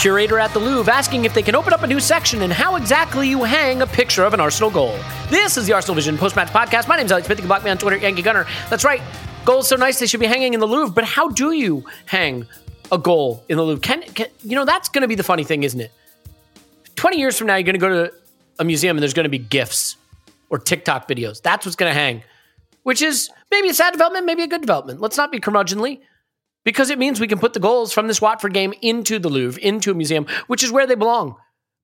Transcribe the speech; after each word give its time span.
Curator 0.00 0.38
at 0.38 0.50
the 0.54 0.58
Louvre 0.58 0.90
asking 0.90 1.26
if 1.26 1.34
they 1.34 1.42
can 1.42 1.54
open 1.54 1.74
up 1.74 1.82
a 1.82 1.86
new 1.86 2.00
section 2.00 2.40
and 2.40 2.50
how 2.50 2.76
exactly 2.76 3.28
you 3.28 3.44
hang 3.44 3.82
a 3.82 3.86
picture 3.86 4.24
of 4.24 4.32
an 4.32 4.40
Arsenal 4.40 4.70
goal. 4.70 4.98
This 5.28 5.58
is 5.58 5.66
the 5.66 5.74
Arsenal 5.74 5.94
Vision 5.94 6.16
post 6.16 6.36
match 6.36 6.48
podcast. 6.48 6.88
My 6.88 6.96
name 6.96 7.04
is 7.04 7.12
Alex 7.12 7.26
Smith. 7.26 7.36
You 7.36 7.42
can 7.42 7.48
block 7.48 7.62
me 7.62 7.70
on 7.70 7.76
Twitter, 7.76 7.98
Yankee 7.98 8.22
Gunner. 8.22 8.46
That's 8.70 8.82
right. 8.82 9.02
Goals 9.44 9.68
so 9.68 9.76
nice 9.76 10.00
they 10.00 10.06
should 10.06 10.18
be 10.18 10.24
hanging 10.24 10.54
in 10.54 10.60
the 10.60 10.66
Louvre. 10.66 10.94
But 10.94 11.04
how 11.04 11.28
do 11.28 11.52
you 11.52 11.84
hang 12.06 12.46
a 12.90 12.96
goal 12.96 13.44
in 13.50 13.58
the 13.58 13.62
Louvre? 13.62 13.82
Can, 13.82 14.00
can 14.14 14.28
you 14.42 14.56
know 14.56 14.64
that's 14.64 14.88
going 14.88 15.02
to 15.02 15.08
be 15.08 15.16
the 15.16 15.22
funny 15.22 15.44
thing, 15.44 15.64
isn't 15.64 15.80
it? 15.82 15.92
Twenty 16.96 17.18
years 17.18 17.36
from 17.36 17.48
now, 17.48 17.56
you're 17.56 17.64
going 17.64 17.74
to 17.74 17.78
go 17.78 18.06
to 18.06 18.14
a 18.58 18.64
museum 18.64 18.96
and 18.96 19.02
there's 19.02 19.12
going 19.12 19.24
to 19.24 19.28
be 19.28 19.36
gifs 19.36 19.96
or 20.48 20.58
TikTok 20.58 21.08
videos. 21.08 21.42
That's 21.42 21.66
what's 21.66 21.76
going 21.76 21.92
to 21.92 21.98
hang, 21.98 22.22
which 22.84 23.02
is 23.02 23.28
maybe 23.50 23.68
a 23.68 23.74
sad 23.74 23.90
development, 23.90 24.24
maybe 24.24 24.44
a 24.44 24.48
good 24.48 24.62
development. 24.62 25.02
Let's 25.02 25.18
not 25.18 25.30
be 25.30 25.40
curmudgeonly 25.40 26.00
because 26.64 26.90
it 26.90 26.98
means 26.98 27.20
we 27.20 27.26
can 27.26 27.38
put 27.38 27.52
the 27.52 27.60
goals 27.60 27.92
from 27.92 28.06
this 28.06 28.20
Watford 28.20 28.54
game 28.54 28.74
into 28.82 29.18
the 29.18 29.28
Louvre, 29.28 29.60
into 29.60 29.90
a 29.90 29.94
museum, 29.94 30.26
which 30.46 30.62
is 30.62 30.72
where 30.72 30.86
they 30.86 30.94
belong. 30.94 31.36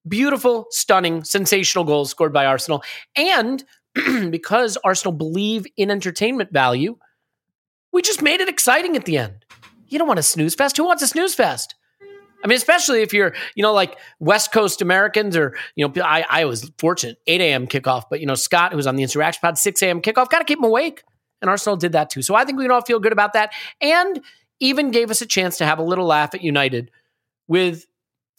Beautiful, 0.07 0.67
stunning, 0.71 1.25
sensational 1.25 1.85
goals 1.85 2.11
scored 2.11 2.33
by 2.33 2.47
Arsenal. 2.47 2.83
And 3.17 3.65
because 4.31 4.77
Arsenal 4.85 5.13
believe 5.13 5.67
in 5.77 5.91
entertainment 5.91 6.53
value, 6.53 6.97
we 7.93 8.03
just 8.03 8.23
made 8.23 8.41
it 8.41 8.49
exciting 8.49 8.97
at 8.97 9.05
the 9.05 9.19
end. 9.19 9.45
You 9.89 9.99
don't 9.99 10.09
want 10.09 10.21
a 10.21 10.23
snooze 10.23 10.55
fest. 10.55 10.77
Who 10.77 10.85
wants 10.85 11.03
a 11.03 11.09
snooze 11.09 11.35
fest? 11.35 11.75
I 12.45 12.49
mean, 12.49 12.57
especially 12.57 13.03
if 13.03 13.13
you're, 13.13 13.35
you 13.55 13.63
know, 13.63 13.73
like 13.73 13.97
West 14.21 14.53
Coast 14.53 14.83
Americans 14.83 15.37
or, 15.37 15.57
you 15.75 15.89
know, 15.89 16.03
I, 16.03 16.25
I 16.29 16.45
was 16.45 16.71
fortunate, 16.79 17.17
8 17.27 17.41
a.m. 17.41 17.67
kickoff, 17.67 18.05
but, 18.11 18.21
you 18.21 18.27
know, 18.27 18.35
Scott, 18.35 18.73
who 18.73 18.77
was 18.77 18.87
on 18.87 18.95
the 18.97 19.03
Insurrection 19.03 19.41
Pod, 19.43 19.59
6 19.59 19.83
a.m. 19.83 20.03
kickoff, 20.03 20.29
got 20.29 20.39
to 20.39 20.45
keep 20.45 20.59
him 20.59 20.65
awake. 20.65 21.03
And 21.41 21.51
Arsenal 21.51 21.77
did 21.77 21.93
that 21.93 22.11
too. 22.11 22.23
So 22.23 22.35
I 22.35 22.45
think 22.45 22.59
we 22.59 22.65
can 22.65 22.71
all 22.71 22.83
feel 22.83 23.01
good 23.01 23.13
about 23.13 23.33
that. 23.33 23.53
And 23.81 24.21
even 24.61 24.91
gave 24.91 25.11
us 25.11 25.21
a 25.21 25.27
chance 25.27 25.59
to 25.59 25.67
have 25.67 25.79
a 25.79 25.83
little 25.83 26.07
laugh 26.07 26.35
at 26.35 26.43
United 26.43 26.91
with 27.49 27.87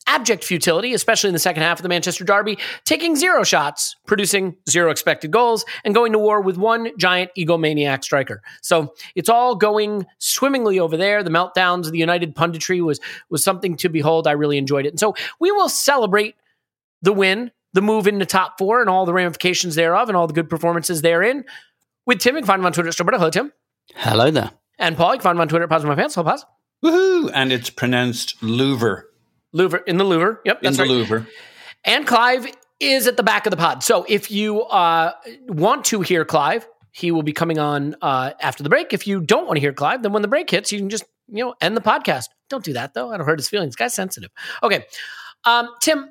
abject 0.07 0.43
futility, 0.43 0.93
especially 0.93 1.27
in 1.27 1.33
the 1.33 1.39
second 1.39 1.63
half 1.63 1.79
of 1.79 1.83
the 1.83 1.89
Manchester 1.89 2.23
Derby, 2.23 2.57
taking 2.85 3.15
zero 3.15 3.43
shots, 3.43 3.95
producing 4.07 4.55
zero 4.69 4.89
expected 4.89 5.31
goals, 5.31 5.65
and 5.83 5.93
going 5.93 6.13
to 6.13 6.19
war 6.19 6.41
with 6.41 6.57
one 6.57 6.89
giant 6.97 7.29
egomaniac 7.37 8.03
striker. 8.03 8.41
So 8.61 8.93
it's 9.15 9.29
all 9.29 9.55
going 9.55 10.05
swimmingly 10.17 10.79
over 10.79 10.97
there. 10.97 11.23
The 11.23 11.29
meltdowns 11.29 11.85
of 11.85 11.91
the 11.91 11.99
United 11.99 12.35
punditry 12.35 12.83
was 12.83 12.99
was 13.29 13.43
something 13.43 13.75
to 13.77 13.89
behold. 13.89 14.27
I 14.27 14.31
really 14.31 14.57
enjoyed 14.57 14.85
it. 14.85 14.89
And 14.89 14.99
so 14.99 15.13
we 15.39 15.51
will 15.51 15.69
celebrate 15.69 16.35
the 17.01 17.13
win, 17.13 17.51
the 17.73 17.81
move 17.81 18.07
into 18.07 18.25
top 18.25 18.57
four, 18.57 18.81
and 18.81 18.89
all 18.89 19.05
the 19.05 19.13
ramifications 19.13 19.75
thereof, 19.75 20.09
and 20.09 20.17
all 20.17 20.27
the 20.27 20.33
good 20.33 20.49
performances 20.49 21.01
therein. 21.01 21.43
With 22.05 22.19
Tim, 22.19 22.35
you 22.35 22.41
can 22.41 22.47
find 22.47 22.61
him 22.61 22.65
on 22.65 22.73
Twitter 22.73 22.91
at. 22.91 23.17
Hello, 23.17 23.29
Tim. 23.29 23.51
Hello 23.93 24.31
there. 24.31 24.51
And 24.79 24.95
Paul, 24.95 25.13
you 25.13 25.19
can 25.19 25.23
find 25.23 25.35
him 25.37 25.41
on 25.41 25.47
Twitter 25.47 25.63
at 25.63 25.69
Pause 25.69 25.85
My 25.85 25.95
Pants. 25.95 26.15
Hello, 26.15 26.29
Pause. 26.29 26.45
Woohoo! 26.83 27.31
And 27.33 27.51
it's 27.51 27.69
pronounced 27.69 28.41
Louvre. 28.43 29.03
Louvre 29.53 29.81
in 29.87 29.97
the 29.97 30.03
Louvre. 30.03 30.39
Yep, 30.45 30.57
In 30.57 30.63
that's 30.63 30.77
the 30.77 30.83
right. 30.83 30.91
Louvre. 30.91 31.27
And 31.83 32.05
Clive 32.05 32.47
is 32.79 33.07
at 33.07 33.17
the 33.17 33.23
back 33.23 33.45
of 33.45 33.51
the 33.51 33.57
pod. 33.57 33.83
So 33.83 34.05
if 34.07 34.29
you 34.29 34.61
uh, 34.63 35.13
want 35.47 35.85
to 35.85 36.01
hear 36.01 36.25
Clive, 36.25 36.67
he 36.91 37.11
will 37.11 37.23
be 37.23 37.33
coming 37.33 37.57
on 37.57 37.95
uh, 38.01 38.31
after 38.39 38.61
the 38.63 38.69
break. 38.69 38.93
If 38.93 39.07
you 39.07 39.21
don't 39.21 39.47
want 39.47 39.57
to 39.57 39.61
hear 39.61 39.73
Clive, 39.73 40.03
then 40.03 40.13
when 40.13 40.21
the 40.21 40.27
break 40.27 40.49
hits, 40.49 40.71
you 40.71 40.79
can 40.79 40.89
just 40.89 41.05
you 41.27 41.43
know 41.43 41.55
end 41.61 41.75
the 41.75 41.81
podcast. 41.81 42.25
Don't 42.49 42.63
do 42.63 42.73
that 42.73 42.93
though. 42.93 43.11
I 43.11 43.17
don't 43.17 43.25
hurt 43.25 43.39
his 43.39 43.49
feelings. 43.49 43.75
Guy's 43.75 43.93
sensitive. 43.93 44.29
Okay, 44.63 44.85
um, 45.45 45.69
Tim. 45.81 46.09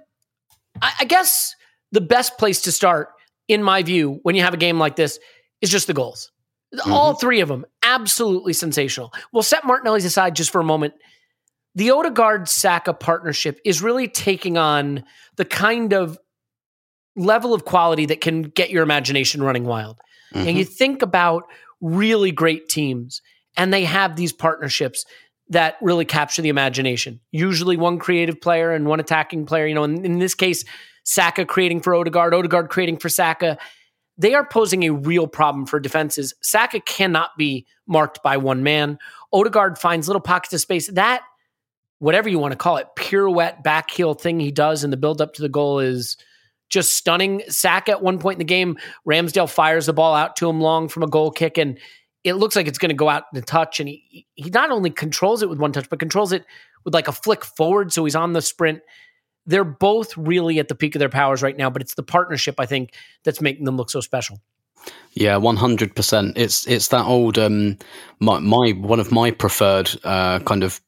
I, 0.83 0.93
I 1.01 1.05
guess 1.05 1.55
the 1.93 2.01
best 2.01 2.37
place 2.39 2.63
to 2.63 2.73
start, 2.73 3.09
in 3.49 3.63
my 3.63 3.83
view, 3.83 4.21
when 4.23 4.35
you 4.35 4.43
have 4.43 4.55
a 4.55 4.59
game 4.59 4.79
like 4.79 4.97
this, 4.97 5.19
is 5.61 5.71
just 5.71 5.87
the 5.87 5.95
goals. 5.95 6.31
All 6.85 7.13
mm-hmm. 7.13 7.21
three 7.21 7.41
of 7.41 7.49
them, 7.49 7.65
absolutely 7.83 8.53
sensational. 8.53 9.13
We'll 9.33 9.43
set 9.43 9.65
Martinelli's 9.65 10.05
aside 10.05 10.37
just 10.37 10.51
for 10.51 10.61
a 10.61 10.65
moment 10.65 10.95
the 11.77 11.91
Odegaard 11.91 12.49
Saka 12.49 12.95
partnership 12.95 13.61
is 13.65 13.83
really 13.83 14.09
taking 14.09 14.57
on 14.57 15.05
the 15.37 15.45
kind 15.45 15.93
of 15.93 16.19
level 17.15 17.55
of 17.55 17.65
quality 17.67 18.07
that 18.07 18.23
can 18.23 18.43
get 18.43 18.71
your 18.71 18.83
imagination 18.83 19.43
running 19.43 19.65
wild. 19.65 20.01
And 20.33 20.59
you 20.59 20.65
mm-hmm. 20.65 20.73
think 20.73 21.03
about 21.03 21.45
really 21.81 22.33
great 22.33 22.69
teams, 22.69 23.23
and 23.57 23.73
they 23.73 23.85
have 23.85 24.17
these 24.17 24.33
partnerships 24.33 25.05
that 25.51 25.77
really 25.81 26.05
capture 26.05 26.43
the 26.43 26.49
imagination. 26.49 27.21
Usually, 27.31 27.77
one 27.77 27.99
creative 27.99 28.41
player 28.41 28.73
and 28.73 28.87
one 28.87 28.99
attacking 28.99 29.47
player. 29.47 29.67
You 29.67 29.75
know, 29.75 29.85
in, 29.85 30.05
in 30.05 30.19
this 30.19 30.35
case, 30.35 30.65
Saka 31.05 31.45
creating 31.45 31.81
for 31.81 31.95
Odegaard, 31.95 32.35
Odegaard 32.35 32.71
creating 32.71 32.99
for 32.99 33.09
Saka. 33.09 33.57
They 34.19 34.35
are 34.35 34.47
posing 34.47 34.85
a 34.85 34.91
real 34.91 35.27
problem 35.27 35.67
for 35.67 35.79
defenses. 35.79 36.35
Saka 36.43 36.81
cannot 36.81 37.31
be 37.37 37.67
marked 37.87 38.23
by 38.23 38.37
one 38.37 38.63
man. 38.63 38.99
Odegaard 39.33 39.79
finds 39.79 40.09
little 40.09 40.21
pockets 40.21 40.55
of 40.55 40.61
space. 40.61 40.89
That 40.93 41.23
whatever 41.99 42.29
you 42.29 42.39
want 42.39 42.53
to 42.53 42.59
call 42.59 42.77
it, 42.77 42.89
pirouette 42.97 43.63
back 43.63 43.91
heel 43.91 44.15
thing 44.15 44.41
he 44.41 44.51
does 44.51 44.85
in 44.85 44.91
the 44.91 44.97
build 44.97 45.21
up 45.21 45.35
to 45.35 45.43
the 45.43 45.49
goal 45.49 45.81
is 45.81 46.17
just 46.69 46.95
stunning. 46.95 47.43
Saka 47.49 47.93
at 47.93 48.03
one 48.03 48.19
point 48.19 48.37
in 48.37 48.39
the 48.41 48.45
game, 48.45 48.77
Ramsdale 49.09 49.51
fires 49.51 49.87
the 49.87 49.93
ball 49.93 50.15
out 50.15 50.37
to 50.37 50.49
him 50.49 50.61
long 50.61 50.89
from 50.89 51.03
a 51.03 51.09
goal 51.09 51.31
kick, 51.31 51.59
and 51.59 51.79
it 52.25 52.35
looks 52.35 52.57
like 52.57 52.67
it's 52.67 52.79
going 52.79 52.91
to 52.91 52.95
go 52.95 53.09
out 53.09 53.25
in 53.33 53.39
a 53.39 53.43
touch. 53.43 53.81
And 53.81 53.89
he 53.89 54.27
he 54.35 54.51
not 54.51 54.71
only 54.71 54.91
controls 54.91 55.43
it 55.43 55.49
with 55.49 55.59
one 55.59 55.73
touch, 55.73 55.89
but 55.89 55.99
controls 55.99 56.33
it 56.33 56.45
with 56.85 56.95
like 56.95 57.09
a 57.09 57.13
flick 57.13 57.45
forward, 57.45 57.93
so 57.93 58.05
he's 58.05 58.17
on 58.17 58.33
the 58.33 58.43
sprint. 58.43 58.81
They're 59.47 59.65
both 59.65 60.17
really 60.17 60.59
at 60.59 60.69
the 60.69 60.75
peak 60.75 60.95
of 60.95 60.99
their 60.99 61.09
powers 61.09 61.43
right 61.43 61.57
now, 61.57 61.71
but 61.71 61.83
it's 61.83 61.95
the 61.95 62.03
partnership 62.03 62.57
I 62.59 62.67
think 62.67 62.95
that's 63.25 63.41
making 63.41 63.65
them 63.65 63.77
look 63.77 63.91
so 63.91 64.01
special. 64.01 64.41
Yeah, 65.13 65.37
one 65.37 65.57
hundred 65.57 65.97
percent. 65.97 66.37
It's 66.37 66.67
it's 66.67 66.89
that 66.89 67.07
old 67.07 67.39
um 67.39 67.79
my, 68.21 68.39
my 68.39 68.71
one 68.73 69.01
of 69.01 69.11
my 69.11 69.31
preferred 69.31 69.91
uh 70.05 70.41
kind 70.41 70.63
of 70.63 70.81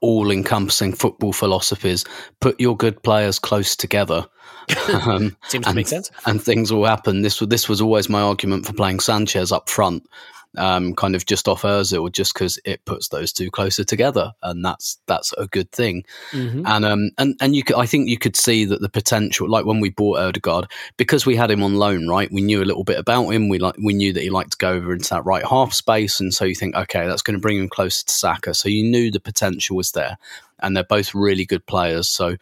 all 0.00 0.30
encompassing 0.30 0.92
football 0.92 1.32
philosophies. 1.32 2.04
Put 2.40 2.60
your 2.60 2.76
good 2.76 3.02
players 3.02 3.38
close 3.38 3.74
together. 3.74 4.26
um, 4.92 5.36
Seems 5.48 5.64
to 5.64 5.70
and, 5.70 5.76
make 5.76 5.88
sense. 5.88 6.10
And 6.26 6.42
things 6.42 6.72
will 6.72 6.84
happen. 6.84 7.22
This 7.22 7.40
was 7.40 7.48
this 7.48 7.68
was 7.68 7.80
always 7.80 8.08
my 8.08 8.20
argument 8.20 8.66
for 8.66 8.74
playing 8.74 9.00
Sanchez 9.00 9.50
up 9.50 9.68
front. 9.68 10.06
Um, 10.56 10.94
kind 10.94 11.14
of 11.14 11.26
just 11.26 11.48
off 11.48 11.62
Özil, 11.62 12.10
just 12.12 12.34
because 12.34 12.58
it 12.64 12.84
puts 12.84 13.08
those 13.08 13.32
two 13.32 13.50
closer 13.50 13.84
together, 13.84 14.32
and 14.42 14.64
that's 14.64 14.98
that's 15.06 15.32
a 15.34 15.46
good 15.46 15.70
thing. 15.72 16.04
Mm-hmm. 16.32 16.66
And 16.66 16.84
um 16.84 17.10
and 17.18 17.36
and 17.40 17.56
you 17.56 17.62
could, 17.62 17.76
I 17.76 17.86
think 17.86 18.08
you 18.08 18.18
could 18.18 18.36
see 18.36 18.64
that 18.66 18.80
the 18.80 18.88
potential, 18.88 19.48
like 19.48 19.64
when 19.64 19.80
we 19.80 19.90
bought 19.90 20.18
Odegaard, 20.18 20.70
because 20.96 21.26
we 21.26 21.36
had 21.36 21.50
him 21.50 21.62
on 21.62 21.74
loan, 21.74 22.08
right? 22.08 22.30
We 22.32 22.42
knew 22.42 22.62
a 22.62 22.64
little 22.64 22.84
bit 22.84 22.98
about 22.98 23.28
him. 23.30 23.48
We 23.48 23.58
like 23.58 23.76
we 23.82 23.94
knew 23.94 24.12
that 24.12 24.22
he 24.22 24.30
liked 24.30 24.52
to 24.52 24.58
go 24.58 24.70
over 24.70 24.92
into 24.92 25.10
that 25.10 25.24
right 25.24 25.44
half 25.44 25.72
space, 25.72 26.20
and 26.20 26.32
so 26.32 26.44
you 26.44 26.54
think, 26.54 26.76
okay, 26.76 27.06
that's 27.06 27.22
going 27.22 27.34
to 27.34 27.42
bring 27.42 27.58
him 27.58 27.68
closer 27.68 28.04
to 28.06 28.12
Saka. 28.12 28.54
So 28.54 28.68
you 28.68 28.84
knew 28.84 29.10
the 29.10 29.20
potential 29.20 29.76
was 29.76 29.92
there, 29.92 30.18
and 30.60 30.76
they're 30.76 30.84
both 30.84 31.14
really 31.14 31.44
good 31.44 31.66
players. 31.66 32.08
So. 32.08 32.36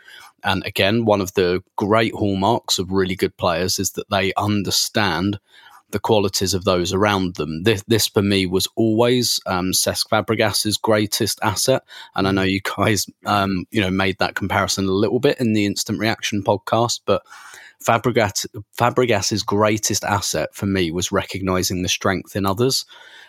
And 0.44 0.67
again, 0.67 1.05
one 1.05 1.20
of 1.20 1.35
the 1.35 1.62
great 1.76 2.12
hallmarks 2.15 2.81
of 2.81 2.91
really 2.91 3.15
good 3.15 3.37
players 3.37 3.79
is 3.79 3.93
that 3.93 4.11
they 4.11 4.32
understand 4.37 5.38
the 5.93 6.00
qualities 6.00 6.55
of 6.55 6.65
those 6.65 6.93
around 6.93 7.37
them. 7.37 7.62
This, 7.62 7.83
this 7.87 8.09
for 8.09 8.23
me 8.23 8.47
was 8.47 8.69
always 8.77 9.41
um, 9.47 9.73
Cesc 9.73 10.09
Fabregas's 10.09 10.77
greatest 10.77 11.39
asset, 11.43 11.83
and 12.15 12.27
I 12.27 12.33
know 12.33 12.43
you 12.43 12.61
guys, 12.77 13.06
um, 13.27 13.67
you 13.71 13.81
know, 13.81 13.91
made 13.91 14.19
that 14.19 14.35
comparison 14.35 14.87
a 14.87 14.93
little 14.93 15.21
bit 15.21 15.39
in 15.41 15.53
the 15.53 15.67
Instant 15.67 15.99
Reaction 15.99 16.43
podcast, 16.43 17.00
but. 17.06 17.23
Fabregas, 17.85 18.47
Fabregas's 18.79 19.43
greatest 19.43 20.05
asset 20.05 20.55
for 20.55 20.67
me 20.67 20.93
was 20.93 21.11
recognizing 21.11 21.83
the 21.83 21.89
strength 21.89 22.37
in 22.37 22.47
others. 22.47 22.85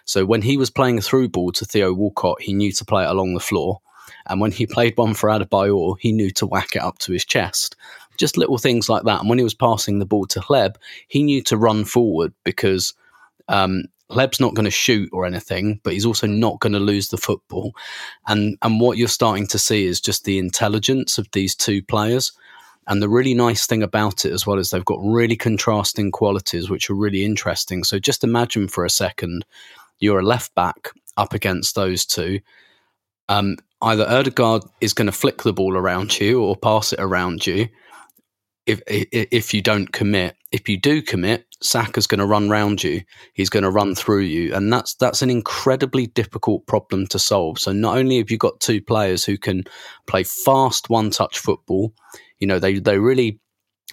So 0.06 0.25
when 0.25 0.44
he 0.44 0.57
was 0.57 0.69
playing 0.69 1.00
a 1.00 1.01
through 1.01 1.30
ball 1.30 1.51
to 1.54 1.65
Theo 1.65 1.92
Walcott, 1.92 2.39
he 2.39 2.54
knew 2.54 2.71
to 2.74 2.86
play 2.86 3.04
it 3.04 3.10
along 3.10 3.33
the 3.33 3.39
floor. 3.39 3.81
And 4.25 4.39
when 4.39 4.51
he 4.51 4.68
played 4.68 4.98
one 4.98 5.13
for 5.13 5.30
Adebayor, 5.30 5.98
he 6.00 6.12
knew 6.12 6.30
to 6.31 6.45
whack 6.45 6.75
it 6.75 6.81
up 6.81 7.00
to 7.00 7.13
his 7.13 7.25
chest. 7.25 7.75
Just 8.18 8.38
little 8.38 8.57
things 8.57 8.89
like 8.89 9.04
that. 9.04 9.21
And 9.21 9.30
when 9.30 9.38
he 9.38 9.44
was 9.44 9.54
passing 9.54 10.00
the 10.00 10.06
ball 10.06 10.25
to 10.27 10.39
Hleb, 10.39 10.75
he 11.07 11.24
knew 11.24 11.42
to 11.44 11.57
run 11.57 11.86
forward 11.86 12.33
because 12.44 12.94
um, 13.48 13.86
Hleb's 14.10 14.39
not 14.39 14.54
going 14.54 14.65
to 14.65 14.71
shoot 14.71 15.10
or 15.12 15.25
anything, 15.25 15.80
but 15.83 15.94
he's 15.94 16.06
also 16.06 16.27
not 16.27 16.60
going 16.60 16.74
to 16.74 16.80
lose 16.80 17.10
the 17.10 17.18
football. 17.18 17.75
And 18.27 18.57
and 18.62 18.80
what 18.80 18.98
you're 18.98 19.07
starting 19.07 19.48
to 19.48 19.60
see 19.60 19.86
is 19.86 20.01
just 20.01 20.24
the 20.24 20.38
intelligence 20.38 21.18
of 21.18 21.27
these 21.31 21.56
two 21.56 21.81
players. 21.81 22.31
And 22.88 23.01
the 23.01 23.10
really 23.10 23.33
nice 23.33 23.65
thing 23.65 23.81
about 23.81 24.25
it 24.25 24.33
as 24.33 24.45
well 24.45 24.60
is 24.60 24.69
they've 24.69 24.83
got 24.83 25.00
really 25.01 25.38
contrasting 25.38 26.12
qualities, 26.12 26.69
which 26.69 26.89
are 26.89 26.95
really 26.95 27.24
interesting. 27.24 27.83
So 27.86 27.98
just 27.98 28.25
imagine 28.25 28.68
for 28.68 28.83
a 28.83 28.89
second, 28.89 29.45
you're 30.00 30.19
a 30.19 30.25
left 30.25 30.54
back 30.54 30.89
up 31.15 31.33
against 31.33 31.75
those 31.75 32.06
two. 32.06 32.42
Um, 33.30 33.57
either 33.81 34.07
Odegaard 34.07 34.63
is 34.81 34.94
going 34.94 35.06
to 35.06 35.13
flick 35.13 35.44
the 35.44 35.54
ball 35.54 35.77
around 35.77 36.19
you 36.19 36.44
or 36.44 36.57
pass 36.57 36.92
it 36.92 37.00
around 37.00 37.48
you. 37.48 37.69
If 38.65 38.81
if 38.88 39.54
you 39.54 39.62
don't 39.62 39.92
commit, 39.92 40.36
if 40.51 40.69
you 40.69 40.77
do 40.77 41.01
commit, 41.01 41.45
Saka's 41.62 42.07
going 42.07 42.19
to 42.19 42.25
run 42.25 42.50
round 42.50 42.83
you. 42.83 43.01
He's 43.33 43.50
going 43.50 43.63
to 43.63 43.69
run 43.69 43.94
through 43.95 44.21
you, 44.21 44.54
and 44.54 44.71
that's 44.71 44.94
that's 44.95 45.21
an 45.21 45.30
incredibly 45.30 46.07
difficult 46.07 46.65
problem 46.65 47.07
to 47.07 47.19
solve. 47.19 47.60
So 47.60 47.74
not 47.74 47.98
only 47.98 48.18
have 48.18 48.31
you 48.31 48.38
got 48.38 48.62
two 48.62 48.81
players 48.81 49.25
who 49.25 49.38
can 49.38 49.63
play 50.07 50.24
fast 50.24 50.89
one 50.89 51.10
touch 51.10 51.39
football, 51.39 51.94
you 52.39 52.48
know 52.48 52.60
they 52.60 52.80
they 52.80 53.00
really 53.00 53.39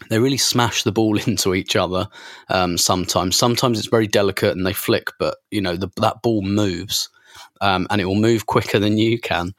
they 0.08 0.18
really 0.18 0.38
smash 0.38 0.82
the 0.82 0.92
ball 0.92 1.18
into 1.26 1.54
each 1.54 1.74
other. 1.76 2.08
Um, 2.48 2.78
sometimes 2.78 3.36
sometimes 3.36 3.78
it's 3.78 3.88
very 3.88 4.06
delicate 4.06 4.56
and 4.56 4.64
they 4.64 4.72
flick, 4.72 5.08
but 5.18 5.38
you 5.50 5.60
know 5.60 5.76
the, 5.76 5.90
that 5.96 6.22
ball 6.22 6.42
moves 6.42 7.08
um, 7.60 7.86
and 7.90 8.00
it 8.00 8.04
will 8.04 8.14
move 8.14 8.46
quicker 8.46 8.78
than 8.78 8.98
you 8.98 9.18
can. 9.18 9.52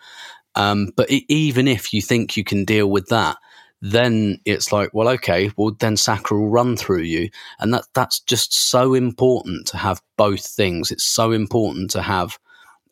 Um, 0.55 0.91
but 0.95 1.09
even 1.09 1.67
if 1.67 1.93
you 1.93 2.01
think 2.01 2.35
you 2.35 2.43
can 2.43 2.65
deal 2.65 2.89
with 2.89 3.07
that, 3.07 3.37
then 3.81 4.39
it's 4.45 4.71
like, 4.71 4.91
well, 4.93 5.09
okay, 5.09 5.51
well 5.57 5.75
then 5.79 5.97
Saka 5.97 6.35
will 6.35 6.49
run 6.49 6.77
through 6.77 7.01
you, 7.01 7.29
and 7.59 7.73
that 7.73 7.85
that's 7.93 8.19
just 8.19 8.53
so 8.53 8.93
important 8.93 9.67
to 9.67 9.77
have 9.77 10.01
both 10.17 10.45
things. 10.45 10.91
It's 10.91 11.03
so 11.03 11.31
important 11.31 11.91
to 11.91 12.01
have, 12.01 12.37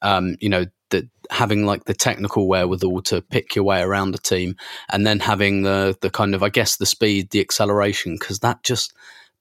um, 0.01 0.35
you 0.39 0.49
know, 0.49 0.65
that 0.89 1.05
having 1.29 1.65
like 1.65 1.85
the 1.85 1.93
technical 1.93 2.47
wherewithal 2.47 3.01
to 3.03 3.21
pick 3.21 3.55
your 3.55 3.65
way 3.65 3.81
around 3.81 4.11
the 4.11 4.17
team, 4.17 4.55
and 4.91 5.05
then 5.05 5.19
having 5.19 5.61
the 5.61 5.95
the 6.01 6.09
kind 6.09 6.33
of, 6.33 6.41
I 6.41 6.49
guess, 6.49 6.77
the 6.77 6.87
speed, 6.87 7.29
the 7.29 7.41
acceleration, 7.41 8.15
because 8.19 8.39
that 8.39 8.63
just 8.63 8.93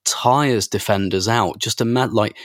tires 0.04 0.68
defenders 0.68 1.28
out. 1.28 1.58
Just 1.58 1.80
imagine, 1.80 2.14
like 2.14 2.36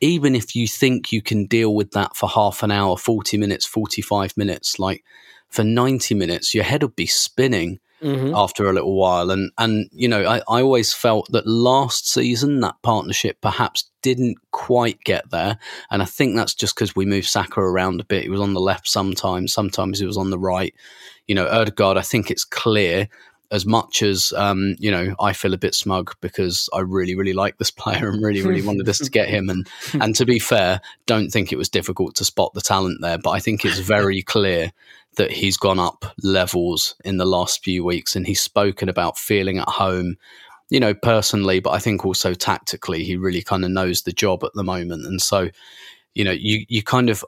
even 0.00 0.34
if 0.34 0.54
you 0.54 0.66
think 0.66 1.12
you 1.12 1.22
can 1.22 1.46
deal 1.46 1.74
with 1.74 1.92
that 1.92 2.16
for 2.16 2.28
half 2.28 2.62
an 2.62 2.70
hour, 2.70 2.96
40 2.96 3.36
minutes, 3.36 3.66
45 3.66 4.36
minutes, 4.36 4.78
like 4.78 5.04
for 5.48 5.62
90 5.62 6.14
minutes, 6.14 6.54
your 6.54 6.64
head 6.64 6.82
would 6.82 6.96
be 6.96 7.06
spinning 7.06 7.80
mm-hmm. 8.02 8.34
after 8.34 8.68
a 8.68 8.72
little 8.72 8.94
while. 8.94 9.30
And, 9.30 9.50
and 9.58 9.88
you 9.92 10.08
know, 10.08 10.24
I, 10.24 10.38
I 10.48 10.62
always 10.62 10.92
felt 10.92 11.30
that 11.32 11.46
last 11.46 12.08
season, 12.08 12.60
that 12.60 12.76
partnership 12.82 13.40
perhaps 13.40 13.90
didn't 14.02 14.38
quite 14.50 15.02
get 15.04 15.30
there. 15.30 15.58
And 15.90 16.02
I 16.02 16.06
think 16.06 16.36
that's 16.36 16.54
just 16.54 16.74
because 16.74 16.96
we 16.96 17.06
moved 17.06 17.28
Saka 17.28 17.60
around 17.60 18.00
a 18.00 18.04
bit. 18.04 18.24
He 18.24 18.30
was 18.30 18.40
on 18.40 18.54
the 18.54 18.60
left 18.60 18.88
sometimes, 18.88 19.52
sometimes 19.52 19.98
he 19.98 20.06
was 20.06 20.16
on 20.16 20.30
the 20.30 20.38
right. 20.38 20.74
You 21.26 21.34
know, 21.34 21.46
Odegaard, 21.46 21.96
I 21.96 22.02
think 22.02 22.30
it's 22.30 22.44
clear 22.44 23.08
as 23.50 23.66
much 23.66 24.02
as 24.02 24.32
um, 24.36 24.76
you 24.78 24.90
know, 24.90 25.14
I 25.18 25.32
feel 25.32 25.54
a 25.54 25.58
bit 25.58 25.74
smug 25.74 26.14
because 26.20 26.68
I 26.72 26.80
really, 26.80 27.16
really 27.16 27.32
like 27.32 27.58
this 27.58 27.70
player 27.70 28.08
and 28.08 28.22
really, 28.22 28.42
really 28.42 28.62
wanted 28.62 28.88
us 28.88 28.98
to 28.98 29.10
get 29.10 29.28
him. 29.28 29.48
And 29.48 29.68
and 30.00 30.14
to 30.16 30.24
be 30.24 30.38
fair, 30.38 30.80
don't 31.06 31.30
think 31.30 31.52
it 31.52 31.58
was 31.58 31.68
difficult 31.68 32.14
to 32.16 32.24
spot 32.24 32.54
the 32.54 32.60
talent 32.60 32.98
there. 33.00 33.18
But 33.18 33.30
I 33.30 33.40
think 33.40 33.64
it's 33.64 33.78
very 33.78 34.22
clear 34.34 34.72
that 35.16 35.32
he's 35.32 35.56
gone 35.56 35.80
up 35.80 36.04
levels 36.22 36.94
in 37.04 37.16
the 37.16 37.26
last 37.26 37.64
few 37.64 37.84
weeks, 37.84 38.14
and 38.14 38.26
he's 38.26 38.42
spoken 38.42 38.88
about 38.88 39.18
feeling 39.18 39.58
at 39.58 39.68
home. 39.68 40.16
You 40.68 40.78
know, 40.78 40.94
personally, 40.94 41.58
but 41.58 41.70
I 41.70 41.80
think 41.80 42.06
also 42.06 42.32
tactically, 42.32 43.02
he 43.02 43.16
really 43.16 43.42
kind 43.42 43.64
of 43.64 43.72
knows 43.72 44.02
the 44.02 44.12
job 44.12 44.44
at 44.44 44.52
the 44.54 44.62
moment. 44.62 45.04
And 45.04 45.20
so, 45.20 45.48
you 46.14 46.22
know, 46.22 46.30
you 46.30 46.64
you 46.68 46.84
kind 46.84 47.10
of 47.10 47.24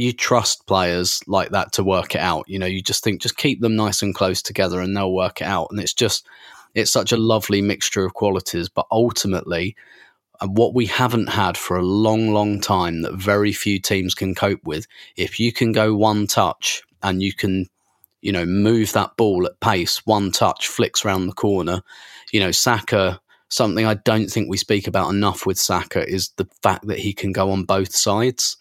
you 0.00 0.12
trust 0.12 0.66
players 0.66 1.20
like 1.26 1.50
that 1.50 1.72
to 1.72 1.84
work 1.84 2.14
it 2.14 2.20
out. 2.20 2.48
You 2.48 2.58
know, 2.58 2.66
you 2.66 2.82
just 2.82 3.04
think 3.04 3.20
just 3.20 3.36
keep 3.36 3.60
them 3.60 3.76
nice 3.76 4.02
and 4.02 4.14
close 4.14 4.40
together 4.40 4.80
and 4.80 4.96
they'll 4.96 5.12
work 5.12 5.40
it 5.40 5.46
out. 5.46 5.68
And 5.70 5.80
it's 5.80 5.94
just 5.94 6.26
it's 6.74 6.90
such 6.90 7.12
a 7.12 7.16
lovely 7.16 7.60
mixture 7.60 8.04
of 8.04 8.14
qualities. 8.14 8.68
But 8.68 8.86
ultimately, 8.90 9.76
uh, 10.40 10.46
what 10.46 10.74
we 10.74 10.86
haven't 10.86 11.28
had 11.28 11.56
for 11.56 11.76
a 11.76 11.82
long, 11.82 12.32
long 12.32 12.60
time 12.60 13.02
that 13.02 13.14
very 13.14 13.52
few 13.52 13.78
teams 13.78 14.14
can 14.14 14.34
cope 14.34 14.64
with, 14.64 14.86
if 15.16 15.38
you 15.38 15.52
can 15.52 15.72
go 15.72 15.94
one 15.94 16.26
touch 16.26 16.82
and 17.02 17.22
you 17.22 17.32
can, 17.32 17.66
you 18.22 18.32
know, 18.32 18.46
move 18.46 18.92
that 18.92 19.16
ball 19.16 19.46
at 19.46 19.60
pace, 19.60 20.04
one 20.06 20.30
touch 20.30 20.68
flicks 20.68 21.04
around 21.04 21.26
the 21.26 21.32
corner, 21.32 21.82
you 22.32 22.40
know, 22.40 22.52
Saka. 22.52 23.20
Something 23.52 23.84
I 23.84 23.94
don't 23.94 24.28
think 24.28 24.48
we 24.48 24.56
speak 24.56 24.86
about 24.86 25.10
enough 25.10 25.44
with 25.44 25.58
Saka 25.58 26.08
is 26.08 26.30
the 26.36 26.48
fact 26.62 26.86
that 26.86 27.00
he 27.00 27.12
can 27.12 27.32
go 27.32 27.50
on 27.50 27.64
both 27.64 27.92
sides. 27.92 28.56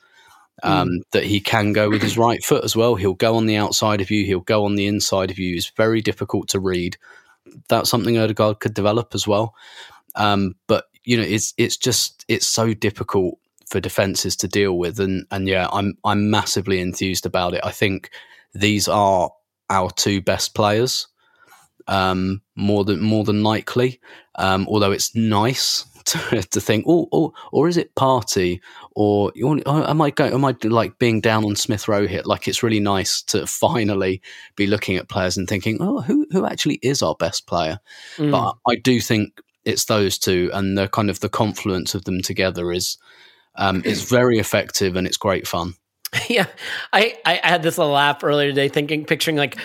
Mm. 0.63 0.69
um, 0.69 0.89
mm. 0.89 1.01
that 1.11 1.23
he 1.23 1.39
can 1.39 1.73
go 1.73 1.89
with 1.89 2.01
his 2.01 2.17
right 2.17 2.43
foot 2.43 2.63
as 2.63 2.75
well. 2.75 2.95
He'll 2.95 3.13
go 3.13 3.35
on 3.35 3.45
the 3.45 3.55
outside 3.55 4.01
of 4.01 4.11
you. 4.11 4.25
He'll 4.25 4.39
go 4.41 4.65
on 4.65 4.75
the 4.75 4.87
inside 4.87 5.31
of 5.31 5.39
you. 5.39 5.55
It's 5.55 5.69
very 5.69 6.01
difficult 6.01 6.49
to 6.49 6.59
read. 6.59 6.97
That's 7.67 7.89
something 7.89 8.17
Odegaard 8.17 8.59
could 8.59 8.73
develop 8.73 9.13
as 9.13 9.27
well. 9.27 9.55
Um, 10.15 10.55
but 10.67 10.85
you 11.03 11.17
know, 11.17 11.23
it's 11.23 11.53
it's 11.57 11.77
just 11.77 12.25
it's 12.27 12.47
so 12.47 12.73
difficult 12.73 13.39
for 13.67 13.79
defenses 13.79 14.35
to 14.37 14.47
deal 14.47 14.77
with, 14.77 14.99
and 14.99 15.25
and 15.31 15.47
yeah, 15.47 15.67
I'm 15.71 15.97
I'm 16.03 16.29
massively 16.29 16.79
enthused 16.79 17.25
about 17.25 17.53
it. 17.53 17.61
I 17.63 17.71
think 17.71 18.09
these 18.53 18.87
are 18.87 19.31
our 19.69 19.91
two 19.91 20.21
best 20.21 20.55
players, 20.55 21.07
um, 21.87 22.41
more 22.55 22.83
than 22.83 23.01
more 23.01 23.23
than 23.23 23.43
likely. 23.43 23.99
Um, 24.35 24.67
although 24.69 24.91
it's 24.91 25.15
nice 25.15 25.85
to, 26.05 26.41
to 26.41 26.61
think, 26.61 26.85
oh, 26.87 27.07
oh, 27.11 27.33
or 27.51 27.67
is 27.67 27.77
it 27.77 27.95
Partey? 27.95 28.59
or 28.99 29.31
oh, 29.41 29.83
am 29.85 30.01
I 30.01 30.09
going? 30.09 30.33
Am 30.33 30.43
I 30.43 30.53
like 30.63 30.99
being 30.99 31.21
down 31.21 31.45
on 31.45 31.55
Smith 31.55 31.87
Rowe 31.87 32.05
here? 32.05 32.21
Like 32.25 32.49
it's 32.49 32.61
really 32.61 32.81
nice 32.81 33.21
to 33.23 33.47
finally 33.47 34.21
be 34.57 34.67
looking 34.67 34.97
at 34.97 35.07
players 35.07 35.37
and 35.37 35.47
thinking, 35.47 35.77
oh, 35.79 36.01
who 36.01 36.27
who 36.31 36.45
actually 36.45 36.79
is 36.81 37.01
our 37.01 37.15
best 37.15 37.47
player? 37.47 37.79
Mm. 38.17 38.31
But 38.31 38.55
I 38.69 38.75
do 38.75 38.99
think 38.99 39.39
it's 39.63 39.85
those 39.85 40.17
two, 40.17 40.49
and 40.53 40.77
the 40.77 40.89
kind 40.89 41.09
of 41.09 41.21
the 41.21 41.29
confluence 41.29 41.95
of 41.95 42.03
them 42.03 42.21
together 42.21 42.73
is 42.73 42.97
um, 43.55 43.81
is 43.85 44.03
very 44.03 44.37
effective 44.37 44.97
and 44.97 45.07
it's 45.07 45.17
great 45.17 45.47
fun. 45.47 45.75
Yeah, 46.27 46.47
I 46.91 47.17
I 47.25 47.39
had 47.41 47.63
this 47.63 47.77
little 47.77 47.93
laugh 47.93 48.23
earlier 48.23 48.49
today, 48.49 48.67
thinking, 48.67 49.05
picturing 49.05 49.37
like 49.37 49.57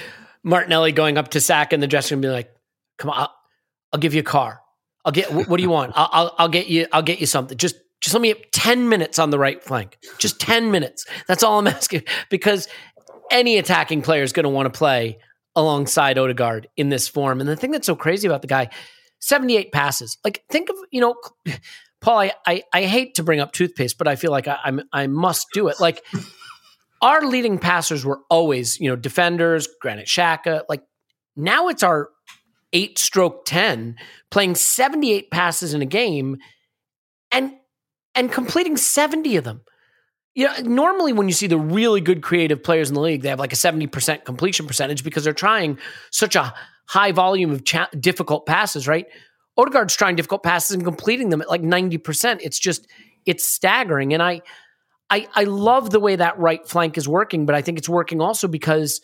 Martinelli 0.45 0.93
going 0.93 1.19
up 1.19 1.29
to 1.31 1.41
Saka 1.41 1.75
in 1.75 1.81
the 1.81 1.87
dressing 1.87 2.17
room, 2.17 2.25
and 2.25 2.31
be 2.31 2.35
like, 2.35 2.55
"Come 2.99 3.11
on, 3.11 3.19
I'll, 3.19 3.35
I'll 3.95 4.01
give 4.01 4.15
you 4.15 4.21
a 4.21 4.25
car." 4.25 4.61
I'll 5.05 5.13
get. 5.13 5.33
What 5.33 5.57
do 5.57 5.63
you 5.63 5.71
want? 5.71 5.93
I'll, 5.95 6.09
I'll, 6.13 6.35
I'll 6.39 6.49
get 6.49 6.69
you. 6.69 6.87
I'll 6.93 7.03
get 7.03 7.21
you 7.21 7.27
something. 7.27 7.59
Just 7.59 7.77
just 8.01 8.15
let 8.15 8.21
me 8.21 8.29
have 8.29 8.51
ten 8.53 8.89
minutes 8.89 9.19
on 9.19 9.31
the 9.31 9.39
right 9.39 9.63
flank. 9.63 9.99
Just 10.19 10.41
ten 10.41 10.71
minutes. 10.71 11.07
That's 11.29 11.43
all 11.43 11.59
I'm 11.59 11.67
asking 11.69 12.05
because 12.31 12.69
any 13.31 13.59
attacking 13.59 14.03
player 14.03 14.23
is 14.23 14.33
going 14.33 14.45
to 14.45 14.51
want 14.51 14.73
to 14.73 14.77
play 14.77 15.19
alongside 15.57 16.19
Odegaard 16.19 16.69
in 16.77 16.89
this 16.89 17.09
form. 17.09 17.41
And 17.41 17.49
the 17.49 17.57
thing 17.57 17.71
that's 17.71 17.87
so 17.87 17.97
crazy 17.97 18.27
about 18.27 18.43
the 18.43 18.49
guy, 18.49 18.71
78 19.21 19.73
passes. 19.73 20.19
Like 20.25 20.45
think 20.51 20.69
of 20.71 20.77
you 20.91 21.01
know, 21.01 21.15
Paul. 22.01 22.19
I 22.19 22.33
I, 22.47 22.63
I 22.73 22.83
hate 22.85 23.15
to 23.17 23.23
bring 23.23 23.41
up 23.41 23.53
toothpaste, 23.53 23.99
but 23.99 24.09
I 24.09 24.17
feel 24.17 24.31
like 24.31 24.49
I, 24.49 24.59
I'm 24.65 24.83
I 24.93 25.07
must 25.07 25.49
do 25.53 25.69
it. 25.69 25.81
Like 25.81 26.05
our 27.03 27.23
leading 27.23 27.59
passers 27.59 28.05
were 28.05 28.21
always 28.31 28.81
you 28.81 28.89
know 28.89 28.97
defenders, 28.97 29.69
Granit 29.81 30.07
Xhaka. 30.07 30.63
Like 30.69 30.83
now 31.37 31.69
it's 31.69 31.83
our 31.83 32.11
eight 32.75 32.99
stroke 32.99 33.47
10, 33.47 33.97
playing 34.31 34.57
78 34.57 35.31
passes 35.31 35.73
in 35.73 35.81
a 35.81 35.87
game 35.87 36.37
and 37.33 37.53
and 38.15 38.31
completing 38.31 38.77
70 38.77 39.37
of 39.37 39.45
them. 39.45 39.63
you 40.35 40.47
know, 40.47 40.55
normally 40.63 41.13
when 41.13 41.29
you 41.29 41.35
see 41.35 41.47
the 41.47 41.59
really 41.59 42.01
good 42.01 42.23
creative 42.23 42.63
players 42.63 42.89
in 42.89 42.95
the 42.95 43.01
league, 43.01 43.23
they 43.23 43.29
have 43.29 43.41
like 43.41 43.53
a 43.53 43.57
70% 43.57 44.25
completion 44.25 44.67
percentage 44.67 45.03
because 45.03 45.25
they're 45.25 45.33
trying 45.33 45.79
such 46.11 46.37
a 46.37 46.55
high 46.87 47.13
volume 47.13 47.51
of 47.51 47.65
cha- 47.65 47.89
difficult 47.99 48.47
passes, 48.47 48.87
right? 48.87 49.07
Odegaard's 49.57 49.97
trying 49.97 50.17
difficult 50.17 50.43
passes 50.43 50.73
and 50.73 50.85
completing 50.85 51.31
them 51.31 51.41
at 51.41 51.49
like 51.49 51.63
90%. 51.63 52.41
It's 52.43 52.59
just, 52.59 52.87
it's 53.27 53.45
staggering. 53.45 54.13
And 54.13 54.23
I, 54.23 54.43
I, 55.11 55.29
I 55.35 55.45
love 55.45 55.91
the 55.91 56.01
way 56.01 56.17
that 56.17 56.39
right 56.39 56.67
flank 56.69 56.97
is 56.97 57.09
working, 57.09 57.47
but 57.47 57.55
I 57.55 57.63
think 57.63 57.79
it's 57.79 57.89
working 57.89 58.21
also 58.21 58.49
because 58.49 59.01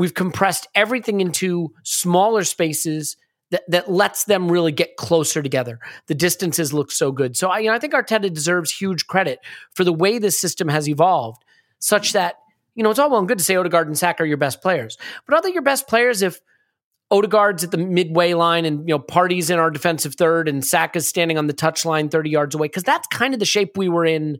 we've 0.00 0.14
compressed 0.14 0.66
everything 0.74 1.20
into 1.20 1.74
smaller 1.82 2.42
spaces 2.42 3.18
that, 3.50 3.64
that 3.68 3.90
lets 3.90 4.24
them 4.24 4.50
really 4.50 4.72
get 4.72 4.96
closer 4.96 5.42
together. 5.42 5.78
The 6.06 6.14
distances 6.14 6.72
look 6.72 6.90
so 6.90 7.12
good. 7.12 7.36
So 7.36 7.50
I, 7.50 7.58
you 7.58 7.68
know, 7.68 7.74
I 7.74 7.78
think 7.78 7.92
Arteta 7.92 8.32
deserves 8.32 8.72
huge 8.72 9.06
credit 9.06 9.40
for 9.74 9.84
the 9.84 9.92
way 9.92 10.18
this 10.18 10.40
system 10.40 10.68
has 10.68 10.88
evolved, 10.88 11.44
such 11.80 12.14
that 12.14 12.36
you 12.74 12.82
know 12.82 12.88
it's 12.88 12.98
all 12.98 13.10
well 13.10 13.18
and 13.18 13.28
good 13.28 13.36
to 13.36 13.44
say 13.44 13.56
Odegaard 13.56 13.88
and 13.88 13.98
Saka 13.98 14.22
are 14.22 14.26
your 14.26 14.38
best 14.38 14.62
players, 14.62 14.96
but 15.26 15.34
are 15.34 15.42
they 15.42 15.52
your 15.52 15.60
best 15.60 15.86
players 15.86 16.22
if 16.22 16.40
Odegaard's 17.10 17.64
at 17.64 17.70
the 17.70 17.76
midway 17.76 18.32
line 18.32 18.64
and 18.64 18.88
you 18.88 18.94
know 18.94 19.00
Partey's 19.00 19.50
in 19.50 19.58
our 19.58 19.70
defensive 19.70 20.14
third 20.14 20.48
and 20.48 20.64
Saka's 20.64 21.06
standing 21.06 21.36
on 21.36 21.46
the 21.46 21.52
touch 21.52 21.84
line 21.84 22.08
30 22.08 22.30
yards 22.30 22.54
away? 22.54 22.68
Because 22.68 22.84
that's 22.84 23.06
kind 23.08 23.34
of 23.34 23.40
the 23.40 23.44
shape 23.44 23.76
we 23.76 23.90
were 23.90 24.06
in 24.06 24.38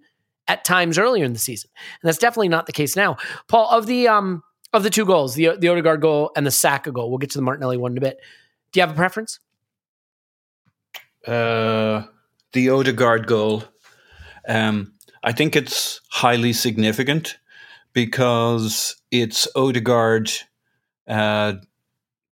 at 0.48 0.64
times 0.64 0.96
earlier 0.96 1.26
in 1.26 1.34
the 1.34 1.38
season, 1.38 1.68
and 2.00 2.08
that's 2.08 2.16
definitely 2.16 2.48
not 2.48 2.64
the 2.64 2.72
case 2.72 2.96
now. 2.96 3.18
Paul, 3.46 3.68
of 3.68 3.84
the 3.84 4.08
um 4.08 4.42
of 4.72 4.82
the 4.82 4.90
two 4.90 5.04
goals, 5.04 5.34
the 5.34 5.56
the 5.58 5.68
Odegaard 5.68 6.00
goal 6.00 6.30
and 6.36 6.46
the 6.46 6.50
Saka 6.50 6.92
goal, 6.92 7.10
we'll 7.10 7.18
get 7.18 7.30
to 7.30 7.38
the 7.38 7.42
Martinelli 7.42 7.76
one 7.76 7.92
in 7.92 7.98
a 7.98 8.00
bit. 8.00 8.18
Do 8.72 8.80
you 8.80 8.82
have 8.82 8.92
a 8.92 8.96
preference? 8.96 9.40
Uh, 11.26 12.04
the 12.52 12.70
Odegaard 12.70 13.26
goal. 13.26 13.64
Um, 14.48 14.94
I 15.22 15.32
think 15.32 15.54
it's 15.54 16.00
highly 16.10 16.52
significant 16.52 17.38
because 17.92 18.96
it's 19.10 19.48
Odegaard 19.54 20.30
uh, 21.08 21.54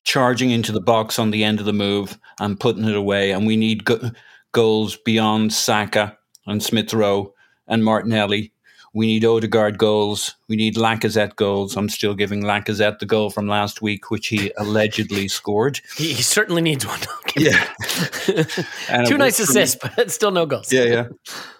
charging 0.03 0.51
into 0.51 0.71
the 0.71 0.81
box 0.81 1.19
on 1.19 1.31
the 1.31 1.43
end 1.43 1.59
of 1.59 1.65
the 1.65 1.73
move 1.73 2.17
and 2.39 2.59
putting 2.59 2.85
it 2.85 2.95
away. 2.95 3.31
And 3.31 3.45
we 3.45 3.57
need 3.57 3.83
go- 3.83 4.11
goals 4.51 4.95
beyond 4.95 5.53
Saka 5.53 6.17
and 6.45 6.63
Smith 6.63 6.93
Rowe 6.93 7.33
and 7.67 7.83
Martinelli 7.83 8.53
we 8.97 9.05
need 9.05 9.25
Odegaard 9.25 9.77
goals. 9.77 10.33
We 10.47 10.55
need 10.55 10.75
Lacazette 10.75 11.35
goals. 11.35 11.77
I'm 11.77 11.87
still 11.87 12.15
giving 12.15 12.41
Lacazette 12.41 12.97
the 12.97 13.05
goal 13.05 13.29
from 13.29 13.47
last 13.47 13.79
week, 13.79 14.09
which 14.09 14.25
he 14.29 14.51
allegedly 14.57 15.27
scored. 15.27 15.81
He, 15.95 16.13
he 16.13 16.23
certainly 16.23 16.63
needs 16.63 16.83
one. 16.83 16.99
yeah. 17.37 17.63
Two 19.05 19.19
nice 19.19 19.39
assists, 19.39 19.77
but 19.79 20.09
still 20.09 20.31
no 20.31 20.47
goals. 20.47 20.73
Yeah, 20.73 20.85
yeah. 20.85 21.07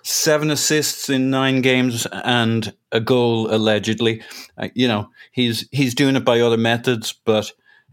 Seven 0.01 0.49
assists 0.49 1.09
in 1.09 1.29
nine 1.29 1.61
games 1.61 2.07
and 2.11 2.73
a 2.91 2.99
goal 2.99 3.53
allegedly. 3.53 4.23
Uh, 4.57 4.69
you 4.73 4.87
know, 4.87 5.11
he's 5.31 5.69
he's 5.71 5.93
doing 5.93 6.15
it 6.15 6.25
by 6.25 6.39
other 6.39 6.57
methods, 6.57 7.13
but 7.23 7.51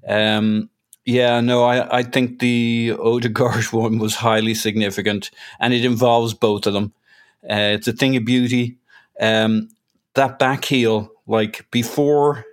um, 0.08 0.70
yeah, 1.04 1.42
no, 1.42 1.64
I, 1.64 1.98
I 1.98 2.02
think 2.02 2.38
the 2.38 2.94
Odegaard 2.98 3.64
one 3.72 3.98
was 3.98 4.14
highly 4.14 4.54
significant, 4.54 5.30
and 5.60 5.74
it 5.74 5.84
involves 5.84 6.32
both 6.32 6.66
of 6.66 6.72
them. 6.72 6.94
Uh, 7.42 7.76
it's 7.76 7.88
a 7.88 7.92
thing 7.92 8.16
of 8.16 8.24
beauty 8.24 8.78
um, 9.20 9.68
that 10.14 10.38
back 10.38 10.64
heel, 10.64 11.10
like 11.26 11.66
before 11.70 12.44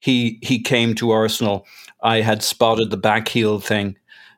he 0.00 0.38
he 0.42 0.60
came 0.60 0.94
to 0.96 1.10
Arsenal, 1.10 1.66
I 2.02 2.20
had 2.20 2.42
spotted 2.42 2.90
the 2.90 2.96
back 2.96 3.28
heel 3.28 3.60
thing. 3.60 3.96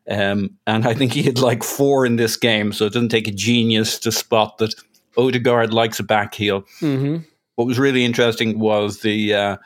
Um, 0.08 0.50
and 0.66 0.86
I 0.86 0.94
think 0.94 1.12
he 1.12 1.24
had 1.24 1.38
like 1.38 1.64
four 1.64 2.06
in 2.06 2.16
this 2.16 2.36
game, 2.36 2.72
so 2.72 2.84
it 2.86 2.92
doesn't 2.92 3.08
take 3.08 3.26
a 3.26 3.32
genius 3.32 3.98
to 4.00 4.12
spot 4.12 4.58
that 4.58 4.72
Odegaard 5.16 5.72
likes 5.72 5.98
a 5.98 6.04
back 6.04 6.34
heel. 6.34 6.62
Mm-hmm. 6.80 7.24
What 7.56 7.66
was 7.66 7.78
really 7.78 8.04
interesting 8.04 8.60
was 8.60 9.00
the 9.00 9.34
uh, 9.34 9.56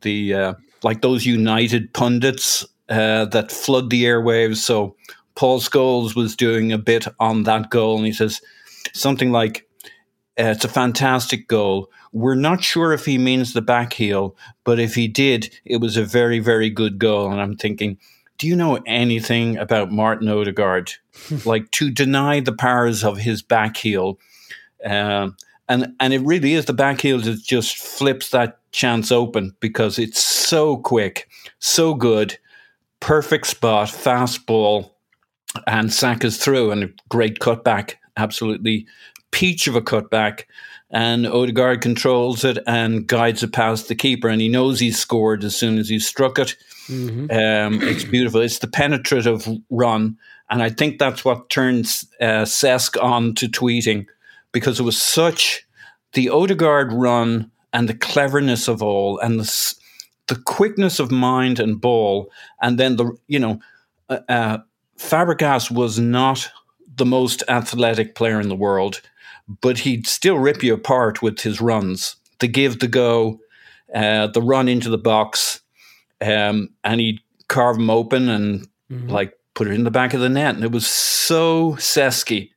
the 0.00 0.34
uh, 0.34 0.54
like 0.82 1.02
those 1.02 1.26
United 1.26 1.92
pundits 1.92 2.64
uh, 2.88 3.26
that 3.26 3.52
flood 3.52 3.90
the 3.90 4.04
airwaves. 4.04 4.56
So 4.56 4.96
Paul 5.34 5.60
Scholes 5.60 6.14
was 6.14 6.36
doing 6.36 6.72
a 6.72 6.78
bit 6.78 7.06
on 7.20 7.42
that 7.44 7.70
goal, 7.70 7.96
and 7.96 8.06
he 8.06 8.12
says 8.12 8.40
something 8.92 9.30
like, 9.32 9.66
uh, 10.38 10.44
it's 10.44 10.64
a 10.64 10.68
fantastic 10.68 11.46
goal. 11.46 11.90
We're 12.12 12.34
not 12.34 12.64
sure 12.64 12.92
if 12.92 13.04
he 13.04 13.18
means 13.18 13.52
the 13.52 13.60
back 13.60 13.92
heel, 13.92 14.36
but 14.64 14.78
if 14.78 14.94
he 14.94 15.06
did, 15.06 15.54
it 15.64 15.78
was 15.78 15.96
a 15.96 16.04
very, 16.04 16.38
very 16.38 16.70
good 16.70 16.98
goal. 16.98 17.30
And 17.30 17.40
I'm 17.40 17.56
thinking, 17.56 17.98
do 18.38 18.46
you 18.46 18.56
know 18.56 18.80
anything 18.86 19.58
about 19.58 19.92
Martin 19.92 20.28
Odegaard? 20.28 20.92
like 21.44 21.70
to 21.72 21.90
deny 21.90 22.40
the 22.40 22.52
powers 22.52 23.04
of 23.04 23.18
his 23.18 23.42
back 23.42 23.76
heel, 23.76 24.18
uh, 24.84 25.28
and 25.68 25.94
and 26.00 26.12
it 26.12 26.22
really 26.22 26.54
is 26.54 26.64
the 26.64 26.72
back 26.72 27.02
heel 27.02 27.18
that 27.20 27.42
just 27.42 27.76
flips 27.76 28.30
that 28.30 28.58
chance 28.72 29.12
open 29.12 29.54
because 29.60 29.98
it's 29.98 30.20
so 30.20 30.78
quick, 30.78 31.28
so 31.58 31.94
good, 31.94 32.38
perfect 33.00 33.46
spot, 33.46 33.90
fast 33.90 34.46
ball, 34.46 34.96
and 35.66 35.92
Saka's 35.92 36.38
through 36.38 36.70
and 36.70 36.84
a 36.84 36.90
great 37.10 37.38
cutback. 37.38 37.94
Absolutely 38.16 38.86
peach 39.32 39.66
of 39.66 39.74
a 39.74 39.82
cutback, 39.82 40.44
and 40.90 41.26
Odegaard 41.26 41.80
controls 41.80 42.44
it 42.44 42.58
and 42.66 43.06
guides 43.06 43.42
it 43.42 43.52
past 43.52 43.88
the 43.88 43.94
keeper, 43.94 44.28
and 44.28 44.40
he 44.40 44.48
knows 44.48 44.78
he's 44.78 44.98
scored 44.98 45.42
as 45.42 45.56
soon 45.56 45.78
as 45.78 45.88
he's 45.88 46.06
struck 46.06 46.38
it. 46.38 46.54
Mm-hmm. 46.86 47.30
Um, 47.30 47.82
it's 47.82 48.04
beautiful. 48.04 48.40
It's 48.40 48.60
the 48.60 48.68
penetrative 48.68 49.48
run, 49.70 50.16
and 50.50 50.62
I 50.62 50.68
think 50.68 50.98
that's 50.98 51.24
what 51.24 51.50
turns 51.50 52.06
uh, 52.20 52.44
Cesc 52.44 53.02
on 53.02 53.34
to 53.36 53.48
tweeting 53.48 54.06
because 54.52 54.78
it 54.78 54.84
was 54.84 55.00
such 55.00 55.66
the 56.12 56.28
Odegaard 56.28 56.92
run 56.92 57.50
and 57.72 57.88
the 57.88 57.94
cleverness 57.94 58.68
of 58.68 58.82
all, 58.82 59.18
and 59.18 59.40
the 59.40 59.74
the 60.28 60.36
quickness 60.36 61.00
of 61.00 61.10
mind 61.10 61.58
and 61.58 61.80
ball, 61.80 62.30
and 62.60 62.78
then 62.78 62.96
the 62.96 63.16
you 63.26 63.38
know. 63.38 63.60
Uh, 64.08 64.18
uh, 64.28 64.58
Fabregas 64.98 65.70
was 65.70 65.98
not 65.98 66.48
the 66.94 67.06
most 67.06 67.42
athletic 67.48 68.14
player 68.14 68.40
in 68.40 68.48
the 68.48 68.54
world 68.54 69.00
but 69.60 69.80
he'd 69.80 70.06
still 70.06 70.38
rip 70.38 70.62
you 70.62 70.74
apart 70.74 71.22
with 71.22 71.40
his 71.40 71.60
runs. 71.60 72.16
The 72.40 72.48
give, 72.48 72.80
the 72.80 72.88
go, 72.88 73.40
uh, 73.94 74.28
the 74.28 74.42
run 74.42 74.68
into 74.68 74.88
the 74.88 74.98
box, 74.98 75.60
um, 76.20 76.70
and 76.82 77.00
he'd 77.00 77.20
carve 77.48 77.76
them 77.76 77.90
open 77.90 78.28
and 78.28 78.68
mm-hmm. 78.90 79.08
like 79.08 79.34
put 79.54 79.68
it 79.68 79.74
in 79.74 79.84
the 79.84 79.90
back 79.90 80.14
of 80.14 80.20
the 80.20 80.28
net. 80.28 80.54
And 80.54 80.64
it 80.64 80.72
was 80.72 80.86
so 80.86 81.72
Cesky 81.72 82.50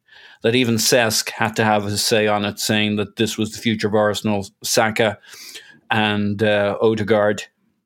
that 0.44 0.56
even 0.56 0.76
Cesc 0.76 1.30
had 1.30 1.56
to 1.56 1.66
have 1.66 1.86
his 1.86 2.04
say 2.04 2.28
on 2.28 2.46
it, 2.46 2.60
saying 2.60 2.98
that 2.98 3.16
this 3.16 3.38
was 3.38 3.52
the 3.52 3.60
future 3.60 3.88
of 3.88 3.96
Arsenal. 3.96 4.46
Saka 4.64 5.18
and 5.90 6.42
uh, 6.44 6.78
Odegaard 6.82 7.44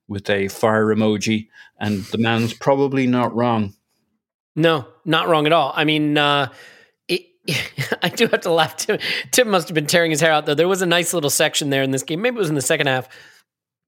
with 0.08 0.30
a 0.30 0.48
fire 0.48 0.88
emoji, 0.88 1.48
and 1.80 2.04
the 2.06 2.18
man's 2.18 2.54
probably 2.54 3.08
not 3.08 3.34
wrong. 3.36 3.74
No, 4.56 4.88
not 5.06 5.28
wrong 5.30 5.46
at 5.46 5.54
all. 5.54 5.72
I 5.76 5.86
mean, 5.86 6.18
uh, 6.18 6.52
I 8.02 8.10
do 8.10 8.28
have 8.28 8.42
to 8.42 8.52
laugh. 8.52 8.76
Tim, 8.76 9.00
Tim 9.32 9.50
must 9.50 9.68
have 9.68 9.76
been 9.76 9.88
tearing 9.88 10.12
his 10.12 10.22
hair 10.22 10.32
out 10.32 10.46
though. 10.46 10.56
There 10.56 10.68
was 10.68 10.82
a 10.82 10.86
nice 10.86 11.14
little 11.14 11.30
section 11.30 11.70
there 11.70 11.84
in 11.84 11.92
this 11.92 12.04
game. 12.04 12.22
Maybe 12.22 12.36
it 12.36 12.40
was 12.40 12.50
in 12.50 12.56
the 12.56 12.62
second 12.62 12.88
half 12.88 13.10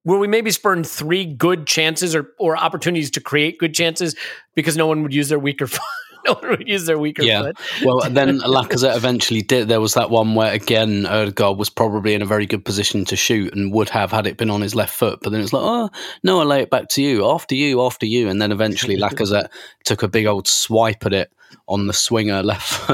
where 0.04 0.18
we 0.18 0.28
maybe 0.28 0.52
spurned 0.52 0.88
three 0.88 1.26
good 1.26 1.68
chances 1.68 2.16
or 2.16 2.30
or 2.40 2.58
opportunities 2.58 3.12
to 3.12 3.22
create 3.22 3.58
good 3.60 3.74
chances 3.74 4.16
because 4.56 4.76
no 4.76 4.88
one 4.88 5.04
would 5.04 5.14
use 5.14 5.30
their 5.30 5.40
weaker. 5.40 5.68
no 6.26 6.34
one 6.34 6.50
would 6.50 6.68
use 6.68 6.86
their 6.86 7.00
weaker 7.00 7.24
yeah. 7.24 7.42
foot. 7.44 7.58
well, 7.84 8.00
then 8.10 8.40
Lacazette 8.40 8.96
eventually 8.96 9.42
did. 9.42 9.68
There 9.68 9.82
was 9.82 9.94
that 9.94 10.10
one 10.10 10.36
where 10.36 10.54
again 10.54 11.06
Odegaard 11.06 11.58
was 11.58 11.70
probably 11.70 12.14
in 12.14 12.22
a 12.22 12.26
very 12.26 12.46
good 12.46 12.66
position 12.66 13.06
to 13.06 13.16
shoot 13.16 13.54
and 13.54 13.74
would 13.74 13.90
have 13.90 14.12
had 14.12 14.28
it 14.28 14.38
been 14.38 14.50
on 14.50 14.62
his 14.62 14.76
left 14.76 14.94
foot. 14.94 15.20
But 15.22 15.32
then 15.32 15.42
it's 15.42 15.54
like, 15.54 15.64
oh 15.64 15.90
no, 16.24 16.40
I 16.42 16.44
lay 16.44 16.62
it 16.62 16.70
back 16.70 16.90
to 16.90 17.02
you, 17.02 17.30
after 17.30 17.56
you, 17.56 17.82
after 17.82 18.06
you, 18.06 18.30
and 18.30 18.42
then 18.42 18.52
eventually 18.52 18.98
Lacazette 19.02 19.50
took 19.84 20.04
a 20.04 20.08
big 20.08 20.26
old 20.26 20.48
swipe 20.48 21.06
at 21.06 21.14
it 21.14 21.32
on 21.68 21.88
the 21.88 21.94
swinger 21.94 22.44
left. 22.44 22.90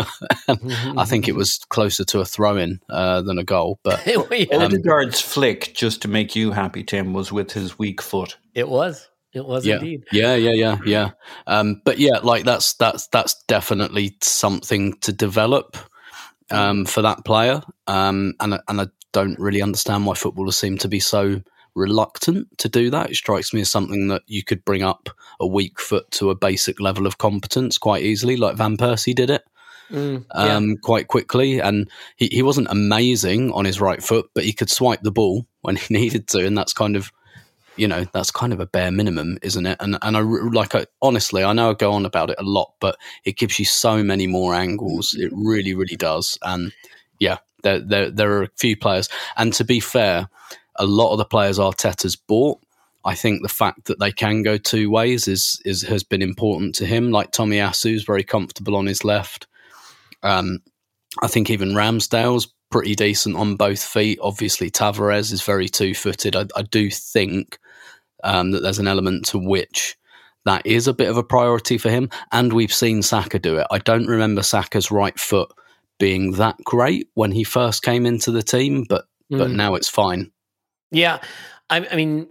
I 0.47 1.05
think 1.05 1.27
it 1.27 1.35
was 1.35 1.59
closer 1.69 2.03
to 2.05 2.19
a 2.19 2.25
throw 2.25 2.57
in 2.57 2.79
uh, 2.89 3.21
than 3.21 3.37
a 3.37 3.43
goal. 3.43 3.79
But 3.83 4.07
um, 4.07 4.25
Odegaard's 4.51 5.21
flick, 5.21 5.73
just 5.73 6.01
to 6.03 6.07
make 6.07 6.35
you 6.35 6.51
happy, 6.51 6.83
Tim, 6.83 7.13
was 7.13 7.31
with 7.31 7.51
his 7.51 7.77
weak 7.77 8.01
foot. 8.01 8.37
It 8.55 8.67
was. 8.67 9.07
It 9.37 9.45
was 9.45 9.65
yeah. 9.65 9.75
indeed. 9.75 10.03
Yeah, 10.11 10.35
yeah, 10.35 10.51
yeah, 10.51 10.77
yeah. 10.85 11.09
Um, 11.45 11.81
but 11.85 11.99
yeah, 11.99 12.19
like 12.23 12.43
that's 12.43 12.73
that's 12.73 13.07
that's 13.07 13.35
definitely 13.47 14.17
something 14.21 14.93
to 15.01 15.13
develop 15.13 15.77
um, 16.51 16.85
for 16.85 17.01
that 17.03 17.23
player. 17.25 17.61
Um, 17.87 18.33
and 18.39 18.59
and 18.67 18.81
I 18.81 18.87
don't 19.13 19.39
really 19.39 19.61
understand 19.61 20.05
why 20.05 20.15
footballers 20.15 20.57
seem 20.57 20.77
to 20.79 20.87
be 20.87 20.99
so 20.99 21.41
reluctant 21.75 22.57
to 22.57 22.67
do 22.67 22.89
that. 22.89 23.11
It 23.11 23.15
strikes 23.15 23.53
me 23.53 23.61
as 23.61 23.71
something 23.71 24.07
that 24.07 24.23
you 24.27 24.43
could 24.43 24.65
bring 24.65 24.83
up 24.83 25.09
a 25.39 25.47
weak 25.47 25.79
foot 25.79 26.09
to 26.11 26.31
a 26.31 26.35
basic 26.35 26.79
level 26.79 27.05
of 27.05 27.19
competence 27.19 27.77
quite 27.77 28.03
easily, 28.03 28.35
like 28.35 28.57
Van 28.57 28.75
Persie 28.75 29.15
did 29.15 29.29
it. 29.29 29.43
Mm, 29.91 30.25
yeah. 30.35 30.55
um, 30.57 30.75
quite 30.75 31.07
quickly, 31.07 31.61
and 31.61 31.89
he, 32.17 32.27
he 32.29 32.41
wasn't 32.41 32.67
amazing 32.69 33.53
on 33.53 33.63
his 33.63 33.79
right 33.79 34.03
foot, 34.03 34.29
but 34.35 34.43
he 34.43 34.51
could 34.51 34.69
swipe 34.69 35.01
the 35.01 35.13
ball 35.13 35.47
when 35.61 35.77
he 35.77 35.93
needed 35.93 36.27
to, 36.29 36.45
and 36.45 36.57
that's 36.57 36.73
kind 36.73 36.97
of, 36.97 37.09
you 37.77 37.87
know, 37.87 38.05
that's 38.13 38.31
kind 38.31 38.53
of 38.53 38.59
a 38.59 38.65
bare 38.65 38.91
minimum, 38.91 39.37
isn't 39.41 39.65
it? 39.65 39.77
And 39.79 39.97
and 40.01 40.17
I 40.17 40.19
like, 40.19 40.75
I, 40.75 40.85
honestly, 41.01 41.43
I 41.43 41.53
know 41.53 41.71
I 41.71 41.73
go 41.73 41.93
on 41.93 42.05
about 42.05 42.29
it 42.29 42.37
a 42.39 42.43
lot, 42.43 42.73
but 42.79 42.97
it 43.23 43.37
gives 43.37 43.59
you 43.59 43.65
so 43.65 44.03
many 44.03 44.27
more 44.27 44.53
angles. 44.53 45.15
It 45.17 45.31
really, 45.33 45.73
really 45.73 45.95
does, 45.95 46.37
and 46.41 46.73
yeah, 47.19 47.37
there, 47.63 47.79
there 47.79 48.09
there 48.09 48.31
are 48.33 48.43
a 48.43 48.49
few 48.57 48.75
players, 48.75 49.09
and 49.37 49.53
to 49.53 49.63
be 49.63 49.79
fair, 49.79 50.27
a 50.75 50.85
lot 50.85 51.11
of 51.11 51.17
the 51.17 51.25
players 51.25 51.59
Arteta's 51.59 52.15
bought. 52.15 52.59
I 53.05 53.15
think 53.15 53.41
the 53.41 53.49
fact 53.49 53.85
that 53.85 53.99
they 53.99 54.11
can 54.11 54.43
go 54.43 54.57
two 54.57 54.89
ways 54.89 55.27
is 55.27 55.61
is 55.65 55.83
has 55.83 56.03
been 56.03 56.21
important 56.21 56.75
to 56.75 56.85
him. 56.85 57.11
Like 57.11 57.31
Tommy 57.31 57.59
is 57.59 58.03
very 58.03 58.23
comfortable 58.23 58.75
on 58.75 58.85
his 58.85 59.05
left. 59.05 59.47
Um, 60.23 60.59
I 61.21 61.27
think 61.27 61.49
even 61.49 61.71
Ramsdale's 61.71 62.47
pretty 62.69 62.95
decent 62.95 63.35
on 63.35 63.55
both 63.55 63.81
feet. 63.81 64.19
Obviously, 64.21 64.69
Tavares 64.69 65.31
is 65.31 65.41
very 65.41 65.69
two 65.69 65.93
footed. 65.93 66.35
I, 66.35 66.45
I, 66.55 66.63
do 66.63 66.89
think 66.89 67.57
um, 68.23 68.51
that 68.51 68.63
there's 68.63 68.79
an 68.79 68.87
element 68.87 69.25
to 69.27 69.37
which 69.37 69.97
that 70.45 70.65
is 70.65 70.87
a 70.87 70.93
bit 70.93 71.09
of 71.09 71.17
a 71.17 71.23
priority 71.23 71.77
for 71.77 71.89
him. 71.89 72.09
And 72.31 72.53
we've 72.53 72.73
seen 72.73 73.01
Saka 73.01 73.37
do 73.37 73.57
it. 73.57 73.67
I 73.69 73.79
don't 73.79 74.07
remember 74.07 74.43
Saka's 74.43 74.89
right 74.89 75.19
foot 75.19 75.51
being 75.99 76.33
that 76.33 76.55
great 76.63 77.09
when 77.15 77.31
he 77.31 77.43
first 77.43 77.83
came 77.83 78.05
into 78.05 78.31
the 78.31 78.43
team, 78.43 78.85
but 78.87 79.05
mm. 79.31 79.37
but 79.37 79.51
now 79.51 79.75
it's 79.75 79.89
fine. 79.89 80.31
Yeah, 80.91 81.19
I, 81.69 81.85
I 81.91 81.95
mean 81.95 82.27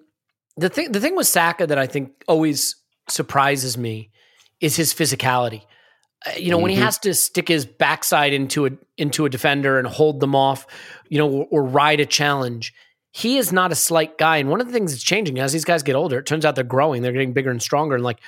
the 0.56 0.68
thing 0.68 0.92
the 0.92 1.00
thing 1.00 1.16
with 1.16 1.26
Saka 1.26 1.66
that 1.66 1.78
I 1.78 1.86
think 1.86 2.24
always 2.26 2.76
surprises 3.08 3.76
me 3.76 4.10
is 4.60 4.76
his 4.76 4.94
physicality. 4.94 5.62
Uh, 6.26 6.32
you 6.38 6.50
know, 6.50 6.56
mm-hmm. 6.56 6.62
when 6.62 6.70
he 6.70 6.76
mm-hmm. 6.76 6.84
has 6.86 6.98
to 7.00 7.14
stick 7.14 7.48
his 7.48 7.66
backside 7.66 8.32
into 8.32 8.66
a 8.66 8.70
into 8.96 9.26
a 9.26 9.30
defender 9.30 9.78
and 9.78 9.86
hold 9.86 10.20
them 10.20 10.34
off, 10.34 10.66
you 11.08 11.18
know, 11.18 11.28
or, 11.28 11.46
or, 11.50 11.64
ride 11.64 12.00
a 12.00 12.06
challenge, 12.06 12.72
he 13.16 13.38
is 13.38 13.50
not 13.50 13.72
a 13.72 13.74
slight 13.74 14.18
guy. 14.18 14.36
And 14.36 14.50
one 14.50 14.60
of 14.60 14.66
the 14.66 14.74
things 14.74 14.92
that's 14.92 15.02
changing 15.02 15.38
as 15.38 15.50
these 15.50 15.64
guys 15.64 15.82
get 15.82 15.96
older, 15.96 16.18
it 16.18 16.26
turns 16.26 16.44
out 16.44 16.54
they're 16.54 16.64
growing, 16.64 17.00
they're 17.00 17.12
getting 17.12 17.32
bigger 17.32 17.50
and 17.50 17.62
stronger. 17.62 17.94
And 17.94 18.04
like 18.04 18.20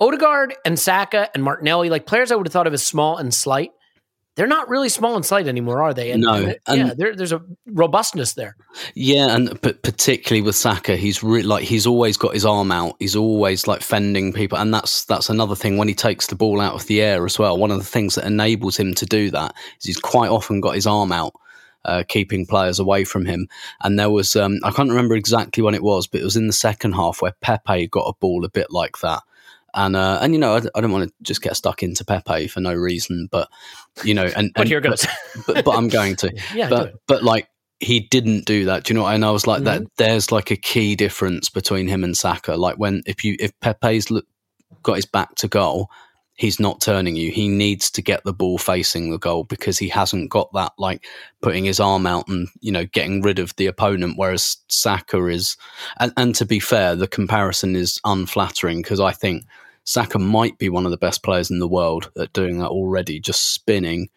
Odegaard 0.00 0.54
and 0.64 0.78
Saka 0.78 1.28
and 1.34 1.44
Martinelli, 1.44 1.90
like 1.90 2.06
players 2.06 2.32
I 2.32 2.36
would 2.36 2.46
have 2.46 2.52
thought 2.52 2.66
of 2.66 2.72
as 2.72 2.82
small 2.82 3.18
and 3.18 3.34
slight, 3.34 3.70
they're 4.34 4.46
not 4.46 4.70
really 4.70 4.88
small 4.88 5.14
and 5.14 5.26
slight 5.26 5.46
anymore, 5.46 5.82
are 5.82 5.92
they? 5.92 6.10
And, 6.12 6.22
no, 6.22 6.32
and, 6.36 6.58
and 6.66 6.78
yeah, 6.78 6.94
there, 6.96 7.14
there's 7.14 7.32
a 7.32 7.42
robustness 7.66 8.32
there. 8.32 8.56
Yeah, 8.94 9.34
and 9.34 9.60
but 9.60 9.82
particularly 9.82 10.40
with 10.40 10.56
Saka, 10.56 10.96
he's 10.96 11.22
re- 11.22 11.42
like 11.42 11.64
he's 11.64 11.86
always 11.86 12.16
got 12.16 12.32
his 12.32 12.46
arm 12.46 12.72
out. 12.72 12.96
He's 13.00 13.16
always 13.16 13.66
like 13.66 13.82
fending 13.82 14.32
people, 14.32 14.56
and 14.56 14.72
that's 14.72 15.04
that's 15.04 15.28
another 15.28 15.54
thing 15.54 15.76
when 15.76 15.88
he 15.88 15.94
takes 15.94 16.28
the 16.28 16.34
ball 16.34 16.62
out 16.62 16.74
of 16.74 16.86
the 16.86 17.02
air 17.02 17.26
as 17.26 17.38
well. 17.38 17.58
One 17.58 17.70
of 17.70 17.78
the 17.78 17.84
things 17.84 18.14
that 18.14 18.24
enables 18.24 18.78
him 18.78 18.94
to 18.94 19.04
do 19.04 19.30
that 19.32 19.54
is 19.80 19.84
he's 19.84 20.00
quite 20.00 20.30
often 20.30 20.62
got 20.62 20.76
his 20.76 20.86
arm 20.86 21.12
out. 21.12 21.34
Uh, 21.88 22.02
keeping 22.06 22.44
players 22.44 22.78
away 22.78 23.02
from 23.02 23.24
him. 23.24 23.48
And 23.82 23.98
there 23.98 24.10
was, 24.10 24.36
um, 24.36 24.60
I 24.62 24.70
can't 24.72 24.90
remember 24.90 25.14
exactly 25.14 25.62
when 25.62 25.74
it 25.74 25.82
was, 25.82 26.06
but 26.06 26.20
it 26.20 26.24
was 26.24 26.36
in 26.36 26.46
the 26.46 26.52
second 26.52 26.92
half 26.92 27.22
where 27.22 27.32
Pepe 27.40 27.86
got 27.86 28.02
a 28.02 28.12
ball 28.20 28.44
a 28.44 28.50
bit 28.50 28.70
like 28.70 28.98
that. 28.98 29.22
And 29.72 29.96
uh, 29.96 30.18
and 30.20 30.34
you 30.34 30.38
know, 30.38 30.56
I, 30.56 30.60
I, 30.74 30.82
don't 30.82 30.92
want 30.92 31.08
to 31.08 31.14
just 31.22 31.40
get 31.40 31.56
stuck 31.56 31.82
into 31.82 32.04
Pepe 32.04 32.48
for 32.48 32.60
no 32.60 32.74
reason, 32.74 33.26
but 33.30 33.48
you 34.04 34.12
know, 34.12 34.26
and, 34.36 34.52
but 34.56 34.66
here 34.66 34.82
goes. 34.82 35.06
but, 35.46 35.54
but, 35.54 35.64
but, 35.64 35.76
I'm 35.78 35.88
going 35.88 36.16
to. 36.16 36.30
yeah, 36.54 36.68
but 36.68 36.96
but 37.06 37.22
like 37.22 37.48
he 37.80 38.00
didn't 38.00 38.44
do 38.44 38.66
that. 38.66 38.84
Do 38.84 38.92
you 38.92 38.98
know? 38.98 39.04
What? 39.04 39.14
And 39.14 39.24
I 39.24 39.30
was 39.30 39.46
like, 39.46 39.62
mm-hmm. 39.62 39.84
that. 39.84 39.96
There's 39.96 40.30
like 40.30 40.50
a 40.50 40.56
key 40.56 40.94
difference 40.94 41.48
between 41.48 41.88
him 41.88 42.04
and 42.04 42.14
Saka. 42.14 42.56
Like 42.56 42.76
when 42.76 43.02
if 43.06 43.24
you 43.24 43.36
if 43.40 43.58
Pepe's 43.60 44.10
look, 44.10 44.26
got 44.82 44.96
his 44.96 45.06
back 45.06 45.34
to 45.36 45.48
goal, 45.48 45.88
he's 46.38 46.60
not 46.60 46.80
turning 46.80 47.16
you. 47.16 47.32
He 47.32 47.48
needs 47.48 47.90
to 47.90 48.00
get 48.00 48.22
the 48.24 48.32
ball 48.32 48.58
facing 48.58 49.10
the 49.10 49.18
goal 49.18 49.44
because 49.44 49.76
he 49.76 49.88
hasn't 49.88 50.30
got 50.30 50.50
that 50.54 50.72
like 50.78 51.04
putting 51.42 51.64
his 51.64 51.80
arm 51.80 52.06
out 52.06 52.28
and 52.28 52.48
you 52.60 52.72
know 52.72 52.86
getting 52.86 53.20
rid 53.20 53.38
of 53.38 53.54
the 53.56 53.66
opponent. 53.66 54.14
Whereas 54.16 54.56
Saka 54.68 55.26
is, 55.26 55.58
and, 56.00 56.12
and 56.16 56.34
to 56.36 56.46
be 56.46 56.60
fair, 56.60 56.94
the 56.94 57.08
comparison 57.08 57.76
is 57.76 58.00
unflattering 58.04 58.80
because 58.80 59.00
I 59.00 59.12
think 59.12 59.44
Saka 59.84 60.18
might 60.18 60.56
be 60.58 60.70
one 60.70 60.86
of 60.86 60.92
the 60.92 60.96
best 60.96 61.22
players 61.22 61.50
in 61.50 61.58
the 61.58 61.68
world 61.68 62.10
at 62.16 62.32
doing 62.32 62.58
that 62.58 62.68
already, 62.70 63.20
just 63.20 63.52
spinning 63.52 64.08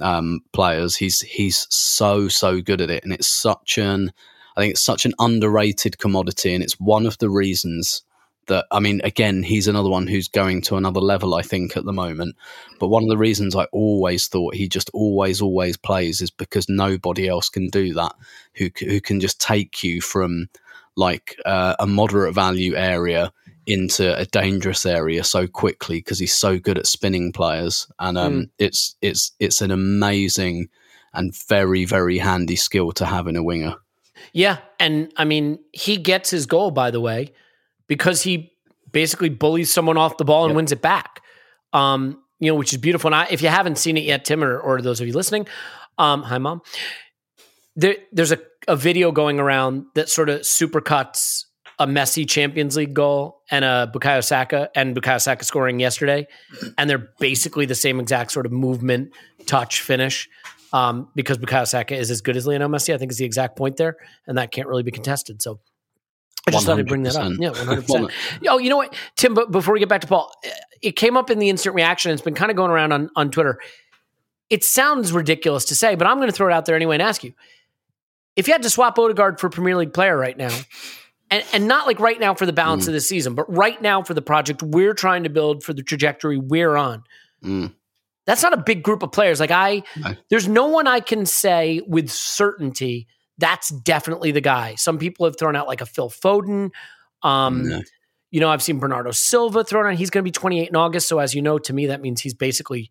um, 0.00 0.40
players. 0.52 0.96
He's 0.96 1.20
he's 1.20 1.66
so 1.70 2.28
so 2.28 2.60
good 2.62 2.80
at 2.80 2.90
it, 2.90 3.04
and 3.04 3.12
it's 3.12 3.28
such 3.28 3.78
an 3.78 4.10
I 4.56 4.62
think 4.62 4.72
it's 4.72 4.84
such 4.84 5.04
an 5.04 5.12
underrated 5.18 5.98
commodity, 5.98 6.54
and 6.54 6.64
it's 6.64 6.80
one 6.80 7.04
of 7.04 7.18
the 7.18 7.28
reasons 7.28 8.02
that 8.48 8.66
I 8.70 8.80
mean, 8.80 9.00
again, 9.04 9.42
he's 9.42 9.68
another 9.68 9.88
one 9.88 10.06
who's 10.06 10.28
going 10.28 10.62
to 10.62 10.76
another 10.76 11.00
level. 11.00 11.34
I 11.34 11.42
think 11.42 11.76
at 11.76 11.84
the 11.84 11.92
moment, 11.92 12.36
but 12.78 12.88
one 12.88 13.02
of 13.02 13.08
the 13.08 13.16
reasons 13.16 13.54
I 13.54 13.64
always 13.66 14.26
thought 14.28 14.54
he 14.54 14.68
just 14.68 14.90
always 14.92 15.40
always 15.40 15.76
plays 15.76 16.20
is 16.20 16.30
because 16.30 16.68
nobody 16.68 17.28
else 17.28 17.48
can 17.48 17.68
do 17.68 17.94
that. 17.94 18.12
Who 18.54 18.70
who 18.78 19.00
can 19.00 19.20
just 19.20 19.40
take 19.40 19.82
you 19.82 20.00
from 20.00 20.48
like 20.96 21.36
uh, 21.46 21.76
a 21.78 21.86
moderate 21.86 22.34
value 22.34 22.74
area 22.74 23.32
into 23.66 24.18
a 24.18 24.24
dangerous 24.24 24.86
area 24.86 25.22
so 25.22 25.46
quickly 25.46 25.98
because 25.98 26.18
he's 26.18 26.34
so 26.34 26.58
good 26.58 26.78
at 26.78 26.86
spinning 26.86 27.32
players, 27.32 27.86
and 27.98 28.18
um, 28.18 28.32
mm. 28.32 28.50
it's 28.58 28.96
it's 29.02 29.32
it's 29.38 29.60
an 29.60 29.70
amazing 29.70 30.68
and 31.14 31.34
very 31.48 31.84
very 31.84 32.18
handy 32.18 32.56
skill 32.56 32.92
to 32.92 33.06
have 33.06 33.26
in 33.26 33.36
a 33.36 33.42
winger. 33.42 33.76
Yeah, 34.32 34.58
and 34.80 35.12
I 35.16 35.24
mean 35.24 35.58
he 35.72 35.96
gets 35.96 36.30
his 36.30 36.46
goal 36.46 36.70
by 36.70 36.90
the 36.90 37.00
way 37.00 37.32
because 37.88 38.22
he 38.22 38.52
basically 38.92 39.28
bullies 39.28 39.72
someone 39.72 39.96
off 39.96 40.16
the 40.16 40.24
ball 40.24 40.44
and 40.44 40.52
yep. 40.52 40.56
wins 40.56 40.72
it 40.72 40.80
back. 40.80 41.22
Um, 41.72 42.22
you 42.38 42.50
know, 42.50 42.54
which 42.54 42.72
is 42.72 42.78
beautiful. 42.78 43.08
And 43.08 43.16
I, 43.16 43.26
if 43.30 43.42
you 43.42 43.48
haven't 43.48 43.78
seen 43.78 43.96
it 43.96 44.04
yet, 44.04 44.24
Tim, 44.24 44.44
or, 44.44 44.58
or 44.58 44.80
those 44.80 45.00
of 45.00 45.06
you 45.06 45.12
listening, 45.12 45.46
um, 45.98 46.22
hi 46.22 46.38
mom. 46.38 46.62
There, 47.74 47.96
there's 48.12 48.32
a, 48.32 48.38
a 48.66 48.76
video 48.76 49.12
going 49.12 49.40
around 49.40 49.86
that 49.94 50.08
sort 50.08 50.28
of 50.28 50.42
supercuts 50.42 51.44
a 51.78 51.86
Messi 51.86 52.28
Champions 52.28 52.76
League 52.76 52.94
goal 52.94 53.42
and 53.50 53.64
a 53.64 53.90
Bukayo 53.92 54.24
Saka 54.24 54.68
and 54.74 54.96
Bukayo 54.96 55.20
Saka 55.20 55.44
scoring 55.44 55.78
yesterday, 55.78 56.26
and 56.76 56.90
they're 56.90 57.08
basically 57.20 57.66
the 57.66 57.74
same 57.74 58.00
exact 58.00 58.32
sort 58.32 58.46
of 58.46 58.52
movement, 58.52 59.12
touch, 59.46 59.80
finish. 59.80 60.28
Um, 60.70 61.08
because 61.14 61.38
Bukayo 61.38 61.66
Saka 61.66 61.96
is 61.96 62.10
as 62.10 62.20
good 62.20 62.36
as 62.36 62.46
Lionel 62.46 62.68
Messi, 62.68 62.92
I 62.92 62.98
think 62.98 63.10
is 63.10 63.16
the 63.16 63.24
exact 63.24 63.56
point 63.56 63.78
there, 63.78 63.96
and 64.26 64.36
that 64.36 64.50
can't 64.50 64.68
really 64.68 64.82
be 64.82 64.90
contested. 64.90 65.40
So 65.40 65.60
I 66.46 66.50
just 66.50 66.64
100%. 66.64 66.66
thought 66.66 66.78
I'd 66.78 66.86
bring 66.86 67.02
that 67.02 67.16
up. 67.16 67.32
Yeah, 67.38 67.50
one 67.50 67.66
hundred 67.66 67.82
percent. 67.82 68.10
Oh, 68.48 68.58
you 68.58 68.70
know 68.70 68.76
what, 68.76 68.94
Tim? 69.16 69.34
But 69.34 69.50
before 69.50 69.74
we 69.74 69.80
get 69.80 69.88
back 69.88 70.00
to 70.02 70.06
Paul, 70.06 70.32
it 70.80 70.92
came 70.92 71.16
up 71.16 71.30
in 71.30 71.38
the 71.38 71.48
instant 71.48 71.74
reaction. 71.74 72.12
It's 72.12 72.22
been 72.22 72.34
kind 72.34 72.50
of 72.50 72.56
going 72.56 72.70
around 72.70 72.92
on 72.92 73.10
on 73.16 73.30
Twitter. 73.30 73.60
It 74.48 74.64
sounds 74.64 75.12
ridiculous 75.12 75.66
to 75.66 75.74
say, 75.74 75.94
but 75.94 76.06
I'm 76.06 76.16
going 76.16 76.28
to 76.28 76.32
throw 76.32 76.48
it 76.48 76.52
out 76.52 76.64
there 76.64 76.76
anyway 76.76 76.96
and 76.96 77.02
ask 77.02 77.22
you: 77.22 77.34
if 78.36 78.46
you 78.46 78.54
had 78.54 78.62
to 78.62 78.70
swap 78.70 78.98
Odegaard 78.98 79.40
for 79.40 79.50
Premier 79.50 79.76
League 79.76 79.92
player 79.92 80.16
right 80.16 80.36
now, 80.36 80.56
and, 81.30 81.44
and 81.52 81.68
not 81.68 81.86
like 81.86 82.00
right 82.00 82.18
now 82.18 82.34
for 82.34 82.46
the 82.46 82.52
balance 82.52 82.84
mm. 82.84 82.88
of 82.88 82.94
the 82.94 83.00
season, 83.00 83.34
but 83.34 83.52
right 83.52 83.80
now 83.82 84.02
for 84.02 84.14
the 84.14 84.22
project 84.22 84.62
we're 84.62 84.94
trying 84.94 85.24
to 85.24 85.28
build 85.28 85.62
for 85.62 85.72
the 85.72 85.82
trajectory 85.82 86.38
we're 86.38 86.76
on. 86.76 87.02
Mm. 87.42 87.74
That's 88.26 88.42
not 88.42 88.52
a 88.52 88.58
big 88.58 88.82
group 88.82 89.02
of 89.02 89.10
players. 89.12 89.40
Like 89.40 89.50
I, 89.50 89.82
no. 89.96 90.14
there's 90.28 90.48
no 90.48 90.66
one 90.66 90.86
I 90.86 91.00
can 91.00 91.26
say 91.26 91.80
with 91.86 92.10
certainty 92.10 93.06
that's 93.38 93.70
definitely 93.70 94.32
the 94.32 94.40
guy. 94.40 94.74
Some 94.74 94.98
people 94.98 95.26
have 95.26 95.38
thrown 95.38 95.56
out 95.56 95.66
like 95.66 95.80
a 95.80 95.86
Phil 95.86 96.10
Foden. 96.10 96.70
Um, 97.22 97.68
no. 97.68 97.82
You 98.30 98.40
know, 98.40 98.50
I've 98.50 98.62
seen 98.62 98.78
Bernardo 98.78 99.10
Silva 99.10 99.64
thrown 99.64 99.86
out. 99.86 99.94
He's 99.94 100.10
going 100.10 100.22
to 100.22 100.28
be 100.28 100.32
28 100.32 100.68
in 100.68 100.76
August. 100.76 101.08
So 101.08 101.18
as 101.18 101.34
you 101.34 101.40
know, 101.40 101.58
to 101.58 101.72
me, 101.72 101.86
that 101.86 102.02
means 102.02 102.20
he's 102.20 102.34
basically, 102.34 102.90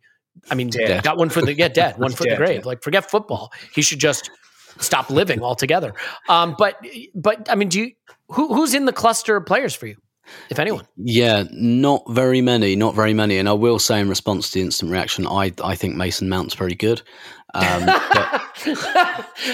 I 0.49 0.55
mean, 0.55 0.69
dead. 0.69 1.03
got 1.03 1.17
one 1.17 1.29
for 1.29 1.41
the 1.41 1.53
yeah, 1.53 1.67
dead, 1.67 1.99
one 1.99 2.11
for 2.11 2.23
the 2.23 2.35
grave. 2.35 2.65
Like 2.65 2.81
forget 2.81 3.09
football. 3.09 3.51
He 3.73 3.81
should 3.81 3.99
just 3.99 4.31
stop 4.79 5.09
living 5.09 5.41
altogether. 5.41 5.93
Um, 6.27 6.55
but 6.57 6.83
but 7.13 7.51
I 7.51 7.55
mean, 7.55 7.69
do 7.69 7.81
you 7.81 7.91
who 8.29 8.53
who's 8.53 8.73
in 8.73 8.85
the 8.85 8.93
cluster 8.93 9.35
of 9.35 9.45
players 9.45 9.75
for 9.75 9.87
you? 9.87 9.97
if 10.49 10.59
anyone. 10.59 10.87
Yeah, 10.97 11.43
not 11.51 12.03
very 12.09 12.41
many, 12.41 12.75
not 12.75 12.95
very 12.95 13.13
many. 13.13 13.37
And 13.37 13.47
I 13.47 13.53
will 13.53 13.79
say, 13.79 13.99
in 13.99 14.09
response 14.09 14.49
to 14.49 14.59
the 14.59 14.65
instant 14.65 14.91
reaction, 14.91 15.27
I 15.27 15.53
I 15.63 15.75
think 15.75 15.95
Mason 15.95 16.29
Mount's 16.29 16.53
very 16.53 16.75
good. 16.75 17.01
Um, 17.53 17.85
but, 17.85 17.95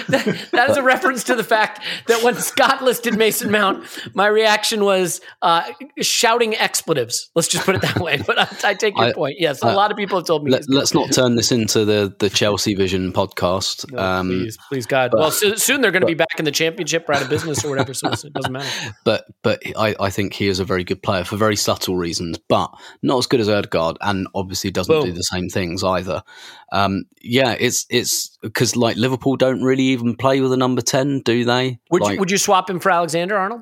that, 0.08 0.48
that 0.52 0.70
is 0.70 0.78
a 0.78 0.84
reference 0.84 1.24
to 1.26 1.36
the 1.36 1.44
fact 1.44 1.82
that 2.08 2.24
when 2.24 2.36
Scott 2.36 2.84
listed 2.84 3.18
Mason 3.18 3.52
Mount, 3.52 3.86
my 4.16 4.26
reaction 4.28 4.84
was 4.84 5.22
uh, 5.44 5.64
shouting 6.02 6.56
expletives. 6.56 7.30
Let's 7.36 7.48
just 7.48 7.66
put 7.66 7.76
it 7.76 7.82
that 7.82 8.00
way. 8.00 8.18
But 8.26 8.40
I, 8.40 8.70
I 8.70 8.74
take 8.74 8.98
your 8.98 9.08
I, 9.08 9.14
point. 9.14 9.36
Yes, 9.40 9.62
a 9.62 9.68
uh, 9.68 9.76
lot 9.76 9.92
of 9.92 9.98
people 9.98 10.18
have 10.18 10.26
told 10.26 10.44
me. 10.44 10.52
Let, 10.52 10.68
us 10.70 10.94
not 10.94 11.12
turn 11.12 11.36
this 11.36 11.52
into 11.52 11.86
the 11.86 12.14
the 12.20 12.30
Chelsea 12.30 12.74
Vision 12.74 13.14
podcast. 13.14 13.92
No, 13.92 14.00
um, 14.00 14.28
please, 14.28 14.58
please, 14.70 14.86
God. 14.86 15.12
But, 15.12 15.20
well, 15.20 15.32
so, 15.32 15.56
soon 15.56 15.82
they're 15.82 15.92
going 15.92 16.02
to 16.02 16.08
be 16.08 16.14
back 16.14 16.40
in 16.40 16.46
the 16.46 16.52
championship 16.52 17.08
or 17.08 17.14
out 17.14 17.22
of 17.22 17.30
business 17.30 17.64
or 17.64 17.70
whatever, 17.70 17.94
so 17.94 18.10
it 18.10 18.34
doesn't 18.34 18.52
matter. 18.52 18.96
But 19.04 19.26
but 19.44 19.62
I, 19.78 19.96
I 20.00 20.10
think 20.10 20.34
he 20.34 20.48
is 20.48 20.60
a 20.60 20.66
very 20.66 20.84
good 20.84 21.04
player 21.04 21.24
for 21.24 21.38
very 21.38 21.56
subtle 21.56 21.96
reasons, 21.96 22.40
but 22.40 22.74
not 23.04 23.20
as 23.20 23.28
good 23.28 23.40
as 23.40 23.50
Odegaard, 23.50 23.98
and 24.02 24.28
obviously 24.34 24.72
doesn't 24.72 24.94
Boom. 24.94 25.06
do 25.06 25.12
the 25.12 25.24
same 25.24 25.50
things 25.50 25.84
either. 25.84 26.24
Um, 26.72 27.04
yeah, 27.22 27.56
it's 27.60 27.86
it's 27.94 28.36
because 28.42 28.76
like 28.76 28.98
Liverpool 28.98 29.36
don't 29.36 29.62
really 29.62 29.84
even 29.84 30.16
play 30.16 30.42
with 30.42 30.52
a 30.52 30.58
number 30.58 30.82
ten, 30.82 31.20
do 31.20 31.46
they? 31.46 31.80
Would 31.92 32.02
like, 32.02 32.14
you, 32.14 32.20
would 32.20 32.32
you 32.32 32.40
swap 32.40 32.70
him 32.70 32.80
for 32.80 32.92
Alexander 32.92 33.38
Arnold? 33.38 33.62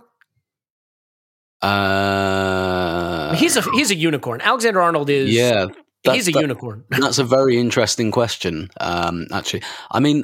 Uh, 1.62 3.36
he's 3.36 3.58
a 3.58 3.62
he's 3.72 3.92
a 3.92 3.96
unicorn. 3.96 4.40
Alexander 4.42 4.82
Arnold 4.82 5.10
is 5.10 5.32
yeah. 5.36 5.68
he's 6.04 6.30
a 6.30 6.32
that, 6.32 6.42
unicorn. 6.42 6.86
that's 6.90 7.20
a 7.20 7.26
very 7.26 7.58
interesting 7.58 8.10
question. 8.10 8.70
Um, 8.80 9.28
actually, 9.32 9.64
I 9.92 10.00
mean. 10.00 10.24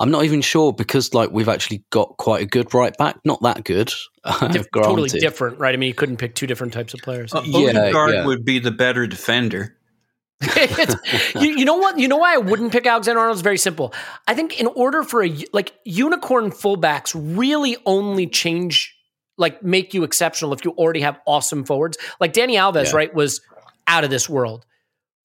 I'm 0.00 0.10
not 0.10 0.24
even 0.24 0.40
sure 0.40 0.72
because 0.72 1.14
like 1.14 1.30
we've 1.30 1.48
actually 1.48 1.84
got 1.90 2.16
quite 2.16 2.42
a 2.42 2.46
good 2.46 2.74
right 2.74 2.92
back, 2.98 3.16
not 3.24 3.40
that 3.42 3.62
good. 3.62 3.92
totally 4.74 5.08
different, 5.08 5.60
right? 5.60 5.72
I 5.72 5.76
mean, 5.76 5.86
you 5.86 5.94
couldn't 5.94 6.16
pick 6.16 6.34
two 6.34 6.48
different 6.48 6.72
types 6.72 6.94
of 6.94 7.00
players. 7.00 7.32
Uh, 7.32 7.42
yeah, 7.44 7.68
Odegaard 7.68 8.12
yeah. 8.12 8.26
would 8.26 8.44
be 8.44 8.58
the 8.58 8.72
better 8.72 9.06
defender. 9.06 9.76
You, 11.40 11.56
you 11.56 11.64
know 11.64 11.76
what? 11.76 11.98
You 11.98 12.08
know 12.08 12.16
why 12.16 12.34
I 12.34 12.38
wouldn't 12.38 12.72
pick 12.72 12.86
Alexander 12.86 13.20
Arnold? 13.20 13.36
It's 13.36 13.42
very 13.42 13.58
simple. 13.58 13.92
I 14.28 14.34
think 14.34 14.60
in 14.60 14.66
order 14.66 15.02
for 15.02 15.22
a 15.24 15.34
like 15.52 15.72
unicorn 15.84 16.50
fullbacks 16.50 17.12
really 17.36 17.76
only 17.86 18.26
change 18.26 18.94
like 19.36 19.62
make 19.62 19.94
you 19.94 20.04
exceptional 20.04 20.52
if 20.52 20.64
you 20.64 20.70
already 20.72 21.00
have 21.00 21.18
awesome 21.26 21.64
forwards. 21.64 21.98
Like 22.20 22.32
Dani 22.32 22.52
Alves, 22.54 22.90
Yeah. 22.90 22.96
right, 22.96 23.14
was 23.14 23.40
out 23.86 24.04
of 24.04 24.10
this 24.10 24.28
world. 24.28 24.64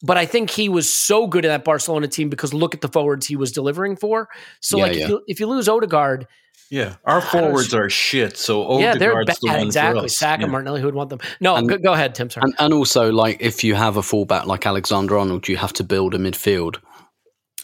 But 0.02 0.18
I 0.18 0.26
think 0.26 0.50
he 0.50 0.70
was 0.70 0.92
so 0.92 1.28
good 1.28 1.44
in 1.46 1.50
that 1.50 1.64
Barcelona 1.66 2.08
team 2.08 2.30
because 2.30 2.54
look 2.54 2.74
at 2.74 2.82
the 2.82 2.88
forwards 2.88 3.28
he 3.28 3.36
was 3.36 3.52
delivering 3.52 3.98
for. 3.98 4.30
So 4.62 4.78
Yeah, 4.78 4.84
like 4.84 4.96
yeah. 4.96 5.04
if 5.04 5.10
you 5.10 5.22
if 5.28 5.40
you 5.40 5.48
lose 5.48 5.68
Odegaard, 5.68 6.26
Yeah, 6.72 6.96
our 7.06 7.20
forwards 7.22 7.74
are 7.74 7.90
shit. 7.90 8.38
So 8.38 8.80
yeah, 8.80 8.96
they're 8.96 9.26
bad. 9.26 9.38
the 9.42 9.48
one 9.48 9.60
Exactly. 9.62 10.02
for 10.02 10.06
us. 10.06 10.18
Saka, 10.18 10.42
Yeah. 10.44 10.48
Martinelli, 10.50 10.82
who 10.82 10.86
would 10.88 10.96
want 10.96 11.10
them? 11.10 11.20
No, 11.42 11.56
And- 11.56 11.68
go, 11.68 11.78
go 11.78 11.94
ahead, 11.94 12.14
Tim. 12.16 12.30
Sorry. 12.30 12.44
And, 12.44 12.54
and 12.60 12.74
also, 12.74 13.12
like, 13.12 13.38
if 13.42 13.64
you 13.64 13.74
have 13.76 13.98
a 13.98 14.04
fullback 14.04 14.46
like 14.46 14.66
Alexander 14.68 15.18
Arnold, 15.18 15.48
you 15.48 15.58
have 15.58 15.74
to 15.74 15.84
build 15.84 16.14
a 16.14 16.20
midfield 16.20 16.78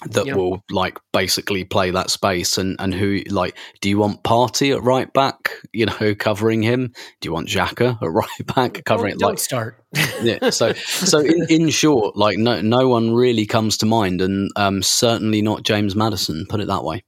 that 0.09 0.25
Yeah. 0.25 0.35
will, 0.35 0.63
like, 0.71 0.97
basically 1.13 1.63
play 1.63 1.91
that 1.91 2.09
space. 2.09 2.57
And, 2.57 2.75
and 2.79 2.93
who, 2.95 3.21
like, 3.29 3.55
do 3.79 3.89
you 3.89 3.97
want 3.99 4.23
Partey 4.23 4.75
at 4.75 4.83
right 4.83 5.11
back, 5.13 5.51
you 5.71 5.85
know, 5.85 6.15
covering 6.19 6.63
him? 6.63 6.91
Do 7.21 7.27
you 7.27 7.31
want 7.33 7.47
Xhaka 7.47 8.01
at 8.01 8.09
right 8.11 8.55
back 8.55 8.83
covering 8.85 9.17
don't, 9.17 9.21
it? 9.21 9.25
Like, 9.25 9.29
don't 9.29 9.39
start. 9.39 9.83
yeah. 10.23 10.49
So, 10.49 10.73
so 10.73 11.19
in, 11.19 11.45
in 11.49 11.69
short, 11.69 12.15
like, 12.17 12.37
no, 12.39 12.59
no 12.61 12.87
one 12.89 13.13
really 13.13 13.45
comes 13.45 13.77
to 13.77 13.85
mind, 13.85 14.21
and 14.21 14.49
um, 14.55 14.81
certainly 14.81 15.41
not 15.43 15.63
James 15.63 15.95
Maddison. 15.95 16.45
Put 16.49 16.59
it 16.59 16.67
that 16.67 16.83
way. 16.83 17.03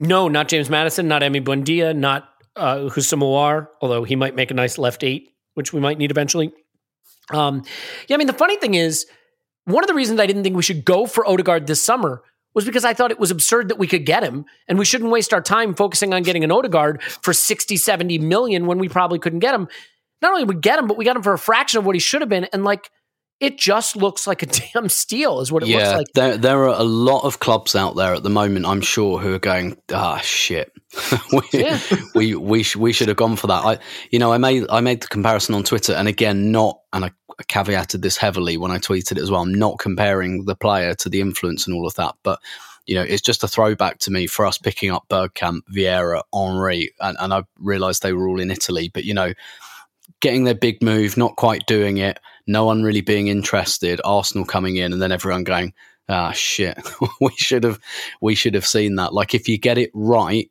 No, 0.00 0.28
not 0.28 0.48
James 0.48 0.70
Maddison, 0.70 1.08
not 1.08 1.22
Emi 1.22 1.42
Buendia, 1.42 1.94
not 1.96 2.28
uh, 2.56 2.88
although 3.80 4.04
he 4.04 4.16
might 4.16 4.34
make 4.34 4.50
a 4.50 4.54
nice 4.54 4.78
left 4.78 5.04
eight, 5.04 5.30
which 5.54 5.72
we 5.72 5.80
might 5.80 5.98
need 5.98 6.10
eventually. 6.10 6.52
Um, 7.30 7.62
yeah, 8.08 8.14
I 8.14 8.18
mean, 8.18 8.26
the 8.26 8.32
funny 8.32 8.56
thing 8.56 8.74
is, 8.74 9.06
one 9.64 9.84
of 9.84 9.88
the 9.88 9.94
reasons 9.94 10.18
I 10.18 10.26
didn't 10.26 10.44
think 10.44 10.56
we 10.56 10.62
should 10.62 10.84
go 10.84 11.06
for 11.06 11.26
Odegaard 11.28 11.66
this 11.66 11.82
summer 11.82 12.22
was 12.54 12.64
because 12.64 12.84
I 12.84 12.94
thought 12.94 13.10
it 13.10 13.20
was 13.20 13.30
absurd 13.30 13.68
that 13.68 13.78
we 13.78 13.86
could 13.86 14.06
get 14.06 14.24
him 14.24 14.46
and 14.66 14.78
we 14.78 14.84
shouldn't 14.84 15.10
waste 15.10 15.34
our 15.34 15.42
time 15.42 15.74
focusing 15.74 16.14
on 16.14 16.22
getting 16.22 16.42
an 16.42 16.50
Odegaard 16.50 17.02
for 17.02 17.32
60, 17.32 17.76
70 17.76 18.18
million 18.18 18.66
when 18.66 18.78
we 18.78 18.88
probably 18.88 19.18
couldn't 19.18 19.40
get 19.40 19.54
him. 19.54 19.68
Not 20.22 20.32
only 20.32 20.44
we 20.44 20.54
get 20.54 20.78
him, 20.78 20.86
but 20.86 20.96
we 20.96 21.04
got 21.04 21.16
him 21.16 21.22
for 21.22 21.34
a 21.34 21.38
fraction 21.38 21.78
of 21.78 21.86
what 21.86 21.94
he 21.94 22.00
should 22.00 22.22
have 22.22 22.30
been. 22.30 22.44
And 22.46 22.64
like, 22.64 22.90
it 23.40 23.58
just 23.58 23.96
looks 23.96 24.26
like 24.26 24.42
a 24.42 24.46
damn 24.74 24.88
steal, 24.88 25.40
is 25.40 25.52
what 25.52 25.62
it 25.62 25.68
yeah, 25.68 25.78
looks 25.78 25.98
like. 25.98 26.06
there 26.14 26.36
there 26.36 26.64
are 26.64 26.78
a 26.80 26.84
lot 26.84 27.24
of 27.24 27.40
clubs 27.40 27.74
out 27.76 27.96
there 27.96 28.14
at 28.14 28.22
the 28.22 28.30
moment. 28.30 28.66
I'm 28.66 28.80
sure 28.80 29.18
who 29.18 29.34
are 29.34 29.38
going, 29.38 29.76
ah, 29.92 30.18
shit. 30.18 30.72
we, 31.32 31.40
Yeah. 31.52 31.78
we 32.14 32.34
we 32.34 32.62
sh- 32.62 32.76
we 32.76 32.92
should 32.92 33.08
have 33.08 33.16
gone 33.16 33.36
for 33.36 33.46
that. 33.48 33.64
I 33.64 33.78
you 34.10 34.18
know 34.18 34.32
I 34.32 34.38
made 34.38 34.64
I 34.70 34.80
made 34.80 35.00
the 35.02 35.08
comparison 35.08 35.54
on 35.54 35.62
Twitter, 35.64 35.92
and 35.92 36.08
again, 36.08 36.50
not 36.50 36.80
and 36.92 37.04
I 37.04 37.10
caveated 37.44 38.02
this 38.02 38.16
heavily 38.16 38.56
when 38.56 38.70
I 38.72 38.78
tweeted 38.78 39.12
it 39.12 39.18
as 39.22 39.30
well. 39.30 39.42
I'm 39.42 39.54
not 39.54 39.78
comparing 39.78 40.44
the 40.46 40.56
player 40.56 40.94
to 40.94 41.08
the 41.08 41.20
influence 41.20 41.66
and 41.66 41.76
all 41.76 41.86
of 41.86 41.94
that, 41.94 42.14
but 42.22 42.40
you 42.86 42.94
know, 42.94 43.02
it's 43.02 43.20
just 43.22 43.44
a 43.44 43.48
throwback 43.48 43.98
to 43.98 44.10
me 44.10 44.26
for 44.26 44.46
us 44.46 44.56
picking 44.56 44.90
up 44.90 45.04
Bergkamp, 45.10 45.60
Vieira, 45.70 46.22
Henry, 46.32 46.90
and, 47.00 47.18
and 47.20 47.34
I 47.34 47.44
realised 47.60 48.02
they 48.02 48.14
were 48.14 48.26
all 48.26 48.40
in 48.40 48.50
Italy. 48.50 48.90
But 48.92 49.04
you 49.04 49.12
know, 49.12 49.34
getting 50.20 50.44
their 50.44 50.54
big 50.54 50.82
move, 50.82 51.16
not 51.16 51.36
quite 51.36 51.66
doing 51.66 51.98
it, 51.98 52.18
no 52.46 52.64
one 52.64 52.82
really 52.82 53.00
being 53.00 53.28
interested, 53.28 54.00
Arsenal 54.04 54.44
coming 54.44 54.76
in, 54.76 54.92
and 54.92 55.00
then 55.00 55.12
everyone 55.12 55.44
going, 55.44 55.72
ah, 56.08 56.32
shit, 56.32 56.78
we 57.20 57.30
should 57.36 57.64
have, 57.64 57.78
we 58.20 58.34
should 58.34 58.54
have 58.54 58.66
seen 58.66 58.96
that. 58.96 59.12
Like 59.12 59.34
if 59.34 59.48
you 59.48 59.58
get 59.58 59.78
it 59.78 59.90
right, 59.94 60.50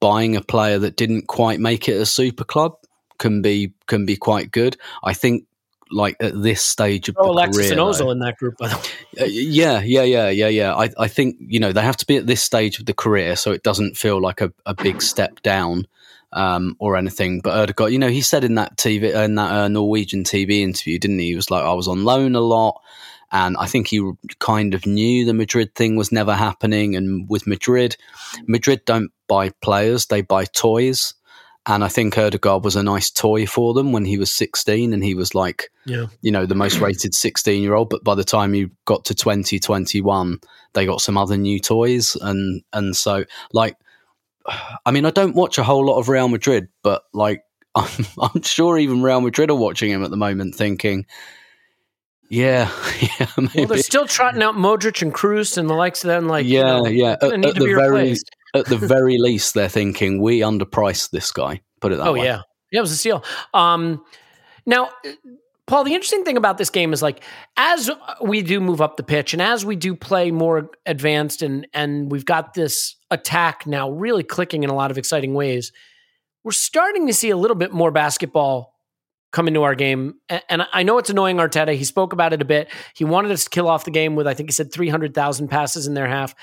buying 0.00 0.36
a 0.36 0.42
player 0.42 0.78
that 0.78 0.96
didn't 0.96 1.28
quite 1.28 1.60
make 1.60 1.88
it 1.88 2.00
a 2.00 2.06
super 2.06 2.44
club 2.44 2.76
can 3.18 3.42
be 3.42 3.72
can 3.86 4.04
be 4.04 4.16
quite 4.16 4.50
good. 4.50 4.76
I 5.02 5.14
think. 5.14 5.46
Like 5.90 6.16
at 6.18 6.42
this 6.42 6.64
stage 6.64 7.08
of 7.08 7.14
the 7.14 7.20
Alexis 7.20 7.68
career, 7.68 7.72
and 7.72 7.80
Ozil 7.80 7.98
though- 7.98 8.10
in 8.10 8.18
that 8.20 8.36
group, 8.38 8.56
by 8.56 8.68
the 8.68 8.76
way. 8.76 8.82
uh, 9.20 9.26
yeah, 9.26 9.80
yeah, 9.82 10.02
yeah, 10.02 10.28
yeah, 10.30 10.48
yeah. 10.48 10.74
I, 10.74 10.88
I 10.98 11.08
think 11.08 11.36
you 11.38 11.60
know 11.60 11.72
they 11.72 11.82
have 11.82 11.98
to 11.98 12.06
be 12.06 12.16
at 12.16 12.26
this 12.26 12.42
stage 12.42 12.80
of 12.80 12.86
the 12.86 12.94
career, 12.94 13.36
so 13.36 13.52
it 13.52 13.62
doesn't 13.62 13.96
feel 13.96 14.20
like 14.20 14.40
a, 14.40 14.50
a 14.64 14.74
big 14.74 15.02
step 15.02 15.42
down 15.42 15.86
um, 16.34 16.76
or 16.78 16.96
anything. 16.96 17.40
But 17.40 17.56
Odegaard, 17.56 17.92
you 17.92 17.98
know, 17.98 18.08
he 18.10 18.20
said 18.20 18.44
in 18.44 18.56
that 18.56 18.76
TV 18.76 19.14
in 19.14 19.36
that 19.36 19.50
uh, 19.50 19.68
Norwegian 19.68 20.24
TV 20.24 20.60
interview, 20.60 20.98
didn't 20.98 21.20
he? 21.20 21.28
He 21.28 21.36
was 21.36 21.50
like, 21.50 21.64
I 21.64 21.72
was 21.72 21.88
on 21.88 22.04
loan 22.04 22.34
a 22.34 22.40
lot, 22.40 22.82
and 23.32 23.56
I 23.56 23.66
think 23.66 23.88
he 23.88 24.12
kind 24.40 24.74
of 24.74 24.84
knew 24.84 25.24
the 25.24 25.32
Madrid 25.32 25.74
thing 25.74 25.96
was 25.96 26.12
never 26.12 26.34
happening. 26.34 26.96
And 26.96 27.28
with 27.30 27.46
Madrid, 27.46 27.96
Madrid 28.46 28.84
don't 28.84 29.10
buy 29.28 29.50
players; 29.62 30.06
they 30.06 30.20
buy 30.20 30.44
toys. 30.44 31.14
And 31.66 31.82
I 31.82 31.88
think 31.88 32.18
Odegaard 32.18 32.62
was 32.62 32.76
a 32.76 32.82
nice 32.82 33.10
toy 33.10 33.46
for 33.46 33.72
them 33.72 33.90
when 33.92 34.04
he 34.04 34.18
was 34.18 34.30
16, 34.30 34.92
and 34.92 35.02
he 35.02 35.14
was 35.14 35.34
like, 35.34 35.70
Yeah. 35.86 36.08
you 36.20 36.30
know, 36.30 36.44
the 36.44 36.54
most 36.54 36.78
rated 36.78 37.14
16 37.14 37.62
year 37.62 37.72
old. 37.72 37.88
But 37.88 38.04
by 38.04 38.14
the 38.14 38.22
time 38.22 38.54
you 38.54 38.70
got 38.84 39.06
to 39.06 39.14
2021, 39.14 40.40
they 40.74 40.84
got 40.84 41.00
some 41.00 41.16
other 41.16 41.38
new 41.38 41.58
toys. 41.58 42.16
And, 42.20 42.62
and 42.74 42.94
so, 42.94 43.24
like, 43.54 43.78
I 44.46 44.90
mean, 44.90 45.06
I 45.06 45.10
don't 45.10 45.34
watch 45.34 45.58
a 45.58 45.62
whole 45.62 45.86
lot 45.86 45.98
of 45.98 46.08
Real 46.08 46.28
Madrid, 46.28 46.68
but 46.82 47.02
like, 47.12 47.42
I'm, 47.74 48.06
I'm 48.20 48.42
sure 48.42 48.78
even 48.78 49.02
Real 49.02 49.20
Madrid 49.20 49.50
are 49.50 49.56
watching 49.56 49.90
him 49.90 50.04
at 50.04 50.10
the 50.10 50.16
moment 50.16 50.54
thinking, 50.54 51.06
yeah, 52.30 52.70
yeah, 53.20 53.26
maybe. 53.36 53.50
Well, 53.56 53.66
they're 53.66 53.78
still 53.78 54.06
trotting 54.06 54.42
out 54.42 54.54
Modric 54.54 55.02
and 55.02 55.12
Kroos 55.12 55.58
and 55.58 55.68
the 55.68 55.74
likes 55.74 56.04
of 56.04 56.08
them. 56.08 56.26
Like, 56.26 56.46
you 56.46 56.58
yeah, 56.58 56.78
know, 56.78 56.86
yeah. 56.86 57.16
At, 57.20 57.32
at 57.44 57.54
the 57.54 57.74
very, 57.74 58.16
at 58.54 58.66
the 58.66 58.78
very 58.78 59.18
least, 59.18 59.54
they're 59.54 59.68
thinking 59.68 60.20
we 60.20 60.40
underpriced 60.40 61.10
this 61.10 61.32
guy. 61.32 61.60
Put 61.80 61.92
it 61.92 61.96
that 61.96 62.08
Oh 62.08 62.12
way. 62.12 62.24
yeah, 62.24 62.42
yeah, 62.70 62.78
it 62.78 62.80
was 62.80 62.92
a 62.92 62.96
steal. 62.96 63.24
Um, 63.52 64.04
now, 64.66 64.90
Paul, 65.66 65.84
the 65.84 65.94
interesting 65.94 66.24
thing 66.24 66.36
about 66.36 66.58
this 66.58 66.70
game 66.70 66.92
is 66.92 67.02
like 67.02 67.22
as 67.56 67.90
we 68.20 68.42
do 68.42 68.60
move 68.60 68.80
up 68.80 68.96
the 68.96 69.02
pitch 69.02 69.32
and 69.32 69.40
as 69.40 69.64
we 69.64 69.76
do 69.76 69.94
play 69.94 70.30
more 70.30 70.70
advanced 70.86 71.42
and 71.42 71.66
and 71.72 72.10
we've 72.10 72.26
got 72.26 72.54
this 72.54 72.96
attack 73.14 73.66
now 73.66 73.90
really 73.90 74.22
clicking 74.22 74.64
in 74.64 74.70
a 74.70 74.74
lot 74.74 74.90
of 74.90 74.98
exciting 74.98 75.34
ways. 75.34 75.72
We're 76.42 76.52
starting 76.52 77.06
to 77.06 77.14
see 77.14 77.30
a 77.30 77.36
little 77.36 77.54
bit 77.54 77.72
more 77.72 77.90
basketball 77.90 78.74
come 79.32 79.48
into 79.48 79.62
our 79.62 79.74
game, 79.74 80.14
and 80.48 80.66
I 80.72 80.82
know 80.82 80.98
it's 80.98 81.10
annoying 81.10 81.38
Arteta. 81.38 81.74
He 81.74 81.84
spoke 81.84 82.12
about 82.12 82.32
it 82.32 82.42
a 82.42 82.44
bit. 82.44 82.68
He 82.94 83.04
wanted 83.04 83.32
us 83.32 83.44
to 83.44 83.50
kill 83.50 83.68
off 83.68 83.84
the 83.84 83.90
game 83.90 84.14
with 84.14 84.26
I 84.26 84.34
think 84.34 84.48
he 84.48 84.52
said 84.52 84.72
three 84.72 84.88
hundred 84.88 85.14
thousand 85.14 85.48
passes 85.48 85.86
in 85.86 85.94
their 85.94 86.06
half. 86.06 86.34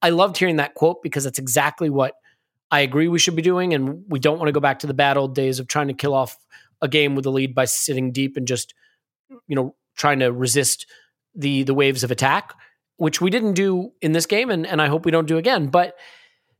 I 0.00 0.10
loved 0.10 0.36
hearing 0.36 0.56
that 0.56 0.74
quote 0.74 1.02
because 1.02 1.24
that's 1.24 1.38
exactly 1.38 1.90
what 1.90 2.14
I 2.70 2.80
agree 2.80 3.08
we 3.08 3.18
should 3.18 3.36
be 3.36 3.42
doing, 3.42 3.74
and 3.74 4.04
we 4.08 4.18
don't 4.18 4.38
want 4.38 4.48
to 4.48 4.52
go 4.52 4.60
back 4.60 4.78
to 4.80 4.86
the 4.86 4.94
bad 4.94 5.16
old 5.16 5.34
days 5.34 5.58
of 5.58 5.66
trying 5.66 5.88
to 5.88 5.94
kill 5.94 6.14
off 6.14 6.36
a 6.80 6.88
game 6.88 7.14
with 7.14 7.26
a 7.26 7.30
lead 7.30 7.54
by 7.54 7.64
sitting 7.64 8.12
deep 8.12 8.36
and 8.36 8.46
just 8.46 8.74
you 9.46 9.56
know 9.56 9.74
trying 9.96 10.20
to 10.20 10.32
resist 10.32 10.86
the 11.34 11.64
the 11.64 11.74
waves 11.74 12.04
of 12.04 12.10
attack, 12.10 12.54
which 12.96 13.20
we 13.20 13.30
didn't 13.30 13.54
do 13.54 13.92
in 14.00 14.12
this 14.12 14.26
game, 14.26 14.50
and 14.50 14.66
and 14.66 14.80
I 14.80 14.86
hope 14.86 15.04
we 15.04 15.10
don't 15.10 15.28
do 15.28 15.38
again. 15.38 15.66
But 15.66 15.96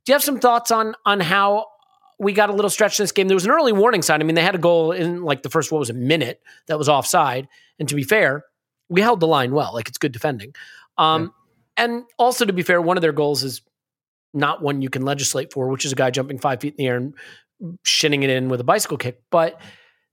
do 0.09 0.13
you 0.13 0.15
have 0.15 0.23
some 0.23 0.39
thoughts 0.39 0.71
on 0.71 0.95
on 1.05 1.19
how 1.19 1.67
we 2.17 2.33
got 2.33 2.49
a 2.49 2.53
little 2.53 2.71
stretch 2.71 2.99
in 2.99 3.03
this 3.03 3.11
game? 3.11 3.27
There 3.27 3.35
was 3.35 3.45
an 3.45 3.51
early 3.51 3.71
warning 3.71 4.01
sign. 4.01 4.21
I 4.21 4.23
mean, 4.23 4.33
they 4.33 4.41
had 4.41 4.55
a 4.55 4.57
goal 4.57 4.91
in 4.91 5.21
like 5.21 5.43
the 5.43 5.51
first 5.51 5.71
what 5.71 5.77
was 5.77 5.91
a 5.91 5.93
minute 5.93 6.41
that 6.65 6.79
was 6.79 6.89
offside, 6.89 7.47
and 7.77 7.87
to 7.87 7.93
be 7.93 8.01
fair, 8.01 8.43
we 8.89 9.01
held 9.01 9.19
the 9.19 9.27
line 9.27 9.51
well. 9.51 9.71
Like 9.71 9.87
it's 9.87 9.99
good 9.99 10.11
defending. 10.11 10.55
Um, 10.97 11.31
And 11.77 12.05
also 12.17 12.43
to 12.43 12.51
be 12.51 12.63
fair, 12.63 12.81
one 12.81 12.97
of 12.97 13.01
their 13.01 13.11
goals 13.11 13.43
is 13.43 13.61
not 14.33 14.63
one 14.63 14.81
you 14.81 14.89
can 14.89 15.03
legislate 15.03 15.53
for, 15.53 15.69
which 15.69 15.85
is 15.85 15.91
a 15.91 15.95
guy 15.95 16.09
jumping 16.09 16.39
five 16.39 16.59
feet 16.59 16.73
in 16.73 16.77
the 16.77 16.87
air 16.87 16.97
and 16.97 17.13
shinning 17.83 18.23
it 18.23 18.31
in 18.31 18.49
with 18.49 18.59
a 18.61 18.63
bicycle 18.63 18.97
kick. 18.97 19.21
But 19.29 19.61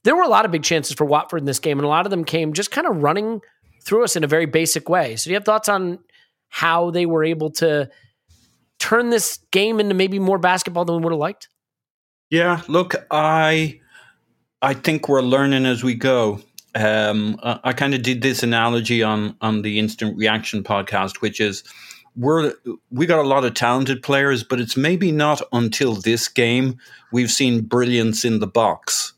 there 0.04 0.14
were 0.14 0.24
a 0.24 0.28
lot 0.28 0.44
of 0.44 0.50
big 0.50 0.62
chances 0.62 0.94
for 0.94 1.06
Watford 1.06 1.40
in 1.40 1.46
this 1.46 1.58
game, 1.58 1.78
and 1.78 1.86
a 1.86 1.88
lot 1.88 2.04
of 2.04 2.10
them 2.10 2.22
came 2.22 2.52
just 2.52 2.70
kind 2.70 2.86
of 2.86 3.02
running 3.02 3.40
through 3.82 4.04
us 4.04 4.14
in 4.14 4.24
a 4.24 4.26
very 4.26 4.44
basic 4.44 4.90
way. 4.90 5.16
So, 5.16 5.24
do 5.24 5.30
you 5.30 5.36
have 5.36 5.46
thoughts 5.46 5.70
on 5.70 6.00
how 6.50 6.90
they 6.90 7.06
were 7.06 7.24
able 7.24 7.50
to 7.52 7.88
turn 8.78 9.10
this 9.10 9.38
game 9.50 9.80
into 9.80 9.94
maybe 9.94 10.18
more 10.18 10.38
basketball 10.38 10.84
than 10.84 10.96
we 10.96 11.02
would 11.02 11.12
have 11.12 11.20
liked? 11.20 11.48
Yeah, 12.30 12.62
look, 12.68 12.94
I 13.10 13.80
I 14.62 14.74
think 14.74 15.08
we're 15.08 15.22
learning 15.22 15.66
as 15.66 15.84
we 15.84 15.94
go. 15.94 16.40
Um, 16.74 17.38
I, 17.42 17.60
I 17.64 17.72
kind 17.72 17.94
of 17.94 18.02
did 18.02 18.22
this 18.22 18.42
analogy 18.42 19.02
on 19.02 19.36
on 19.40 19.62
the 19.62 19.78
instant 19.78 20.16
reaction 20.16 20.62
podcast, 20.62 21.20
which 21.20 21.40
is 21.40 21.62
we're 22.16 22.54
we 22.90 23.06
got 23.06 23.24
a 23.24 23.28
lot 23.28 23.44
of 23.44 23.54
talented 23.54 24.02
players, 24.02 24.42
but 24.42 24.60
it's 24.60 24.76
maybe 24.76 25.12
not 25.12 25.42
until 25.52 25.94
this 25.94 26.28
game 26.28 26.78
we've 27.12 27.30
seen 27.30 27.62
brilliance 27.62 28.24
in 28.24 28.40
the 28.40 28.46
box. 28.46 29.12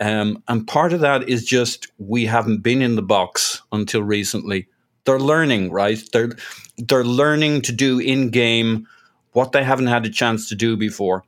Um, 0.00 0.42
and 0.46 0.66
part 0.66 0.92
of 0.92 1.00
that 1.00 1.28
is 1.28 1.44
just 1.44 1.88
we 1.98 2.24
haven't 2.24 2.62
been 2.62 2.82
in 2.82 2.94
the 2.94 3.02
box 3.02 3.62
until 3.72 4.02
recently. 4.02 4.68
They're 5.08 5.18
learning, 5.18 5.70
right? 5.70 5.98
They're 6.12 6.32
they're 6.76 7.02
learning 7.02 7.62
to 7.62 7.72
do 7.72 7.98
in 7.98 8.28
game 8.28 8.86
what 9.32 9.52
they 9.52 9.64
haven't 9.64 9.86
had 9.86 10.04
a 10.04 10.10
chance 10.10 10.50
to 10.50 10.54
do 10.54 10.76
before. 10.76 11.24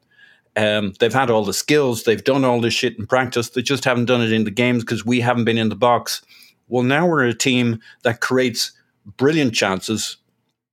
Um, 0.55 0.93
they've 1.01 1.15
had 1.15 1.31
all 1.31 1.47
the 1.47 1.55
skills, 1.55 2.03
they've 2.03 2.23
done 2.23 2.45
all 2.45 2.61
this 2.61 2.75
shit 2.75 2.99
in 2.99 3.07
practice, 3.07 3.49
they 3.49 3.63
just 3.63 3.87
haven't 3.87 4.05
done 4.05 4.21
it 4.21 4.35
in 4.35 4.45
the 4.45 4.51
games 4.51 4.85
because 4.85 5.07
we 5.07 5.21
haven't 5.21 5.47
been 5.47 5.57
in 5.57 5.71
the 5.71 5.77
box. 5.77 6.21
Well, 6.69 6.83
now 6.83 7.07
we're 7.07 7.25
a 7.25 7.33
team 7.33 7.81
that 8.03 8.21
creates 8.21 8.73
brilliant 9.17 9.55
chances, 9.55 10.19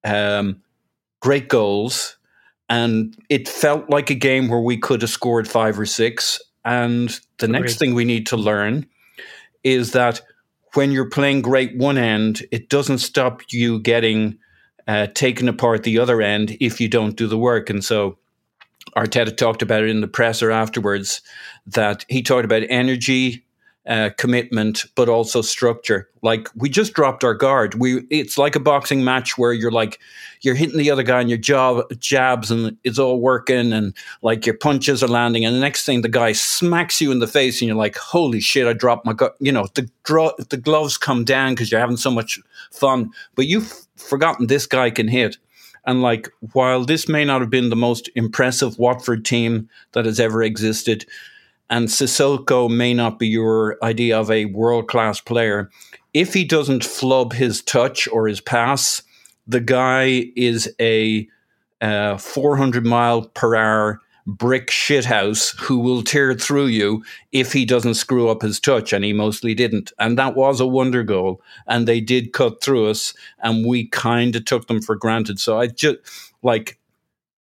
um, 0.04 0.62
great 1.22 1.48
goals, 1.48 2.18
and 2.68 3.16
it 3.30 3.48
felt 3.48 3.90
like 3.90 4.10
a 4.10 4.16
game 4.16 4.50
where 4.50 4.60
we 4.60 4.78
could 4.78 5.02
have 5.02 5.12
scored 5.12 5.48
five 5.48 5.80
or 5.80 5.86
six. 5.86 6.42
And 6.66 7.18
the 7.38 7.48
next 7.48 7.80
thing 7.80 7.94
we 7.94 8.04
need 8.04 8.28
to 8.28 8.36
learn 8.36 8.86
is 9.64 9.94
that 9.94 10.20
when 10.74 10.92
you're 10.92 11.10
playing 11.10 11.42
great 11.42 11.76
one 11.76 11.98
end, 11.98 12.46
it 12.52 12.70
doesn't 12.70 13.00
stop 13.00 13.42
you 13.50 13.80
getting 13.80 14.38
uh, 14.88 15.08
taken 15.08 15.48
apart 15.50 15.84
the 15.84 16.00
other 16.00 16.22
end 16.22 16.56
if 16.60 16.80
you 16.80 16.88
don't 16.88 17.18
do 17.18 17.28
the 17.28 17.38
work. 17.38 17.70
And 17.70 17.84
so 17.84 18.18
Arteta 18.96 19.36
talked 19.36 19.62
about 19.62 19.84
it 19.84 19.90
in 19.90 20.02
the 20.02 20.08
presser 20.08 20.52
afterwards 20.52 21.22
that 21.66 22.06
he 22.08 22.22
talked 22.22 22.46
about 22.46 22.64
energy, 22.70 23.46
uh, 23.88 24.10
commitment, 24.18 24.86
but 24.96 25.08
also 25.08 25.42
structure. 25.42 26.10
Like 26.22 26.50
we 26.56 26.70
just 26.70 26.94
dropped 26.94 27.24
our 27.24 27.34
guard. 27.34 27.76
We 27.76 28.06
it's 28.10 28.38
like 28.38 28.56
a 28.56 28.60
boxing 28.60 29.04
match 29.04 29.38
where 29.38 29.54
you're 29.54 29.72
like 29.72 30.00
you're 30.42 30.56
hitting 30.56 30.78
the 30.78 30.92
other 30.92 31.04
guy 31.04 31.22
and 31.22 31.30
your 31.30 31.38
job 31.38 31.84
jabs 31.98 32.52
and 32.52 32.78
it's 32.84 33.00
all 33.00 33.20
working 33.20 33.72
and 33.72 33.94
like 34.22 34.46
your 34.46 34.58
punches 34.58 35.02
are 35.02 35.08
landing 35.08 35.46
and 35.46 35.56
the 35.56 35.60
next 35.60 35.86
thing 35.86 36.02
the 36.02 36.10
guy 36.10 36.32
smacks 36.32 37.02
you 37.02 37.12
in 37.12 37.20
the 37.20 37.28
face 37.28 37.62
and 37.62 37.68
you're 37.68 37.78
like 37.78 37.96
holy 37.96 38.40
shit 38.40 38.68
I 38.68 38.74
dropped 38.74 39.06
my 39.06 39.16
you 39.40 39.52
know 39.52 39.68
the 39.74 39.90
dro- 40.04 40.36
the 40.50 40.58
gloves 40.58 40.98
come 40.98 41.24
down 41.24 41.54
because 41.54 41.72
you're 41.72 41.80
having 41.80 41.98
so 41.98 42.12
much 42.12 42.40
fun 42.72 43.10
but 43.36 43.48
you've 43.48 43.88
forgotten 43.98 44.48
this 44.48 44.66
guy 44.66 44.90
can 44.90 45.08
hit. 45.08 45.38
And 45.86 46.02
like 46.02 46.30
while 46.52 46.84
this 46.84 47.08
may 47.08 47.24
not 47.24 47.42
have 47.42 47.50
been 47.50 47.70
the 47.70 47.76
most 47.76 48.10
impressive 48.16 48.78
Watford 48.78 49.24
team 49.24 49.70
that 49.94 50.06
has 50.06 50.20
ever 50.20 50.44
existed 50.44 51.06
and 51.70 51.88
Sissoko 51.88 52.70
may 52.70 52.94
not 52.94 53.20
be 53.20 53.28
your 53.28 53.78
idea 53.84 54.20
of 54.20 54.32
a 54.32 54.46
world 54.46 54.88
class 54.88 55.20
player, 55.20 55.70
if 56.14 56.34
he 56.34 56.44
doesn't 56.44 56.84
flub 56.84 57.34
his 57.34 57.62
touch 57.62 58.08
or 58.08 58.28
his 58.28 58.42
pass, 58.42 59.02
the 59.46 59.60
guy 59.60 60.32
is 60.36 60.74
a 60.80 61.28
uh, 61.82 62.18
400 62.18 62.86
mile 62.86 63.24
per 63.30 63.56
hour 63.56 64.02
brick 64.26 64.68
shithouse 64.68 65.58
who 65.58 65.80
will 65.80 66.04
tear 66.04 66.34
through 66.34 66.66
you 66.66 67.02
if 67.32 67.54
he 67.54 67.64
doesn't 67.66 67.94
screw 67.94 68.30
up 68.30 68.42
his 68.42 68.60
touch, 68.60 68.92
and 68.92 69.06
he 69.06 69.14
mostly 69.14 69.54
didn't. 69.54 69.94
And 70.00 70.18
that 70.18 70.36
was 70.36 70.60
a 70.60 70.68
wonder 70.68 71.04
goal, 71.04 71.42
and 71.66 71.88
they 71.88 72.02
did 72.02 72.34
cut 72.34 72.62
through 72.62 72.90
us, 72.90 73.14
and 73.40 73.66
we 73.66 73.88
kind 73.88 74.36
of 74.36 74.46
took 74.46 74.68
them 74.68 74.82
for 74.82 74.96
granted. 74.96 75.40
So 75.40 75.58
I 75.58 75.68
just 75.68 75.98
like 76.44 76.78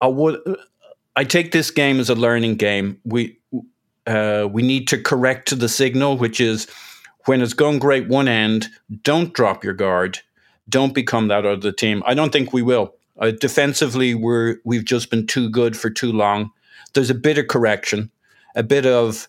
I 0.01 0.07
would 0.07 0.39
I 1.15 1.23
take 1.23 1.51
this 1.51 1.69
game 1.71 1.99
as 1.99 2.09
a 2.09 2.15
learning 2.15 2.55
game. 2.55 2.99
We 3.05 3.37
uh, 4.07 4.47
we 4.51 4.61
need 4.61 4.87
to 4.89 5.01
correct 5.01 5.47
to 5.49 5.55
the 5.55 5.69
signal, 5.69 6.17
which 6.17 6.41
is 6.41 6.67
when 7.25 7.41
it's 7.41 7.53
going 7.53 7.79
great 7.79 8.07
one 8.07 8.27
end, 8.27 8.67
don't 9.03 9.33
drop 9.33 9.63
your 9.63 9.73
guard, 9.73 10.19
don't 10.69 10.93
become 10.93 11.27
that 11.27 11.45
other 11.45 11.71
team. 11.71 12.01
I 12.05 12.13
don't 12.13 12.31
think 12.31 12.53
we 12.53 12.61
will. 12.61 12.95
Uh, 13.19 13.31
defensively, 13.31 14.15
we're 14.15 14.57
we've 14.65 14.85
just 14.85 15.11
been 15.11 15.27
too 15.27 15.49
good 15.49 15.77
for 15.77 15.89
too 15.89 16.11
long. 16.11 16.51
There's 16.93 17.09
a 17.09 17.15
bit 17.15 17.37
of 17.37 17.47
correction, 17.47 18.09
a 18.55 18.63
bit 18.63 18.85
of 18.85 19.27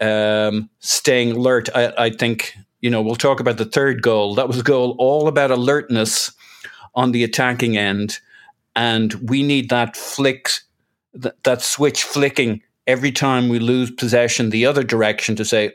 um, 0.00 0.70
staying 0.80 1.32
alert. 1.32 1.68
I, 1.74 1.92
I 1.98 2.10
think 2.10 2.56
you 2.80 2.88
know 2.88 3.02
we'll 3.02 3.16
talk 3.16 3.40
about 3.40 3.58
the 3.58 3.66
third 3.66 4.00
goal. 4.00 4.34
That 4.36 4.48
was 4.48 4.60
a 4.60 4.62
goal 4.62 4.96
all 4.98 5.28
about 5.28 5.50
alertness 5.50 6.32
on 6.94 7.12
the 7.12 7.24
attacking 7.24 7.76
end, 7.76 8.20
and 8.74 9.12
we 9.14 9.42
need 9.42 9.68
that 9.68 9.96
flick, 9.96 10.50
that, 11.12 11.42
that 11.44 11.60
switch 11.60 12.04
flicking 12.04 12.62
every 12.86 13.12
time 13.12 13.48
we 13.48 13.58
lose 13.58 13.90
possession 13.90 14.50
the 14.50 14.66
other 14.66 14.82
direction 14.82 15.36
to 15.36 15.44
say, 15.44 15.72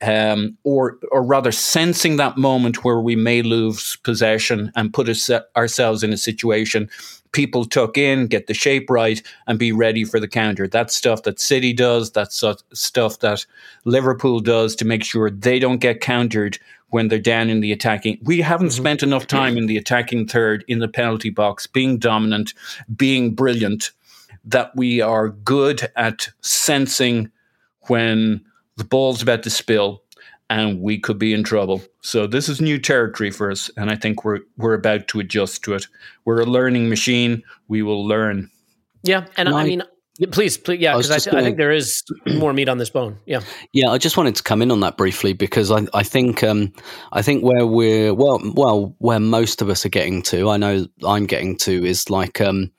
um, 0.00 0.56
or 0.62 0.98
or 1.10 1.22
rather 1.22 1.50
sensing 1.50 2.16
that 2.16 2.38
moment 2.38 2.84
where 2.84 3.00
we 3.00 3.16
may 3.16 3.42
lose 3.42 3.96
possession 3.96 4.70
and 4.76 4.94
put 4.94 5.08
us, 5.08 5.30
ourselves 5.56 6.04
in 6.04 6.12
a 6.12 6.16
situation 6.16 6.88
people 7.32 7.64
tuck 7.64 7.98
in, 7.98 8.26
get 8.26 8.46
the 8.46 8.54
shape 8.54 8.88
right, 8.90 9.22
and 9.46 9.58
be 9.58 9.72
ready 9.72 10.04
for 10.04 10.20
the 10.20 10.28
counter. 10.28 10.66
That's 10.66 10.94
stuff 10.94 11.22
that 11.24 11.40
City 11.40 11.72
does. 11.72 12.10
That's 12.10 12.42
stuff 12.72 13.18
that 13.20 13.46
Liverpool 13.84 14.40
does 14.40 14.74
to 14.76 14.84
make 14.84 15.04
sure 15.04 15.30
they 15.30 15.58
don't 15.58 15.78
get 15.78 16.00
countered 16.00 16.58
when 16.90 17.08
they're 17.08 17.18
down 17.18 17.50
in 17.50 17.60
the 17.60 17.72
attacking. 17.72 18.18
We 18.22 18.40
haven't 18.40 18.68
mm-hmm. 18.68 18.82
spent 18.82 19.02
enough 19.02 19.26
time 19.26 19.58
in 19.58 19.66
the 19.66 19.76
attacking 19.76 20.28
third 20.28 20.64
in 20.68 20.78
the 20.78 20.88
penalty 20.88 21.30
box, 21.30 21.66
being 21.66 21.98
dominant, 21.98 22.54
being 22.96 23.34
brilliant, 23.34 23.90
that 24.44 24.74
we 24.76 25.00
are 25.00 25.28
good 25.28 25.90
at 25.96 26.28
sensing 26.40 27.30
when 27.88 28.44
the 28.76 28.84
ball's 28.84 29.22
about 29.22 29.42
to 29.42 29.50
spill 29.50 30.02
and 30.50 30.80
we 30.80 30.98
could 30.98 31.18
be 31.18 31.34
in 31.34 31.44
trouble. 31.44 31.82
So 32.00 32.26
this 32.26 32.48
is 32.48 32.60
new 32.60 32.78
territory 32.78 33.30
for 33.30 33.50
us, 33.50 33.70
and 33.76 33.90
I 33.90 33.96
think 33.96 34.24
we're 34.24 34.40
we're 34.56 34.74
about 34.74 35.08
to 35.08 35.20
adjust 35.20 35.62
to 35.64 35.74
it. 35.74 35.86
We're 36.24 36.40
a 36.40 36.46
learning 36.46 36.88
machine. 36.88 37.42
We 37.68 37.82
will 37.82 38.06
learn. 38.06 38.50
Yeah, 39.02 39.26
and 39.36 39.48
I, 39.48 39.60
I 39.60 39.64
mean, 39.64 39.82
please, 40.30 40.56
please 40.56 40.80
yeah, 40.80 40.96
because 40.96 41.26
I, 41.26 41.36
I, 41.36 41.40
I, 41.40 41.42
think 41.42 41.58
there 41.58 41.70
is 41.70 42.02
more 42.26 42.52
meat 42.52 42.68
on 42.68 42.78
this 42.78 42.90
bone. 42.90 43.18
Yeah, 43.26 43.40
yeah. 43.72 43.90
I 43.90 43.98
just 43.98 44.16
wanted 44.16 44.36
to 44.36 44.42
come 44.42 44.62
in 44.62 44.70
on 44.70 44.80
that 44.80 44.96
briefly 44.96 45.32
because 45.34 45.70
I, 45.70 45.86
I 45.92 46.02
think 46.02 46.42
um, 46.42 46.72
I 47.12 47.22
think 47.22 47.44
where 47.44 47.66
we're 47.66 48.14
well, 48.14 48.40
well, 48.54 48.94
where 48.98 49.20
most 49.20 49.60
of 49.60 49.68
us 49.68 49.84
are 49.84 49.90
getting 49.90 50.22
to, 50.22 50.48
I 50.48 50.56
know 50.56 50.86
I'm 51.06 51.26
getting 51.26 51.56
to, 51.58 51.84
is 51.84 52.10
like. 52.10 52.40
Um, 52.40 52.72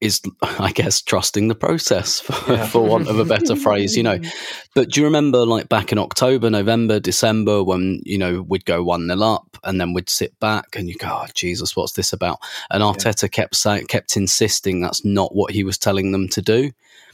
is 0.00 0.20
I 0.42 0.72
guess 0.72 1.02
trusting 1.02 1.48
the 1.48 1.54
process 1.54 2.20
for, 2.20 2.52
yeah. 2.52 2.66
for 2.66 2.84
want 2.84 3.08
of 3.08 3.18
a 3.18 3.24
better 3.24 3.56
phrase, 3.56 3.96
you 3.96 4.02
know. 4.02 4.18
But 4.74 4.90
do 4.90 5.00
you 5.00 5.06
remember 5.06 5.44
like 5.44 5.68
back 5.68 5.90
in 5.90 5.98
October, 5.98 6.50
November, 6.50 7.00
December 7.00 7.64
when, 7.64 8.00
you 8.04 8.16
know, 8.16 8.42
we'd 8.42 8.64
go 8.64 8.84
one 8.84 9.08
nil 9.08 9.24
up 9.24 9.58
and 9.64 9.80
then 9.80 9.92
we'd 9.92 10.08
sit 10.08 10.38
back 10.38 10.76
and 10.76 10.88
you 10.88 10.94
go, 10.94 11.08
Oh 11.10 11.26
Jesus, 11.34 11.74
what's 11.74 11.94
this 11.94 12.12
about? 12.12 12.38
And 12.70 12.80
Arteta 12.82 13.24
yeah. 13.24 13.28
kept 13.28 13.56
saying 13.56 13.86
kept 13.86 14.16
insisting 14.16 14.80
that's 14.80 15.04
not 15.04 15.34
what 15.34 15.50
he 15.50 15.64
was 15.64 15.78
telling 15.78 16.12
them 16.12 16.28
to 16.28 16.42
do. 16.42 16.70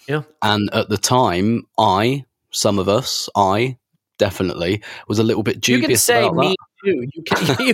Yeah. 0.07 0.23
And 0.43 0.69
at 0.75 0.91
the 0.91 0.99
time, 0.99 1.67
I, 1.79 2.27
some 2.51 2.79
of 2.79 2.89
us, 2.89 3.31
I 3.35 3.79
definitely 4.19 4.83
was 5.09 5.19
a 5.19 5.25
little 5.25 5.43
bit 5.43 5.61
dubious. 5.61 5.83
You 5.83 5.89
can 5.89 5.97
say 5.97 6.31
me 6.31 6.57
too. 6.85 7.07
You 7.15 7.23
can. 7.23 7.57
You, 7.65 7.73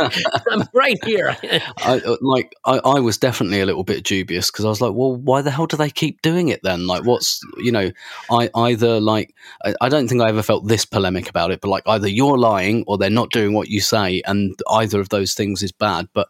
I'm 0.50 0.68
right 0.74 1.02
here. 1.04 1.36
I, 1.78 2.00
uh, 2.04 2.16
like 2.20 2.54
I, 2.64 2.78
I 2.78 3.00
was 3.00 3.18
definitely 3.18 3.60
a 3.60 3.66
little 3.66 3.82
bit 3.82 4.04
dubious 4.04 4.50
because 4.50 4.64
I 4.64 4.68
was 4.68 4.80
like, 4.80 4.92
well, 4.94 5.16
why 5.16 5.42
the 5.42 5.50
hell 5.50 5.66
do 5.66 5.76
they 5.76 5.90
keep 5.90 6.22
doing 6.22 6.48
it 6.48 6.62
then? 6.62 6.86
Like, 6.86 7.04
what's 7.04 7.40
you 7.58 7.72
know, 7.72 7.90
I 8.30 8.50
either 8.54 9.00
like 9.00 9.34
I, 9.64 9.74
I 9.80 9.88
don't 9.88 10.08
think 10.08 10.20
I 10.22 10.28
ever 10.28 10.42
felt 10.42 10.68
this 10.68 10.84
polemic 10.84 11.28
about 11.28 11.50
it, 11.50 11.60
but 11.60 11.68
like 11.68 11.82
either 11.86 12.08
you're 12.08 12.38
lying 12.38 12.84
or 12.86 12.98
they're 12.98 13.10
not 13.10 13.30
doing 13.30 13.52
what 13.52 13.68
you 13.68 13.80
say, 13.80 14.22
and 14.26 14.54
either 14.70 15.00
of 15.00 15.08
those 15.08 15.34
things 15.34 15.62
is 15.62 15.72
bad. 15.72 16.08
But 16.12 16.28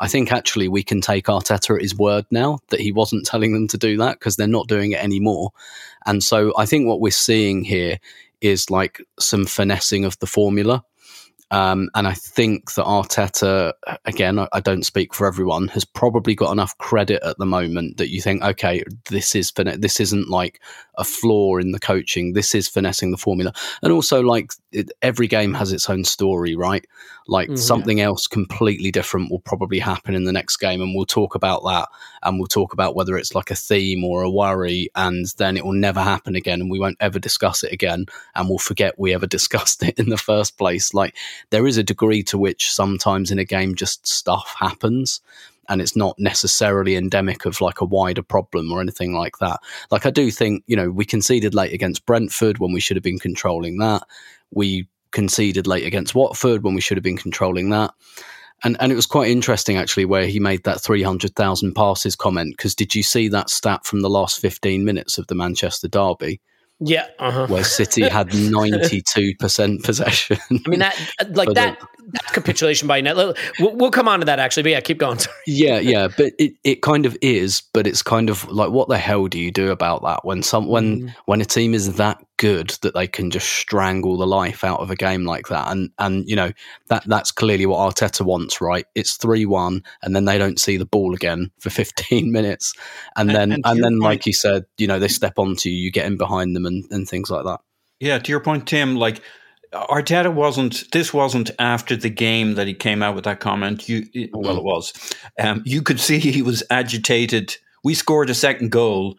I 0.00 0.08
think 0.08 0.32
actually 0.32 0.68
we 0.68 0.82
can 0.82 1.00
take 1.00 1.26
Arteta 1.26 1.76
at 1.76 1.82
his 1.82 1.96
word 1.96 2.26
now 2.30 2.58
that 2.70 2.80
he 2.80 2.92
wasn't 2.92 3.26
telling 3.26 3.52
them 3.52 3.68
to 3.68 3.78
do 3.78 3.96
that 3.98 4.18
because 4.18 4.36
they're 4.36 4.46
not 4.48 4.68
doing 4.68 4.92
it 4.92 5.02
anymore. 5.02 5.50
And 6.06 6.22
so 6.22 6.52
I 6.58 6.66
think 6.66 6.86
what 6.86 7.00
we're 7.00 7.10
seeing 7.12 7.64
here 7.64 7.98
is 8.40 8.70
like 8.70 9.00
some 9.20 9.46
finessing 9.46 10.04
of 10.04 10.18
the 10.18 10.26
formula. 10.26 10.84
Um, 11.52 11.90
and 11.94 12.08
I 12.08 12.14
think 12.14 12.72
that 12.74 12.86
Arteta, 12.86 13.74
again, 14.06 14.38
I, 14.38 14.48
I, 14.54 14.60
don't 14.60 14.86
speak 14.86 15.12
for 15.12 15.26
everyone, 15.26 15.68
has 15.68 15.84
probably 15.84 16.34
got 16.34 16.50
enough 16.50 16.76
credit 16.78 17.22
at 17.22 17.36
the 17.36 17.44
moment 17.44 17.98
that 17.98 18.08
you 18.08 18.22
think, 18.22 18.42
okay, 18.42 18.82
this 19.10 19.34
is 19.34 19.52
this 19.52 20.00
isn't 20.00 20.30
like 20.30 20.62
a 20.96 21.04
flaw 21.04 21.58
in 21.58 21.72
the 21.72 21.78
coaching. 21.78 22.32
This 22.32 22.54
is 22.54 22.68
finessing 22.68 23.10
the 23.10 23.18
formula, 23.18 23.52
and 23.82 23.92
also 23.92 24.22
like 24.22 24.52
it, 24.72 24.92
every 25.02 25.28
game 25.28 25.52
has 25.52 25.72
its 25.72 25.90
own 25.90 26.04
story, 26.04 26.56
right? 26.56 26.86
Like 27.28 27.48
mm-hmm. 27.48 27.56
something 27.56 28.00
else 28.00 28.26
completely 28.26 28.90
different 28.90 29.30
will 29.30 29.40
probably 29.40 29.78
happen 29.78 30.14
in 30.14 30.24
the 30.24 30.32
next 30.32 30.56
game, 30.56 30.80
and 30.80 30.94
we'll 30.94 31.06
talk 31.06 31.34
about 31.34 31.62
that, 31.64 31.88
and 32.22 32.38
we'll 32.38 32.46
talk 32.46 32.72
about 32.72 32.94
whether 32.94 33.16
it's 33.16 33.34
like 33.34 33.50
a 33.50 33.56
theme 33.56 34.04
or 34.04 34.22
a 34.22 34.30
worry, 34.30 34.88
and 34.94 35.26
then 35.38 35.56
it 35.56 35.64
will 35.64 35.72
never 35.72 36.00
happen 36.00 36.34
again, 36.34 36.60
and 36.60 36.70
we 36.70 36.78
won't 36.80 36.98
ever 37.00 37.18
discuss 37.18 37.62
it 37.62 37.72
again, 37.72 38.06
and 38.34 38.48
we'll 38.48 38.58
forget 38.58 38.98
we 38.98 39.14
ever 39.14 39.26
discussed 39.32 39.82
it 39.82 39.98
in 39.98 40.08
the 40.08 40.18
first 40.18 40.58
place. 40.58 40.94
Like 40.94 41.16
there 41.50 41.66
is 41.66 41.78
a 41.78 41.82
degree 41.82 42.22
to 42.24 42.38
which 42.38 42.72
sometimes 42.72 43.30
in 43.30 43.38
a 43.38 43.44
game 43.44 43.74
just 43.74 44.06
stuff 44.06 44.54
happens 44.58 45.20
and 45.68 45.80
it's 45.80 45.96
not 45.96 46.18
necessarily 46.18 46.96
endemic 46.96 47.46
of 47.46 47.60
like 47.60 47.80
a 47.80 47.84
wider 47.84 48.22
problem 48.22 48.70
or 48.72 48.80
anything 48.80 49.14
like 49.14 49.38
that. 49.38 49.60
Like 49.90 50.06
I 50.06 50.10
do 50.10 50.30
think, 50.30 50.64
you 50.66 50.76
know, 50.76 50.90
we 50.90 51.04
conceded 51.04 51.54
late 51.54 51.72
against 51.72 52.04
Brentford 52.04 52.58
when 52.58 52.72
we 52.72 52.80
should 52.80 52.96
have 52.96 53.04
been 53.04 53.18
controlling 53.18 53.78
that. 53.78 54.02
We 54.50 54.88
conceded 55.12 55.66
late 55.66 55.86
against 55.86 56.14
Watford 56.14 56.62
when 56.62 56.74
we 56.74 56.80
should 56.80 56.96
have 56.96 57.04
been 57.04 57.16
controlling 57.16 57.70
that. 57.70 57.94
And 58.64 58.76
and 58.80 58.92
it 58.92 58.96
was 58.96 59.06
quite 59.06 59.30
interesting 59.30 59.76
actually 59.76 60.04
where 60.04 60.26
he 60.26 60.38
made 60.38 60.64
that 60.64 60.80
300,000 60.80 61.74
passes 61.74 62.16
comment 62.16 62.54
because 62.56 62.74
did 62.74 62.94
you 62.94 63.02
see 63.02 63.28
that 63.28 63.50
stat 63.50 63.84
from 63.84 64.00
the 64.00 64.10
last 64.10 64.40
15 64.40 64.84
minutes 64.84 65.18
of 65.18 65.26
the 65.26 65.34
Manchester 65.34 65.88
derby? 65.88 66.40
Yeah, 66.84 67.06
uh-huh. 67.18 67.46
where 67.46 67.62
City 67.62 68.08
had 68.08 68.34
ninety 68.50 69.02
two 69.02 69.34
percent 69.38 69.84
possession. 69.84 70.38
I 70.50 70.68
mean 70.68 70.80
that, 70.80 70.96
like 71.30 71.48
that, 71.54 71.78
that 71.78 71.88
capitulation 72.32 72.88
by 72.88 73.00
net. 73.00 73.16
We'll, 73.16 73.34
we'll, 73.58 73.90
come 73.90 74.08
on 74.08 74.20
to 74.20 74.26
that 74.26 74.38
actually, 74.38 74.64
but 74.64 74.70
yeah, 74.70 74.80
keep 74.80 74.98
going. 74.98 75.18
yeah, 75.46 75.78
yeah, 75.78 76.08
but 76.08 76.32
it, 76.38 76.54
it 76.64 76.82
kind 76.82 77.06
of 77.06 77.16
is, 77.22 77.62
but 77.72 77.86
it's 77.86 78.02
kind 78.02 78.30
of 78.30 78.48
like 78.50 78.70
what 78.70 78.88
the 78.88 78.98
hell 78.98 79.26
do 79.26 79.38
you 79.38 79.50
do 79.50 79.70
about 79.70 80.02
that 80.02 80.24
when 80.24 80.42
some 80.42 80.66
when 80.66 81.02
mm. 81.02 81.14
when 81.26 81.40
a 81.40 81.44
team 81.44 81.74
is 81.74 81.96
that 81.96 82.22
good 82.42 82.70
that 82.82 82.92
they 82.92 83.06
can 83.06 83.30
just 83.30 83.48
strangle 83.48 84.16
the 84.16 84.26
life 84.26 84.64
out 84.64 84.80
of 84.80 84.90
a 84.90 84.96
game 84.96 85.24
like 85.24 85.46
that. 85.46 85.70
And 85.70 85.90
and 85.98 86.28
you 86.28 86.34
know 86.34 86.52
that 86.88 87.04
that's 87.06 87.30
clearly 87.30 87.66
what 87.66 87.94
Arteta 87.94 88.24
wants, 88.24 88.60
right? 88.60 88.84
It's 88.94 89.16
three 89.16 89.46
one, 89.46 89.82
and 90.02 90.14
then 90.16 90.24
they 90.24 90.38
don't 90.38 90.60
see 90.60 90.76
the 90.76 90.84
ball 90.84 91.14
again 91.14 91.50
for 91.60 91.70
fifteen 91.70 92.32
minutes, 92.38 92.74
and, 93.16 93.30
and 93.30 93.36
then 93.36 93.52
and, 93.52 93.62
and 93.64 93.84
then 93.84 93.92
point, 93.92 94.02
like 94.02 94.26
you 94.26 94.32
said, 94.32 94.64
you 94.78 94.86
know 94.86 94.98
they 94.98 95.08
step 95.08 95.38
onto 95.38 95.68
you, 95.68 95.76
you 95.76 95.90
get 95.92 96.06
in 96.06 96.16
behind 96.16 96.56
them, 96.56 96.66
and, 96.66 96.84
and 96.90 97.08
things 97.08 97.30
like 97.30 97.44
that. 97.44 97.60
Yeah, 98.00 98.18
to 98.18 98.32
your 98.32 98.40
point, 98.40 98.66
Tim, 98.66 98.96
like 98.96 99.22
Arteta 99.72 100.32
wasn't. 100.32 100.90
This 100.92 101.14
wasn't 101.14 101.50
after 101.58 101.96
the 101.96 102.10
game 102.10 102.54
that 102.54 102.66
he 102.66 102.74
came 102.74 103.02
out 103.02 103.14
with 103.14 103.24
that 103.24 103.40
comment. 103.40 103.88
You, 103.88 104.06
well, 104.32 104.58
it 104.58 104.64
was. 104.64 104.92
Um, 105.38 105.62
you 105.64 105.82
could 105.82 105.98
see 105.98 106.18
he 106.18 106.42
was 106.42 106.62
agitated. 106.70 107.56
We 107.82 107.94
scored 107.94 108.28
a 108.28 108.34
second 108.34 108.70
goal, 108.70 109.16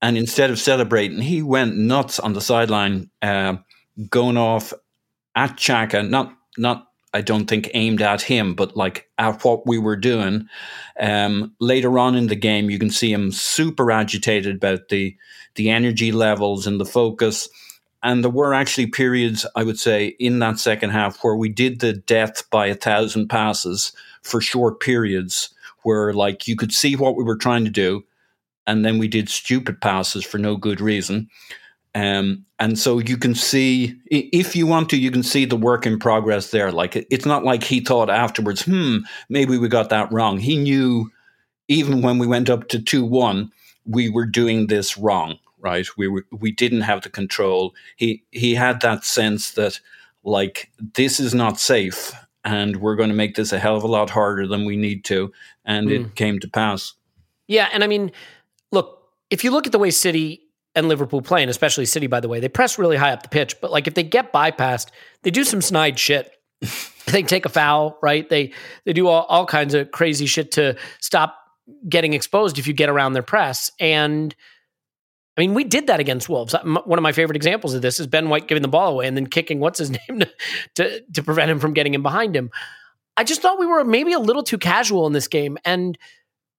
and 0.00 0.16
instead 0.16 0.50
of 0.50 0.58
celebrating, 0.58 1.20
he 1.20 1.42
went 1.42 1.76
nuts 1.76 2.20
on 2.20 2.34
the 2.34 2.40
sideline, 2.40 3.10
uh, 3.20 3.56
going 4.08 4.36
off 4.36 4.72
at 5.34 5.56
Xhaka. 5.56 6.08
Not, 6.08 6.34
not. 6.56 6.86
I 7.12 7.22
don't 7.22 7.46
think 7.46 7.70
aimed 7.74 8.00
at 8.00 8.22
him, 8.22 8.54
but 8.54 8.76
like 8.76 9.10
at 9.18 9.44
what 9.44 9.66
we 9.66 9.78
were 9.78 9.96
doing. 9.96 10.46
Um, 11.00 11.56
later 11.58 11.98
on 11.98 12.14
in 12.14 12.28
the 12.28 12.36
game, 12.36 12.70
you 12.70 12.78
can 12.78 12.90
see 12.90 13.12
him 13.12 13.32
super 13.32 13.90
agitated 13.90 14.56
about 14.56 14.88
the 14.88 15.16
the 15.56 15.70
energy 15.70 16.12
levels 16.12 16.68
and 16.68 16.80
the 16.80 16.86
focus. 16.86 17.48
And 18.02 18.24
there 18.24 18.30
were 18.30 18.54
actually 18.54 18.86
periods, 18.86 19.46
I 19.54 19.62
would 19.62 19.78
say, 19.78 20.16
in 20.18 20.38
that 20.38 20.58
second 20.58 20.90
half 20.90 21.22
where 21.22 21.36
we 21.36 21.48
did 21.48 21.80
the 21.80 21.92
death 21.92 22.48
by 22.50 22.66
a 22.66 22.74
thousand 22.74 23.28
passes 23.28 23.92
for 24.22 24.40
short 24.40 24.80
periods, 24.80 25.50
where 25.82 26.12
like 26.12 26.48
you 26.48 26.56
could 26.56 26.72
see 26.72 26.96
what 26.96 27.16
we 27.16 27.24
were 27.24 27.36
trying 27.36 27.64
to 27.64 27.70
do, 27.70 28.04
and 28.66 28.84
then 28.84 28.98
we 28.98 29.08
did 29.08 29.28
stupid 29.28 29.80
passes 29.80 30.24
for 30.24 30.38
no 30.38 30.56
good 30.56 30.80
reason. 30.80 31.28
Um, 31.94 32.46
and 32.58 32.78
so 32.78 32.98
you 33.00 33.16
can 33.16 33.34
see, 33.34 33.98
if 34.10 34.54
you 34.54 34.66
want 34.66 34.88
to, 34.90 34.96
you 34.96 35.10
can 35.10 35.22
see 35.22 35.44
the 35.44 35.56
work 35.56 35.86
in 35.86 35.98
progress 35.98 36.50
there. 36.50 36.70
Like 36.70 36.96
it's 37.10 37.26
not 37.26 37.44
like 37.44 37.64
he 37.64 37.80
thought 37.80 38.08
afterwards, 38.08 38.62
hmm, 38.62 38.98
maybe 39.28 39.58
we 39.58 39.68
got 39.68 39.90
that 39.90 40.10
wrong. 40.12 40.38
He 40.38 40.56
knew, 40.56 41.10
even 41.68 42.00
when 42.00 42.18
we 42.18 42.26
went 42.26 42.48
up 42.48 42.68
to 42.68 42.80
two 42.80 43.04
one, 43.04 43.50
we 43.84 44.08
were 44.08 44.26
doing 44.26 44.68
this 44.68 44.96
wrong 44.96 45.38
right? 45.60 45.86
We 45.96 46.08
were, 46.08 46.26
we 46.30 46.52
didn't 46.52 46.82
have 46.82 47.02
the 47.02 47.10
control. 47.10 47.74
He 47.96 48.24
he 48.30 48.54
had 48.54 48.80
that 48.80 49.04
sense 49.04 49.52
that 49.52 49.80
like 50.24 50.70
this 50.94 51.20
is 51.20 51.34
not 51.34 51.58
safe, 51.58 52.12
and 52.44 52.76
we're 52.76 52.96
going 52.96 53.08
to 53.08 53.14
make 53.14 53.34
this 53.34 53.52
a 53.52 53.58
hell 53.58 53.76
of 53.76 53.84
a 53.84 53.88
lot 53.88 54.10
harder 54.10 54.46
than 54.46 54.64
we 54.64 54.76
need 54.76 55.04
to, 55.06 55.32
and 55.64 55.88
mm. 55.88 56.06
it 56.06 56.14
came 56.14 56.38
to 56.40 56.48
pass. 56.48 56.94
Yeah, 57.46 57.68
and 57.72 57.82
I 57.82 57.86
mean, 57.86 58.12
look, 58.70 59.02
if 59.30 59.44
you 59.44 59.50
look 59.50 59.66
at 59.66 59.72
the 59.72 59.78
way 59.78 59.90
City 59.90 60.42
and 60.74 60.88
Liverpool 60.88 61.22
play, 61.22 61.42
and 61.42 61.50
especially 61.50 61.86
City, 61.86 62.06
by 62.06 62.20
the 62.20 62.28
way, 62.28 62.40
they 62.40 62.48
press 62.48 62.78
really 62.78 62.96
high 62.96 63.12
up 63.12 63.22
the 63.22 63.28
pitch, 63.28 63.60
but 63.60 63.70
like 63.70 63.86
if 63.86 63.94
they 63.94 64.02
get 64.02 64.32
bypassed, 64.32 64.88
they 65.22 65.30
do 65.30 65.44
some 65.44 65.60
snide 65.60 65.98
shit. 65.98 66.32
they 67.06 67.22
take 67.22 67.46
a 67.46 67.48
foul, 67.48 67.98
right? 68.02 68.28
They 68.28 68.52
they 68.84 68.92
do 68.92 69.08
all, 69.08 69.24
all 69.24 69.46
kinds 69.46 69.74
of 69.74 69.90
crazy 69.90 70.26
shit 70.26 70.52
to 70.52 70.76
stop 71.00 71.36
getting 71.88 72.12
exposed 72.12 72.58
if 72.58 72.66
you 72.66 72.72
get 72.72 72.88
around 72.88 73.12
their 73.12 73.22
press. 73.22 73.70
And 73.80 74.34
I 75.40 75.42
mean, 75.42 75.54
we 75.54 75.64
did 75.64 75.86
that 75.86 76.00
against 76.00 76.28
Wolves. 76.28 76.54
One 76.62 76.98
of 76.98 77.02
my 77.02 77.12
favorite 77.12 77.36
examples 77.36 77.72
of 77.72 77.80
this 77.80 77.98
is 77.98 78.06
Ben 78.06 78.28
White 78.28 78.46
giving 78.46 78.60
the 78.60 78.68
ball 78.68 78.92
away 78.92 79.06
and 79.06 79.16
then 79.16 79.26
kicking 79.26 79.58
what's 79.58 79.78
his 79.78 79.90
name 80.08 80.20
to, 80.20 80.30
to, 80.74 81.00
to 81.14 81.22
prevent 81.22 81.50
him 81.50 81.58
from 81.58 81.72
getting 81.72 81.94
in 81.94 82.02
behind 82.02 82.36
him. 82.36 82.50
I 83.16 83.24
just 83.24 83.40
thought 83.40 83.58
we 83.58 83.64
were 83.64 83.82
maybe 83.82 84.12
a 84.12 84.18
little 84.18 84.42
too 84.42 84.58
casual 84.58 85.06
in 85.06 85.14
this 85.14 85.28
game, 85.28 85.56
and 85.64 85.96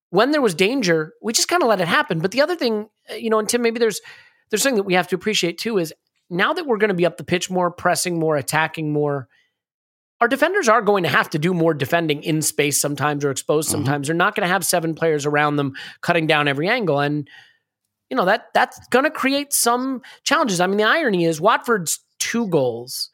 when 0.10 0.32
there 0.32 0.42
was 0.42 0.56
danger, 0.56 1.14
we 1.22 1.32
just 1.32 1.48
kind 1.48 1.62
of 1.62 1.70
let 1.70 1.80
it 1.80 1.88
happen. 1.88 2.20
But 2.20 2.32
the 2.32 2.42
other 2.42 2.56
thing, 2.56 2.90
uh, 3.10 3.16
you 3.16 3.30
know, 3.30 3.40
and 3.40 3.48
Tim, 3.48 3.62
maybe 3.62 3.80
there's 3.80 4.02
there's 4.50 4.64
something 4.64 4.78
that 4.78 4.84
we 4.84 4.96
have 4.96 5.08
to 5.10 5.16
appreciate 5.16 5.60
too 5.60 5.78
is 5.78 5.94
now 6.30 6.52
that 6.54 6.66
we're 6.66 6.78
going 6.78 6.90
to 6.90 6.96
be 6.96 7.06
up 7.06 7.18
the 7.18 7.24
pitch 7.24 7.50
more, 7.52 7.70
pressing 7.70 8.20
more, 8.20 8.36
attacking 8.36 8.92
more. 8.92 9.28
Our 10.20 10.28
defenders 10.28 10.68
are 10.68 10.82
going 10.82 11.04
to 11.04 11.10
have 11.10 11.30
to 11.32 11.40
do 11.40 11.54
more 11.54 11.74
defending 11.74 12.24
in 12.24 12.42
space 12.42 12.82
sometimes 12.82 13.24
or 13.24 13.32
exposed 13.32 13.70
mm-hmm. 13.70 13.78
sometimes. 13.78 14.06
Mm-hmm. 14.06 14.18
They're 14.18 14.26
not 14.26 14.36
going 14.36 14.48
to 14.48 14.54
have 14.54 14.66
seven 14.66 14.96
players 14.96 15.26
around 15.26 15.56
them 15.58 15.74
cutting 16.02 16.28
down 16.28 16.48
every 16.48 16.68
angle. 16.68 17.00
And 17.00 17.28
you 18.12 18.18
know 18.18 18.26
that 18.26 18.48
that's 18.54 18.78
going 18.90 19.06
to 19.06 19.10
create 19.10 19.54
some 19.54 20.02
challenges. 20.24 20.60
I 20.60 20.68
mean, 20.68 20.78
the 20.78 20.84
irony 20.84 21.26
is 21.26 21.40
Watford's 21.40 22.00
two 22.20 22.48
goals. 22.50 23.10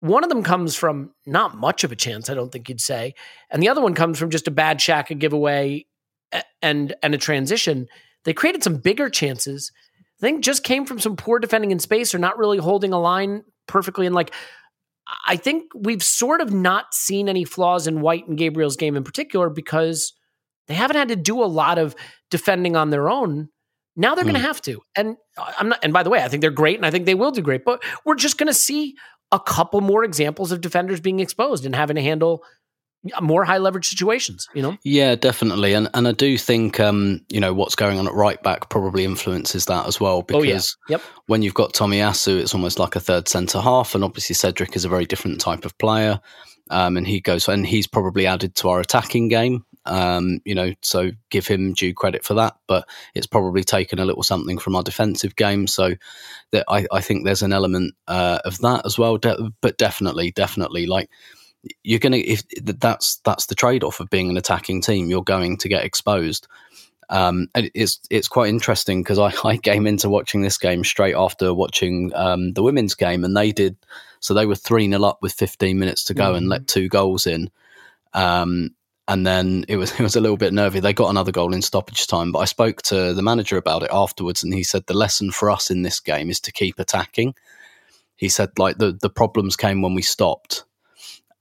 One 0.00 0.24
of 0.24 0.30
them 0.30 0.42
comes 0.42 0.74
from 0.74 1.12
not 1.26 1.56
much 1.56 1.84
of 1.84 1.92
a 1.92 1.96
chance, 1.96 2.30
I 2.30 2.34
don't 2.34 2.50
think 2.50 2.68
you'd 2.68 2.80
say, 2.80 3.14
and 3.50 3.62
the 3.62 3.68
other 3.68 3.82
one 3.82 3.94
comes 3.94 4.18
from 4.18 4.30
just 4.30 4.48
a 4.48 4.52
bad 4.52 4.78
Xhaka 4.78 5.16
giveaway 5.18 5.84
and 6.62 6.94
and 7.02 7.14
a 7.14 7.18
transition. 7.18 7.86
They 8.24 8.32
created 8.32 8.64
some 8.64 8.76
bigger 8.76 9.10
chances. 9.10 9.70
I 10.20 10.26
think 10.26 10.42
just 10.42 10.64
came 10.64 10.86
from 10.86 10.98
some 10.98 11.14
poor 11.14 11.38
defending 11.38 11.70
in 11.70 11.78
space 11.78 12.14
or 12.14 12.18
not 12.18 12.38
really 12.38 12.58
holding 12.58 12.92
a 12.92 12.98
line 12.98 13.44
perfectly. 13.68 14.06
And 14.06 14.14
like, 14.14 14.32
I 15.26 15.36
think 15.36 15.64
we've 15.74 16.02
sort 16.02 16.40
of 16.40 16.52
not 16.52 16.92
seen 16.92 17.28
any 17.28 17.44
flaws 17.44 17.86
in 17.86 18.00
White 18.00 18.26
and 18.26 18.36
Gabriel's 18.38 18.76
game 18.76 18.96
in 18.96 19.04
particular 19.04 19.48
because 19.48 20.12
they 20.66 20.74
haven't 20.74 20.96
had 20.96 21.08
to 21.08 21.16
do 21.16 21.42
a 21.42 21.46
lot 21.46 21.78
of 21.78 21.94
defending 22.30 22.74
on 22.74 22.90
their 22.90 23.08
own 23.08 23.48
now 23.98 24.14
they're 24.14 24.24
mm. 24.24 24.28
going 24.28 24.40
to 24.40 24.46
have 24.46 24.62
to. 24.62 24.80
And 24.96 25.16
uh, 25.36 25.52
I'm 25.58 25.68
not 25.68 25.80
and 25.82 25.92
by 25.92 26.02
the 26.02 26.10
way, 26.10 26.22
I 26.22 26.28
think 26.28 26.40
they're 26.40 26.50
great 26.50 26.76
and 26.76 26.86
I 26.86 26.90
think 26.90 27.04
they 27.04 27.14
will 27.14 27.32
do 27.32 27.42
great, 27.42 27.64
but 27.64 27.82
we're 28.06 28.14
just 28.14 28.38
going 28.38 28.46
to 28.46 28.54
see 28.54 28.94
a 29.30 29.38
couple 29.38 29.82
more 29.82 30.04
examples 30.04 30.52
of 30.52 30.62
defenders 30.62 31.00
being 31.00 31.20
exposed 31.20 31.66
and 31.66 31.74
having 31.74 31.96
to 31.96 32.02
handle 32.02 32.42
more 33.20 33.44
high 33.44 33.58
leverage 33.58 33.86
situations, 33.86 34.48
you 34.54 34.62
know? 34.62 34.76
Yeah, 34.84 35.14
definitely. 35.14 35.72
And 35.74 35.88
and 35.94 36.08
I 36.08 36.12
do 36.12 36.38
think 36.38 36.80
um, 36.80 37.20
you 37.28 37.40
know, 37.40 37.52
what's 37.52 37.74
going 37.74 37.98
on 37.98 38.06
at 38.06 38.14
right 38.14 38.42
back 38.42 38.70
probably 38.70 39.04
influences 39.04 39.66
that 39.66 39.86
as 39.86 40.00
well 40.00 40.22
because 40.22 40.76
oh, 40.88 40.90
yeah. 40.90 40.96
yep. 40.96 41.02
when 41.26 41.42
you've 41.42 41.54
got 41.54 41.74
Tomiyasu, 41.74 42.40
it's 42.40 42.54
almost 42.54 42.78
like 42.78 42.96
a 42.96 43.00
third 43.00 43.28
centre 43.28 43.60
half 43.60 43.94
and 43.94 44.04
obviously 44.04 44.34
Cedric 44.34 44.74
is 44.76 44.84
a 44.84 44.88
very 44.88 45.04
different 45.06 45.40
type 45.40 45.64
of 45.64 45.76
player. 45.78 46.20
Um, 46.70 46.96
and 46.96 47.06
he 47.06 47.20
goes 47.20 47.48
and 47.48 47.66
he's 47.66 47.86
probably 47.86 48.26
added 48.26 48.54
to 48.56 48.68
our 48.68 48.80
attacking 48.80 49.28
game 49.28 49.64
um, 49.84 50.40
you 50.44 50.54
know, 50.54 50.72
so 50.82 51.10
give 51.30 51.46
him 51.46 51.72
due 51.72 51.94
credit 51.94 52.24
for 52.24 52.34
that. 52.34 52.56
But 52.66 52.88
it's 53.14 53.26
probably 53.26 53.64
taken 53.64 53.98
a 53.98 54.04
little 54.04 54.22
something 54.22 54.58
from 54.58 54.76
our 54.76 54.82
defensive 54.82 55.36
game. 55.36 55.66
So 55.66 55.94
that 56.52 56.64
I, 56.68 56.86
I 56.92 57.00
think 57.00 57.24
there's 57.24 57.42
an 57.42 57.52
element 57.52 57.94
uh, 58.06 58.40
of 58.44 58.58
that 58.58 58.84
as 58.84 58.98
well. 58.98 59.18
De- 59.18 59.52
but 59.60 59.78
definitely, 59.78 60.30
definitely, 60.32 60.86
like 60.86 61.10
you're 61.82 61.98
gonna 61.98 62.18
if 62.18 62.44
that's 62.62 63.16
that's 63.24 63.46
the 63.46 63.54
trade 63.54 63.84
off 63.84 64.00
of 64.00 64.10
being 64.10 64.30
an 64.30 64.36
attacking 64.36 64.82
team. 64.82 65.08
You're 65.08 65.22
going 65.22 65.56
to 65.58 65.68
get 65.68 65.84
exposed. 65.84 66.46
Um, 67.10 67.48
it's 67.54 68.00
it's 68.10 68.28
quite 68.28 68.50
interesting 68.50 69.02
because 69.02 69.18
I, 69.18 69.32
I 69.48 69.56
came 69.56 69.86
into 69.86 70.10
watching 70.10 70.42
this 70.42 70.58
game 70.58 70.84
straight 70.84 71.14
after 71.14 71.54
watching 71.54 72.12
um, 72.14 72.52
the 72.52 72.62
women's 72.62 72.94
game, 72.94 73.24
and 73.24 73.36
they 73.36 73.52
did 73.52 73.76
so 74.20 74.34
they 74.34 74.46
were 74.46 74.54
three 74.54 74.88
0 74.88 75.02
up 75.04 75.18
with 75.22 75.32
15 75.32 75.78
minutes 75.78 76.04
to 76.04 76.14
go 76.14 76.24
mm-hmm. 76.24 76.36
and 76.36 76.48
let 76.48 76.66
two 76.66 76.88
goals 76.88 77.26
in. 77.26 77.50
Um, 78.14 78.70
and 79.08 79.26
then 79.26 79.64
it 79.66 79.76
was 79.76 79.90
it 79.98 80.02
was 80.02 80.14
a 80.14 80.20
little 80.20 80.36
bit 80.36 80.52
nervy. 80.52 80.78
They 80.78 80.92
got 80.92 81.10
another 81.10 81.32
goal 81.32 81.54
in 81.54 81.62
stoppage 81.62 82.06
time, 82.06 82.30
but 82.30 82.40
I 82.40 82.44
spoke 82.44 82.82
to 82.82 83.14
the 83.14 83.22
manager 83.22 83.56
about 83.56 83.82
it 83.82 83.90
afterwards, 83.92 84.44
and 84.44 84.54
he 84.54 84.62
said 84.62 84.86
the 84.86 84.94
lesson 84.94 85.32
for 85.32 85.50
us 85.50 85.70
in 85.70 85.82
this 85.82 85.98
game 85.98 86.30
is 86.30 86.40
to 86.40 86.52
keep 86.52 86.78
attacking. 86.78 87.34
He 88.14 88.28
said 88.28 88.50
like 88.58 88.78
the 88.78 88.96
the 89.00 89.10
problems 89.10 89.56
came 89.56 89.82
when 89.82 89.94
we 89.94 90.02
stopped, 90.02 90.64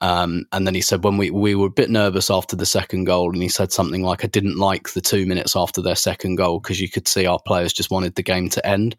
um, 0.02 0.46
and 0.52 0.66
then 0.66 0.74
he 0.74 0.82
said 0.82 1.04
when 1.04 1.18
we 1.18 1.30
we 1.30 1.54
were 1.54 1.68
a 1.68 1.72
bit 1.72 1.90
nervous 1.90 2.32
after 2.32 2.56
the 2.56 2.66
second 2.66 3.04
goal, 3.04 3.32
and 3.32 3.42
he 3.42 3.50
said 3.50 3.72
something 3.72 4.02
like 4.02 4.24
I 4.24 4.28
didn't 4.28 4.58
like 4.58 4.90
the 4.94 5.02
two 5.02 5.26
minutes 5.26 5.56
after 5.56 5.82
their 5.82 5.96
second 5.96 6.36
goal 6.36 6.60
because 6.60 6.80
you 6.80 6.90
could 6.90 7.08
see 7.08 7.26
our 7.26 7.40
players 7.46 7.74
just 7.74 7.92
wanted 7.92 8.16
the 8.16 8.24
game 8.24 8.50
to 8.50 8.66
end, 8.66 8.96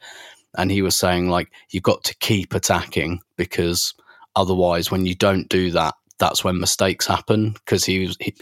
and 0.56 0.70
he 0.70 0.82
was 0.82 0.96
saying 0.96 1.30
like 1.30 1.50
you've 1.70 1.82
got 1.82 2.04
to 2.04 2.16
keep 2.16 2.54
attacking 2.54 3.20
because 3.36 3.94
otherwise 4.36 4.90
when 4.90 5.06
you 5.06 5.14
don't 5.14 5.48
do 5.48 5.70
that 5.70 5.94
that's 6.18 6.44
when 6.44 6.60
mistakes 6.60 7.06
happen 7.06 7.52
because 7.52 7.84
he 7.84 8.06
was 8.06 8.16
he, 8.20 8.34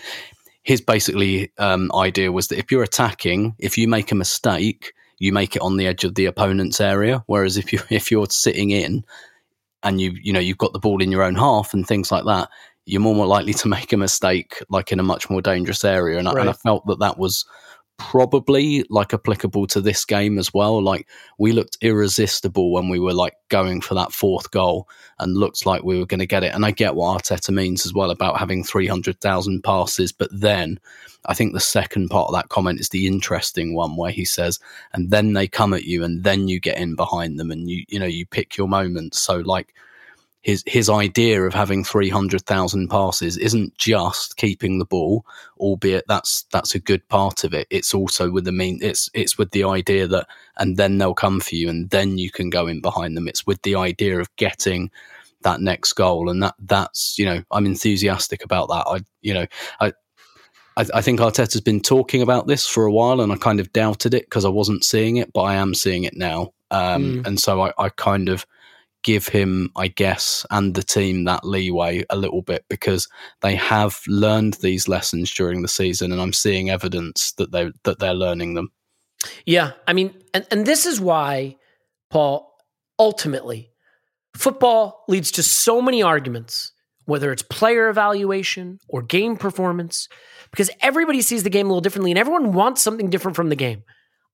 his 0.62 0.80
basically 0.80 1.52
um, 1.58 1.90
idea 1.94 2.32
was 2.32 2.48
that 2.48 2.58
if 2.58 2.70
you're 2.70 2.82
attacking, 2.82 3.54
if 3.58 3.78
you 3.78 3.86
make 3.86 4.10
a 4.10 4.16
mistake, 4.16 4.92
you 5.18 5.32
make 5.32 5.54
it 5.54 5.62
on 5.62 5.76
the 5.76 5.86
edge 5.86 6.04
of 6.04 6.14
the 6.16 6.26
opponent's 6.26 6.80
area. 6.80 7.22
Whereas 7.26 7.56
if 7.56 7.72
you 7.72 7.80
if 7.90 8.10
you're 8.10 8.26
sitting 8.26 8.70
in 8.70 9.04
and 9.82 10.00
you 10.00 10.12
you 10.20 10.32
know 10.32 10.40
you've 10.40 10.58
got 10.58 10.72
the 10.72 10.80
ball 10.80 11.02
in 11.02 11.12
your 11.12 11.22
own 11.22 11.36
half 11.36 11.72
and 11.72 11.86
things 11.86 12.10
like 12.10 12.24
that, 12.24 12.48
you're 12.84 13.00
more, 13.00 13.14
more 13.14 13.26
likely 13.26 13.54
to 13.54 13.68
make 13.68 13.92
a 13.92 13.96
mistake 13.96 14.62
like 14.68 14.92
in 14.92 15.00
a 15.00 15.04
much 15.04 15.28
more 15.28 15.42
dangerous 15.42 15.84
area. 15.84 16.18
And, 16.18 16.26
right. 16.26 16.38
I, 16.38 16.40
and 16.40 16.50
I 16.50 16.52
felt 16.52 16.86
that 16.86 17.00
that 17.00 17.18
was 17.18 17.44
probably 17.98 18.84
like 18.90 19.14
applicable 19.14 19.66
to 19.68 19.80
this 19.80 20.04
game 20.04 20.38
as 20.38 20.52
well. 20.52 20.82
Like 20.82 21.08
we 21.38 21.52
looked 21.52 21.78
irresistible 21.80 22.72
when 22.72 22.88
we 22.88 22.98
were 22.98 23.12
like 23.12 23.34
going 23.48 23.80
for 23.80 23.94
that 23.94 24.12
fourth 24.12 24.50
goal 24.50 24.88
and 25.18 25.36
looked 25.36 25.64
like 25.64 25.82
we 25.82 25.98
were 25.98 26.06
going 26.06 26.20
to 26.20 26.26
get 26.26 26.44
it. 26.44 26.54
And 26.54 26.64
I 26.64 26.70
get 26.70 26.94
what 26.94 27.22
Arteta 27.22 27.52
means 27.52 27.86
as 27.86 27.94
well 27.94 28.10
about 28.10 28.38
having 28.38 28.64
300,000 28.64 29.62
passes. 29.62 30.12
But 30.12 30.28
then 30.32 30.78
I 31.26 31.34
think 31.34 31.52
the 31.52 31.60
second 31.60 32.08
part 32.08 32.28
of 32.28 32.34
that 32.34 32.50
comment 32.50 32.80
is 32.80 32.90
the 32.90 33.06
interesting 33.06 33.74
one 33.74 33.96
where 33.96 34.10
he 34.12 34.24
says, 34.24 34.58
and 34.92 35.10
then 35.10 35.32
they 35.32 35.48
come 35.48 35.72
at 35.72 35.84
you 35.84 36.04
and 36.04 36.22
then 36.22 36.48
you 36.48 36.60
get 36.60 36.78
in 36.78 36.96
behind 36.96 37.38
them 37.38 37.50
and 37.50 37.70
you, 37.70 37.84
you 37.88 37.98
know, 37.98 38.06
you 38.06 38.26
pick 38.26 38.56
your 38.56 38.68
moments. 38.68 39.20
So 39.20 39.38
like, 39.38 39.74
his 40.46 40.62
his 40.64 40.88
idea 40.88 41.42
of 41.42 41.52
having 41.52 41.82
300,000 41.82 42.88
passes 42.88 43.36
isn't 43.36 43.76
just 43.78 44.36
keeping 44.36 44.78
the 44.78 44.84
ball 44.84 45.26
albeit 45.58 46.04
that's 46.06 46.44
that's 46.52 46.72
a 46.72 46.78
good 46.78 47.06
part 47.08 47.42
of 47.42 47.52
it 47.52 47.66
it's 47.68 47.92
also 47.92 48.30
with 48.30 48.44
the 48.44 48.52
mean 48.52 48.78
it's 48.80 49.10
it's 49.12 49.36
with 49.36 49.50
the 49.50 49.64
idea 49.64 50.06
that 50.06 50.28
and 50.56 50.76
then 50.76 50.98
they'll 50.98 51.14
come 51.14 51.40
for 51.40 51.56
you 51.56 51.68
and 51.68 51.90
then 51.90 52.16
you 52.16 52.30
can 52.30 52.48
go 52.48 52.68
in 52.68 52.80
behind 52.80 53.16
them 53.16 53.26
it's 53.26 53.44
with 53.44 53.60
the 53.62 53.74
idea 53.74 54.20
of 54.20 54.34
getting 54.36 54.88
that 55.42 55.60
next 55.60 55.94
goal 55.94 56.30
and 56.30 56.40
that 56.40 56.54
that's 56.60 57.18
you 57.18 57.24
know 57.24 57.42
I'm 57.50 57.66
enthusiastic 57.66 58.44
about 58.44 58.68
that 58.68 58.84
I 58.86 59.00
you 59.22 59.34
know 59.34 59.46
I 59.80 59.94
I, 60.78 61.00
think 61.00 61.20
Arteta's 61.20 61.62
been 61.62 61.80
talking 61.80 62.20
about 62.20 62.48
this 62.48 62.66
for 62.66 62.84
a 62.84 62.92
while, 62.92 63.22
and 63.22 63.32
I 63.32 63.36
kind 63.36 63.60
of 63.60 63.72
doubted 63.72 64.12
it 64.12 64.26
because 64.26 64.44
I 64.44 64.50
wasn't 64.50 64.84
seeing 64.84 65.16
it, 65.16 65.32
but 65.32 65.40
I 65.40 65.54
am 65.54 65.72
seeing 65.74 66.04
it 66.04 66.14
now. 66.14 66.52
Um, 66.70 67.22
mm. 67.22 67.26
And 67.26 67.40
so 67.40 67.62
I, 67.62 67.72
I, 67.78 67.88
kind 67.88 68.28
of 68.28 68.44
give 69.06 69.28
him, 69.28 69.70
I 69.76 69.86
guess, 69.86 70.44
and 70.50 70.74
the 70.74 70.82
team 70.82 71.24
that 71.24 71.44
leeway 71.44 72.04
a 72.10 72.16
little 72.16 72.42
bit 72.42 72.64
because 72.68 73.08
they 73.40 73.54
have 73.54 74.00
learned 74.08 74.54
these 74.54 74.88
lessons 74.88 75.32
during 75.32 75.62
the 75.62 75.68
season, 75.68 76.10
and 76.10 76.20
I'm 76.20 76.32
seeing 76.32 76.70
evidence 76.70 77.32
that 77.38 77.52
they 77.52 77.70
that 77.84 78.00
they're 78.00 78.12
learning 78.12 78.54
them. 78.54 78.72
Yeah, 79.46 79.72
I 79.86 79.92
mean, 79.92 80.12
and 80.34 80.44
and 80.50 80.66
this 80.66 80.84
is 80.84 81.00
why, 81.00 81.56
Paul. 82.10 82.52
Ultimately, 82.98 83.70
football 84.34 85.04
leads 85.06 85.30
to 85.32 85.42
so 85.42 85.82
many 85.82 86.02
arguments, 86.02 86.72
whether 87.04 87.30
it's 87.30 87.42
player 87.42 87.90
evaluation 87.90 88.78
or 88.88 89.02
game 89.02 89.36
performance, 89.36 90.08
because 90.50 90.70
everybody 90.80 91.20
sees 91.20 91.42
the 91.42 91.50
game 91.50 91.66
a 91.66 91.68
little 91.68 91.82
differently, 91.82 92.10
and 92.10 92.18
everyone 92.18 92.52
wants 92.52 92.80
something 92.80 93.10
different 93.10 93.36
from 93.36 93.50
the 93.50 93.54
game. 93.54 93.84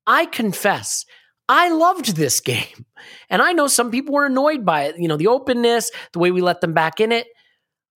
I 0.06 0.26
confess 0.26 1.04
I 1.52 1.68
loved 1.68 2.16
this 2.16 2.40
game. 2.40 2.86
And 3.28 3.42
I 3.42 3.52
know 3.52 3.66
some 3.66 3.90
people 3.90 4.14
were 4.14 4.24
annoyed 4.24 4.64
by 4.64 4.84
it, 4.84 4.98
you 4.98 5.06
know, 5.06 5.18
the 5.18 5.26
openness, 5.26 5.90
the 6.14 6.18
way 6.18 6.30
we 6.30 6.40
let 6.40 6.62
them 6.62 6.72
back 6.72 6.98
in 6.98 7.12
it. 7.12 7.26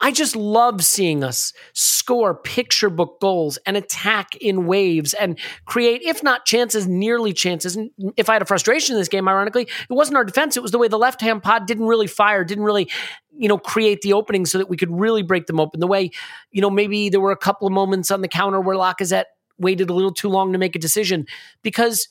I 0.02 0.12
just 0.12 0.36
love 0.36 0.84
seeing 0.84 1.24
us 1.24 1.54
score 1.74 2.34
picture 2.34 2.90
book 2.90 3.22
goals 3.22 3.60
and 3.68 3.78
attack 3.78 4.36
in 4.38 4.66
waves 4.66 5.14
and 5.14 5.38
create, 5.66 6.02
if 6.02 6.24
not 6.24 6.46
chances, 6.46 6.88
nearly 6.88 7.32
chances. 7.32 7.76
And 7.76 7.92
if 8.18 8.28
I 8.28 8.34
had 8.34 8.42
a 8.42 8.46
frustration 8.46 8.96
in 8.96 9.00
this 9.00 9.08
game, 9.08 9.28
ironically, 9.28 9.64
it 9.64 9.94
wasn't 9.94 10.18
our 10.18 10.26
defense. 10.26 10.58
It 10.58 10.64
was 10.64 10.72
the 10.72 10.80
way 10.80 10.88
the 10.88 10.98
left 10.98 11.22
hand 11.22 11.44
pod 11.44 11.68
didn't 11.68 11.86
really 11.86 12.08
fire, 12.08 12.44
didn't 12.44 12.64
really, 12.64 12.90
you 13.38 13.48
know, 13.48 13.60
create 13.60 14.02
the 14.02 14.14
opening 14.14 14.48
so 14.48 14.58
that 14.58 14.68
we 14.68 14.78
could 14.78 14.92
really 14.92 15.22
break 15.22 15.46
them 15.46 15.60
open. 15.60 15.80
The 15.80 15.88
way, 15.88 16.10
you 16.50 16.62
know, 16.62 16.72
maybe 16.72 17.10
there 17.10 17.22
were 17.22 17.32
a 17.32 17.38
couple 17.38 17.68
of 17.68 17.72
moments 17.72 18.10
on 18.10 18.22
the 18.22 18.28
counter 18.28 18.60
where 18.60 18.76
Lacazette 18.76 19.26
waited 19.60 19.92
a 19.92 19.94
little 19.94 20.12
too 20.12 20.28
long 20.28 20.54
to 20.54 20.58
make 20.58 20.76
a 20.76 20.80
decision 20.80 21.28
because 21.62 22.08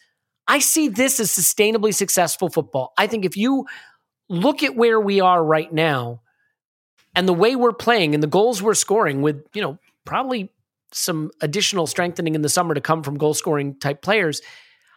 I 0.53 0.59
see 0.59 0.89
this 0.89 1.19
as 1.19 1.31
sustainably 1.31 1.95
successful 1.95 2.51
football. 2.51 2.93
I 2.99 3.07
think 3.07 3.25
if 3.25 3.39
you 3.39 3.65
look 4.29 4.63
at 4.63 4.77
where 4.77 5.01
we 5.01 5.19
are 5.19 5.43
right 5.43 5.73
now, 5.73 6.21
and 7.15 7.27
the 7.27 7.33
way 7.33 7.57
we're 7.57 7.73
playing 7.73 8.13
and 8.13 8.23
the 8.23 8.27
goals 8.29 8.63
we're 8.63 8.75
scoring 8.75 9.23
with, 9.23 9.47
you 9.55 9.63
know, 9.63 9.79
probably 10.05 10.53
some 10.93 11.31
additional 11.41 11.87
strengthening 11.87 12.35
in 12.35 12.43
the 12.43 12.51
summer 12.51 12.75
to 12.75 12.83
come 12.83 13.03
from 13.03 13.17
goal 13.17 13.33
scoring 13.33 13.79
type 13.79 14.03
players, 14.03 14.43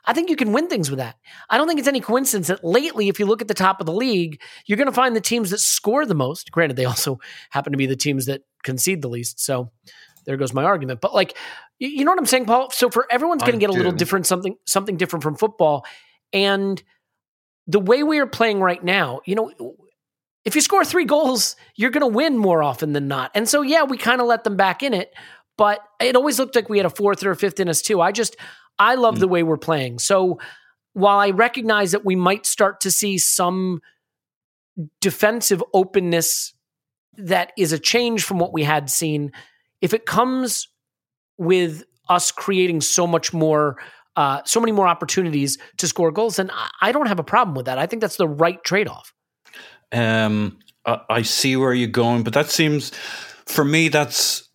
I 0.03 0.11
think 0.11 0.29
you 0.29 0.35
can 0.35 0.51
win 0.51 0.67
things 0.67 0.89
with 0.89 0.99
that. 0.99 1.15
I 1.49 1.57
don't 1.57 1.69
think 1.69 1.79
it's 1.79 1.87
any 1.87 2.01
coincidence 2.01 2.47
that 2.47 2.65
lately, 2.65 3.07
if 3.07 3.17
you 3.17 3.25
look 3.25 3.41
at 3.41 3.47
the 3.47 3.53
top 3.53 3.79
of 3.79 3.85
the 3.85 3.93
league, 3.93 4.41
you're 4.65 4.77
going 4.77 4.87
to 4.87 4.91
find 4.91 5.15
the 5.15 5.21
teams 5.21 5.51
that 5.51 5.61
score 5.61 6.05
the 6.05 6.15
most. 6.15 6.51
Granted, 6.51 6.75
they 6.75 6.83
also 6.83 7.17
happen 7.49 7.71
to 7.71 7.77
be 7.77 7.85
the 7.85 7.95
teams 7.95 8.25
that 8.25 8.41
concede 8.63 9.01
the 9.01 9.07
least. 9.07 9.39
So 9.39 9.71
there 10.25 10.37
goes 10.37 10.53
my 10.53 10.63
argument. 10.63 11.01
But 11.01 11.13
like, 11.13 11.35
you 11.79 12.05
know 12.05 12.11
what 12.11 12.19
I'm 12.19 12.25
saying, 12.25 12.45
Paul? 12.45 12.71
So 12.71 12.89
for 12.89 13.05
everyone's 13.11 13.43
going 13.43 13.53
to 13.53 13.59
get 13.59 13.69
a 13.69 13.73
little 13.73 13.91
different, 13.91 14.25
something, 14.25 14.55
something 14.65 14.97
different 14.97 15.23
from 15.23 15.35
football. 15.35 15.85
And 16.33 16.81
the 17.67 17.79
way 17.79 18.03
we 18.03 18.19
are 18.19 18.27
playing 18.27 18.59
right 18.59 18.83
now, 18.83 19.21
you 19.25 19.35
know, 19.35 19.75
if 20.43 20.55
you 20.55 20.61
score 20.61 20.85
three 20.85 21.05
goals, 21.05 21.55
you're 21.75 21.89
going 21.89 22.01
to 22.01 22.15
win 22.15 22.37
more 22.37 22.61
often 22.61 22.93
than 22.93 23.07
not. 23.07 23.31
And 23.33 23.49
so, 23.49 23.61
yeah, 23.61 23.83
we 23.83 23.97
kind 23.97 24.21
of 24.21 24.27
let 24.27 24.43
them 24.43 24.55
back 24.55 24.83
in 24.83 24.93
it, 24.93 25.13
but 25.57 25.79
it 25.99 26.15
always 26.15 26.37
looked 26.37 26.55
like 26.55 26.69
we 26.69 26.77
had 26.77 26.85
a 26.85 26.91
fourth 26.91 27.23
or 27.23 27.31
a 27.31 27.35
fifth 27.35 27.59
in 27.59 27.67
us 27.67 27.81
too. 27.81 28.01
I 28.01 28.11
just, 28.11 28.35
I 28.77 28.95
love 28.95 29.15
mm. 29.15 29.19
the 29.19 29.27
way 29.27 29.43
we're 29.43 29.57
playing. 29.57 29.99
So 29.99 30.39
while 30.93 31.17
I 31.17 31.31
recognize 31.31 31.91
that 31.91 32.05
we 32.05 32.15
might 32.15 32.45
start 32.45 32.81
to 32.81 32.91
see 32.91 33.17
some 33.17 33.81
defensive 35.01 35.63
openness 35.73 36.53
that 37.17 37.51
is 37.57 37.71
a 37.71 37.79
change 37.79 38.23
from 38.23 38.39
what 38.39 38.53
we 38.53 38.63
had 38.63 38.89
seen, 38.89 39.31
if 39.85 39.93
it 39.93 40.07
comes 40.07 40.67
with 41.37 41.83
us 42.09 42.31
creating 42.31 42.81
so 42.81 43.05
much 43.05 43.33
more 43.33 43.77
uh, 44.15 44.41
so 44.45 44.59
many 44.59 44.71
more 44.71 44.87
opportunities 44.87 45.59
to 45.77 45.87
score 45.87 46.11
goals, 46.11 46.37
then 46.37 46.49
I 46.81 46.91
don't 46.91 47.07
have 47.07 47.19
a 47.19 47.23
problem 47.23 47.53
with 47.53 47.65
that. 47.65 47.77
I 47.77 47.85
think 47.85 48.01
that's 48.01 48.15
the 48.15 48.27
right 48.27 48.63
trade 48.63 48.87
off. 48.87 49.13
Um, 49.91 50.57
I, 50.85 51.01
I 51.09 51.21
see 51.21 51.55
where 51.55 51.73
you're 51.73 51.89
going, 51.89 52.23
but 52.23 52.33
that 52.33 52.49
seems 52.49 52.91
for 53.45 53.63
me 53.63 53.89
that's 53.89 54.49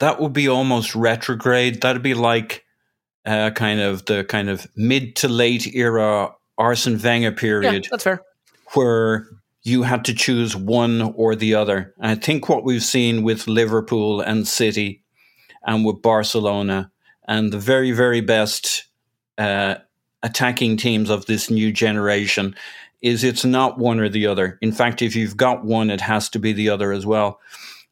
that 0.00 0.20
would 0.20 0.34
be 0.34 0.46
almost 0.46 0.94
retrograde. 0.94 1.80
That'd 1.80 2.02
be 2.02 2.14
like 2.14 2.64
uh, 3.24 3.52
kind 3.52 3.80
of 3.80 4.04
the 4.04 4.24
kind 4.24 4.50
of 4.50 4.66
mid 4.76 5.16
to 5.16 5.28
late 5.28 5.66
era 5.74 6.34
Arsene 6.58 6.98
Wenger 6.98 7.32
period. 7.32 7.84
Yeah, 7.84 7.90
that's 7.90 8.04
fair. 8.04 8.20
Where 8.74 9.26
you 9.66 9.82
had 9.82 10.04
to 10.04 10.14
choose 10.14 10.54
one 10.54 11.02
or 11.16 11.34
the 11.34 11.52
other. 11.56 11.92
And 11.98 12.12
I 12.12 12.14
think 12.14 12.48
what 12.48 12.62
we've 12.62 12.84
seen 12.84 13.24
with 13.24 13.48
Liverpool 13.48 14.20
and 14.20 14.46
City 14.46 15.02
and 15.66 15.84
with 15.84 16.00
Barcelona 16.02 16.92
and 17.26 17.52
the 17.52 17.58
very, 17.58 17.90
very 17.90 18.20
best 18.20 18.84
uh, 19.38 19.74
attacking 20.22 20.76
teams 20.76 21.10
of 21.10 21.26
this 21.26 21.50
new 21.50 21.72
generation 21.72 22.54
is 23.02 23.24
it's 23.24 23.44
not 23.44 23.76
one 23.76 23.98
or 23.98 24.08
the 24.08 24.28
other. 24.28 24.56
In 24.62 24.70
fact, 24.70 25.02
if 25.02 25.16
you've 25.16 25.36
got 25.36 25.64
one, 25.64 25.90
it 25.90 26.00
has 26.00 26.28
to 26.28 26.38
be 26.38 26.52
the 26.52 26.68
other 26.70 26.92
as 26.92 27.04
well. 27.04 27.40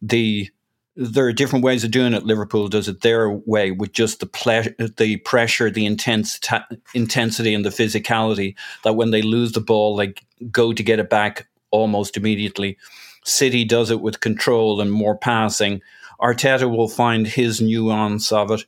The 0.01 0.49
there 0.97 1.27
are 1.27 1.33
different 1.33 1.65
ways 1.65 1.83
of 1.83 1.91
doing 1.91 2.15
it. 2.15 2.23
Liverpool 2.23 2.69
does 2.69 2.87
it 2.87 3.01
their 3.01 3.29
way 3.29 3.73
with 3.73 3.91
just 3.91 4.21
the 4.21 4.27
ple- 4.27 4.63
the 4.97 5.17
pressure, 5.25 5.69
the 5.69 5.87
intense 5.87 6.39
ta- 6.39 6.69
intensity, 6.95 7.53
and 7.53 7.65
the 7.65 7.71
physicality. 7.71 8.55
That 8.85 8.95
when 8.95 9.11
they 9.11 9.23
lose 9.23 9.51
the 9.51 9.61
ball, 9.61 9.97
they 9.97 10.15
go 10.53 10.73
to 10.73 10.83
get 10.85 11.01
it 11.01 11.11
back 11.11 11.49
almost 11.75 12.17
immediately. 12.17 12.79
City 13.25 13.65
does 13.65 13.91
it 13.91 14.01
with 14.01 14.21
control 14.21 14.81
and 14.81 14.93
more 14.93 15.17
passing. 15.17 15.81
Arteta 16.21 16.71
will 16.71 16.89
find 16.89 17.27
his 17.27 17.61
nuance 17.61 18.31
of 18.31 18.51
it, 18.51 18.65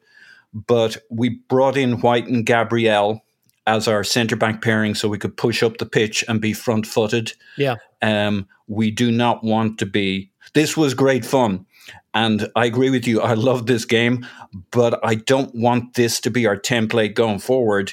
but 0.53 0.97
we 1.11 1.41
brought 1.49 1.77
in 1.77 2.01
White 2.01 2.27
and 2.27 2.45
Gabriel 2.45 3.25
as 3.67 3.89
our 3.89 4.05
centre 4.05 4.37
back 4.37 4.63
pairing 4.63 4.95
so 4.95 5.09
we 5.09 5.19
could 5.19 5.37
push 5.37 5.63
up 5.63 5.79
the 5.79 5.87
pitch 5.87 6.25
and 6.29 6.41
be 6.41 6.53
front 6.53 6.87
footed. 6.87 7.33
Yeah. 7.57 7.77
Um, 8.03 8.47
we 8.67 8.91
do 8.91 9.11
not 9.11 9.45
want 9.45 9.79
to 9.79 9.87
be. 9.87 10.31
This 10.55 10.77
was 10.77 10.95
great 10.95 11.25
fun. 11.25 11.67
And 12.15 12.49
I 12.57 12.65
agree 12.67 12.91
with 12.91 13.07
you. 13.07 13.21
I 13.21 13.35
love 13.35 13.67
this 13.67 13.85
game, 13.85 14.27
but 14.71 14.99
I 15.05 15.17
don't 15.17 15.55
want 15.55 15.95
this 15.95 16.21
to 16.21 16.31
be 16.31 16.47
our 16.47 16.57
template 16.57 17.15
going 17.15 17.39
forward 17.39 17.93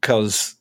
because 0.00 0.56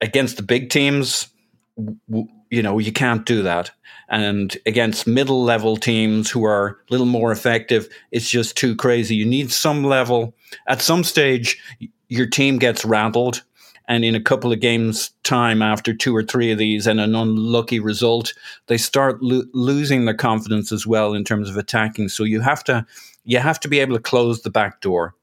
against 0.00 0.36
the 0.36 0.42
big 0.42 0.70
teams, 0.70 1.28
w- 1.76 2.28
you 2.50 2.62
know, 2.62 2.78
you 2.78 2.92
can't 2.92 3.26
do 3.26 3.42
that. 3.42 3.70
And 4.08 4.56
against 4.64 5.06
middle 5.06 5.42
level 5.42 5.76
teams 5.76 6.30
who 6.30 6.44
are 6.44 6.68
a 6.68 6.76
little 6.90 7.06
more 7.06 7.30
effective, 7.30 7.88
it's 8.10 8.30
just 8.30 8.56
too 8.56 8.74
crazy. 8.74 9.14
You 9.14 9.26
need 9.26 9.52
some 9.52 9.84
level. 9.84 10.34
At 10.66 10.80
some 10.80 11.04
stage, 11.04 11.60
your 12.08 12.26
team 12.26 12.58
gets 12.58 12.84
rattled 12.84 13.42
and 13.88 14.04
in 14.04 14.14
a 14.14 14.20
couple 14.20 14.52
of 14.52 14.60
games' 14.60 15.10
time, 15.24 15.62
after 15.62 15.94
two 15.94 16.14
or 16.14 16.22
three 16.22 16.52
of 16.52 16.58
these 16.58 16.86
and 16.86 17.00
an 17.00 17.14
unlucky 17.14 17.80
result, 17.80 18.34
they 18.66 18.76
start 18.76 19.22
lo- 19.22 19.46
losing 19.54 20.04
their 20.04 20.14
confidence 20.14 20.70
as 20.70 20.86
well 20.86 21.14
in 21.14 21.24
terms 21.24 21.48
of 21.48 21.56
attacking. 21.56 22.10
So 22.10 22.22
you 22.22 22.40
have 22.42 22.62
to 22.64 22.86
you 23.24 23.38
have 23.38 23.58
to 23.60 23.68
be 23.68 23.80
able 23.80 23.96
to 23.96 24.02
close 24.02 24.42
the 24.42 24.50
back 24.50 24.82
door. 24.82 25.14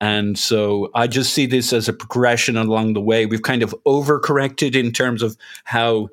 And 0.00 0.38
so 0.38 0.90
I 0.94 1.06
just 1.06 1.32
see 1.32 1.46
this 1.46 1.72
as 1.72 1.88
a 1.88 1.92
progression 1.92 2.56
along 2.56 2.92
the 2.92 3.00
way. 3.00 3.26
We've 3.26 3.42
kind 3.42 3.62
of 3.62 3.74
overcorrected 3.86 4.76
in 4.76 4.92
terms 4.92 5.22
of 5.22 5.36
how 5.64 6.08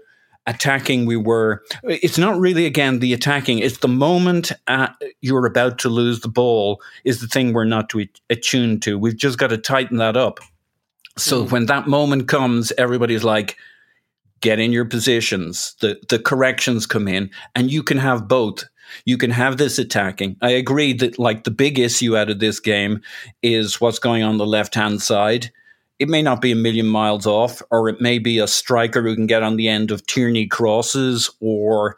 attacking 0.46 1.06
we 1.06 1.18
were. 1.18 1.64
It's 1.84 2.18
not 2.18 2.40
really, 2.40 2.66
again, 2.66 3.00
the 3.00 3.14
attacking. 3.14 3.60
It's 3.60 3.80
the 3.80 3.88
moment 3.88 4.52
uh, 4.68 4.90
you're 5.22 5.46
about 5.46 5.80
to 5.80 5.90
lose 5.90 6.20
the 6.20 6.28
ball 6.28 6.82
is 7.04 7.22
the 7.22 7.28
thing 7.28 7.54
we're 7.54 7.66
not 7.66 7.90
to 7.90 8.08
attuned 8.30 8.82
to. 8.84 8.98
We've 8.98 9.18
just 9.18 9.38
got 9.38 9.48
to 9.48 9.58
tighten 9.58 9.98
that 9.98 10.18
up. 10.18 10.40
So 11.18 11.46
mm. 11.46 11.52
when 11.52 11.66
that 11.68 11.88
moment 11.88 12.28
comes, 12.28 12.72
everybody's 12.78 13.24
like, 13.24 13.58
get 14.42 14.60
in 14.60 14.74
your 14.74 14.86
positions. 14.86 15.76
The 15.80 16.00
the 16.10 16.20
corrections 16.20 16.86
come 16.86 17.08
in, 17.08 17.32
and 17.56 17.72
you 17.72 17.82
can 17.82 17.98
have 17.98 18.28
both. 18.28 18.66
You 19.06 19.18
can 19.18 19.32
have 19.32 19.58
this 19.58 19.80
attacking. 19.80 20.36
I 20.42 20.52
agree 20.52 20.94
that 20.94 21.18
like 21.18 21.46
the 21.46 21.52
big 21.52 21.80
issue 21.80 22.16
out 22.18 22.30
of 22.30 22.40
this 22.40 22.60
game 22.60 23.02
is 23.42 23.82
what's 23.82 24.00
going 24.00 24.22
on 24.22 24.38
the 24.38 24.46
left 24.46 24.76
hand 24.76 25.02
side. 25.02 25.52
It 26.00 26.10
may 26.10 26.22
not 26.22 26.42
be 26.42 26.52
a 26.52 26.56
million 26.56 26.88
miles 26.88 27.26
off, 27.26 27.62
or 27.72 27.88
it 27.88 28.02
may 28.02 28.20
be 28.20 28.40
a 28.40 28.48
striker 28.48 29.02
who 29.02 29.16
can 29.16 29.28
get 29.28 29.44
on 29.44 29.56
the 29.56 29.70
end 29.70 29.92
of 29.92 30.06
Tierney 30.06 30.48
crosses, 30.48 31.30
or 31.40 31.98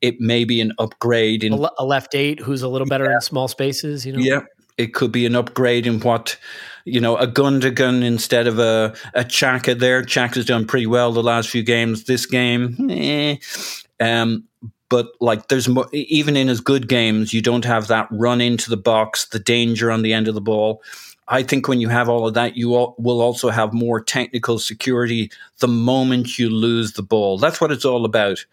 it 0.00 0.20
may 0.20 0.44
be 0.44 0.60
an 0.60 0.72
upgrade 0.78 1.44
in 1.44 1.52
a 1.52 1.84
left 1.84 2.14
eight 2.14 2.40
who's 2.40 2.62
a 2.62 2.68
little 2.68 2.86
better 2.86 3.06
yeah. 3.06 3.14
in 3.14 3.20
small 3.20 3.48
spaces. 3.48 4.06
You 4.06 4.12
know, 4.12 4.18
yeah, 4.20 4.40
it 4.78 4.94
could 4.94 5.12
be 5.12 5.26
an 5.26 5.34
upgrade 5.34 5.86
in 5.86 6.00
what 6.00 6.38
you 6.84 7.00
know, 7.00 7.16
a 7.16 7.26
Gundogan 7.26 8.02
instead 8.02 8.46
of 8.46 8.58
a, 8.58 8.94
a 9.14 9.24
Xhaka 9.24 9.78
there. 9.78 10.02
Xhaka's 10.02 10.46
done 10.46 10.66
pretty 10.66 10.86
well 10.86 11.12
the 11.12 11.22
last 11.22 11.48
few 11.48 11.62
games. 11.62 12.04
This 12.04 12.26
game, 12.26 12.76
eh. 12.90 13.36
Um, 14.00 14.44
but 14.88 15.12
like 15.20 15.48
there's 15.48 15.68
more, 15.68 15.88
even 15.92 16.36
in 16.36 16.48
his 16.48 16.60
good 16.60 16.88
games, 16.88 17.32
you 17.32 17.40
don't 17.40 17.64
have 17.64 17.86
that 17.86 18.08
run 18.10 18.40
into 18.40 18.68
the 18.68 18.76
box, 18.76 19.26
the 19.26 19.38
danger 19.38 19.90
on 19.90 20.02
the 20.02 20.12
end 20.12 20.28
of 20.28 20.34
the 20.34 20.40
ball. 20.40 20.82
I 21.32 21.42
think 21.42 21.66
when 21.66 21.80
you 21.80 21.88
have 21.88 22.10
all 22.10 22.28
of 22.28 22.34
that, 22.34 22.58
you 22.58 22.74
all, 22.74 22.94
will 22.98 23.22
also 23.22 23.48
have 23.48 23.72
more 23.72 24.04
technical 24.04 24.58
security 24.58 25.30
the 25.60 25.66
moment 25.66 26.38
you 26.38 26.50
lose 26.50 26.92
the 26.92 27.02
ball. 27.02 27.38
That's 27.38 27.58
what 27.58 27.72
it's 27.72 27.86
all 27.86 28.04
about. 28.04 28.44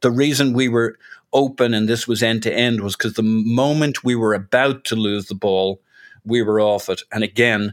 The 0.00 0.10
reason 0.10 0.52
we 0.52 0.68
were 0.68 0.98
open 1.32 1.72
and 1.74 1.88
this 1.88 2.08
was 2.08 2.24
end 2.24 2.42
to 2.42 2.52
end 2.52 2.80
was 2.80 2.96
because 2.96 3.14
the 3.14 3.22
moment 3.22 4.02
we 4.02 4.16
were 4.16 4.34
about 4.34 4.84
to 4.86 4.96
lose 4.96 5.26
the 5.26 5.36
ball, 5.36 5.80
we 6.24 6.42
were 6.42 6.60
off 6.60 6.88
it. 6.88 7.02
And 7.12 7.22
again, 7.22 7.72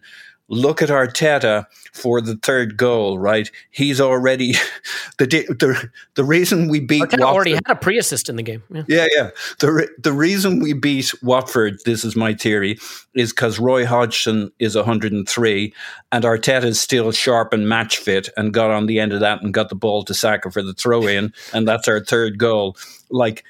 look 0.51 0.81
at 0.81 0.89
Arteta 0.89 1.65
for 1.93 2.19
the 2.19 2.35
third 2.35 2.75
goal, 2.75 3.17
right? 3.17 3.49
He's 3.71 3.99
already 4.01 4.51
the 5.17 5.25
the 5.25 5.89
the 6.15 6.23
reason 6.23 6.67
we 6.67 6.81
beat 6.81 7.01
Arteta 7.01 7.21
Watford, 7.21 7.23
already 7.23 7.53
had 7.53 7.69
a 7.69 7.75
pre-assist 7.75 8.29
in 8.29 8.35
the 8.35 8.43
game. 8.43 8.61
Yeah. 8.69 8.83
yeah, 8.87 9.07
yeah. 9.15 9.29
The 9.59 9.89
the 9.97 10.13
reason 10.13 10.59
we 10.59 10.73
beat 10.73 11.13
Watford, 11.23 11.79
this 11.85 12.03
is 12.03 12.15
my 12.15 12.33
theory, 12.33 12.77
is 13.15 13.31
because 13.31 13.59
Roy 13.59 13.85
Hodgson 13.85 14.51
is 14.59 14.75
103 14.75 15.73
and 16.11 16.23
Arteta 16.23 16.65
is 16.65 16.79
still 16.79 17.11
sharp 17.11 17.53
and 17.53 17.67
match 17.67 17.97
fit 17.97 18.29
and 18.35 18.53
got 18.53 18.71
on 18.71 18.85
the 18.85 18.99
end 18.99 19.13
of 19.13 19.21
that 19.21 19.41
and 19.41 19.53
got 19.53 19.69
the 19.69 19.75
ball 19.75 20.03
to 20.03 20.13
Saka 20.13 20.51
for 20.51 20.61
the 20.61 20.73
throw 20.73 21.07
in, 21.07 21.33
and 21.53 21.67
that's 21.67 21.87
our 21.87 22.03
third 22.03 22.37
goal. 22.37 22.77
Like 23.09 23.43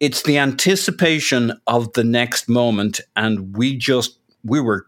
it's 0.00 0.22
the 0.22 0.36
anticipation 0.36 1.58
of 1.66 1.92
the 1.94 2.04
next 2.04 2.48
moment, 2.48 3.00
and 3.16 3.56
we 3.56 3.76
just 3.76 4.18
we 4.44 4.60
were 4.60 4.86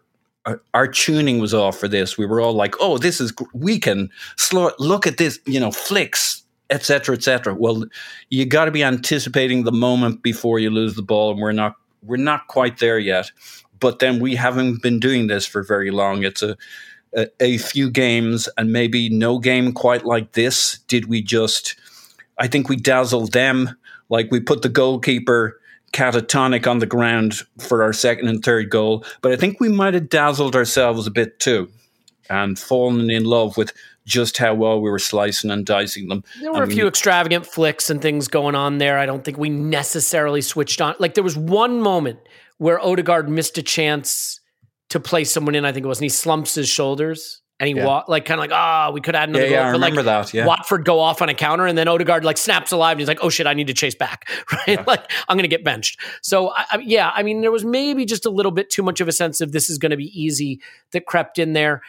our, 0.74 0.86
tuning 0.86 1.38
was 1.38 1.55
off 1.55 1.78
for 1.78 1.88
this. 1.88 2.18
We 2.18 2.26
were 2.26 2.40
all 2.40 2.53
like, 2.53 2.74
"Oh, 2.80 2.99
this 2.99 3.20
is 3.20 3.32
we 3.53 3.78
can 3.78 4.11
slow. 4.36 4.70
Look 4.78 5.07
at 5.07 5.16
this, 5.18 5.38
you 5.47 5.61
know, 5.61 5.70
flicks." 5.70 6.42
Etc. 6.70 7.14
Etc. 7.14 7.55
Well, 7.55 7.84
you 8.30 8.47
got 8.47 8.64
to 8.64 8.70
be 8.70 8.82
anticipating 8.82 9.64
the 9.64 9.72
moment 9.72 10.22
before 10.22 10.59
you 10.59 10.70
lose 10.70 10.95
the 10.95 11.03
ball, 11.03 11.30
and 11.30 11.40
we're 11.40 11.53
not 11.53 11.76
we're 12.03 12.16
not 12.16 12.47
quite 12.49 12.78
there 12.78 12.99
yet. 12.99 13.30
But 13.80 13.99
then 13.99 14.18
we 14.18 14.34
haven't 14.34 14.82
been 14.82 14.99
doing 14.99 15.26
this 15.26 15.47
for 15.47 15.62
very 15.62 15.90
long. 15.90 16.24
It's 16.24 16.42
a 16.42 16.57
a, 17.14 17.28
a 17.40 17.59
few 17.59 17.90
games, 17.90 18.49
and 18.57 18.72
maybe 18.72 19.09
no 19.09 19.38
game 19.38 19.72
quite 19.72 20.05
like 20.05 20.32
this. 20.32 20.78
Did 20.88 21.07
we 21.07 21.22
just? 21.22 21.76
I 22.38 22.49
think 22.49 22.68
we 22.68 22.76
dazzled 22.76 23.32
them. 23.32 23.76
Like 24.09 24.30
we 24.30 24.40
put 24.40 24.62
the 24.62 24.68
goalkeeper 24.68 25.61
catatonic 25.95 26.66
on 26.66 26.80
the 26.80 26.86
ground 26.86 27.40
for 27.59 27.82
our 27.82 27.92
second 27.92 28.28
and 28.28 28.45
third 28.45 28.68
goal, 28.68 29.05
but 29.22 29.32
I 29.32 29.36
think 29.36 29.61
we 29.61 29.68
might 29.68 29.95
have 29.95 30.09
dazzled 30.09 30.57
ourselves 30.57 31.07
a 31.07 31.11
bit 31.11 31.38
too, 31.40 31.70
and 32.28 32.59
fallen 32.59 33.09
in 33.11 33.24
love 33.24 33.57
with 33.57 33.72
just 34.05 34.36
how 34.36 34.55
well 34.55 34.80
we 34.80 34.90
were 34.90 34.99
slicing 34.99 35.51
and 35.51 35.64
dicing 35.64 36.09
them. 36.09 36.24
There 36.40 36.53
were 36.53 36.62
a 36.62 36.64
um, 36.64 36.70
few 36.70 36.86
extravagant 36.86 37.47
flicks 37.47 37.88
and 37.88 38.03
things 38.03 38.28
going 38.28 38.55
on 38.55 38.78
there. 38.78 38.99
I 38.99 39.07
don't 39.07 39.24
think 39.24 39.38
we 39.38 39.49
necessarily 39.49 40.42
switched 40.42 40.82
on. 40.82 40.95
Like 40.99 41.14
there 41.14 41.24
was 41.24 41.36
one 41.36 41.80
moment 41.80 42.18
where 42.59 42.84
Odegaard 42.84 43.30
missed 43.30 43.57
a 43.57 43.62
chance 43.62 44.40
to 44.90 45.01
play 45.01 45.24
someone 45.24 45.55
in. 45.55 45.64
I 45.64 45.72
think 45.72 45.86
it 45.86 45.88
was, 45.88 45.99
and 45.99 46.05
he 46.05 46.11
slumps 46.11 46.55
his 46.55 46.68
shoulders 46.68 47.40
and 47.70 47.76
he 47.76 47.82
Yeah. 47.82 47.86
walked 47.86 48.08
like 48.08 48.24
kind 48.24 48.38
of 48.38 48.42
like 48.42 48.52
ah, 48.52 48.90
we 48.92 49.00
could 49.00 49.14
add 49.16 49.28
another 49.28 49.44
Yeah, 49.44 49.50
goal. 49.50 49.58
yeah, 49.58 49.68
I 49.68 49.72
but, 49.72 49.80
like, 49.80 49.90
remember 49.90 50.02
that, 50.10 50.34
yeah. 50.34 50.46
Watford 50.46 50.84
go 50.84 51.00
off 51.00 51.22
on 51.22 51.28
a 51.28 51.34
counter, 51.34 51.66
and 51.66 51.76
then 51.78 51.88
Odegaard 51.88 52.24
like 52.24 52.36
snaps 52.36 52.72
alive, 52.72 52.92
and 52.92 53.00
he's 53.00 53.08
like, 53.08 53.18
"Oh 53.22 53.28
shit, 53.30 53.46
I 53.46 53.54
need 53.54 53.66
to 53.68 53.74
chase 53.74 53.94
back." 53.94 54.28
Right, 54.66 54.86
like 54.86 55.10
I'm 55.28 55.36
gonna 55.36 55.48
get 55.48 55.64
benched. 55.64 55.98
So 56.22 56.50
I, 56.50 56.64
I, 56.72 56.78
yeah, 56.78 57.10
I 57.14 57.22
mean, 57.22 57.40
there 57.40 57.50
was 57.52 57.64
maybe 57.64 58.04
just 58.04 58.26
a 58.26 58.30
little 58.30 58.52
bit 58.52 58.70
too 58.70 58.82
much 58.82 59.00
of 59.00 59.08
a 59.08 59.12
sense 59.12 59.40
of 59.40 59.52
this 59.52 59.68
is 59.70 59.78
going 59.78 59.90
to 59.90 59.96
be 59.96 60.10
easy 60.18 60.60
that 60.92 61.06
crept 61.06 61.38
in 61.38 61.52
there, 61.54 61.82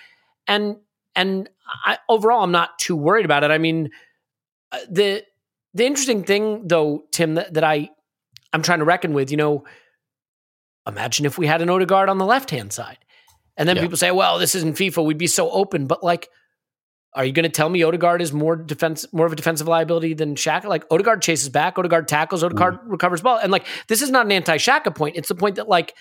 and 0.47 0.77
and 1.15 1.49
I, 1.85 1.97
overall, 2.09 2.43
I'm 2.43 2.51
not 2.51 2.77
too 2.79 2.95
worried 2.95 3.25
about 3.25 3.43
it. 3.43 3.51
I 3.51 3.57
mean, 3.57 3.89
uh, 4.71 4.79
the 4.89 5.23
the 5.73 5.85
interesting 5.85 6.23
thing 6.23 6.67
though, 6.67 7.03
Tim, 7.11 7.35
that, 7.35 7.53
that 7.53 7.63
I 7.63 7.89
I'm 8.53 8.61
trying 8.61 8.79
to 8.79 8.85
reckon 8.85 9.13
with, 9.13 9.29
you 9.31 9.37
know, 9.37 9.65
imagine 10.87 11.25
if 11.25 11.37
we 11.37 11.47
had 11.47 11.61
an 11.61 11.69
Odegaard 11.69 12.09
on 12.09 12.17
the 12.17 12.25
left 12.25 12.49
hand 12.51 12.71
side, 12.71 12.99
and 13.57 13.67
then 13.67 13.75
Yeah. 13.75 13.83
people 13.83 13.97
say, 13.97 14.11
"Well, 14.11 14.39
this 14.39 14.55
isn't 14.55 14.75
FIFA. 14.75 15.05
We'd 15.05 15.17
be 15.17 15.27
so 15.27 15.49
open." 15.49 15.87
But 15.87 16.03
like, 16.03 16.29
are 17.13 17.23
you 17.23 17.31
going 17.31 17.43
to 17.43 17.49
tell 17.49 17.69
me 17.69 17.83
Odegaard 17.83 18.21
is 18.21 18.33
more 18.33 18.55
defense, 18.55 19.05
more 19.13 19.25
of 19.25 19.31
a 19.31 19.35
defensive 19.35 19.67
liability 19.67 20.13
than 20.13 20.35
Xhaka? 20.35 20.65
Like 20.65 20.83
Odegaard 20.91 21.21
chases 21.21 21.49
back, 21.49 21.77
Odegaard 21.77 22.07
tackles, 22.07 22.43
Odegaard 22.43 22.75
mm-hmm. 22.75 22.91
recovers 22.91 23.21
ball, 23.21 23.37
and 23.37 23.51
like 23.51 23.65
this 23.87 24.01
is 24.01 24.11
not 24.11 24.25
an 24.25 24.31
anti-Xhaka 24.31 24.95
point. 24.95 25.15
It's 25.15 25.29
the 25.29 25.35
point 25.35 25.55
that 25.55 25.69
like 25.69 25.95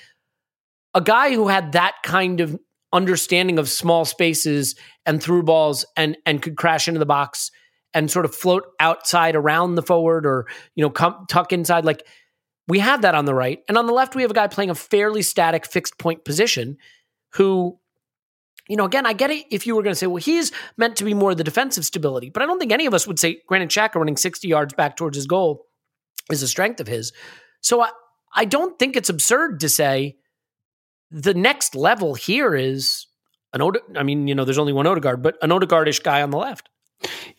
a 0.94 1.00
guy 1.00 1.34
who 1.34 1.48
had 1.48 1.72
that 1.72 1.94
kind 2.02 2.40
of 2.40 2.58
understanding 2.92 3.58
of 3.58 3.68
small 3.68 4.04
spaces 4.04 4.76
and 5.04 5.22
through 5.22 5.42
balls 5.42 5.84
and 5.96 6.16
and 6.24 6.40
could 6.40 6.56
crash 6.56 6.86
into 6.86 7.00
the 7.00 7.06
box 7.06 7.50
and 7.92 8.10
sort 8.10 8.24
of 8.24 8.34
float 8.34 8.64
outside 8.78 9.34
around 9.34 9.74
the 9.74 9.82
forward 9.82 10.24
or 10.24 10.46
you 10.76 10.82
know 10.82 10.90
come 10.90 11.26
tuck 11.28 11.52
inside 11.52 11.84
like 11.84 12.06
we 12.68 12.78
have 12.78 13.02
that 13.02 13.14
on 13.16 13.24
the 13.24 13.34
right 13.34 13.60
and 13.68 13.76
on 13.76 13.86
the 13.86 13.92
left 13.92 14.14
we 14.14 14.22
have 14.22 14.30
a 14.30 14.34
guy 14.34 14.46
playing 14.46 14.70
a 14.70 14.74
fairly 14.76 15.22
static 15.22 15.66
fixed 15.66 15.98
point 15.98 16.24
position 16.24 16.76
who 17.34 17.78
you 18.68 18.76
know 18.76 18.84
again 18.84 19.06
I 19.06 19.12
get 19.12 19.30
it 19.30 19.46
if 19.50 19.66
you 19.66 19.74
were 19.76 19.82
going 19.82 19.92
to 19.92 19.98
say 19.98 20.06
well 20.06 20.16
he's 20.16 20.52
meant 20.76 20.96
to 20.96 21.04
be 21.04 21.14
more 21.14 21.32
of 21.32 21.36
the 21.36 21.44
defensive 21.44 21.84
stability 21.84 22.30
but 22.30 22.42
I 22.42 22.46
don't 22.46 22.58
think 22.58 22.72
any 22.72 22.86
of 22.86 22.94
us 22.94 23.06
would 23.06 23.18
say 23.18 23.40
Granit 23.46 23.70
Xhaka 23.70 23.96
running 23.96 24.16
60 24.16 24.48
yards 24.48 24.74
back 24.74 24.96
towards 24.96 25.16
his 25.16 25.26
goal 25.26 25.66
is 26.30 26.42
a 26.42 26.48
strength 26.48 26.80
of 26.80 26.86
his 26.86 27.12
so 27.60 27.82
I 27.82 27.90
I 28.34 28.44
don't 28.44 28.78
think 28.78 28.96
it's 28.96 29.08
absurd 29.08 29.60
to 29.60 29.68
say 29.68 30.16
the 31.10 31.34
next 31.34 31.74
level 31.76 32.14
here 32.14 32.54
is 32.54 33.06
an 33.52 33.62
Ode- 33.62 33.78
I 33.96 34.02
mean, 34.02 34.26
you 34.26 34.34
know, 34.34 34.44
there's 34.44 34.58
only 34.58 34.72
one 34.72 34.86
Odegaard, 34.86 35.22
but 35.22 35.36
an 35.40 35.50
Odegaardish 35.50 36.02
guy 36.02 36.22
on 36.22 36.30
the 36.30 36.38
left. 36.38 36.68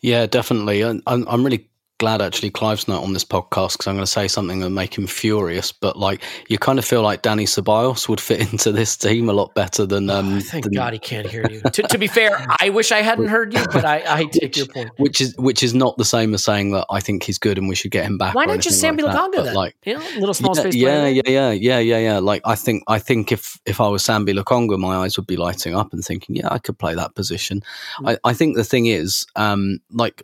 Yeah, 0.00 0.24
definitely. 0.24 0.82
I'm, 0.82 1.02
I'm 1.06 1.44
really 1.44 1.68
glad 1.98 2.20
actually 2.20 2.50
Clive's 2.50 2.88
not 2.88 3.02
on 3.02 3.12
this 3.12 3.24
podcast 3.24 3.72
because 3.72 3.86
I'm 3.86 3.94
going 3.94 4.04
to 4.04 4.10
say 4.10 4.28
something 4.28 4.60
that 4.60 4.70
make 4.70 4.96
him 4.96 5.06
furious. 5.06 5.72
But 5.72 5.98
like, 5.98 6.22
you 6.48 6.58
kind 6.58 6.78
of 6.78 6.84
feel 6.84 7.02
like 7.02 7.22
Dani 7.22 7.44
Ceballos 7.44 8.08
would 8.08 8.20
fit 8.20 8.40
into 8.52 8.72
this 8.72 8.96
team 8.96 9.28
a 9.28 9.32
lot 9.32 9.54
better 9.54 9.86
than. 9.86 10.10
Um, 10.10 10.40
Thank 10.40 10.64
than- 10.64 10.74
God 10.74 10.92
he 10.92 10.98
can't 10.98 11.26
hear 11.26 11.46
you. 11.50 11.60
to, 11.60 11.82
to 11.82 11.98
be 11.98 12.06
fair, 12.06 12.46
I 12.60 12.70
wish 12.70 12.92
I 12.92 13.02
hadn't 13.02 13.28
heard 13.28 13.54
you, 13.54 13.64
but 13.72 13.84
I, 13.84 14.02
I 14.06 14.24
take 14.24 14.56
your 14.56 14.66
point. 14.66 14.90
Which 14.98 15.20
is 15.20 15.36
which 15.36 15.62
is 15.62 15.74
not 15.74 15.96
the 15.96 16.04
same 16.04 16.34
as 16.34 16.44
saying 16.44 16.72
that 16.72 16.86
I 16.90 17.00
think 17.00 17.22
he's 17.22 17.38
good 17.38 17.58
and 17.58 17.68
we 17.68 17.74
should 17.74 17.90
get 17.90 18.04
him 18.04 18.18
back. 18.18 18.34
Why 18.34 18.44
not 18.44 18.60
just 18.60 18.82
Sambi 18.82 19.02
like 19.02 19.32
then? 19.32 19.54
Like, 19.54 19.76
you 19.84 19.94
know, 19.94 20.04
little 20.18 20.34
small 20.34 20.54
yeah, 20.54 20.60
space 20.60 20.74
yeah, 20.74 21.00
player. 21.00 21.22
yeah, 21.26 21.50
yeah, 21.50 21.50
yeah, 21.50 21.78
yeah, 21.78 21.98
yeah. 21.98 22.18
Like 22.18 22.42
I 22.44 22.54
think, 22.54 22.84
I 22.88 22.98
think 22.98 23.32
if 23.32 23.60
if 23.66 23.80
I 23.80 23.88
was 23.88 24.02
Sambi 24.02 24.38
Lokonga, 24.38 24.78
my 24.78 24.96
eyes 24.96 25.16
would 25.16 25.26
be 25.26 25.36
lighting 25.36 25.74
up 25.74 25.92
and 25.92 26.04
thinking, 26.04 26.36
yeah, 26.36 26.48
I 26.50 26.58
could 26.58 26.78
play 26.78 26.94
that 26.94 27.14
position. 27.14 27.62
Mm. 28.00 28.10
I, 28.10 28.30
I 28.30 28.34
think 28.34 28.56
the 28.56 28.64
thing 28.64 28.86
is, 28.86 29.26
um, 29.36 29.78
like, 29.90 30.22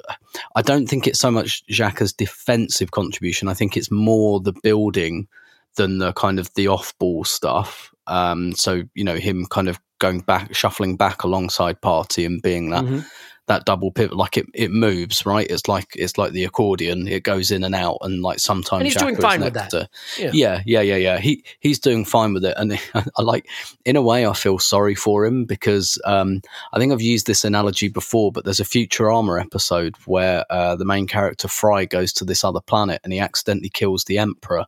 I 0.54 0.62
don't 0.62 0.86
think 0.86 1.06
it's 1.06 1.18
so 1.18 1.30
much 1.30 1.61
Xhaka's 1.70 2.12
defensive 2.12 2.90
contribution. 2.90 3.48
I 3.48 3.54
think 3.54 3.76
it's 3.76 3.90
more 3.90 4.40
the 4.40 4.54
building 4.62 5.28
than 5.76 5.98
the 5.98 6.12
kind 6.12 6.38
of 6.38 6.52
the 6.54 6.68
off 6.68 6.96
ball 6.98 7.24
stuff. 7.24 7.92
Um, 8.06 8.52
so 8.52 8.82
you 8.94 9.04
know, 9.04 9.16
him 9.16 9.46
kind 9.46 9.68
of 9.68 9.80
going 9.98 10.20
back, 10.20 10.54
shuffling 10.54 10.96
back 10.96 11.22
alongside 11.22 11.80
Partey 11.80 12.26
and 12.26 12.42
being 12.42 12.70
that 12.70 12.84
Mhm. 12.84 13.06
That 13.53 13.64
double 13.64 13.90
pivot, 13.92 14.16
like 14.16 14.36
it, 14.36 14.46
it 14.55 14.70
moves, 14.70 15.26
right? 15.26 15.46
It's 15.48 15.68
like 15.68 15.88
it's 15.94 16.16
like 16.18 16.32
the 16.32 16.44
accordion; 16.44 17.07
it 17.07 17.22
goes 17.22 17.50
in 17.50 17.64
and 17.64 17.74
out, 17.74 17.98
and 18.00 18.22
like 18.22 18.38
sometimes 18.38 18.80
And 18.80 18.84
he's 18.84 18.96
doing 18.96 19.16
fine 19.16 19.40
with 19.42 19.55
that. 19.55 19.70
to- 19.70 19.88
Yeah. 20.18 20.30
yeah, 20.32 20.62
yeah, 20.66 20.80
yeah, 20.80 20.96
yeah. 20.96 21.18
He 21.18 21.44
he's 21.61 21.78
doing 21.78 22.05
fine 22.05 22.32
with 22.34 22.44
it, 22.44 22.55
and 22.57 22.78
I 22.94 23.22
like, 23.22 23.46
in 23.84 23.96
a 23.96 24.03
way, 24.03 24.26
I 24.26 24.32
feel 24.32 24.59
sorry 24.59 24.94
for 24.94 25.24
him 25.24 25.44
because 25.44 25.98
um, 26.05 26.40
I 26.72 26.78
think 26.78 26.92
I've 26.92 27.03
used 27.03 27.26
this 27.26 27.44
analogy 27.44 27.88
before, 27.88 28.32
but 28.32 28.44
there's 28.44 28.61
a 28.61 28.64
Futurama 28.64 29.40
episode 29.40 29.96
where 30.07 30.44
uh, 30.50 30.76
the 30.76 30.84
main 30.84 31.07
character 31.07 31.48
Fry 31.48 31.84
goes 31.84 32.12
to 32.14 32.24
this 32.24 32.44
other 32.44 32.61
planet 32.61 33.00
and 33.05 33.12
he 33.12 33.18
accidentally 33.20 33.68
kills 33.70 34.05
the 34.05 34.18
Emperor, 34.18 34.64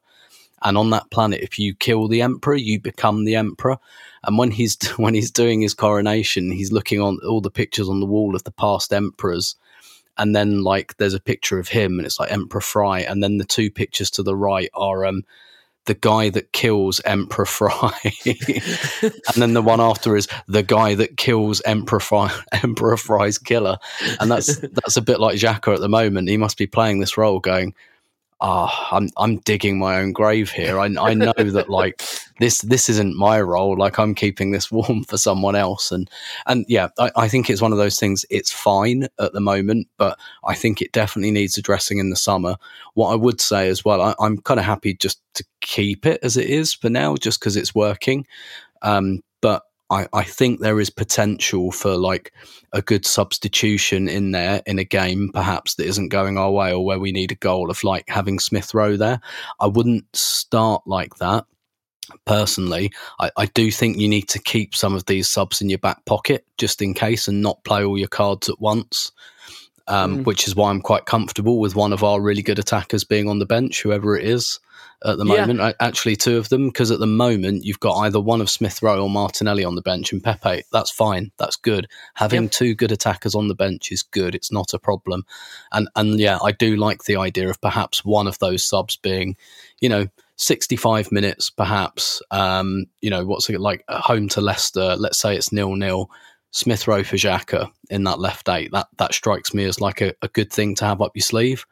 and 0.62 0.76
on 0.78 0.90
that 0.90 1.10
planet, 1.10 1.40
if 1.40 1.58
you 1.58 1.74
kill 1.74 2.08
the 2.08 2.22
Emperor, 2.22 2.54
you 2.56 2.80
become 2.80 3.24
the 3.24 3.34
Emperor. 3.36 3.78
And 4.26 4.38
when 4.38 4.50
he's 4.50 4.76
when 4.96 5.14
he's 5.14 5.30
doing 5.30 5.60
his 5.60 5.74
coronation, 5.74 6.50
he's 6.50 6.72
looking 6.72 7.00
on 7.00 7.18
all 7.26 7.40
the 7.40 7.50
pictures 7.50 7.88
on 7.88 8.00
the 8.00 8.06
wall 8.06 8.34
of 8.34 8.44
the 8.44 8.52
past 8.52 8.92
emperors, 8.92 9.56
and 10.16 10.34
then 10.34 10.62
like 10.62 10.96
there's 10.96 11.14
a 11.14 11.20
picture 11.20 11.58
of 11.58 11.68
him 11.68 11.98
and 11.98 12.06
it's 12.06 12.20
like 12.20 12.32
emperor 12.32 12.60
fry. 12.60 13.00
And 13.00 13.22
then 13.22 13.38
the 13.38 13.44
two 13.44 13.70
pictures 13.70 14.10
to 14.12 14.22
the 14.22 14.36
right 14.36 14.70
are 14.74 15.04
um 15.04 15.22
the 15.86 15.94
guy 15.94 16.30
that 16.30 16.52
kills 16.52 17.00
emperor 17.04 17.44
fry. 17.44 17.92
And 19.02 19.42
then 19.42 19.52
the 19.52 19.62
one 19.62 19.80
after 19.80 20.16
is 20.16 20.28
the 20.46 20.62
guy 20.62 20.94
that 20.94 21.16
kills 21.16 21.60
emperor 21.62 22.00
fry 22.00 22.32
emperor 22.52 22.96
fry's 22.96 23.38
killer. 23.38 23.78
And 24.20 24.30
that's 24.30 24.56
that's 24.56 24.96
a 24.96 25.02
bit 25.02 25.20
like 25.20 25.36
Xhaka 25.36 25.74
at 25.74 25.80
the 25.80 25.88
moment. 25.88 26.28
He 26.28 26.36
must 26.36 26.56
be 26.56 26.66
playing 26.66 27.00
this 27.00 27.16
role 27.18 27.40
going 27.40 27.74
ah 28.44 28.94
i'm 28.94 29.08
i'm 29.16 29.38
digging 29.38 29.78
my 29.78 29.98
own 29.98 30.12
grave 30.12 30.50
here. 30.50 30.78
I, 30.78 30.84
I 30.84 31.14
know 31.14 31.32
that 31.32 31.70
like 31.80 32.02
this 32.40 32.60
this 32.60 32.90
isn't 32.90 33.16
my 33.16 33.40
role. 33.40 33.76
Like 33.76 33.98
i'm 33.98 34.14
keeping 34.14 34.50
this 34.50 34.70
warm 34.70 35.04
for 35.04 35.16
someone 35.16 35.56
else. 35.56 35.90
And 35.90 36.10
and 36.46 36.66
yeah 36.68 36.88
I, 36.98 37.10
I 37.16 37.28
think 37.28 37.48
it's 37.48 37.62
one 37.62 37.72
of 37.72 37.78
those 37.78 37.98
things. 37.98 38.26
It's 38.28 38.52
fine 38.52 39.08
at 39.18 39.32
the 39.32 39.40
moment 39.40 39.88
but 39.96 40.18
i 40.44 40.54
think 40.54 40.82
it 40.82 40.92
definitely 40.92 41.30
needs 41.30 41.56
addressing 41.56 41.98
in 41.98 42.10
the 42.10 42.16
summer. 42.16 42.56
What 42.92 43.12
i 43.12 43.14
would 43.14 43.40
say 43.40 43.68
as 43.68 43.84
well 43.84 44.02
I, 44.02 44.14
i'm 44.20 44.38
kind 44.42 44.60
of 44.60 44.66
happy 44.66 44.94
just 44.94 45.22
to 45.34 45.44
keep 45.62 46.04
it 46.04 46.20
as 46.22 46.36
it 46.36 46.48
is 46.48 46.74
for 46.74 46.90
now 46.90 47.16
just 47.16 47.40
because 47.40 47.56
it's 47.56 47.74
working. 47.74 48.26
Um 48.82 49.22
but 49.40 49.62
I, 49.90 50.06
I 50.12 50.24
think 50.24 50.60
there 50.60 50.80
is 50.80 50.90
potential 50.90 51.70
for 51.70 51.96
like 51.96 52.32
a 52.72 52.82
good 52.82 53.04
substitution 53.04 54.08
in 54.08 54.32
there 54.32 54.62
in 54.66 54.78
a 54.78 54.84
game 54.84 55.30
perhaps 55.32 55.74
that 55.74 55.86
isn't 55.86 56.08
going 56.08 56.38
our 56.38 56.50
way 56.50 56.72
or 56.72 56.84
where 56.84 56.98
we 56.98 57.12
need 57.12 57.32
a 57.32 57.36
goal 57.36 57.70
of 57.70 57.84
like 57.84 58.04
having 58.08 58.38
Smith 58.38 58.74
Rowe 58.74 58.96
there. 58.96 59.20
I 59.60 59.66
wouldn't 59.66 60.04
start 60.16 60.82
like 60.86 61.14
that 61.16 61.44
personally. 62.24 62.92
I, 63.20 63.30
I 63.36 63.46
do 63.46 63.70
think 63.70 63.98
you 63.98 64.08
need 64.08 64.28
to 64.28 64.38
keep 64.38 64.74
some 64.74 64.94
of 64.94 65.06
these 65.06 65.30
subs 65.30 65.60
in 65.60 65.68
your 65.68 65.78
back 65.78 66.04
pocket 66.06 66.44
just 66.58 66.82
in 66.82 66.94
case 66.94 67.28
and 67.28 67.42
not 67.42 67.62
play 67.64 67.84
all 67.84 67.98
your 67.98 68.08
cards 68.08 68.48
at 68.48 68.60
once. 68.60 69.12
um, 69.86 70.18
mm. 70.18 70.24
which 70.24 70.48
is 70.48 70.56
why 70.56 70.70
I'm 70.70 70.80
quite 70.80 71.06
comfortable 71.06 71.58
with 71.58 71.76
one 71.76 71.92
of 71.92 72.02
our 72.02 72.20
really 72.20 72.42
good 72.42 72.58
attackers 72.58 73.04
being 73.04 73.28
on 73.28 73.38
the 73.38 73.46
bench, 73.46 73.82
whoever 73.82 74.16
it 74.16 74.26
is 74.26 74.58
at 75.04 75.18
the 75.18 75.24
moment. 75.24 75.60
Yeah. 75.60 75.72
Actually, 75.80 76.16
two 76.16 76.36
of 76.36 76.48
them, 76.48 76.68
because 76.68 76.90
at 76.90 76.98
the 76.98 77.06
moment 77.06 77.64
you've 77.64 77.80
got 77.80 77.98
either 77.98 78.20
one 78.20 78.40
of 78.40 78.50
Smith 78.50 78.82
Rowe 78.82 79.02
or 79.02 79.10
Martinelli 79.10 79.64
on 79.64 79.74
the 79.74 79.82
bench 79.82 80.12
and 80.12 80.22
Pepe. 80.22 80.62
That's 80.72 80.90
fine. 80.90 81.30
That's 81.38 81.56
good. 81.56 81.86
Having 82.14 82.44
yep. 82.44 82.52
two 82.52 82.74
good 82.74 82.92
attackers 82.92 83.34
on 83.34 83.48
the 83.48 83.54
bench 83.54 83.92
is 83.92 84.02
good. 84.02 84.34
It's 84.34 84.52
not 84.52 84.74
a 84.74 84.78
problem. 84.78 85.24
And 85.72 85.88
and 85.96 86.18
yeah, 86.18 86.38
I 86.42 86.52
do 86.52 86.76
like 86.76 87.04
the 87.04 87.16
idea 87.16 87.48
of 87.48 87.60
perhaps 87.60 88.04
one 88.04 88.26
of 88.26 88.38
those 88.38 88.64
subs 88.64 88.96
being, 88.96 89.36
you 89.80 89.88
know, 89.88 90.06
65 90.36 91.12
minutes, 91.12 91.50
perhaps. 91.50 92.22
Um, 92.30 92.86
you 93.00 93.10
know, 93.10 93.24
what's 93.24 93.48
it 93.50 93.60
like 93.60 93.84
home 93.88 94.28
to 94.30 94.40
Leicester? 94.40 94.96
Let's 94.96 95.18
say 95.18 95.36
it's 95.36 95.52
nil 95.52 95.76
nil. 95.76 96.10
Smith 96.50 96.86
Rowe 96.86 97.02
for 97.02 97.16
Xhaka 97.16 97.68
in 97.90 98.04
that 98.04 98.20
left 98.20 98.48
eight. 98.48 98.70
That 98.72 98.86
that 98.98 99.12
strikes 99.12 99.52
me 99.52 99.64
as 99.64 99.80
like 99.80 100.00
a, 100.00 100.14
a 100.22 100.28
good 100.28 100.52
thing 100.52 100.76
to 100.76 100.84
have 100.84 101.02
up 101.02 101.12
your 101.14 101.22
sleeve 101.22 101.66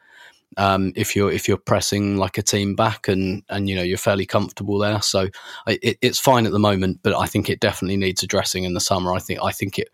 um, 0.57 0.93
if 0.95 1.15
you're 1.15 1.31
if 1.31 1.47
you're 1.47 1.57
pressing 1.57 2.17
like 2.17 2.37
a 2.37 2.43
team 2.43 2.75
back 2.75 3.07
and 3.07 3.43
and 3.49 3.69
you 3.69 3.75
know 3.75 3.81
you're 3.83 3.97
fairly 3.97 4.25
comfortable 4.25 4.77
there. 4.77 5.01
So 5.01 5.29
it, 5.67 5.97
it's 6.01 6.19
fine 6.19 6.45
at 6.45 6.51
the 6.51 6.59
moment, 6.59 6.99
but 7.03 7.15
I 7.15 7.25
think 7.25 7.49
it 7.49 7.59
definitely 7.59 7.97
needs 7.97 8.23
addressing 8.23 8.63
in 8.63 8.73
the 8.73 8.79
summer. 8.79 9.13
I 9.13 9.19
think 9.19 9.39
I 9.43 9.51
think 9.51 9.79
it 9.79 9.89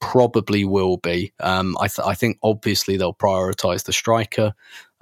probably 0.00 0.64
will 0.64 0.98
be. 0.98 1.32
Um, 1.40 1.76
I, 1.80 1.88
th- 1.88 2.06
I 2.06 2.14
think 2.14 2.38
obviously 2.42 2.96
they'll 2.96 3.14
prioritise 3.14 3.84
the 3.84 3.92
striker, 3.92 4.52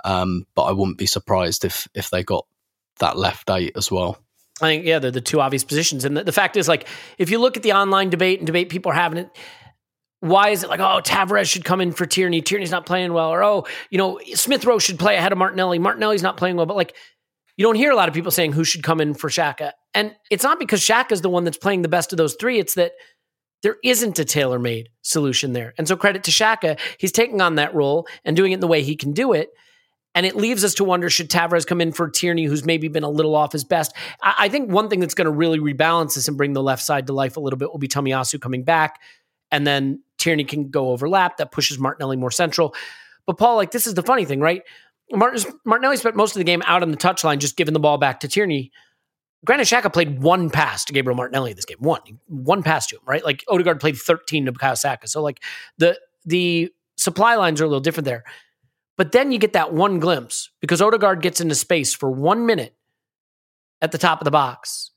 um, 0.04 0.46
but 0.54 0.62
I 0.62 0.72
wouldn't 0.72 0.98
be 0.98 1.06
surprised 1.06 1.64
if 1.64 1.88
if 1.94 2.10
they 2.10 2.22
got 2.22 2.46
that 3.00 3.16
left 3.16 3.50
eight 3.50 3.72
as 3.76 3.90
well. 3.90 4.18
I 4.60 4.66
think 4.66 4.84
yeah, 4.84 5.00
they're 5.00 5.10
the 5.10 5.20
two 5.20 5.40
obvious 5.40 5.64
positions, 5.64 6.04
and 6.04 6.16
the, 6.16 6.24
the 6.24 6.32
fact 6.32 6.56
is, 6.56 6.68
like, 6.68 6.86
if 7.18 7.30
you 7.30 7.40
look 7.40 7.56
at 7.56 7.64
the 7.64 7.72
online 7.72 8.10
debate 8.10 8.38
and 8.38 8.46
debate 8.46 8.68
people 8.68 8.92
are 8.92 8.96
having 8.96 9.18
it, 9.18 9.30
why 10.22 10.50
is 10.50 10.62
it 10.62 10.70
like, 10.70 10.78
oh, 10.78 11.00
Tavares 11.02 11.50
should 11.50 11.64
come 11.64 11.80
in 11.80 11.90
for 11.90 12.06
Tierney? 12.06 12.42
Tierney's 12.42 12.70
not 12.70 12.86
playing 12.86 13.12
well. 13.12 13.30
Or, 13.30 13.42
oh, 13.42 13.66
you 13.90 13.98
know, 13.98 14.20
Smith 14.34 14.64
Rowe 14.64 14.78
should 14.78 14.96
play 14.96 15.16
ahead 15.16 15.32
of 15.32 15.38
Martinelli. 15.38 15.80
Martinelli's 15.80 16.22
not 16.22 16.36
playing 16.36 16.54
well. 16.54 16.64
But 16.64 16.76
like, 16.76 16.94
you 17.56 17.64
don't 17.64 17.74
hear 17.74 17.90
a 17.90 17.96
lot 17.96 18.08
of 18.08 18.14
people 18.14 18.30
saying 18.30 18.52
who 18.52 18.62
should 18.62 18.84
come 18.84 19.00
in 19.00 19.14
for 19.14 19.28
Xhaka. 19.28 19.72
And 19.94 20.14
it's 20.30 20.44
not 20.44 20.60
because 20.60 20.80
Xhaka's 20.80 21.22
the 21.22 21.28
one 21.28 21.42
that's 21.42 21.58
playing 21.58 21.82
the 21.82 21.88
best 21.88 22.12
of 22.12 22.18
those 22.18 22.36
three. 22.36 22.60
It's 22.60 22.74
that 22.74 22.92
there 23.64 23.78
isn't 23.82 24.16
a 24.20 24.24
tailor 24.24 24.60
made 24.60 24.90
solution 25.02 25.54
there. 25.54 25.74
And 25.76 25.88
so 25.88 25.96
credit 25.96 26.22
to 26.24 26.30
Xhaka. 26.30 26.78
He's 26.98 27.10
taking 27.10 27.40
on 27.40 27.56
that 27.56 27.74
role 27.74 28.06
and 28.24 28.36
doing 28.36 28.52
it 28.52 28.60
the 28.60 28.68
way 28.68 28.84
he 28.84 28.94
can 28.94 29.12
do 29.12 29.32
it. 29.32 29.50
And 30.14 30.24
it 30.24 30.36
leaves 30.36 30.62
us 30.62 30.74
to 30.74 30.84
wonder 30.84 31.10
should 31.10 31.30
Tavares 31.30 31.66
come 31.66 31.80
in 31.80 31.90
for 31.90 32.08
Tierney, 32.08 32.44
who's 32.44 32.64
maybe 32.64 32.86
been 32.86 33.02
a 33.02 33.10
little 33.10 33.34
off 33.34 33.50
his 33.50 33.64
best? 33.64 33.92
I, 34.22 34.34
I 34.38 34.48
think 34.50 34.70
one 34.70 34.88
thing 34.88 35.00
that's 35.00 35.14
going 35.14 35.24
to 35.24 35.32
really 35.32 35.58
rebalance 35.58 36.14
this 36.14 36.28
and 36.28 36.36
bring 36.36 36.52
the 36.52 36.62
left 36.62 36.84
side 36.84 37.08
to 37.08 37.12
life 37.12 37.36
a 37.36 37.40
little 37.40 37.56
bit 37.56 37.72
will 37.72 37.78
be 37.78 37.88
Tomiyasu 37.88 38.40
coming 38.40 38.62
back. 38.62 39.00
And 39.50 39.66
then 39.66 40.02
Tierney 40.22 40.44
can 40.44 40.70
go 40.70 40.90
overlap. 40.90 41.36
That 41.36 41.52
pushes 41.52 41.78
Martinelli 41.78 42.16
more 42.16 42.30
central. 42.30 42.74
But 43.26 43.38
Paul, 43.38 43.56
like 43.56 43.70
this 43.70 43.86
is 43.86 43.94
the 43.94 44.02
funny 44.02 44.24
thing, 44.24 44.40
right? 44.40 44.62
Martin, 45.10 45.52
Martinelli 45.64 45.96
spent 45.96 46.16
most 46.16 46.34
of 46.34 46.40
the 46.40 46.44
game 46.44 46.62
out 46.66 46.82
on 46.82 46.90
the 46.90 46.96
touchline, 46.96 47.38
just 47.38 47.56
giving 47.56 47.74
the 47.74 47.80
ball 47.80 47.98
back 47.98 48.20
to 48.20 48.28
Tierney. 48.28 48.72
Granit 49.44 49.66
Xhaka 49.66 49.92
played 49.92 50.22
one 50.22 50.50
pass 50.50 50.84
to 50.84 50.92
Gabriel 50.92 51.16
Martinelli 51.16 51.52
this 51.52 51.64
game. 51.64 51.78
One, 51.80 52.00
one 52.28 52.62
pass 52.62 52.86
to 52.88 52.96
him, 52.96 53.02
right? 53.04 53.24
Like 53.24 53.44
Odegaard 53.48 53.80
played 53.80 53.96
13 53.96 54.46
to 54.46 54.52
Bukayo 54.52 54.78
Saka. 54.78 55.08
So 55.08 55.22
like 55.22 55.42
the 55.78 55.98
the 56.24 56.72
supply 56.96 57.34
lines 57.34 57.60
are 57.60 57.64
a 57.64 57.68
little 57.68 57.80
different 57.80 58.04
there. 58.04 58.24
But 58.96 59.12
then 59.12 59.32
you 59.32 59.38
get 59.38 59.54
that 59.54 59.72
one 59.72 59.98
glimpse 59.98 60.50
because 60.60 60.80
Odegaard 60.80 61.22
gets 61.22 61.40
into 61.40 61.54
space 61.54 61.94
for 61.94 62.10
one 62.10 62.46
minute 62.46 62.76
at 63.80 63.90
the 63.90 63.98
top 63.98 64.20
of 64.20 64.24
the 64.24 64.30
box 64.30 64.92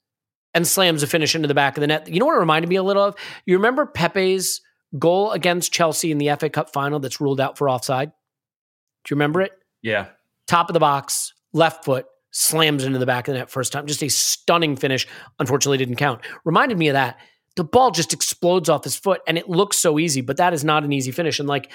and 0.54 0.68
slams 0.68 1.02
a 1.02 1.08
finish 1.08 1.36
into 1.36 1.48
the 1.48 1.54
back 1.54 1.76
of 1.78 1.82
the 1.82 1.88
net. 1.88 2.08
You 2.08 2.20
know 2.20 2.28
what 2.28 2.36
it 2.36 2.40
reminded 2.40 2.70
me 2.70 2.76
a 2.76 2.84
little 2.84 3.04
of? 3.04 3.16
You 3.46 3.56
remember 3.58 3.86
Pepe's 3.86 4.62
goal 4.98 5.32
against 5.32 5.72
Chelsea 5.72 6.12
in 6.12 6.18
the 6.18 6.34
FA 6.40 6.50
Cup 6.50 6.72
final 6.72 7.00
that's 7.00 7.20
ruled 7.20 7.40
out 7.40 7.58
for 7.58 7.70
offside. 7.70 8.10
Do 8.10 9.14
you 9.14 9.16
remember 9.16 9.42
it? 9.42 9.52
Yeah. 9.82 10.08
Top 10.48 10.70
of 10.70 10.74
the 10.74 10.80
box, 10.80 11.34
left 11.54 11.86
foot, 11.86 12.06
slams 12.32 12.84
into 12.84 13.00
the 13.00 13.06
back 13.06 13.28
of 13.28 13.34
the 13.34 13.40
net 13.40 13.50
first 13.50 13.72
time. 13.72 13.88
Just 13.88 14.04
a 14.04 14.10
stunning 14.10 14.76
finish. 14.76 15.08
Unfortunately, 15.40 15.78
didn't 15.78 15.96
count. 15.96 16.22
Reminded 16.44 16.78
me 16.78 16.90
of 16.90 16.94
that. 16.94 17.18
The 17.56 17.64
ball 17.64 17.92
just 17.92 18.14
explodes 18.14 18.68
off 18.68 18.84
his 18.84 18.96
foot 18.96 19.22
and 19.28 19.38
it 19.38 19.50
looks 19.50 19.78
so 19.78 19.98
easy, 19.98 20.22
but 20.22 20.38
that 20.38 20.54
is 20.54 20.64
not 20.64 20.84
an 20.84 20.92
easy 20.92 21.12
finish. 21.12 21.40
And 21.40 21.48
like, 21.48 21.72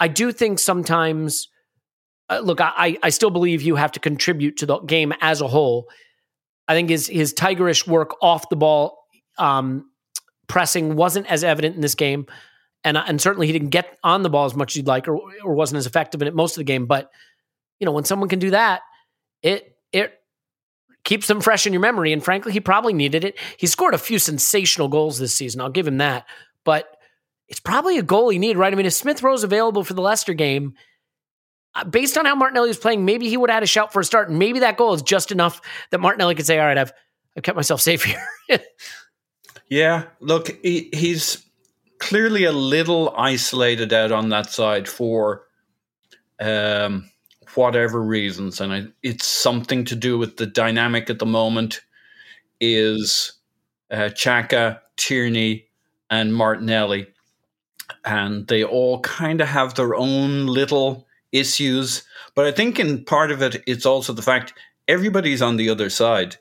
I 0.00 0.08
do 0.08 0.32
think 0.32 0.58
sometimes, 0.58 1.48
uh, 2.28 2.40
look, 2.40 2.60
I, 2.60 2.98
I 3.02 3.10
still 3.10 3.30
believe 3.30 3.62
you 3.62 3.76
have 3.76 3.92
to 3.92 4.00
contribute 4.00 4.56
to 4.56 4.66
the 4.66 4.80
game 4.80 5.12
as 5.20 5.40
a 5.40 5.46
whole. 5.46 5.88
I 6.66 6.74
think 6.74 6.90
his 6.90 7.06
his 7.06 7.32
tigerish 7.32 7.86
work 7.86 8.16
off 8.22 8.48
the 8.48 8.56
ball 8.56 8.98
um, 9.38 9.88
pressing 10.46 10.96
wasn't 10.96 11.26
as 11.26 11.44
evident 11.44 11.74
in 11.74 11.80
this 11.80 11.94
game, 11.94 12.26
and 12.82 12.96
and 12.96 13.20
certainly 13.20 13.46
he 13.46 13.52
didn't 13.52 13.70
get 13.70 13.98
on 14.02 14.22
the 14.22 14.30
ball 14.30 14.44
as 14.44 14.54
much 14.54 14.72
as 14.72 14.76
you'd 14.76 14.86
like, 14.86 15.08
or, 15.08 15.20
or 15.42 15.54
wasn't 15.54 15.78
as 15.78 15.86
effective 15.86 16.22
in 16.22 16.28
it 16.28 16.34
most 16.34 16.52
of 16.52 16.60
the 16.60 16.64
game. 16.64 16.86
But 16.86 17.10
you 17.80 17.86
know, 17.86 17.92
when 17.92 18.04
someone 18.04 18.28
can 18.28 18.38
do 18.38 18.50
that, 18.50 18.82
it 19.42 19.76
it 19.92 20.20
keeps 21.04 21.26
them 21.26 21.40
fresh 21.40 21.66
in 21.66 21.72
your 21.72 21.80
memory. 21.80 22.12
And 22.12 22.24
frankly, 22.24 22.52
he 22.52 22.60
probably 22.60 22.92
needed 22.92 23.24
it. 23.24 23.38
He 23.58 23.66
scored 23.66 23.94
a 23.94 23.98
few 23.98 24.18
sensational 24.18 24.88
goals 24.88 25.18
this 25.18 25.36
season. 25.36 25.60
I'll 25.60 25.70
give 25.70 25.86
him 25.86 25.98
that. 25.98 26.26
But 26.64 26.96
it's 27.48 27.60
probably 27.60 27.98
a 27.98 28.02
goal 28.02 28.30
he 28.30 28.38
needed, 28.38 28.58
right? 28.58 28.72
I 28.72 28.76
mean, 28.76 28.86
if 28.86 28.94
Smith 28.94 29.22
Rowe's 29.22 29.44
available 29.44 29.84
for 29.84 29.92
the 29.92 30.00
Leicester 30.00 30.32
game, 30.32 30.74
uh, 31.74 31.84
based 31.84 32.16
on 32.16 32.24
how 32.24 32.34
Martinelli 32.34 32.68
was 32.68 32.78
playing, 32.78 33.04
maybe 33.04 33.28
he 33.28 33.36
would 33.36 33.50
have 33.50 33.56
had 33.56 33.62
a 33.62 33.66
shout 33.66 33.92
for 33.92 34.00
a 34.00 34.04
start. 34.04 34.30
And 34.30 34.38
maybe 34.38 34.60
that 34.60 34.76
goal 34.76 34.94
is 34.94 35.02
just 35.02 35.30
enough 35.30 35.60
that 35.90 36.00
Martinelli 36.00 36.34
could 36.34 36.46
say, 36.46 36.58
all 36.58 36.66
right, 36.66 36.78
I've, 36.78 36.92
I've 37.36 37.42
kept 37.42 37.56
myself 37.56 37.80
safe 37.80 38.04
here. 38.48 38.60
Yeah, 39.68 40.04
look, 40.20 40.56
he, 40.62 40.90
he's 40.92 41.44
clearly 41.98 42.44
a 42.44 42.52
little 42.52 43.14
isolated 43.16 43.92
out 43.92 44.12
on 44.12 44.28
that 44.28 44.50
side 44.50 44.88
for 44.88 45.46
um, 46.40 47.10
whatever 47.54 48.02
reasons, 48.02 48.60
and 48.60 48.72
I, 48.72 48.84
it's 49.02 49.26
something 49.26 49.84
to 49.86 49.96
do 49.96 50.18
with 50.18 50.36
the 50.36 50.46
dynamic 50.46 51.08
at 51.10 51.18
the 51.18 51.26
moment. 51.26 51.80
Is 52.60 53.32
uh, 53.90 54.10
Xhaka, 54.10 54.80
Tierney, 54.96 55.66
and 56.10 56.34
Martinelli, 56.34 57.08
and 58.04 58.46
they 58.46 58.64
all 58.64 59.00
kind 59.00 59.40
of 59.40 59.48
have 59.48 59.74
their 59.74 59.94
own 59.94 60.46
little 60.46 61.06
issues. 61.32 62.04
But 62.34 62.46
I 62.46 62.52
think 62.52 62.78
in 62.78 63.04
part 63.04 63.30
of 63.30 63.42
it, 63.42 63.62
it's 63.66 63.86
also 63.86 64.12
the 64.12 64.22
fact 64.22 64.54
everybody's 64.88 65.42
on 65.42 65.56
the 65.56 65.68
other 65.68 65.90
side. 65.90 66.36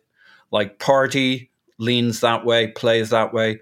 Like 0.52 0.80
Partey, 0.80 1.50
leans 1.80 2.22
that 2.22 2.46
way, 2.46 2.68
plays 2.68 3.10
that 3.10 3.34
way. 3.34 3.60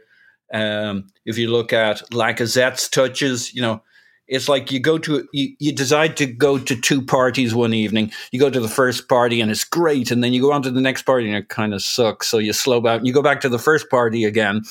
Um, 0.53 1.07
if 1.25 1.37
you 1.37 1.49
look 1.49 1.73
at 1.73 2.01
Lacazette's 2.11 2.89
touches, 2.89 3.53
you 3.53 3.61
know, 3.61 3.81
it's 4.31 4.47
like 4.47 4.71
you 4.71 4.79
go 4.79 4.97
to 4.97 5.27
you, 5.33 5.53
you 5.59 5.73
decide 5.73 6.15
to 6.17 6.25
go 6.25 6.57
to 6.57 6.75
two 6.79 7.01
parties 7.01 7.53
one 7.53 7.73
evening. 7.73 8.11
You 8.31 8.39
go 8.39 8.49
to 8.49 8.61
the 8.61 8.69
first 8.69 9.09
party 9.09 9.41
and 9.41 9.51
it's 9.51 9.65
great, 9.65 10.09
and 10.09 10.23
then 10.23 10.31
you 10.31 10.41
go 10.41 10.53
on 10.53 10.63
to 10.63 10.71
the 10.71 10.79
next 10.79 11.03
party 11.03 11.27
and 11.27 11.35
it 11.35 11.49
kind 11.49 11.73
of 11.73 11.83
sucks. 11.83 12.27
So 12.27 12.37
you 12.37 12.53
slow 12.53 12.79
down. 12.79 13.05
You 13.05 13.11
go 13.11 13.21
back 13.21 13.41
to 13.41 13.49
the 13.49 13.59
first 13.59 13.89
party 13.89 14.23
again. 14.23 14.61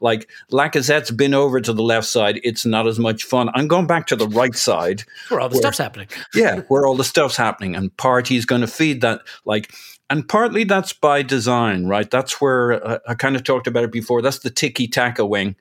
Like 0.00 0.30
Lacazette's 0.52 1.10
been 1.10 1.34
over 1.34 1.60
to 1.60 1.72
the 1.72 1.82
left 1.82 2.06
side. 2.06 2.40
It's 2.44 2.64
not 2.64 2.86
as 2.86 3.00
much 3.00 3.24
fun. 3.24 3.50
I'm 3.54 3.66
going 3.66 3.88
back 3.88 4.06
to 4.06 4.16
the 4.16 4.28
right 4.28 4.54
side 4.54 5.02
where 5.28 5.40
all 5.40 5.48
the 5.48 5.54
where, 5.54 5.62
stuff's 5.62 5.78
happening. 5.78 6.06
yeah, 6.34 6.60
where 6.68 6.86
all 6.86 6.94
the 6.94 7.02
stuff's 7.02 7.36
happening, 7.36 7.74
and 7.74 7.94
Partey's 7.96 8.46
going 8.46 8.60
to 8.60 8.68
feed 8.68 9.00
that. 9.00 9.22
Like 9.44 9.72
and 10.08 10.28
partly 10.28 10.62
that's 10.62 10.92
by 10.92 11.22
design, 11.22 11.86
right? 11.86 12.08
That's 12.08 12.40
where 12.40 12.86
uh, 12.86 12.98
I 13.08 13.14
kind 13.14 13.34
of 13.34 13.42
talked 13.42 13.66
about 13.66 13.82
it 13.82 13.90
before. 13.90 14.22
That's 14.22 14.38
the 14.38 14.50
tiki 14.50 14.86
taka 14.86 15.26
wing. 15.26 15.56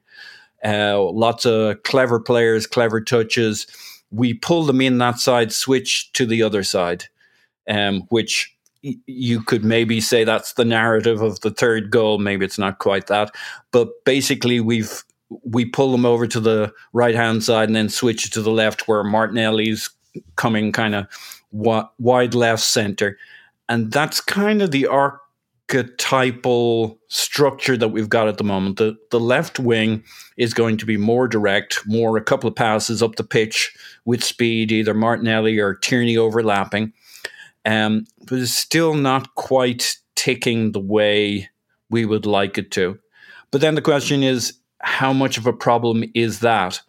Uh, 0.63 1.01
lots 1.01 1.45
of 1.45 1.81
clever 1.83 2.19
players, 2.19 2.67
clever 2.67 3.01
touches. 3.01 3.67
We 4.11 4.33
pull 4.33 4.63
them 4.63 4.81
in 4.81 4.97
that 4.99 5.19
side, 5.19 5.51
switch 5.51 6.11
to 6.13 6.25
the 6.25 6.41
other 6.43 6.63
side, 6.63 7.05
um, 7.69 8.01
which 8.09 8.53
you 8.81 9.41
could 9.41 9.63
maybe 9.63 9.99
say 9.99 10.23
that's 10.23 10.53
the 10.53 10.65
narrative 10.65 11.21
of 11.21 11.41
the 11.41 11.51
third 11.51 11.91
goal. 11.91 12.17
Maybe 12.17 12.45
it's 12.45 12.59
not 12.59 12.79
quite 12.79 13.07
that, 13.07 13.33
but 13.71 13.89
basically 14.05 14.59
we've 14.59 15.03
we 15.43 15.65
pull 15.65 15.91
them 15.91 16.05
over 16.05 16.25
to 16.25 16.39
the 16.39 16.73
right 16.93 17.15
hand 17.15 17.43
side 17.43 17.67
and 17.67 17.75
then 17.75 17.89
switch 17.89 18.31
to 18.31 18.41
the 18.41 18.51
left, 18.51 18.87
where 18.87 19.03
Martinelli's 19.03 19.89
coming 20.37 20.71
kind 20.71 20.95
of 20.95 21.05
wide 21.51 22.33
left 22.33 22.63
center 22.63 23.17
and 23.69 23.91
that's 23.91 24.21
kind 24.21 24.61
of 24.61 24.71
the 24.71 24.87
archetypal 25.69 26.97
structure 27.07 27.77
that 27.77 27.89
we've 27.89 28.09
got 28.09 28.27
at 28.27 28.37
the 28.37 28.43
moment. 28.43 28.77
The, 28.77 28.97
the 29.11 29.19
left 29.19 29.59
wing 29.59 30.03
is 30.37 30.53
going 30.53 30.77
to 30.77 30.85
be 30.85 30.97
more 30.97 31.27
direct, 31.27 31.85
more 31.85 32.15
a 32.17 32.23
couple 32.23 32.47
of 32.47 32.55
passes 32.55 33.03
up 33.03 33.15
the 33.15 33.23
pitch 33.23 33.75
with 34.05 34.23
speed, 34.23 34.71
either 34.71 34.93
Martinelli 34.93 35.59
or 35.59 35.75
Tierney 35.75 36.17
overlapping. 36.17 36.93
Um, 37.65 38.05
but 38.25 38.39
it's 38.39 38.51
still 38.51 38.93
not 38.93 39.35
quite 39.35 39.97
ticking 40.15 40.71
the 40.71 40.79
way 40.79 41.49
we 41.89 42.05
would 42.05 42.25
like 42.25 42.57
it 42.57 42.71
to. 42.71 42.97
But 43.51 43.61
then 43.61 43.75
the 43.75 43.81
question 43.81 44.23
is, 44.23 44.53
how 44.79 45.11
much 45.11 45.37
of 45.37 45.47
a 45.47 45.53
problem 45.53 46.03
is 46.13 46.39
that? 46.39 46.81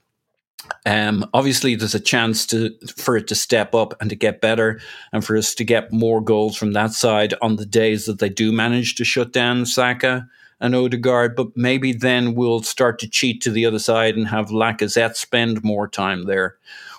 Um, 0.86 1.28
obviously, 1.34 1.74
there's 1.74 1.94
a 1.94 2.00
chance 2.00 2.46
to 2.46 2.70
for 2.96 3.16
it 3.16 3.26
to 3.28 3.34
step 3.34 3.74
up 3.74 3.94
and 4.00 4.10
to 4.10 4.16
get 4.16 4.40
better, 4.40 4.80
and 5.12 5.24
for 5.24 5.36
us 5.36 5.54
to 5.56 5.64
get 5.64 5.92
more 5.92 6.20
goals 6.20 6.56
from 6.56 6.72
that 6.72 6.92
side 6.92 7.34
on 7.42 7.56
the 7.56 7.66
days 7.66 8.06
that 8.06 8.18
they 8.18 8.28
do 8.28 8.52
manage 8.52 8.94
to 8.96 9.04
shut 9.04 9.32
down 9.32 9.66
Saka 9.66 10.26
and 10.60 10.74
Odegaard. 10.74 11.36
But 11.36 11.56
maybe 11.56 11.92
then 11.92 12.34
we'll 12.34 12.62
start 12.62 12.98
to 13.00 13.08
cheat 13.08 13.42
to 13.42 13.50
the 13.50 13.66
other 13.66 13.78
side 13.78 14.16
and 14.16 14.28
have 14.28 14.48
Lacazette 14.48 15.16
spend 15.16 15.62
more 15.62 15.88
time 15.88 16.24
there, 16.24 16.56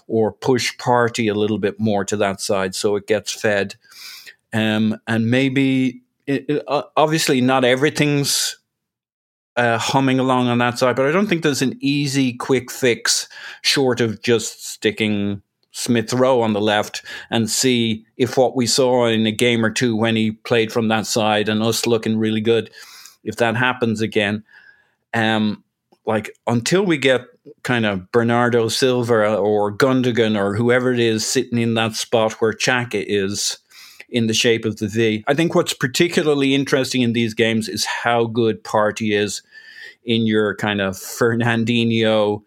or 0.07 0.31
push 0.31 0.75
Partey 0.77 1.29
a 1.31 1.37
little 1.37 1.59
bit 1.59 1.79
more 1.79 2.05
to 2.05 2.17
that 2.17 2.41
side 2.41 2.75
so 2.75 2.95
it 2.95 3.07
gets 3.07 3.31
fed. 3.31 3.75
Um, 4.53 4.99
and 5.07 5.29
maybe, 5.29 6.01
it, 6.25 6.45
it, 6.49 6.63
uh, 6.67 6.83
obviously, 6.95 7.41
not 7.41 7.65
everything's 7.65 8.58
uh, 9.59 9.77
humming 9.77 10.19
along 10.19 10.47
on 10.47 10.57
that 10.59 10.79
side, 10.79 10.95
but 10.95 11.05
I 11.05 11.11
don't 11.11 11.27
think 11.27 11.43
there's 11.43 11.61
an 11.61 11.77
easy, 11.81 12.31
quick 12.31 12.71
fix 12.71 13.27
short 13.61 13.99
of 13.99 14.21
just 14.21 14.65
sticking 14.65 15.41
Smith 15.71 16.13
Rowe 16.13 16.41
on 16.41 16.53
the 16.53 16.61
left 16.61 17.03
and 17.29 17.49
see 17.49 18.05
if 18.15 18.37
what 18.37 18.55
we 18.55 18.65
saw 18.65 19.07
in 19.07 19.25
a 19.25 19.33
game 19.33 19.65
or 19.65 19.69
two 19.69 19.97
when 19.97 20.15
he 20.15 20.31
played 20.31 20.71
from 20.71 20.87
that 20.87 21.05
side 21.05 21.49
and 21.49 21.61
us 21.61 21.85
looking 21.85 22.17
really 22.17 22.39
good, 22.39 22.71
if 23.25 23.35
that 23.35 23.57
happens 23.57 23.99
again. 23.99 24.45
Um, 25.13 25.61
like 26.05 26.33
until 26.47 26.85
we 26.85 26.97
get 26.97 27.25
kind 27.63 27.85
of 27.85 28.09
Bernardo 28.13 28.69
Silva 28.69 29.35
or 29.35 29.75
Gundogan 29.75 30.39
or 30.39 30.55
whoever 30.55 30.93
it 30.93 31.01
is 31.01 31.27
sitting 31.27 31.59
in 31.59 31.73
that 31.73 31.95
spot 31.95 32.31
where 32.33 32.53
Xhaka 32.53 33.03
is 33.05 33.57
in 34.07 34.27
the 34.27 34.33
shape 34.33 34.63
of 34.63 34.77
the 34.77 34.87
V. 34.87 35.25
I 35.27 35.33
think 35.33 35.53
what's 35.53 35.73
particularly 35.73 36.55
interesting 36.55 37.01
in 37.01 37.11
these 37.11 37.33
games 37.33 37.67
is 37.67 37.83
how 37.83 38.23
good 38.23 38.63
Partey 38.63 39.11
is 39.11 39.41
in 40.09 40.25
your 40.25 40.55
kind 40.55 40.81
of 40.81 40.95
Fernandinho 40.95 42.41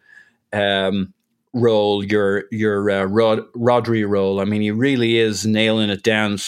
um, 0.53 1.15
role, 1.55 2.05
your 2.05 2.45
your 2.51 2.91
uh, 2.91 3.05
Rod, 3.05 3.41
Rodri 3.53 4.07
role. 4.07 4.41
I 4.41 4.45
mean, 4.45 4.61
he 4.61 4.73
really 4.73 5.19
is 5.19 5.47
nailing 5.47 5.89
it 5.89 6.03
down, 6.03 6.39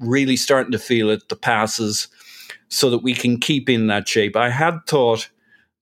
really 0.00 0.36
starting 0.36 0.72
to 0.72 0.78
feel 0.78 1.10
it. 1.10 1.28
The 1.28 1.36
passes, 1.36 2.08
so 2.68 2.88
that 2.88 3.02
we 3.02 3.12
can 3.12 3.38
keep 3.38 3.68
in 3.68 3.86
that 3.88 4.08
shape. 4.08 4.34
I 4.34 4.48
had 4.48 4.78
thought 4.88 5.28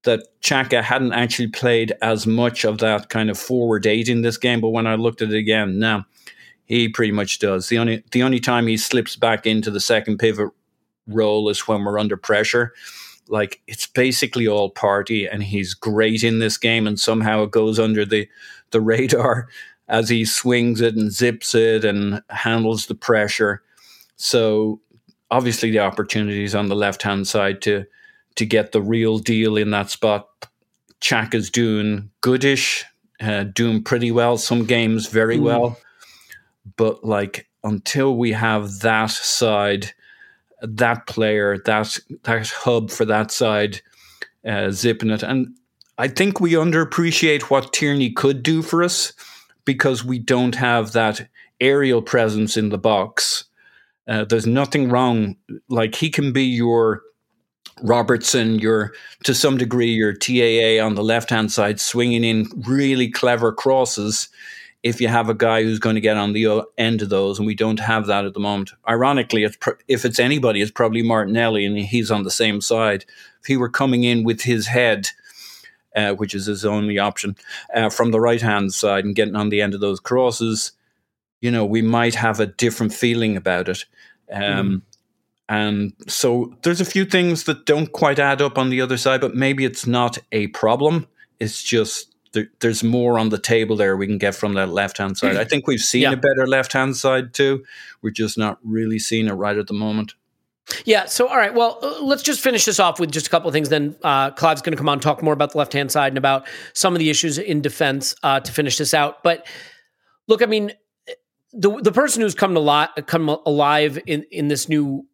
that 0.02 0.26
Xhaka 0.42 0.82
hadn't 0.82 1.12
actually 1.12 1.48
played 1.48 1.94
as 2.02 2.26
much 2.26 2.64
of 2.64 2.78
that 2.78 3.08
kind 3.08 3.30
of 3.30 3.38
forward 3.38 3.86
eight 3.86 4.08
in 4.08 4.22
this 4.22 4.36
game, 4.36 4.60
but 4.60 4.70
when 4.70 4.88
I 4.88 4.96
looked 4.96 5.22
at 5.22 5.30
it 5.30 5.36
again, 5.36 5.78
now 5.78 6.04
he 6.66 6.88
pretty 6.88 7.12
much 7.12 7.38
does. 7.38 7.68
The 7.68 7.78
only 7.78 8.02
the 8.10 8.24
only 8.24 8.40
time 8.40 8.66
he 8.66 8.76
slips 8.76 9.14
back 9.14 9.46
into 9.46 9.70
the 9.70 9.80
second 9.80 10.18
pivot 10.18 10.50
role 11.06 11.48
is 11.48 11.68
when 11.68 11.84
we're 11.84 12.00
under 12.00 12.16
pressure. 12.16 12.72
Like 13.28 13.60
it's 13.66 13.86
basically 13.86 14.46
all 14.46 14.72
Partey, 14.72 15.28
and 15.30 15.42
he's 15.42 15.74
great 15.74 16.22
in 16.22 16.38
this 16.38 16.58
game, 16.58 16.86
and 16.86 16.98
somehow 16.98 17.42
it 17.44 17.50
goes 17.50 17.78
under 17.78 18.04
the 18.04 18.28
the 18.70 18.80
radar 18.80 19.48
as 19.88 20.08
he 20.08 20.24
swings 20.24 20.80
it 20.80 20.96
and 20.96 21.12
zips 21.12 21.54
it 21.54 21.84
and 21.84 22.22
handles 22.30 22.86
the 22.86 22.94
pressure. 22.94 23.62
So 24.16 24.80
obviously 25.30 25.70
the 25.70 25.80
opportunities 25.80 26.54
on 26.54 26.68
the 26.68 26.76
left 26.76 27.02
hand 27.02 27.26
side 27.26 27.60
to 27.62 27.84
to 28.36 28.46
get 28.46 28.72
the 28.72 28.82
real 28.82 29.18
deal 29.18 29.56
in 29.56 29.70
that 29.70 29.90
spot. 29.90 30.28
Chak 31.00 31.34
is 31.34 31.50
doing 31.50 32.10
goodish, 32.20 32.84
uh, 33.20 33.44
doing 33.44 33.82
pretty 33.82 34.10
well. 34.10 34.36
Some 34.36 34.64
games 34.64 35.06
very 35.06 35.38
mm. 35.38 35.42
well, 35.42 35.78
but 36.76 37.04
like 37.04 37.46
until 37.62 38.16
we 38.16 38.32
have 38.32 38.80
that 38.80 39.10
side, 39.10 39.92
that 40.66 41.06
player, 41.06 41.58
that 41.66 41.98
that 42.24 42.48
hub 42.48 42.90
for 42.90 43.04
that 43.04 43.30
side, 43.30 43.80
uh, 44.46 44.70
zipping 44.70 45.10
it, 45.10 45.22
and 45.22 45.54
I 45.96 46.08
think 46.08 46.40
we 46.40 46.52
underappreciate 46.52 47.42
what 47.42 47.72
Tierney 47.72 48.10
could 48.10 48.42
do 48.42 48.62
for 48.62 48.82
us 48.82 49.12
because 49.64 50.04
we 50.04 50.18
don't 50.18 50.56
have 50.56 50.92
that 50.92 51.28
aerial 51.60 52.02
presence 52.02 52.56
in 52.56 52.70
the 52.70 52.78
box. 52.78 53.44
Uh, 54.08 54.24
there's 54.24 54.46
nothing 54.46 54.88
wrong. 54.88 55.36
Like 55.68 55.94
he 55.94 56.10
can 56.10 56.32
be 56.32 56.44
your 56.44 57.02
Robertson, 57.82 58.58
your 58.58 58.92
to 59.24 59.34
some 59.34 59.56
degree 59.56 59.92
your 59.92 60.12
TAA 60.12 60.84
on 60.84 60.94
the 60.94 61.02
left 61.02 61.30
hand 61.30 61.52
side, 61.52 61.80
swinging 61.80 62.24
in 62.24 62.46
really 62.66 63.10
clever 63.10 63.52
crosses. 63.52 64.28
If 64.84 65.00
you 65.00 65.08
have 65.08 65.28
a 65.28 65.34
guy 65.34 65.64
who's 65.64 65.80
going 65.80 65.96
to 65.96 66.00
get 66.00 66.16
on 66.16 66.34
the 66.34 66.62
end 66.78 67.02
of 67.02 67.08
those, 67.08 67.38
and 67.38 67.46
we 67.46 67.56
don't 67.56 67.80
have 67.80 68.06
that 68.06 68.24
at 68.24 68.34
the 68.34 68.40
moment. 68.40 68.70
Ironically, 68.88 69.42
it's 69.42 69.58
if 69.88 70.04
it's 70.04 70.20
anybody, 70.20 70.60
it's 70.60 70.70
probably 70.70 71.02
Martinelli, 71.02 71.64
and 71.64 71.76
he's 71.76 72.12
on 72.12 72.22
the 72.22 72.30
same 72.30 72.60
side. 72.60 73.04
If 73.40 73.46
he 73.46 73.56
were 73.56 73.70
coming 73.70 74.04
in 74.04 74.22
with 74.22 74.42
his 74.42 74.68
head 74.68 75.08
uh, 75.94 76.12
which 76.12 76.34
is 76.34 76.46
his 76.46 76.64
only 76.64 76.98
option, 76.98 77.36
uh, 77.74 77.88
from 77.88 78.10
the 78.10 78.20
right 78.20 78.42
hand 78.42 78.72
side 78.72 79.04
and 79.04 79.14
getting 79.14 79.36
on 79.36 79.48
the 79.48 79.62
end 79.62 79.74
of 79.74 79.80
those 79.80 80.00
crosses, 80.00 80.72
you 81.40 81.50
know, 81.50 81.64
we 81.64 81.82
might 81.82 82.14
have 82.14 82.40
a 82.40 82.46
different 82.46 82.92
feeling 82.92 83.36
about 83.36 83.68
it. 83.68 83.84
Um, 84.32 84.42
mm. 84.42 84.82
And 85.48 85.92
so 86.08 86.56
there's 86.62 86.80
a 86.80 86.86
few 86.86 87.04
things 87.04 87.44
that 87.44 87.66
don't 87.66 87.92
quite 87.92 88.18
add 88.18 88.40
up 88.40 88.56
on 88.56 88.70
the 88.70 88.80
other 88.80 88.96
side, 88.96 89.20
but 89.20 89.34
maybe 89.34 89.64
it's 89.64 89.86
not 89.86 90.18
a 90.32 90.46
problem. 90.48 91.06
It's 91.38 91.62
just 91.62 92.13
there, 92.34 92.48
there's 92.60 92.84
more 92.84 93.18
on 93.18 93.30
the 93.30 93.38
table 93.38 93.76
there 93.76 93.96
we 93.96 94.06
can 94.06 94.18
get 94.18 94.34
from 94.34 94.54
that 94.54 94.68
left 94.68 94.98
hand 94.98 95.16
side. 95.16 95.36
I 95.36 95.44
think 95.44 95.66
we've 95.66 95.80
seen 95.80 96.02
yeah. 96.02 96.12
a 96.12 96.16
better 96.16 96.46
left 96.46 96.72
hand 96.72 96.96
side 96.96 97.32
too. 97.32 97.64
We're 98.02 98.10
just 98.10 98.36
not 98.36 98.58
really 98.62 98.98
seeing 98.98 99.28
it 99.28 99.32
right 99.32 99.56
at 99.56 99.66
the 99.66 99.74
moment. 99.74 100.14
Yeah. 100.84 101.06
So, 101.06 101.28
all 101.28 101.36
right. 101.36 101.54
Well, 101.54 101.78
uh, 101.82 102.02
let's 102.02 102.22
just 102.22 102.40
finish 102.40 102.64
this 102.64 102.80
off 102.80 102.98
with 102.98 103.10
just 103.12 103.26
a 103.26 103.30
couple 103.30 103.48
of 103.48 103.54
things. 103.54 103.68
Then 103.68 103.96
uh, 104.02 104.30
Clive's 104.30 104.62
going 104.62 104.72
to 104.72 104.76
come 104.76 104.88
on 104.88 104.94
and 104.94 105.02
talk 105.02 105.22
more 105.22 105.32
about 105.34 105.52
the 105.52 105.58
left 105.58 105.72
hand 105.72 105.92
side 105.92 106.08
and 106.08 106.18
about 106.18 106.46
some 106.72 106.94
of 106.94 106.98
the 106.98 107.10
issues 107.10 107.38
in 107.38 107.60
defense 107.60 108.14
uh, 108.22 108.40
to 108.40 108.52
finish 108.52 108.78
this 108.78 108.94
out. 108.94 109.22
But 109.22 109.46
look, 110.26 110.42
I 110.42 110.46
mean, 110.46 110.72
the 111.52 111.70
the 111.80 111.92
person 111.92 112.22
who's 112.22 112.34
come 112.34 112.54
to 112.54 112.60
li- 112.60 113.02
come 113.06 113.28
alive 113.28 113.98
in 114.06 114.24
in 114.30 114.48
this 114.48 114.68
new 114.68 115.06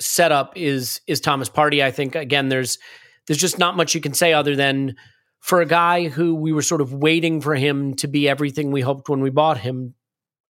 setup 0.00 0.56
is 0.56 1.00
is 1.06 1.20
Thomas 1.20 1.48
Partey. 1.48 1.82
I 1.82 1.90
think 1.90 2.14
again, 2.14 2.48
there's 2.48 2.78
there's 3.26 3.38
just 3.38 3.58
not 3.58 3.76
much 3.76 3.94
you 3.94 4.00
can 4.00 4.14
say 4.14 4.32
other 4.32 4.56
than 4.56 4.96
for 5.40 5.60
a 5.60 5.66
guy 5.66 6.08
who 6.08 6.34
we 6.34 6.52
were 6.52 6.62
sort 6.62 6.80
of 6.80 6.92
waiting 6.92 7.40
for 7.40 7.54
him 7.54 7.94
to 7.94 8.06
be 8.06 8.28
everything 8.28 8.70
we 8.70 8.82
hoped 8.82 9.08
when 9.08 9.20
we 9.20 9.30
bought 9.30 9.58
him. 9.58 9.94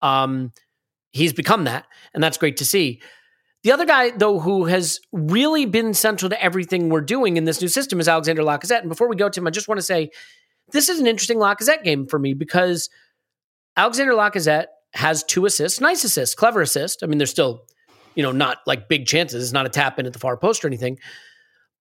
Um, 0.01 0.53
he's 1.11 1.33
become 1.33 1.65
that, 1.65 1.85
and 2.13 2.23
that's 2.23 2.37
great 2.37 2.57
to 2.57 2.65
see. 2.65 3.01
The 3.63 3.71
other 3.71 3.85
guy, 3.85 4.11
though, 4.11 4.39
who 4.39 4.65
has 4.65 4.99
really 5.11 5.65
been 5.65 5.93
central 5.93 6.29
to 6.29 6.41
everything 6.41 6.89
we're 6.89 7.01
doing 7.01 7.37
in 7.37 7.43
this 7.43 7.61
new 7.61 7.67
system 7.67 7.99
is 7.99 8.07
Alexander 8.07 8.43
Lacazette. 8.43 8.79
And 8.79 8.89
before 8.89 9.09
we 9.09 9.15
go 9.15 9.27
to 9.27 9.39
him, 9.39 9.47
I 9.47 9.49
just 9.49 9.67
want 9.67 9.79
to 9.79 9.85
say 9.85 10.09
this 10.71 10.89
is 10.89 10.99
an 10.99 11.07
interesting 11.07 11.37
Lacazette 11.37 11.83
game 11.83 12.07
for 12.07 12.19
me 12.19 12.33
because 12.33 12.89
Alexander 13.75 14.13
Lacazette 14.13 14.67
has 14.93 15.23
two 15.23 15.45
assists, 15.45 15.81
nice 15.81 16.03
assists, 16.03 16.35
clever 16.35 16.61
assist. 16.61 17.03
I 17.03 17.07
mean, 17.07 17.17
they're 17.17 17.27
still, 17.27 17.65
you 18.15 18.23
know, 18.23 18.31
not 18.31 18.59
like 18.65 18.87
big 18.87 19.05
chances. 19.05 19.43
It's 19.43 19.53
not 19.53 19.65
a 19.65 19.69
tap 19.69 19.99
in 19.99 20.05
at 20.05 20.13
the 20.13 20.19
far 20.19 20.37
post 20.37 20.63
or 20.63 20.67
anything. 20.67 20.97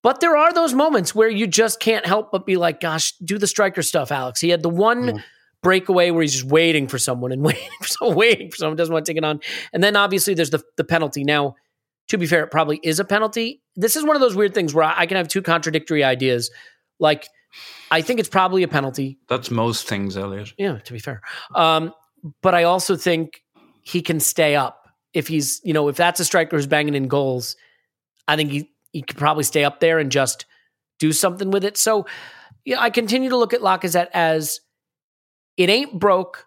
But 0.06 0.20
there 0.20 0.36
are 0.36 0.52
those 0.52 0.72
moments 0.72 1.16
where 1.16 1.28
you 1.28 1.48
just 1.48 1.80
can't 1.80 2.06
help 2.06 2.30
but 2.30 2.46
be 2.46 2.56
like, 2.56 2.78
gosh, 2.78 3.12
do 3.24 3.38
the 3.38 3.48
striker 3.48 3.82
stuff, 3.82 4.12
Alex. 4.12 4.40
He 4.40 4.50
had 4.50 4.62
the 4.62 4.68
one 4.68 5.02
mm. 5.02 5.22
breakaway 5.64 6.12
where 6.12 6.22
he's 6.22 6.34
just 6.34 6.44
waiting 6.44 6.86
for 6.86 6.96
someone 6.96 7.32
and 7.32 7.42
waiting 7.44 7.68
for 7.82 7.88
someone, 7.88 8.16
waiting 8.16 8.48
for 8.48 8.56
someone, 8.56 8.76
doesn't 8.76 8.92
want 8.92 9.04
to 9.04 9.10
take 9.10 9.18
it 9.18 9.24
on. 9.24 9.40
And 9.72 9.82
then 9.82 9.96
obviously 9.96 10.34
there's 10.34 10.50
the, 10.50 10.62
the 10.76 10.84
penalty. 10.84 11.24
Now, 11.24 11.56
to 12.06 12.18
be 12.18 12.26
fair, 12.28 12.44
it 12.44 12.52
probably 12.52 12.78
is 12.84 13.00
a 13.00 13.04
penalty. 13.04 13.60
This 13.74 13.96
is 13.96 14.04
one 14.04 14.14
of 14.14 14.20
those 14.20 14.36
weird 14.36 14.54
things 14.54 14.72
where 14.72 14.84
I 14.84 15.06
can 15.06 15.16
have 15.16 15.26
two 15.26 15.42
contradictory 15.42 16.04
ideas. 16.04 16.52
Like, 17.00 17.26
I 17.90 18.00
think 18.00 18.20
it's 18.20 18.28
probably 18.28 18.62
a 18.62 18.68
penalty. 18.68 19.18
That's 19.28 19.50
most 19.50 19.88
things, 19.88 20.16
Elliot. 20.16 20.52
Yeah, 20.56 20.78
to 20.78 20.92
be 20.92 21.00
fair. 21.00 21.20
Um, 21.52 21.92
but 22.42 22.54
I 22.54 22.62
also 22.62 22.94
think 22.94 23.42
he 23.82 24.02
can 24.02 24.20
stay 24.20 24.54
up 24.54 24.88
if 25.14 25.26
he's, 25.26 25.60
you 25.64 25.72
know, 25.72 25.88
if 25.88 25.96
that's 25.96 26.20
a 26.20 26.24
striker 26.24 26.54
who's 26.54 26.68
banging 26.68 26.94
in 26.94 27.08
goals. 27.08 27.56
I 28.28 28.36
think 28.36 28.52
he 28.52 28.70
he 28.96 29.02
could 29.02 29.18
probably 29.18 29.44
stay 29.44 29.64
up 29.64 29.80
there 29.80 29.98
and 29.98 30.10
just 30.10 30.46
do 30.98 31.12
something 31.12 31.50
with 31.50 31.64
it. 31.64 31.76
So, 31.76 32.06
yeah, 32.64 32.80
I 32.80 32.90
continue 32.90 33.30
to 33.30 33.36
look 33.36 33.52
at 33.52 33.60
Lacazette 33.60 34.08
as 34.12 34.60
it 35.56 35.68
ain't 35.68 35.98
broke, 35.98 36.46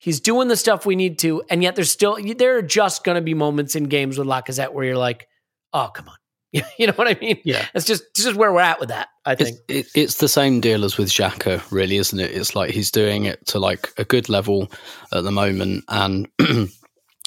He's 0.00 0.18
doing 0.18 0.48
the 0.48 0.56
stuff 0.56 0.86
we 0.86 0.96
need 0.96 1.18
to, 1.18 1.42
and 1.50 1.62
yet 1.62 1.76
there's 1.76 1.90
still 1.90 2.16
there 2.38 2.56
are 2.56 2.62
just 2.62 3.04
going 3.04 3.16
to 3.16 3.20
be 3.20 3.34
moments 3.34 3.76
in 3.76 3.84
games 3.84 4.16
with 4.16 4.26
Lacazette 4.26 4.72
where 4.72 4.86
you're 4.86 4.96
like, 4.96 5.28
oh 5.74 5.90
come 5.94 6.08
on, 6.08 6.16
you 6.78 6.86
know 6.86 6.94
what 6.94 7.06
I 7.06 7.18
mean? 7.20 7.38
Yeah, 7.44 7.66
it's 7.74 7.84
just 7.84 8.04
this 8.14 8.24
is 8.24 8.34
where 8.34 8.50
we're 8.50 8.60
at 8.60 8.80
with 8.80 8.88
that. 8.88 9.08
I 9.26 9.34
think 9.34 9.58
it's, 9.68 9.94
it, 9.94 10.00
it's 10.00 10.14
the 10.14 10.28
same 10.28 10.62
deal 10.62 10.86
as 10.86 10.96
with 10.96 11.10
Xhaka, 11.10 11.70
really, 11.70 11.98
isn't 11.98 12.18
it? 12.18 12.30
It's 12.30 12.56
like 12.56 12.70
he's 12.70 12.90
doing 12.90 13.26
it 13.26 13.46
to 13.48 13.58
like 13.58 13.92
a 13.98 14.04
good 14.04 14.30
level 14.30 14.72
at 15.12 15.22
the 15.22 15.30
moment, 15.30 15.84
and 15.88 16.26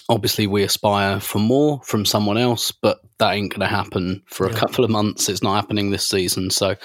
obviously 0.09 0.47
we 0.47 0.63
aspire 0.63 1.19
for 1.19 1.39
more 1.39 1.81
from 1.83 2.05
someone 2.05 2.37
else, 2.37 2.71
but 2.71 2.99
that 3.19 3.33
ain't 3.33 3.51
going 3.51 3.61
to 3.61 3.67
happen 3.67 4.21
for 4.25 4.45
a 4.45 4.51
yeah. 4.51 4.59
couple 4.59 4.83
of 4.83 4.91
months. 4.91 5.29
It's 5.29 5.41
not 5.41 5.55
happening 5.55 5.89
this 5.89 6.07
season. 6.07 6.49
So, 6.49 6.75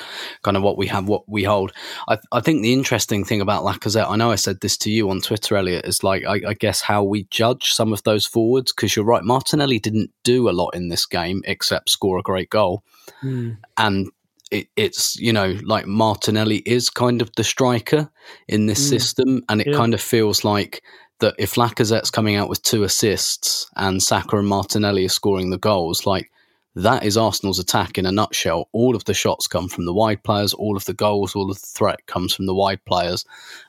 kind 0.43 0.57
of 0.57 0.63
what 0.63 0.79
we 0.79 0.87
have, 0.87 1.09
what 1.09 1.29
we 1.29 1.43
hold. 1.43 1.73
I, 2.09 2.19
I, 2.31 2.41
think 2.41 2.63
the 2.63 2.73
interesting 2.73 3.25
thing 3.25 3.41
about 3.41 3.65
Lacazette, 3.65 4.09
I 4.09 4.17
know 4.17 4.31
I 4.31 4.37
said 4.37 4.61
this 4.61 4.77
to 4.79 4.91
you 4.91 5.11
on 5.11 5.21
Twitter, 5.21 5.57
Elliot, 5.57 5.87
is 5.87 6.05
like, 6.05 6.25
I, 6.25 6.41
I 6.49 6.55
guess 6.55 6.81
how 6.81 7.03
we 7.03 7.25
judge 7.25 7.73
some 7.73 7.93
of 7.93 8.03
those 8.05 8.25
forwards, 8.25 8.73
because 8.73 8.95
you're 8.95 9.05
right. 9.05 9.25
Martinelli 9.25 9.81
didn't 9.81 10.11
do 10.23 10.49
a 10.49 10.53
lot 10.53 10.71
in 10.75 10.89
this 10.89 11.07
game 11.07 11.43
except 11.45 11.91
score 11.91 12.19
a 12.19 12.23
great 12.23 12.51
goal. 12.51 12.85
Mm. 13.23 13.59
And 13.77 14.11
it, 14.51 14.69
it's 14.77 15.15
you 15.17 15.33
know 15.33 15.59
like 15.63 15.87
Martinelli 15.87 16.63
is 16.65 16.89
kind 16.89 17.21
of 17.21 17.31
the 17.37 17.45
striker 17.45 18.11
in 18.47 18.67
this 18.67 18.85
mm. 18.87 18.89
system, 18.89 19.43
and 19.49 19.61
it 19.61 19.67
yeah. 19.67 19.77
kind 19.77 19.93
of 19.93 20.01
feels 20.01 20.45
like 20.45 20.83
that 21.21 21.35
if 21.39 21.55
Lacazette's 21.55 22.11
coming 22.11 22.37
out 22.37 22.49
with 22.49 22.63
two 22.63 22.85
assists 22.85 23.69
and 23.77 24.03
Saka 24.03 24.39
and 24.39 24.49
Martinelli 24.49 25.05
are 25.05 25.11
scoring 25.11 25.51
the 25.51 25.59
goals, 25.59 26.07
like 26.07 26.31
That 26.75 27.03
is 27.05 27.17
Arsenal's 27.17 27.59
attack 27.59 27.99
in 27.99 28.07
a 28.07 28.13
nutshell. 28.13 28.69
All 28.73 28.95
of 28.95 29.05
the 29.05 29.15
shots 29.15 29.49
come 29.49 29.69
from 29.69 29.85
the 29.85 29.93
wide 29.93 30.23
players, 30.23 30.55
all 30.55 30.77
of 30.77 30.85
the 30.85 30.95
goals, 30.95 31.35
all 31.35 31.51
of 31.51 31.61
the 31.61 31.67
threat 31.67 32.07
comes 32.07 32.33
from 32.33 32.47
the 32.47 32.55
wide 32.55 32.85
players. 32.85 33.25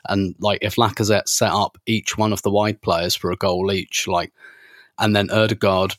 And 0.08 0.36
like 0.38 0.60
if 0.62 0.76
Lacazette 0.76 1.28
set 1.28 1.50
up 1.50 1.76
each 1.86 2.16
one 2.16 2.32
of 2.32 2.42
the 2.42 2.50
wide 2.52 2.80
players 2.82 3.16
for 3.16 3.32
a 3.32 3.36
goal 3.36 3.72
each, 3.72 4.06
like 4.06 4.32
and 4.98 5.16
then 5.16 5.28
Odegaard 5.30 5.96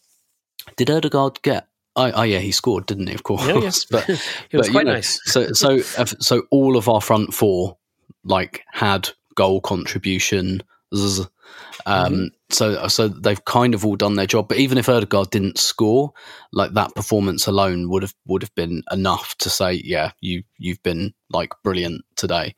did 0.77 0.89
Odegaard 0.89 1.41
get 1.41 1.67
Oh, 1.97 2.09
oh, 2.15 2.21
yeah, 2.21 2.39
he 2.39 2.53
scored, 2.53 2.85
didn't 2.85 3.07
he? 3.07 3.13
Of 3.13 3.23
course, 3.23 3.45
Yeah, 3.45 3.57
yeah. 3.57 3.71
but 3.91 4.09
It 4.51 4.57
was 4.57 4.67
but, 4.67 4.71
quite 4.71 4.81
you 4.81 4.85
know, 4.85 4.93
nice. 4.93 5.19
so 5.25 5.51
so 5.51 5.79
so 6.19 6.43
all 6.49 6.77
of 6.77 6.87
our 6.87 7.01
front 7.01 7.33
four 7.33 7.75
like 8.23 8.63
had 8.71 9.09
goal 9.35 9.59
contribution. 9.59 10.63
zzz. 10.95 11.27
Um, 11.85 12.13
Mm-hmm. 12.13 12.25
So 12.51 12.87
so 12.89 13.07
they've 13.07 13.43
kind 13.45 13.73
of 13.73 13.85
all 13.85 13.95
done 13.95 14.15
their 14.15 14.25
job. 14.27 14.49
But 14.49 14.57
even 14.57 14.77
if 14.77 14.89
Odegaard 14.89 15.29
didn't 15.29 15.57
score, 15.57 16.11
like 16.51 16.73
that 16.73 16.93
performance 16.95 17.47
alone 17.47 17.89
would 17.89 18.03
have 18.03 18.13
would 18.25 18.41
have 18.41 18.53
been 18.55 18.83
enough 18.91 19.35
to 19.37 19.49
say, 19.49 19.81
yeah, 19.83 20.11
you 20.19 20.43
you've 20.57 20.83
been 20.83 21.13
like 21.29 21.53
brilliant 21.63 22.03
today. 22.17 22.55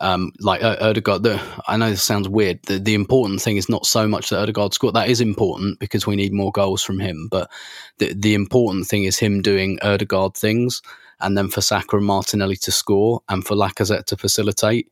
Um, 0.00 0.32
like 0.40 0.62
Er- 0.62 0.76
Odegaard, 0.80 1.22
the, 1.22 1.40
I 1.66 1.78
know 1.78 1.90
this 1.90 2.02
sounds 2.02 2.28
weird. 2.28 2.62
The, 2.64 2.78
the 2.78 2.94
important 2.94 3.40
thing 3.40 3.56
is 3.56 3.68
not 3.68 3.86
so 3.86 4.06
much 4.06 4.28
that 4.28 4.40
Odegaard 4.40 4.74
scored. 4.74 4.94
That 4.94 5.08
is 5.08 5.22
important 5.22 5.78
because 5.78 6.06
we 6.06 6.16
need 6.16 6.32
more 6.34 6.52
goals 6.52 6.82
from 6.82 7.00
him. 7.00 7.28
But 7.30 7.50
the 7.98 8.12
the 8.12 8.34
important 8.34 8.86
thing 8.86 9.04
is 9.04 9.18
him 9.18 9.40
doing 9.40 9.78
Odegaard 9.80 10.34
things, 10.36 10.82
and 11.18 11.36
then 11.36 11.48
for 11.48 11.62
Saka 11.62 11.96
and 11.96 12.06
Martinelli 12.06 12.56
to 12.56 12.72
score, 12.72 13.22
and 13.28 13.44
for 13.44 13.56
Lacazette 13.56 14.04
to 14.06 14.16
facilitate 14.18 14.90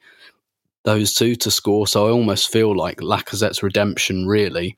those 0.84 1.14
two 1.14 1.34
to 1.36 1.50
score. 1.50 1.86
So 1.86 2.06
I 2.06 2.10
almost 2.10 2.50
feel 2.50 2.76
like 2.76 2.98
Lacazette's 2.98 3.62
redemption 3.62 4.26
really 4.26 4.76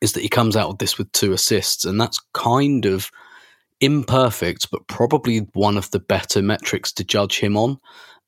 is 0.00 0.12
that 0.12 0.22
he 0.22 0.28
comes 0.28 0.56
out 0.56 0.70
of 0.70 0.78
this 0.78 0.98
with 0.98 1.10
two 1.12 1.32
assists, 1.32 1.84
and 1.84 2.00
that's 2.00 2.20
kind 2.32 2.84
of 2.84 3.10
imperfect, 3.80 4.70
but 4.70 4.86
probably 4.88 5.38
one 5.52 5.76
of 5.76 5.90
the 5.90 5.98
better 5.98 6.42
metrics 6.42 6.92
to 6.92 7.04
judge 7.04 7.38
him 7.38 7.56
on 7.56 7.78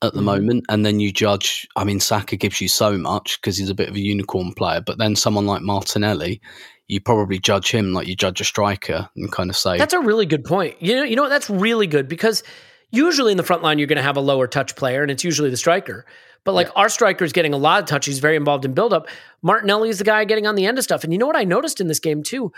at 0.02 0.12
the 0.12 0.18
mm-hmm. 0.18 0.26
moment. 0.26 0.64
And 0.68 0.84
then 0.84 1.00
you 1.00 1.12
judge, 1.12 1.66
I 1.76 1.84
mean, 1.84 2.00
Saka 2.00 2.36
gives 2.36 2.60
you 2.60 2.68
so 2.68 2.96
much 2.98 3.40
because 3.40 3.56
he's 3.56 3.70
a 3.70 3.74
bit 3.74 3.88
of 3.88 3.94
a 3.94 4.00
unicorn 4.00 4.52
player, 4.52 4.80
but 4.80 4.98
then 4.98 5.16
someone 5.16 5.46
like 5.46 5.62
Martinelli, 5.62 6.40
you 6.88 7.00
probably 7.00 7.38
judge 7.38 7.70
him 7.70 7.92
like 7.92 8.06
you 8.06 8.14
judge 8.14 8.40
a 8.40 8.44
striker 8.44 9.08
and 9.16 9.32
kind 9.32 9.50
of 9.50 9.56
say, 9.56 9.78
That's 9.78 9.94
a 9.94 10.00
really 10.00 10.26
good 10.26 10.44
point. 10.44 10.80
You 10.80 10.96
know, 10.96 11.02
you 11.02 11.16
know 11.16 11.22
what? 11.22 11.30
That's 11.30 11.50
really 11.50 11.86
good 11.86 12.08
because 12.08 12.42
usually 12.90 13.32
in 13.32 13.36
the 13.36 13.42
front 13.42 13.62
line 13.62 13.78
you're 13.78 13.88
going 13.88 13.96
to 13.96 14.02
have 14.02 14.16
a 14.16 14.20
lower 14.20 14.46
touch 14.46 14.76
player, 14.76 15.02
and 15.02 15.10
it's 15.10 15.24
usually 15.24 15.50
the 15.50 15.56
striker. 15.56 16.06
But 16.46 16.52
like 16.54 16.70
our 16.76 16.88
striker 16.88 17.24
is 17.24 17.32
getting 17.32 17.52
a 17.52 17.58
lot 17.58 17.82
of 17.82 17.88
touch. 17.88 18.06
He's 18.06 18.20
very 18.20 18.36
involved 18.36 18.64
in 18.64 18.72
buildup. 18.72 19.08
Martinelli 19.42 19.90
is 19.90 19.98
the 19.98 20.04
guy 20.04 20.24
getting 20.24 20.46
on 20.46 20.54
the 20.54 20.64
end 20.64 20.78
of 20.78 20.84
stuff. 20.84 21.04
And 21.04 21.12
you 21.12 21.18
know 21.18 21.26
what 21.26 21.36
I 21.36 21.44
noticed 21.44 21.80
in 21.80 21.88
this 21.88 21.98
game 21.98 22.22
too? 22.22 22.52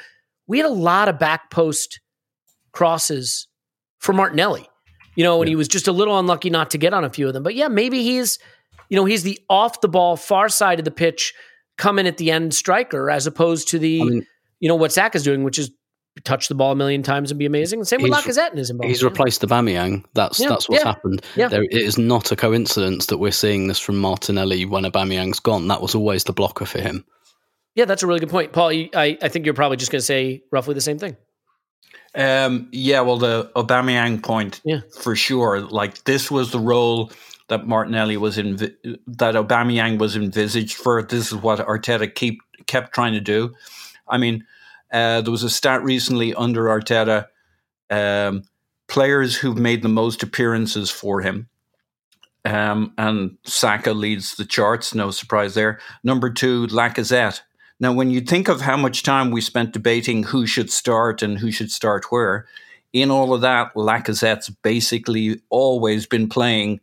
We 0.46 0.58
had 0.58 0.66
a 0.66 0.72
lot 0.72 1.08
of 1.08 1.18
back 1.18 1.50
post 1.50 2.00
crosses 2.72 3.48
for 3.98 4.12
Martinelli. 4.12 4.68
You 5.16 5.24
know, 5.24 5.42
and 5.42 5.48
he 5.48 5.56
was 5.56 5.66
just 5.66 5.88
a 5.88 5.92
little 5.92 6.16
unlucky 6.16 6.48
not 6.48 6.70
to 6.70 6.78
get 6.78 6.94
on 6.94 7.02
a 7.02 7.10
few 7.10 7.26
of 7.26 7.34
them. 7.34 7.42
But 7.42 7.56
yeah, 7.56 7.66
maybe 7.66 8.04
he's, 8.04 8.38
you 8.88 8.96
know, 8.96 9.04
he's 9.04 9.24
the 9.24 9.40
off 9.50 9.80
the 9.80 9.88
ball, 9.88 10.16
far 10.16 10.48
side 10.48 10.78
of 10.78 10.84
the 10.84 10.92
pitch, 10.92 11.34
come 11.76 11.98
in 11.98 12.06
at 12.06 12.18
the 12.18 12.30
end 12.30 12.54
striker, 12.54 13.10
as 13.10 13.26
opposed 13.26 13.68
to 13.68 13.80
the, 13.80 14.00
I 14.00 14.04
mean- 14.04 14.26
you 14.60 14.68
know, 14.68 14.76
what 14.76 14.92
Zach 14.92 15.16
is 15.16 15.22
doing, 15.24 15.42
which 15.44 15.58
is 15.58 15.70
touch 16.24 16.48
the 16.48 16.54
ball 16.54 16.72
a 16.72 16.76
million 16.76 17.02
times 17.02 17.30
and 17.30 17.38
be 17.38 17.46
amazing. 17.46 17.78
The 17.80 17.86
Same 17.86 18.02
with 18.02 18.12
He's- 18.12 18.24
Lacazette 18.24 18.52
in 18.52 18.58
his 18.58 18.70
involvement. 18.70 18.90
He's 18.90 19.04
replaced 19.04 19.42
Aubameyang. 19.42 20.04
That's 20.14 20.38
Yeah, 20.40 20.48
that's 20.48 20.68
what's 20.68 20.82
yeah, 20.82 20.88
happened. 20.88 21.24
yeah. 21.36 21.48
There, 21.48 21.62
it 21.62 21.72
is 21.72 21.98
not 21.98 22.30
a 22.32 22.36
coincidence 22.36 23.06
that 23.06 23.18
we're 23.18 23.30
seeing 23.32 23.68
this 23.68 23.78
from 23.78 23.98
Martinelli 23.98 24.64
when 24.64 24.84
Aubameyang's 24.84 25.40
gone. 25.40 25.68
That 25.68 25.82
was 25.82 25.94
always 25.94 26.24
the 26.24 26.32
blocker 26.32 26.64
for 26.66 26.80
him. 26.80 27.04
Yeah, 27.74 27.84
that's 27.84 28.02
a 28.02 28.06
really 28.06 28.20
good 28.20 28.30
point, 28.30 28.52
Paul. 28.52 28.72
You, 28.72 28.88
I, 28.94 29.16
I 29.22 29.28
think 29.28 29.44
you're 29.44 29.54
probably 29.54 29.76
just 29.76 29.92
going 29.92 30.00
to 30.00 30.04
say 30.06 30.42
roughly 30.50 30.74
the 30.74 30.80
same 30.80 30.98
thing. 30.98 31.16
Um, 32.14 32.68
yeah, 32.72 33.00
well, 33.02 33.18
the 33.18 33.50
Aubameyang 33.54 34.22
point, 34.22 34.60
Yeah. 34.64 34.80
for 35.00 35.14
sure. 35.14 35.60
Like 35.60 36.04
this 36.04 36.30
was 36.30 36.50
the 36.50 36.58
role 36.58 37.12
that 37.48 37.66
Martinelli 37.66 38.16
was 38.16 38.38
in, 38.38 38.56
that 38.56 39.34
Aubameyang 39.34 39.98
was 39.98 40.16
envisaged 40.16 40.76
for. 40.76 41.02
This 41.02 41.28
is 41.28 41.34
what 41.34 41.58
Arteta 41.60 42.12
keep 42.12 42.40
kept 42.66 42.94
trying 42.94 43.12
to 43.12 43.20
do. 43.20 43.54
I 44.08 44.18
mean, 44.18 44.44
uh, 44.92 45.20
there 45.20 45.30
was 45.30 45.42
a 45.42 45.50
stat 45.50 45.82
recently 45.82 46.34
under 46.34 46.64
Arteta, 46.64 47.26
um, 47.90 48.44
players 48.86 49.36
who've 49.36 49.58
made 49.58 49.82
the 49.82 49.88
most 49.88 50.22
appearances 50.22 50.90
for 50.90 51.20
him. 51.20 51.48
Um, 52.44 52.94
and 52.96 53.36
Saka 53.44 53.92
leads 53.92 54.36
the 54.36 54.44
charts, 54.44 54.94
no 54.94 55.10
surprise 55.10 55.54
there. 55.54 55.80
Number 56.02 56.30
two, 56.30 56.66
Lacazette. 56.68 57.40
Now, 57.80 57.92
when 57.92 58.10
you 58.10 58.20
think 58.20 58.48
of 58.48 58.62
how 58.62 58.76
much 58.76 59.02
time 59.02 59.30
we 59.30 59.40
spent 59.40 59.72
debating 59.72 60.24
who 60.24 60.46
should 60.46 60.70
start 60.70 61.22
and 61.22 61.38
who 61.38 61.52
should 61.52 61.70
start 61.70 62.10
where, 62.10 62.46
in 62.92 63.10
all 63.10 63.34
of 63.34 63.42
that, 63.42 63.74
Lacazette's 63.74 64.48
basically 64.48 65.40
always 65.50 66.06
been 66.06 66.28
playing. 66.28 66.80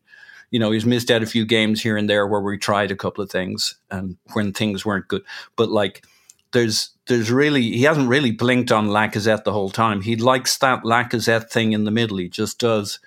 You 0.51 0.59
know, 0.59 0.71
he's 0.71 0.85
missed 0.85 1.11
out 1.11 1.23
a 1.23 1.27
few 1.27 1.45
games 1.45 1.81
here 1.81 1.97
and 1.97 2.09
there 2.09 2.27
where 2.27 2.39
we 2.39 2.57
tried 2.57 2.91
a 2.91 2.95
couple 2.95 3.23
of 3.23 3.31
things 3.31 3.75
and 3.89 4.17
when 4.33 4.53
things 4.53 4.85
weren't 4.85 5.07
good. 5.07 5.23
But 5.57 5.69
like, 5.69 6.05
there's 6.53 6.94
there's 7.07 7.31
really 7.31 7.61
he 7.61 7.83
hasn't 7.83 8.09
really 8.09 8.31
blinked 8.31 8.71
on 8.71 8.87
Lacazette 8.87 9.43
the 9.43 9.53
whole 9.53 9.69
time. 9.69 10.01
He 10.01 10.15
likes 10.15 10.57
that 10.57 10.83
Lacazette 10.83 11.49
thing 11.49 11.73
in 11.73 11.83
the 11.83 11.91
middle. 11.91 12.17
He 12.17 12.29
just 12.29 12.59
does. 12.59 12.99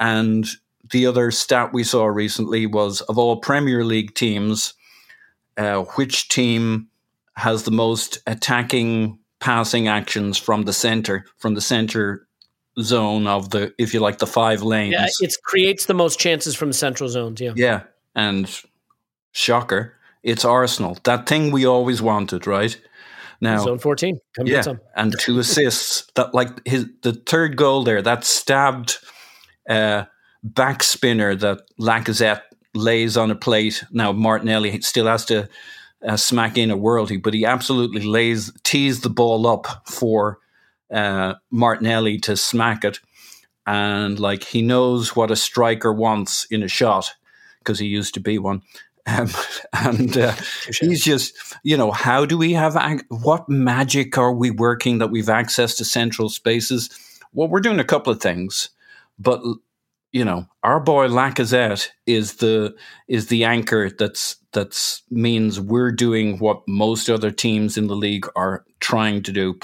And 0.00 0.46
the 0.90 1.06
other 1.06 1.30
stat 1.30 1.72
we 1.72 1.84
saw 1.84 2.06
recently 2.06 2.66
was 2.66 3.00
of 3.02 3.18
all 3.18 3.36
Premier 3.36 3.84
League 3.84 4.14
teams, 4.14 4.74
uh, 5.56 5.82
which 5.82 6.28
team 6.28 6.88
has 7.36 7.64
the 7.64 7.70
most 7.70 8.18
attacking 8.26 9.18
passing 9.40 9.88
actions 9.88 10.38
from 10.38 10.62
the 10.62 10.72
center, 10.72 11.26
from 11.38 11.54
the 11.54 11.60
center 11.60 12.26
zone 12.80 13.26
of 13.26 13.50
the, 13.50 13.72
if 13.78 13.92
you 13.92 14.00
like, 14.00 14.18
the 14.18 14.26
five 14.26 14.62
lanes. 14.62 14.94
Yeah, 14.94 15.06
it 15.20 15.34
creates 15.42 15.86
the 15.86 15.94
most 15.94 16.18
chances 16.18 16.54
from 16.54 16.72
central 16.72 17.08
zones. 17.08 17.40
Yeah. 17.40 17.52
Yeah, 17.54 17.82
and 18.14 18.50
shocker, 19.32 19.94
it's 20.22 20.44
Arsenal. 20.44 20.98
That 21.04 21.26
thing 21.26 21.50
we 21.50 21.66
always 21.66 22.00
wanted, 22.00 22.46
right? 22.46 22.80
Now, 23.40 23.58
Zone 23.58 23.78
14. 23.78 24.18
Come 24.36 24.46
yeah, 24.46 24.54
get 24.54 24.64
some. 24.64 24.80
and 24.96 25.14
two 25.18 25.38
assists. 25.38 26.06
That 26.14 26.34
like 26.34 26.66
his 26.66 26.86
the 27.02 27.12
third 27.12 27.56
goal 27.56 27.82
there, 27.82 28.02
that 28.02 28.24
stabbed 28.24 28.98
uh, 29.68 30.04
back 30.42 30.82
spinner 30.82 31.34
that 31.34 31.62
Lacazette 31.80 32.42
lays 32.74 33.16
on 33.16 33.30
a 33.30 33.34
plate. 33.34 33.84
Now 33.90 34.12
Martinelli 34.12 34.80
still 34.82 35.06
has 35.06 35.24
to 35.26 35.48
uh, 36.06 36.16
smack 36.16 36.58
in 36.58 36.70
a 36.70 36.76
worldie, 36.76 37.22
but 37.22 37.34
he 37.34 37.44
absolutely 37.44 38.02
lays 38.02 38.52
tees 38.62 39.00
the 39.00 39.10
ball 39.10 39.46
up 39.46 39.88
for 39.88 40.38
uh, 40.92 41.34
Martinelli 41.50 42.18
to 42.18 42.36
smack 42.36 42.84
it, 42.84 43.00
and 43.66 44.18
like 44.18 44.44
he 44.44 44.62
knows 44.62 45.16
what 45.16 45.30
a 45.30 45.36
striker 45.36 45.92
wants 45.92 46.46
in 46.50 46.62
a 46.62 46.68
shot 46.68 47.14
because 47.58 47.78
he 47.78 47.86
used 47.86 48.14
to 48.14 48.20
be 48.20 48.38
one. 48.38 48.62
Um, 49.06 49.28
and 49.72 50.16
uh, 50.16 50.34
he's 50.80 51.04
just, 51.04 51.34
you 51.62 51.76
know, 51.76 51.90
how 51.90 52.24
do 52.24 52.38
we 52.38 52.52
have, 52.52 52.76
ac- 52.76 53.04
what 53.08 53.48
magic 53.48 54.16
are 54.18 54.32
we 54.32 54.50
working 54.50 54.98
that 54.98 55.10
we've 55.10 55.28
access 55.28 55.74
to 55.76 55.84
central 55.84 56.28
spaces? 56.28 56.90
Well, 57.32 57.48
we're 57.48 57.60
doing 57.60 57.80
a 57.80 57.84
couple 57.84 58.12
of 58.12 58.20
things, 58.20 58.70
but 59.18 59.42
you 60.14 60.24
know, 60.24 60.46
our 60.62 60.78
boy 60.78 61.08
Lacazette 61.08 61.88
is 62.06 62.34
the 62.34 62.72
is 63.08 63.26
the 63.26 63.42
anchor 63.42 63.90
that's 63.90 64.36
that's 64.52 65.02
means 65.10 65.58
we're 65.58 65.90
doing 65.90 66.38
what 66.38 66.62
most 66.68 67.10
other 67.10 67.32
teams 67.32 67.76
in 67.76 67.88
the 67.88 67.96
league 67.96 68.28
are 68.36 68.64
trying 68.78 69.24
to 69.24 69.32
do, 69.32 69.58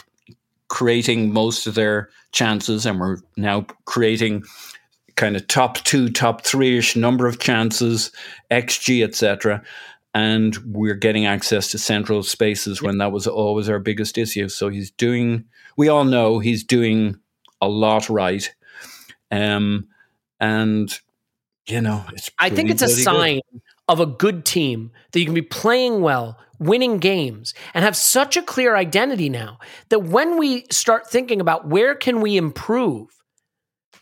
creating 0.66 1.32
most 1.32 1.68
of 1.68 1.76
their 1.76 2.11
chances, 2.32 2.84
and 2.84 2.99
we're 2.99 3.18
now 3.36 3.64
creating 3.84 4.43
kind 5.20 5.36
of 5.36 5.46
top 5.48 5.76
two, 5.84 6.08
top 6.08 6.40
three 6.40 6.78
ish 6.78 6.96
number 6.96 7.26
of 7.26 7.38
chances, 7.38 8.10
XG, 8.50 9.04
etc. 9.04 9.62
And 10.14 10.56
we're 10.64 10.94
getting 10.94 11.26
access 11.26 11.70
to 11.72 11.78
central 11.78 12.22
spaces 12.22 12.80
when 12.80 12.96
that 12.98 13.12
was 13.12 13.26
always 13.26 13.68
our 13.68 13.78
biggest 13.78 14.16
issue. 14.16 14.48
So 14.48 14.70
he's 14.70 14.90
doing, 14.92 15.44
we 15.76 15.88
all 15.88 16.04
know 16.04 16.38
he's 16.38 16.64
doing 16.64 17.20
a 17.60 17.68
lot 17.68 18.08
right. 18.08 18.50
Um, 19.30 19.88
and, 20.40 20.98
you 21.66 21.82
know, 21.82 22.02
it's 22.14 22.30
I 22.38 22.48
think 22.48 22.70
it's 22.70 22.80
a 22.80 22.86
bloody 22.86 22.96
good. 22.96 23.04
sign 23.04 23.40
of 23.88 24.00
a 24.00 24.06
good 24.06 24.46
team 24.46 24.90
that 25.12 25.18
you 25.20 25.26
can 25.26 25.34
be 25.34 25.42
playing 25.42 26.00
well, 26.00 26.38
winning 26.58 26.96
games, 26.96 27.52
and 27.74 27.84
have 27.84 27.94
such 27.94 28.38
a 28.38 28.42
clear 28.42 28.74
identity 28.74 29.28
now 29.28 29.58
that 29.90 30.00
when 30.00 30.38
we 30.38 30.64
start 30.70 31.10
thinking 31.10 31.42
about 31.42 31.68
where 31.68 31.94
can 31.94 32.22
we 32.22 32.38
improve, 32.38 33.19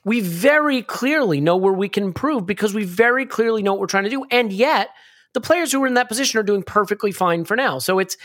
we 0.09 0.21
very 0.21 0.81
clearly 0.83 1.41
know 1.41 1.57
where 1.57 1.73
we 1.73 1.89
can 1.89 2.03
improve 2.03 2.47
because 2.47 2.73
we 2.73 2.85
very 2.85 3.27
clearly 3.27 3.63
know 3.63 3.75
what 3.75 3.81
we're 3.81 3.87
trying 3.87 4.05
to 4.05 4.11
do. 4.11 4.25
And 4.31 4.51
yet, 4.51 4.89
the 5.35 5.41
players 5.41 5.71
who 5.71 5.85
are 5.85 5.87
in 5.87 5.95
that 5.95 6.09
position 6.09 6.41
are 6.41 6.43
doing 6.43 6.63
perfectly 6.63 7.13
fine 7.13 7.45
for 7.45 7.57
now. 7.57 7.79
So 7.79 7.99
it's 7.99 8.17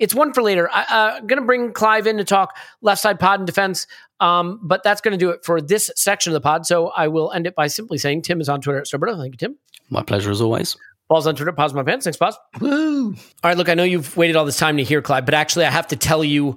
it's 0.00 0.12
one 0.12 0.32
for 0.32 0.42
later. 0.42 0.68
I, 0.72 0.80
uh, 0.82 1.16
I'm 1.18 1.26
going 1.28 1.40
to 1.40 1.46
bring 1.46 1.72
Clive 1.72 2.08
in 2.08 2.16
to 2.16 2.24
talk 2.24 2.56
left 2.82 3.00
side 3.00 3.20
pod 3.20 3.38
and 3.38 3.46
defense, 3.46 3.86
um, 4.18 4.58
but 4.60 4.82
that's 4.82 5.00
going 5.00 5.12
to 5.12 5.18
do 5.18 5.30
it 5.30 5.44
for 5.44 5.60
this 5.60 5.90
section 5.94 6.32
of 6.32 6.34
the 6.34 6.40
pod. 6.40 6.66
So 6.66 6.88
I 6.88 7.06
will 7.06 7.30
end 7.30 7.46
it 7.46 7.54
by 7.54 7.68
simply 7.68 7.98
saying 7.98 8.22
Tim 8.22 8.40
is 8.40 8.48
on 8.48 8.60
Twitter 8.60 8.80
at 8.80 8.92
Roberto. 8.92 9.16
Thank 9.16 9.34
you, 9.34 9.38
Tim. 9.38 9.56
My 9.88 10.02
pleasure 10.02 10.32
as 10.32 10.40
always. 10.40 10.76
Paul's 11.08 11.28
on 11.28 11.36
Twitter. 11.36 11.52
Pause 11.52 11.74
my 11.74 11.82
pants. 11.84 12.04
Thanks, 12.04 12.16
pause. 12.16 12.36
Woo! 12.60 13.08
All 13.08 13.14
right, 13.44 13.56
look, 13.56 13.68
I 13.68 13.74
know 13.74 13.84
you've 13.84 14.16
waited 14.16 14.36
all 14.36 14.46
this 14.46 14.58
time 14.58 14.78
to 14.78 14.84
hear 14.84 15.00
Clive, 15.00 15.26
but 15.26 15.34
actually, 15.34 15.66
I 15.66 15.70
have 15.70 15.88
to 15.88 15.96
tell 15.96 16.24
you 16.24 16.56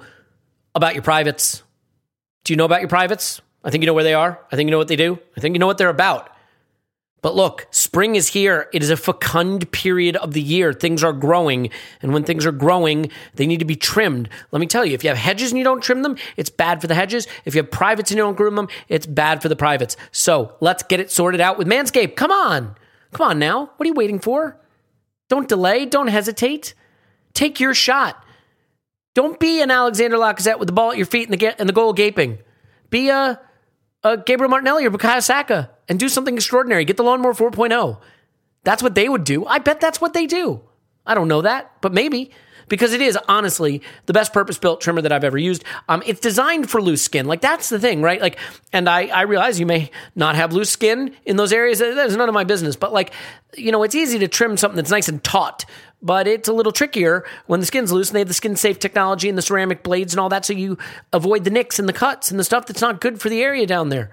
about 0.74 0.94
your 0.96 1.04
privates. 1.04 1.62
Do 2.44 2.54
you 2.54 2.58
know 2.58 2.66
about 2.66 2.82
your 2.82 2.90
privates? 2.90 3.42
I 3.64 3.70
think 3.70 3.82
you 3.82 3.86
know 3.88 3.94
where 3.94 4.04
they 4.04 4.14
are. 4.14 4.40
I 4.52 4.56
think 4.56 4.68
you 4.68 4.72
know 4.72 4.78
what 4.78 4.88
they 4.88 4.96
do. 4.96 5.20
I 5.38 5.40
think 5.40 5.56
you 5.56 5.60
know 5.60 5.68
what 5.68 5.78
they're 5.78 5.90
about. 5.90 6.30
But 7.24 7.36
look, 7.36 7.68
spring 7.72 8.16
is 8.16 8.28
here. 8.28 8.70
It 8.74 8.84
is 8.84 8.90
a 8.90 8.98
fecund 8.98 9.72
period 9.72 10.18
of 10.18 10.34
the 10.34 10.42
year. 10.42 10.74
Things 10.74 11.06
are 11.06 11.14
growing. 11.14 11.70
And 12.02 12.14
when 12.14 12.26
things 12.26 12.46
are 12.46 12.52
growing, 12.52 13.10
they 13.36 13.48
need 13.48 13.60
to 13.60 13.66
be 13.66 13.78
trimmed. 13.78 14.28
Let 14.52 14.60
me 14.60 14.68
tell 14.68 14.86
you, 14.86 14.94
if 14.94 15.06
you 15.06 15.10
have 15.10 15.18
hedges 15.18 15.52
and 15.52 15.58
you 15.58 15.64
don't 15.64 15.82
trim 15.82 16.04
them, 16.04 16.18
it's 16.36 16.50
bad 16.50 16.82
for 16.82 16.88
the 16.88 16.96
hedges. 16.96 17.26
If 17.46 17.56
you 17.56 17.62
have 17.62 17.72
privates 17.72 18.12
and 18.12 18.18
you 18.18 18.24
don't 18.24 18.36
groom 18.36 18.56
them, 18.56 18.68
it's 18.90 19.06
bad 19.06 19.42
for 19.42 19.48
the 19.48 19.56
privates. 19.56 19.96
So 20.12 20.56
let's 20.60 20.84
get 20.84 21.00
it 21.00 21.12
sorted 21.12 21.40
out 21.40 21.58
with 21.58 21.66
Manscaped. 21.66 22.18
Come 22.18 22.32
on. 22.32 22.76
Come 23.14 23.30
on 23.30 23.40
now. 23.40 23.72
What 23.78 23.86
are 23.86 23.88
you 23.88 23.94
waiting 23.94 24.20
for? 24.20 24.60
Don't 25.30 25.48
delay. 25.48 25.86
Don't 25.86 26.08
hesitate. 26.08 26.74
Take 27.34 27.62
your 27.62 27.74
shot. 27.74 28.22
Don't 29.14 29.40
be 29.40 29.62
an 29.62 29.72
Alexander 29.72 30.18
Lacazette 30.18 30.60
with 30.60 30.68
the 30.68 30.74
ball 30.74 30.92
at 30.92 30.98
your 30.98 31.06
feet 31.06 31.30
and 31.30 31.40
the, 31.40 31.60
and 31.60 31.70
the 31.70 31.74
goal 31.74 31.94
gaping. 31.94 32.40
Be 32.90 33.10
a, 33.10 33.40
a 34.04 34.18
Gabriel 34.18 34.50
Martinelli 34.50 34.86
or 34.86 34.92
Bukayo 34.92 35.24
Saka 35.24 35.70
and 35.88 36.00
do 36.00 36.10
something 36.10 36.36
extraordinary. 36.36 36.86
Get 36.86 36.98
the 36.98 37.04
lawnmower 37.04 37.34
4.0. 37.34 38.00
That's 38.64 38.84
what 38.84 38.96
they 38.96 39.10
would 39.10 39.24
do. 39.24 39.46
I 39.46 39.60
bet 39.60 39.80
that's 39.80 40.00
what 40.02 40.14
they 40.14 40.26
do. 40.26 40.62
I 41.06 41.16
don't 41.16 41.28
know 41.28 41.42
that, 41.42 41.72
but 41.82 41.94
maybe 41.94 42.32
because 42.70 42.94
it 42.94 43.02
is 43.02 43.18
honestly 43.28 43.82
the 44.06 44.14
best 44.14 44.34
purpose 44.34 44.58
built 44.58 44.82
trimmer 44.82 45.02
that 45.02 45.12
I've 45.12 45.24
ever 45.24 45.38
used. 45.38 45.64
Um, 45.90 46.02
it's 46.06 46.20
designed 46.20 46.70
for 46.70 46.82
loose 46.82 47.02
skin. 47.02 47.26
Like 47.26 47.42
that's 47.42 47.70
the 47.70 47.80
thing, 47.80 48.02
right? 48.02 48.22
Like, 48.22 48.38
and 48.72 48.90
I, 48.90 49.08
I 49.08 49.22
realize 49.24 49.60
you 49.60 49.66
may 49.66 49.92
not 50.16 50.36
have 50.36 50.54
loose 50.54 50.70
skin 50.70 51.16
in 51.26 51.36
those 51.36 51.52
areas. 51.52 51.80
That's 51.80 52.16
none 52.16 52.30
of 52.30 52.34
my 52.34 52.44
business, 52.44 52.76
but 52.76 52.94
like, 52.94 53.14
you 53.56 53.72
know, 53.72 53.84
it's 53.84 53.96
easy 53.96 54.20
to 54.20 54.28
trim 54.28 54.58
something 54.58 54.78
that's 54.78 54.92
nice 54.92 55.10
and 55.10 55.24
taut, 55.24 55.66
but 56.04 56.28
it's 56.28 56.50
a 56.50 56.54
little 56.54 56.72
trickier 56.72 57.26
when 57.48 57.62
the 57.62 57.66
skin's 57.66 57.92
loose 57.92 58.10
and 58.10 58.16
they 58.16 58.20
have 58.20 58.28
the 58.28 58.34
skin 58.34 58.56
safe 58.56 58.78
technology 58.78 59.30
and 59.30 59.38
the 59.38 59.42
ceramic 59.42 59.82
blades 59.82 60.14
and 60.14 60.20
all 60.20 60.30
that. 60.30 60.46
So 60.46 60.54
you 60.54 60.78
avoid 61.12 61.46
the 61.46 61.50
nicks 61.50 61.80
and 61.80 61.90
the 61.90 61.94
cuts 61.94 62.30
and 62.30 62.40
the 62.40 62.44
stuff 62.44 62.66
that's 62.66 62.82
not 62.82 63.02
good 63.02 63.22
for 63.22 63.30
the 63.30 63.42
area 63.42 63.66
down 63.66 63.90
there 63.90 64.12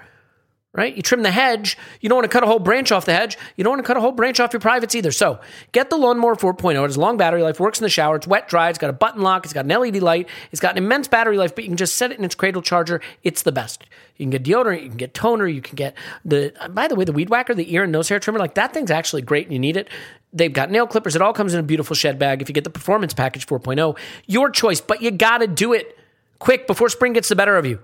right? 0.72 0.94
You 0.94 1.02
trim 1.02 1.22
the 1.22 1.30
hedge. 1.30 1.76
You 2.00 2.08
don't 2.08 2.16
want 2.16 2.30
to 2.30 2.32
cut 2.32 2.44
a 2.44 2.46
whole 2.46 2.60
branch 2.60 2.92
off 2.92 3.04
the 3.04 3.12
hedge. 3.12 3.36
You 3.56 3.64
don't 3.64 3.72
want 3.72 3.82
to 3.82 3.86
cut 3.86 3.96
a 3.96 4.00
whole 4.00 4.12
branch 4.12 4.38
off 4.38 4.52
your 4.52 4.60
privates 4.60 4.94
either. 4.94 5.10
So 5.10 5.40
get 5.72 5.90
the 5.90 5.96
Lawnmower 5.96 6.36
4.0. 6.36 6.72
It 6.72 6.82
has 6.82 6.96
long 6.96 7.16
battery 7.16 7.42
life, 7.42 7.58
works 7.58 7.80
in 7.80 7.82
the 7.82 7.90
shower. 7.90 8.16
It's 8.16 8.26
wet 8.26 8.48
dry. 8.48 8.68
It's 8.68 8.78
got 8.78 8.90
a 8.90 8.94
button 8.94 9.22
lock. 9.22 9.44
It's 9.44 9.52
got 9.52 9.64
an 9.64 9.70
LED 9.70 9.96
light. 9.96 10.28
It's 10.52 10.60
got 10.60 10.72
an 10.72 10.78
immense 10.78 11.08
battery 11.08 11.38
life, 11.38 11.54
but 11.54 11.64
you 11.64 11.70
can 11.70 11.76
just 11.76 11.96
set 11.96 12.12
it 12.12 12.18
in 12.18 12.24
its 12.24 12.36
cradle 12.36 12.62
charger. 12.62 13.00
It's 13.24 13.42
the 13.42 13.52
best. 13.52 13.84
You 14.16 14.24
can 14.24 14.30
get 14.30 14.44
deodorant. 14.44 14.82
You 14.82 14.88
can 14.88 14.98
get 14.98 15.12
toner. 15.12 15.48
You 15.48 15.60
can 15.60 15.74
get 15.74 15.96
the, 16.24 16.52
by 16.70 16.86
the 16.86 16.94
way, 16.94 17.04
the 17.04 17.12
weed 17.12 17.30
whacker, 17.30 17.54
the 17.54 17.72
ear 17.74 17.82
and 17.82 17.92
nose 17.92 18.08
hair 18.08 18.20
trimmer. 18.20 18.38
Like 18.38 18.54
that 18.54 18.72
thing's 18.72 18.90
actually 18.92 19.22
great 19.22 19.46
and 19.46 19.52
you 19.52 19.58
need 19.58 19.76
it. 19.76 19.88
They've 20.32 20.52
got 20.52 20.70
nail 20.70 20.86
clippers. 20.86 21.16
It 21.16 21.22
all 21.22 21.32
comes 21.32 21.54
in 21.54 21.60
a 21.60 21.62
beautiful 21.62 21.96
shed 21.96 22.18
bag. 22.18 22.40
If 22.40 22.48
you 22.48 22.52
get 22.52 22.64
the 22.64 22.70
performance 22.70 23.14
package 23.14 23.46
4.0, 23.46 23.98
your 24.26 24.50
choice, 24.50 24.80
but 24.80 25.02
you 25.02 25.10
got 25.10 25.38
to 25.38 25.46
do 25.46 25.72
it 25.72 25.98
quick 26.38 26.66
before 26.66 26.88
spring 26.88 27.12
gets 27.12 27.28
the 27.28 27.36
better 27.36 27.56
of 27.56 27.66
you. 27.66 27.78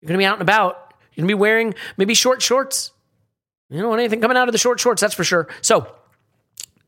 You're 0.00 0.08
going 0.08 0.18
to 0.18 0.18
be 0.18 0.24
out 0.24 0.34
and 0.34 0.42
about 0.42 0.94
you're 1.14 1.22
going 1.22 1.28
to 1.28 1.36
be 1.36 1.40
wearing 1.40 1.74
maybe 1.96 2.14
short 2.14 2.40
shorts. 2.42 2.92
You 3.68 3.80
don't 3.80 3.88
want 3.88 4.00
anything 4.00 4.20
coming 4.20 4.36
out 4.36 4.48
of 4.48 4.52
the 4.52 4.58
short 4.58 4.80
shorts, 4.80 5.00
that's 5.00 5.14
for 5.14 5.24
sure. 5.24 5.48
So 5.60 5.92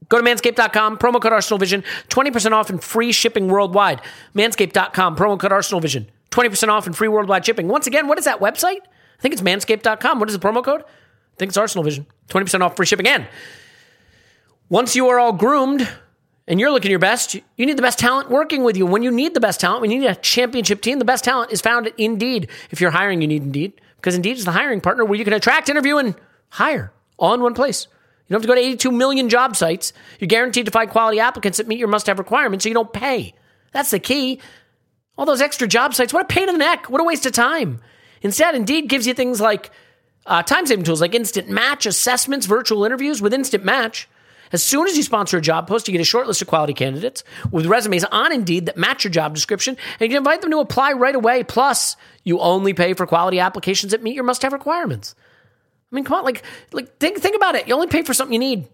go 0.08 0.20
to 0.20 0.24
manscaped.com, 0.24 0.98
promo 0.98 1.20
code 1.20 1.32
Arsenal 1.32 1.58
Vision, 1.58 1.84
20% 2.08 2.52
off 2.52 2.70
and 2.70 2.82
free 2.82 3.12
shipping 3.12 3.48
worldwide. 3.48 4.00
Manscaped.com, 4.34 5.16
promo 5.16 5.38
code 5.38 5.52
Arsenal 5.52 5.80
Vision, 5.80 6.10
20% 6.30 6.68
off 6.68 6.86
and 6.86 6.96
free 6.96 7.08
worldwide 7.08 7.44
shipping. 7.44 7.68
Once 7.68 7.86
again, 7.86 8.08
what 8.08 8.18
is 8.18 8.24
that 8.24 8.40
website? 8.40 8.80
I 8.80 9.20
think 9.22 9.32
it's 9.32 9.42
manscaped.com. 9.42 10.18
What 10.18 10.28
is 10.28 10.38
the 10.38 10.44
promo 10.44 10.64
code? 10.64 10.82
I 10.82 11.36
think 11.36 11.50
it's 11.50 11.56
Arsenal 11.56 11.84
Vision, 11.84 12.06
20% 12.28 12.60
off 12.60 12.76
free 12.76 12.86
shipping. 12.86 13.06
And 13.06 13.26
once 14.72 14.96
you 14.96 15.06
are 15.08 15.20
all 15.20 15.34
groomed, 15.34 15.86
and 16.48 16.58
you're 16.58 16.70
looking 16.70 16.90
your 16.90 16.98
best, 16.98 17.34
you 17.34 17.66
need 17.66 17.76
the 17.76 17.82
best 17.82 17.98
talent 17.98 18.30
working 18.30 18.64
with 18.64 18.74
you. 18.74 18.86
When 18.86 19.02
you 19.02 19.10
need 19.10 19.34
the 19.34 19.40
best 19.40 19.60
talent, 19.60 19.82
when 19.82 19.90
you 19.90 19.98
need 19.98 20.06
a 20.06 20.14
championship 20.14 20.80
team, 20.80 20.98
the 20.98 21.04
best 21.04 21.24
talent 21.24 21.52
is 21.52 21.60
found 21.60 21.86
at 21.86 21.98
Indeed. 21.98 22.48
If 22.70 22.80
you're 22.80 22.90
hiring, 22.90 23.20
you 23.20 23.28
need 23.28 23.42
Indeed 23.42 23.82
because 23.96 24.14
Indeed 24.14 24.38
is 24.38 24.46
the 24.46 24.52
hiring 24.52 24.80
partner 24.80 25.04
where 25.04 25.18
you 25.18 25.24
can 25.24 25.34
attract, 25.34 25.68
interview, 25.68 25.98
and 25.98 26.14
hire 26.48 26.90
all 27.18 27.34
in 27.34 27.42
one 27.42 27.52
place. 27.52 27.86
You 28.26 28.32
don't 28.32 28.40
have 28.40 28.42
to 28.42 28.48
go 28.48 28.54
to 28.54 28.66
82 28.66 28.90
million 28.90 29.28
job 29.28 29.56
sites. 29.56 29.92
You're 30.18 30.28
guaranteed 30.28 30.64
to 30.64 30.72
find 30.72 30.88
quality 30.88 31.20
applicants 31.20 31.58
that 31.58 31.68
meet 31.68 31.78
your 31.78 31.88
must 31.88 32.06
have 32.06 32.18
requirements 32.18 32.62
so 32.62 32.70
you 32.70 32.74
don't 32.74 32.94
pay. 32.94 33.34
That's 33.72 33.90
the 33.90 33.98
key. 33.98 34.40
All 35.18 35.26
those 35.26 35.42
extra 35.42 35.68
job 35.68 35.92
sites, 35.92 36.14
what 36.14 36.22
a 36.22 36.26
pain 36.26 36.48
in 36.48 36.54
the 36.54 36.58
neck. 36.58 36.88
What 36.88 37.02
a 37.02 37.04
waste 37.04 37.26
of 37.26 37.32
time. 37.32 37.82
Instead, 38.22 38.54
Indeed 38.54 38.88
gives 38.88 39.06
you 39.06 39.12
things 39.12 39.38
like 39.38 39.70
uh, 40.24 40.42
time 40.42 40.66
saving 40.66 40.86
tools 40.86 41.02
like 41.02 41.14
instant 41.14 41.50
match 41.50 41.84
assessments, 41.84 42.46
virtual 42.46 42.86
interviews 42.86 43.20
with 43.20 43.34
instant 43.34 43.66
match. 43.66 44.08
As 44.52 44.62
soon 44.62 44.86
as 44.86 44.96
you 44.96 45.02
sponsor 45.02 45.38
a 45.38 45.40
job 45.40 45.66
post, 45.66 45.88
you 45.88 45.92
get 45.92 46.00
a 46.00 46.04
short 46.04 46.26
list 46.26 46.42
of 46.42 46.48
quality 46.48 46.74
candidates 46.74 47.24
with 47.50 47.66
resumes 47.66 48.04
on 48.04 48.32
Indeed 48.32 48.66
that 48.66 48.76
match 48.76 49.04
your 49.04 49.10
job 49.10 49.34
description, 49.34 49.76
and 49.98 50.00
you 50.00 50.08
can 50.08 50.18
invite 50.18 50.42
them 50.42 50.50
to 50.50 50.58
apply 50.58 50.92
right 50.92 51.14
away. 51.14 51.42
Plus, 51.42 51.96
you 52.24 52.38
only 52.38 52.74
pay 52.74 52.94
for 52.94 53.06
quality 53.06 53.40
applications 53.40 53.92
that 53.92 54.02
meet 54.02 54.14
your 54.14 54.24
must-have 54.24 54.52
requirements. 54.52 55.14
I 55.90 55.94
mean, 55.94 56.04
come 56.04 56.18
on, 56.18 56.24
like, 56.24 56.42
like 56.72 56.98
think 56.98 57.18
think 57.18 57.36
about 57.36 57.54
it. 57.54 57.68
You 57.68 57.74
only 57.74 57.86
pay 57.86 58.02
for 58.02 58.14
something 58.14 58.32
you 58.32 58.38
need. 58.38 58.68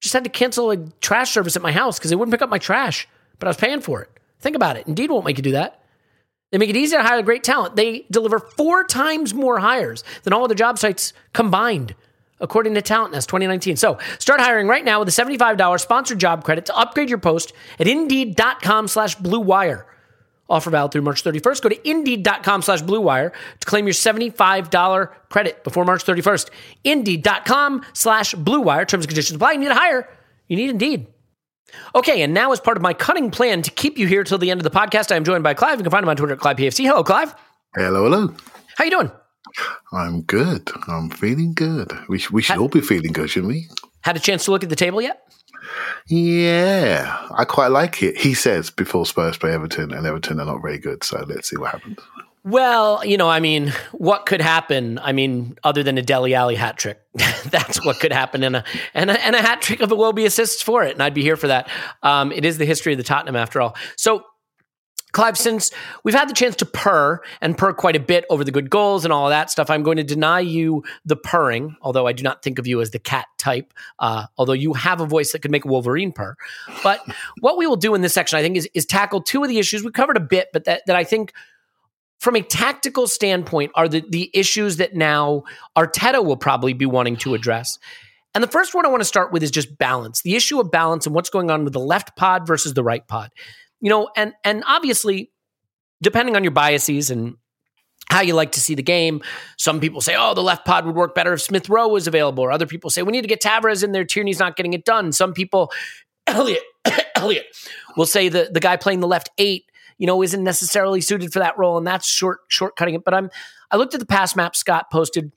Just 0.00 0.14
had 0.14 0.24
to 0.24 0.30
cancel 0.30 0.70
a 0.70 0.76
trash 1.00 1.30
service 1.30 1.56
at 1.56 1.62
my 1.62 1.72
house 1.72 1.98
because 1.98 2.10
they 2.10 2.16
wouldn't 2.16 2.32
pick 2.32 2.42
up 2.42 2.50
my 2.50 2.58
trash, 2.58 3.08
but 3.38 3.46
I 3.46 3.50
was 3.50 3.56
paying 3.56 3.80
for 3.80 4.02
it. 4.02 4.10
Think 4.40 4.56
about 4.56 4.76
it. 4.76 4.86
Indeed 4.86 5.10
won't 5.10 5.24
make 5.24 5.36
you 5.36 5.42
do 5.42 5.52
that. 5.52 5.80
They 6.50 6.58
make 6.58 6.68
it 6.68 6.76
easy 6.76 6.96
to 6.96 7.02
hire 7.02 7.22
great 7.22 7.44
talent. 7.44 7.76
They 7.76 8.04
deliver 8.10 8.38
four 8.38 8.84
times 8.84 9.32
more 9.32 9.58
hires 9.58 10.04
than 10.24 10.32
all 10.32 10.44
other 10.44 10.54
job 10.54 10.78
sites 10.78 11.14
combined 11.32 11.94
according 12.42 12.74
to 12.74 12.82
TalentNest 12.82 13.26
2019. 13.28 13.76
So 13.76 13.98
start 14.18 14.40
hiring 14.40 14.68
right 14.68 14.84
now 14.84 14.98
with 14.98 15.08
a 15.08 15.12
$75 15.12 15.80
sponsored 15.80 16.18
job 16.18 16.44
credit 16.44 16.66
to 16.66 16.76
upgrade 16.76 17.08
your 17.08 17.18
post 17.18 17.54
at 17.78 17.88
indeed.com 17.88 18.88
slash 18.88 19.14
blue 19.14 19.40
wire. 19.40 19.86
Offer 20.50 20.68
valid 20.68 20.92
through 20.92 21.02
March 21.02 21.24
31st. 21.24 21.62
Go 21.62 21.68
to 21.70 21.88
indeed.com 21.88 22.60
slash 22.60 22.82
blue 22.82 23.00
wire 23.00 23.32
to 23.60 23.66
claim 23.66 23.86
your 23.86 23.94
$75 23.94 25.08
credit 25.30 25.64
before 25.64 25.86
March 25.86 26.04
31st. 26.04 26.50
Indeed.com 26.84 27.86
slash 27.94 28.34
blue 28.34 28.60
wire. 28.60 28.84
Terms 28.84 29.04
and 29.04 29.08
conditions 29.08 29.36
apply. 29.36 29.52
You 29.52 29.60
need 29.60 29.68
to 29.68 29.74
hire. 29.74 30.10
You 30.48 30.56
need 30.56 30.68
Indeed. 30.68 31.06
Okay, 31.94 32.20
and 32.20 32.34
now 32.34 32.52
as 32.52 32.60
part 32.60 32.76
of 32.76 32.82
my 32.82 32.92
cunning 32.92 33.30
plan 33.30 33.62
to 33.62 33.70
keep 33.70 33.96
you 33.96 34.06
here 34.06 34.24
till 34.24 34.36
the 34.36 34.50
end 34.50 34.60
of 34.60 34.64
the 34.64 34.78
podcast, 34.78 35.10
I 35.10 35.16
am 35.16 35.24
joined 35.24 35.42
by 35.42 35.54
Clive. 35.54 35.78
You 35.78 35.84
can 35.84 35.90
find 35.90 36.02
him 36.02 36.10
on 36.10 36.16
Twitter 36.16 36.34
at 36.34 36.40
ClivePFC. 36.40 36.84
Hello, 36.84 37.02
Clive. 37.02 37.34
Hello, 37.74 38.04
hello. 38.04 38.34
How 38.76 38.84
you 38.84 38.90
doing? 38.90 39.10
I'm 39.92 40.22
good. 40.22 40.70
I'm 40.88 41.10
feeling 41.10 41.54
good. 41.54 41.92
We, 42.08 42.18
sh- 42.18 42.30
we 42.30 42.42
should 42.42 42.58
all 42.58 42.68
be 42.68 42.80
feeling 42.80 43.12
good, 43.12 43.30
shouldn't 43.30 43.52
we? 43.52 43.68
Had 44.02 44.16
a 44.16 44.20
chance 44.20 44.44
to 44.46 44.50
look 44.50 44.62
at 44.62 44.70
the 44.70 44.76
table 44.76 45.00
yet? 45.00 45.22
Yeah, 46.08 47.28
I 47.36 47.44
quite 47.44 47.68
like 47.68 48.02
it. 48.02 48.16
He 48.16 48.34
says 48.34 48.70
before 48.70 49.06
Spurs 49.06 49.36
play 49.36 49.52
Everton, 49.52 49.92
and 49.92 50.06
Everton 50.06 50.40
are 50.40 50.46
not 50.46 50.60
very 50.60 50.78
good. 50.78 51.04
So 51.04 51.24
let's 51.28 51.48
see 51.48 51.56
what 51.56 51.70
happens. 51.70 51.98
Well, 52.44 53.04
you 53.04 53.16
know, 53.16 53.28
I 53.28 53.38
mean, 53.38 53.72
what 53.92 54.26
could 54.26 54.40
happen? 54.40 54.98
I 54.98 55.12
mean, 55.12 55.56
other 55.62 55.84
than 55.84 55.96
a 55.96 56.02
Dele 56.02 56.34
Alli 56.34 56.56
hat 56.56 56.76
trick, 56.76 57.00
that's 57.46 57.84
what 57.84 58.00
could 58.00 58.12
happen, 58.12 58.42
and 58.42 58.56
a, 58.56 58.64
and 58.94 59.10
a 59.10 59.24
and 59.24 59.36
a 59.36 59.40
hat 59.40 59.62
trick 59.62 59.80
of 59.80 59.90
Iwobi 59.90 60.26
assists 60.26 60.60
for 60.60 60.82
it, 60.82 60.92
and 60.92 61.02
I'd 61.02 61.14
be 61.14 61.22
here 61.22 61.36
for 61.36 61.46
that. 61.46 61.70
Um, 62.02 62.32
it 62.32 62.44
is 62.44 62.58
the 62.58 62.64
history 62.64 62.92
of 62.92 62.98
the 62.98 63.04
Tottenham, 63.04 63.36
after 63.36 63.60
all. 63.60 63.76
So 63.96 64.24
Clive, 65.12 65.36
since 65.36 65.70
we've 66.04 66.14
had 66.14 66.28
the 66.28 66.34
chance 66.34 66.56
to 66.56 66.66
purr 66.66 67.20
and 67.40 67.56
purr 67.56 67.74
quite 67.74 67.96
a 67.96 68.00
bit 68.00 68.24
over 68.30 68.44
the 68.44 68.50
good 68.50 68.70
goals 68.70 69.04
and 69.04 69.12
all 69.12 69.28
that 69.28 69.50
stuff, 69.50 69.68
I'm 69.68 69.82
going 69.82 69.98
to 69.98 70.04
deny 70.04 70.40
you 70.40 70.82
the 71.04 71.16
purring, 71.16 71.76
although 71.82 72.06
I 72.06 72.12
do 72.12 72.22
not 72.22 72.42
think 72.42 72.58
of 72.58 72.66
you 72.66 72.80
as 72.80 72.90
the 72.90 72.98
cat 72.98 73.26
type, 73.38 73.74
uh, 73.98 74.26
although 74.38 74.54
you 74.54 74.72
have 74.72 75.00
a 75.00 75.06
voice 75.06 75.32
that 75.32 75.40
could 75.40 75.50
make 75.50 75.64
a 75.66 75.68
Wolverine 75.68 76.12
purr. 76.12 76.36
But 76.82 77.00
what 77.40 77.58
we 77.58 77.66
will 77.66 77.76
do 77.76 77.94
in 77.94 78.00
this 78.00 78.14
section, 78.14 78.38
I 78.38 78.42
think, 78.42 78.56
is, 78.56 78.68
is 78.74 78.86
tackle 78.86 79.20
two 79.20 79.42
of 79.42 79.48
the 79.48 79.58
issues. 79.58 79.84
We 79.84 79.90
covered 79.90 80.16
a 80.16 80.20
bit, 80.20 80.48
but 80.52 80.64
that, 80.64 80.82
that 80.86 80.96
I 80.96 81.04
think 81.04 81.32
from 82.18 82.36
a 82.36 82.40
tactical 82.40 83.06
standpoint 83.06 83.72
are 83.74 83.88
the, 83.88 84.02
the 84.08 84.30
issues 84.32 84.78
that 84.78 84.94
now 84.94 85.42
Arteta 85.76 86.24
will 86.24 86.36
probably 86.36 86.72
be 86.72 86.86
wanting 86.86 87.16
to 87.16 87.34
address. 87.34 87.78
And 88.34 88.42
the 88.42 88.48
first 88.48 88.74
one 88.74 88.86
I 88.86 88.88
want 88.88 89.02
to 89.02 89.06
start 89.06 89.30
with 89.30 89.42
is 89.42 89.50
just 89.50 89.76
balance, 89.76 90.22
the 90.22 90.36
issue 90.36 90.58
of 90.58 90.70
balance 90.70 91.04
and 91.04 91.14
what's 91.14 91.28
going 91.28 91.50
on 91.50 91.64
with 91.64 91.74
the 91.74 91.80
left 91.80 92.16
pod 92.16 92.46
versus 92.46 92.72
the 92.72 92.82
right 92.82 93.06
pod 93.06 93.30
you 93.82 93.90
know, 93.90 94.08
and 94.16 94.32
and 94.44 94.64
obviously, 94.66 95.30
depending 96.00 96.36
on 96.36 96.44
your 96.44 96.52
biases 96.52 97.10
and 97.10 97.36
how 98.08 98.20
you 98.20 98.34
like 98.34 98.52
to 98.52 98.60
see 98.60 98.74
the 98.74 98.82
game. 98.82 99.22
Some 99.56 99.80
people 99.80 100.00
say, 100.00 100.14
oh, 100.18 100.34
the 100.34 100.42
left 100.42 100.66
pod 100.66 100.84
would 100.84 100.94
work 100.94 101.14
better 101.14 101.32
if 101.32 101.40
Smith 101.40 101.68
Rowe 101.68 101.88
was 101.88 102.06
available. 102.06 102.44
Or 102.44 102.52
other 102.52 102.66
people 102.66 102.90
say, 102.90 103.02
we 103.02 103.10
need 103.10 103.22
to 103.22 103.28
get 103.28 103.40
Tavares 103.40 103.82
in 103.82 103.92
there. 103.92 104.04
Tierney's 104.04 104.38
not 104.38 104.54
getting 104.54 104.74
it 104.74 104.84
done. 104.84 105.12
Some 105.12 105.32
people, 105.32 105.72
Elliot, 106.26 106.62
Elliot 107.16 107.46
will 107.96 108.06
say 108.06 108.28
the, 108.28 108.50
the 108.52 108.60
guy 108.60 108.76
playing 108.76 109.00
the 109.00 109.08
left 109.08 109.30
eight, 109.38 109.64
you 109.98 110.06
know, 110.06 110.22
isn't 110.22 110.44
necessarily 110.44 111.00
suited 111.00 111.32
for 111.32 111.38
that 111.38 111.56
role. 111.56 111.78
And 111.78 111.86
that's 111.86 112.06
short 112.06 112.40
shortcutting 112.50 112.94
it. 112.94 113.04
But 113.04 113.14
I'm 113.14 113.30
I 113.70 113.76
looked 113.76 113.94
at 113.94 114.00
the 114.00 114.06
pass 114.06 114.36
map 114.36 114.56
Scott 114.56 114.90
posted. 114.92 115.32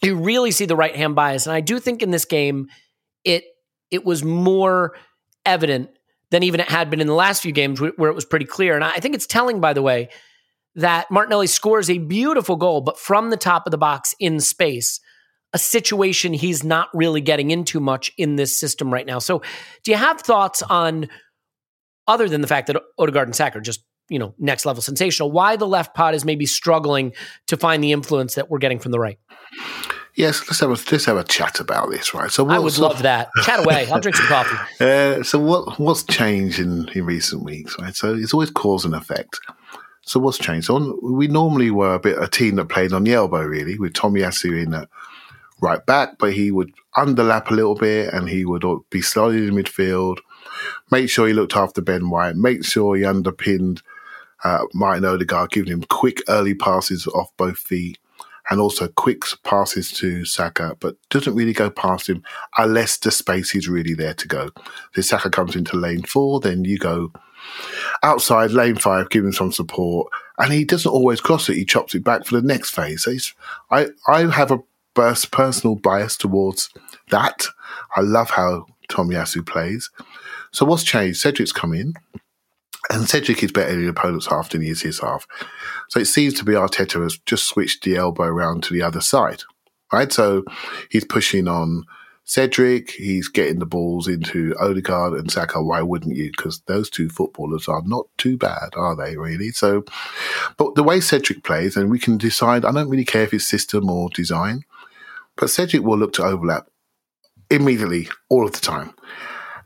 You 0.00 0.16
really 0.16 0.50
see 0.50 0.64
the 0.64 0.76
right 0.76 0.96
hand 0.96 1.14
bias. 1.14 1.46
And 1.46 1.54
I 1.54 1.60
do 1.60 1.78
think 1.78 2.02
in 2.02 2.10
this 2.10 2.24
game, 2.24 2.68
it 3.24 3.44
it 3.90 4.04
was 4.04 4.24
more 4.24 4.94
evident 5.44 5.90
than 6.30 6.42
even 6.42 6.60
it 6.60 6.68
had 6.68 6.90
been 6.90 7.00
in 7.00 7.06
the 7.06 7.14
last 7.14 7.42
few 7.42 7.52
games 7.52 7.80
where 7.80 8.10
it 8.10 8.14
was 8.14 8.24
pretty 8.24 8.44
clear. 8.44 8.74
And 8.74 8.84
I 8.84 8.98
think 9.00 9.14
it's 9.14 9.26
telling, 9.26 9.60
by 9.60 9.72
the 9.72 9.82
way, 9.82 10.08
that 10.74 11.10
Martinelli 11.10 11.46
scores 11.46 11.88
a 11.88 11.98
beautiful 11.98 12.56
goal, 12.56 12.80
but 12.80 12.98
from 12.98 13.30
the 13.30 13.36
top 13.36 13.66
of 13.66 13.70
the 13.70 13.78
box 13.78 14.14
in 14.20 14.38
space, 14.40 15.00
a 15.52 15.58
situation 15.58 16.34
he's 16.34 16.62
not 16.62 16.88
really 16.92 17.22
getting 17.22 17.50
into 17.50 17.80
much 17.80 18.12
in 18.18 18.36
this 18.36 18.58
system 18.58 18.92
right 18.92 19.06
now. 19.06 19.18
So, 19.18 19.42
do 19.82 19.90
you 19.90 19.96
have 19.96 20.20
thoughts 20.20 20.62
on, 20.62 21.08
other 22.06 22.28
than 22.28 22.42
the 22.42 22.46
fact 22.46 22.66
that 22.66 22.82
Odegaard 22.98 23.28
and 23.28 23.34
Saka 23.34 23.58
are 23.58 23.62
just 23.62 23.80
you 24.08 24.18
know, 24.18 24.34
next 24.38 24.64
level 24.64 24.82
sensational. 24.82 25.30
Why 25.30 25.56
the 25.56 25.66
left 25.66 25.94
pod 25.94 26.14
is 26.14 26.24
maybe 26.24 26.46
struggling 26.46 27.12
to 27.46 27.56
find 27.56 27.82
the 27.82 27.92
influence 27.92 28.34
that 28.34 28.50
we're 28.50 28.58
getting 28.58 28.78
from 28.78 28.92
the 28.92 28.98
right. 28.98 29.18
Yes, 30.18 30.40
let's 30.48 30.58
have 30.58 30.70
a 30.70 30.92
let's 30.92 31.04
have 31.04 31.16
a 31.16 31.22
chat 31.22 31.60
about 31.60 31.90
this, 31.90 32.12
right? 32.12 32.28
So 32.28 32.42
what, 32.42 32.56
I 32.56 32.58
would 32.58 32.76
love 32.76 33.02
that. 33.02 33.30
Chat 33.44 33.60
away. 33.60 33.86
I'll 33.88 34.00
drink 34.00 34.16
some 34.16 34.26
coffee. 34.28 34.84
Uh, 34.84 35.22
so 35.22 35.38
what 35.38 35.78
what's 35.78 36.02
changed 36.02 36.58
in, 36.58 36.88
in 36.88 37.06
recent 37.06 37.44
weeks, 37.44 37.78
right? 37.78 37.94
So 37.94 38.14
it's 38.16 38.34
always 38.34 38.50
cause 38.50 38.84
and 38.84 38.96
effect. 38.96 39.38
So 40.02 40.18
what's 40.18 40.36
changed? 40.36 40.66
So 40.66 40.74
on, 40.74 40.98
we 41.00 41.28
normally 41.28 41.70
were 41.70 41.94
a 41.94 42.00
bit 42.00 42.20
a 42.20 42.26
team 42.26 42.56
that 42.56 42.68
played 42.68 42.92
on 42.92 43.04
the 43.04 43.14
elbow, 43.14 43.44
really, 43.44 43.78
with 43.78 43.92
Tomiyasu 43.92 44.60
in 44.60 44.74
at 44.74 44.88
right 45.62 45.86
back, 45.86 46.18
but 46.18 46.32
he 46.32 46.50
would 46.50 46.72
underlap 46.96 47.52
a 47.52 47.54
little 47.54 47.76
bit 47.76 48.12
and 48.12 48.28
he 48.28 48.44
would 48.44 48.64
be 48.90 49.00
solid 49.00 49.36
in 49.36 49.54
midfield. 49.54 50.18
Make 50.90 51.10
sure 51.10 51.28
he 51.28 51.32
looked 51.32 51.54
after 51.54 51.80
Ben 51.80 52.10
White. 52.10 52.34
Make 52.34 52.64
sure 52.64 52.96
he 52.96 53.04
underpinned 53.04 53.82
uh, 54.42 54.64
Martin 54.74 55.04
Odegaard, 55.04 55.52
giving 55.52 55.72
him 55.72 55.84
quick 55.84 56.22
early 56.28 56.54
passes 56.54 57.06
off 57.06 57.30
both 57.36 57.58
feet 57.58 57.98
and 58.50 58.60
also 58.60 58.88
quick 58.88 59.22
passes 59.44 59.92
to 59.92 60.24
Saka, 60.24 60.76
but 60.80 60.96
doesn't 61.10 61.34
really 61.34 61.52
go 61.52 61.70
past 61.70 62.08
him 62.08 62.22
unless 62.56 62.96
the 62.96 63.10
space 63.10 63.54
is 63.54 63.68
really 63.68 63.94
there 63.94 64.14
to 64.14 64.28
go. 64.28 64.50
So 64.94 65.02
Saka 65.02 65.30
comes 65.30 65.54
into 65.54 65.76
lane 65.76 66.02
four, 66.02 66.40
then 66.40 66.64
you 66.64 66.78
go 66.78 67.12
outside 68.02 68.50
lane 68.50 68.76
five, 68.76 69.10
give 69.10 69.24
him 69.24 69.32
some 69.32 69.52
support, 69.52 70.10
and 70.38 70.52
he 70.52 70.64
doesn't 70.64 70.90
always 70.90 71.20
cross 71.20 71.48
it. 71.48 71.56
He 71.56 71.64
chops 71.64 71.94
it 71.94 72.04
back 72.04 72.24
for 72.24 72.40
the 72.40 72.46
next 72.46 72.70
phase. 72.70 73.04
So 73.04 73.16
I 73.70 73.88
I 74.06 74.30
have 74.30 74.50
a 74.50 74.62
personal 74.94 75.76
bias 75.76 76.16
towards 76.16 76.70
that. 77.10 77.46
I 77.96 78.00
love 78.00 78.30
how 78.30 78.66
Tomiyasu 78.88 79.46
plays. 79.46 79.90
So 80.52 80.64
what's 80.66 80.82
changed? 80.82 81.20
Cedric's 81.20 81.52
come 81.52 81.74
in. 81.74 81.94
And 82.90 83.08
Cedric 83.08 83.42
is 83.42 83.52
better 83.52 83.72
in 83.72 83.82
the 83.82 83.90
opponent's 83.90 84.26
half 84.26 84.50
than 84.50 84.62
he 84.62 84.70
is 84.70 84.82
his 84.82 85.00
half. 85.00 85.26
So 85.88 86.00
it 86.00 86.06
seems 86.06 86.34
to 86.34 86.44
be 86.44 86.52
Arteta 86.52 87.02
has 87.02 87.18
just 87.26 87.46
switched 87.46 87.84
the 87.84 87.96
elbow 87.96 88.24
around 88.24 88.62
to 88.64 88.72
the 88.72 88.82
other 88.82 89.00
side, 89.00 89.42
right? 89.92 90.12
So 90.12 90.44
he's 90.90 91.04
pushing 91.04 91.48
on 91.48 91.84
Cedric, 92.24 92.90
he's 92.90 93.28
getting 93.28 93.58
the 93.58 93.64
balls 93.66 94.06
into 94.06 94.54
Odegaard 94.60 95.14
and 95.14 95.30
Saka. 95.30 95.62
Why 95.62 95.80
wouldn't 95.80 96.14
you? 96.14 96.30
Because 96.30 96.60
those 96.66 96.90
two 96.90 97.08
footballers 97.08 97.68
are 97.68 97.82
not 97.86 98.06
too 98.18 98.36
bad, 98.36 98.74
are 98.76 98.94
they, 98.94 99.16
really? 99.16 99.50
So, 99.50 99.84
but 100.58 100.74
the 100.74 100.82
way 100.82 101.00
Cedric 101.00 101.42
plays, 101.42 101.74
and 101.74 101.90
we 101.90 101.98
can 101.98 102.18
decide, 102.18 102.66
I 102.66 102.72
don't 102.72 102.90
really 102.90 103.06
care 103.06 103.22
if 103.22 103.32
it's 103.32 103.48
system 103.48 103.88
or 103.88 104.10
design, 104.10 104.64
but 105.36 105.48
Cedric 105.48 105.82
will 105.82 105.96
look 105.96 106.12
to 106.14 106.22
overlap 106.22 106.68
immediately 107.50 108.08
all 108.28 108.44
of 108.44 108.52
the 108.52 108.60
time. 108.60 108.92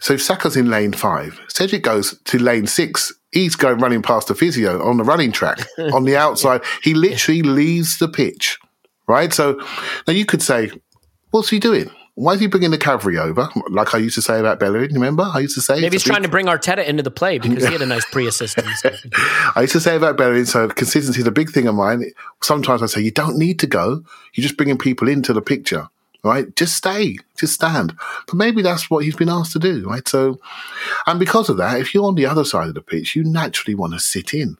So 0.02 0.14
if 0.14 0.22
Saka's 0.22 0.56
in 0.56 0.68
lane 0.68 0.92
five, 0.92 1.40
Cedric 1.46 1.84
goes 1.84 2.18
to 2.24 2.38
lane 2.38 2.66
six. 2.66 3.12
He's 3.30 3.54
going 3.54 3.78
running 3.78 4.02
past 4.02 4.26
the 4.26 4.34
physio 4.34 4.84
on 4.84 4.96
the 4.96 5.04
running 5.04 5.30
track 5.30 5.60
on 5.78 6.02
the 6.04 6.16
outside. 6.16 6.62
He 6.82 6.92
literally 6.92 7.42
leaves 7.42 7.98
the 7.98 8.08
pitch, 8.08 8.58
right? 9.06 9.32
So 9.32 9.60
now 10.08 10.12
you 10.12 10.26
could 10.26 10.42
say, 10.42 10.72
what's 11.30 11.50
he 11.50 11.60
doing? 11.60 11.88
Why 12.14 12.32
is 12.34 12.40
he 12.40 12.48
bringing 12.48 12.72
the 12.72 12.78
cavalry 12.78 13.16
over? 13.16 13.48
Like 13.70 13.94
I 13.94 13.98
used 13.98 14.16
to 14.16 14.22
say 14.22 14.40
about 14.40 14.58
Bellerin, 14.58 14.92
remember? 14.92 15.22
I 15.22 15.38
used 15.38 15.54
to 15.54 15.60
say. 15.62 15.80
Maybe 15.80 15.94
he's 15.94 16.02
trying 16.02 16.24
to 16.24 16.28
bring 16.28 16.46
Arteta 16.46 16.84
into 16.84 17.04
the 17.04 17.12
play 17.12 17.38
because 17.38 17.64
he 17.64 17.72
had 17.72 17.80
a 17.80 17.86
nice 17.86 18.04
pre 18.04 18.26
assistance. 18.26 18.82
I 19.54 19.60
used 19.60 19.72
to 19.74 19.80
say 19.80 19.94
about 19.94 20.16
Bellerin, 20.16 20.46
so 20.46 20.68
consistency 20.68 21.20
is 21.20 21.28
a 21.28 21.32
big 21.32 21.50
thing 21.50 21.68
of 21.68 21.76
mine. 21.76 22.04
Sometimes 22.42 22.82
I 22.82 22.86
say, 22.86 23.02
you 23.02 23.12
don't 23.12 23.38
need 23.38 23.60
to 23.60 23.68
go. 23.68 24.02
You're 24.34 24.42
just 24.42 24.56
bringing 24.56 24.78
people 24.78 25.08
into 25.08 25.32
the 25.32 25.42
picture 25.42 25.88
right? 26.24 26.54
Just 26.56 26.76
stay, 26.76 27.18
just 27.36 27.54
stand. 27.54 27.94
But 28.26 28.34
maybe 28.34 28.62
that's 28.62 28.90
what 28.90 29.04
he's 29.04 29.16
been 29.16 29.28
asked 29.28 29.52
to 29.52 29.58
do, 29.58 29.88
right? 29.88 30.06
So, 30.06 30.38
and 31.06 31.18
because 31.18 31.48
of 31.48 31.56
that, 31.56 31.80
if 31.80 31.94
you're 31.94 32.06
on 32.06 32.14
the 32.14 32.26
other 32.26 32.44
side 32.44 32.68
of 32.68 32.74
the 32.74 32.82
pitch, 32.82 33.16
you 33.16 33.24
naturally 33.24 33.74
want 33.74 33.92
to 33.94 33.98
sit 33.98 34.32
in 34.32 34.56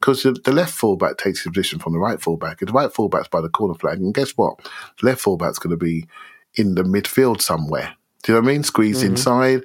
because 0.00 0.22
the, 0.22 0.32
the, 0.32 0.52
left 0.52 0.74
fullback 0.74 1.16
takes 1.16 1.42
his 1.42 1.52
position 1.52 1.78
from 1.78 1.92
the 1.92 1.98
right 1.98 2.20
fullback. 2.20 2.60
And 2.60 2.68
the 2.68 2.72
right 2.72 2.92
fullback's 2.92 3.28
by 3.28 3.40
the 3.40 3.48
corner 3.48 3.74
flag, 3.74 3.98
and 3.98 4.14
guess 4.14 4.32
what? 4.32 4.58
The 5.00 5.06
left 5.06 5.20
fullback's 5.20 5.58
going 5.58 5.70
to 5.70 5.84
be 5.84 6.06
in 6.54 6.74
the 6.74 6.82
midfield 6.82 7.40
somewhere. 7.40 7.94
Do 8.22 8.32
you 8.32 8.38
know 8.38 8.44
what 8.44 8.50
I 8.50 8.52
mean? 8.54 8.62
Squeezed 8.62 9.02
mm-hmm. 9.02 9.12
inside. 9.12 9.62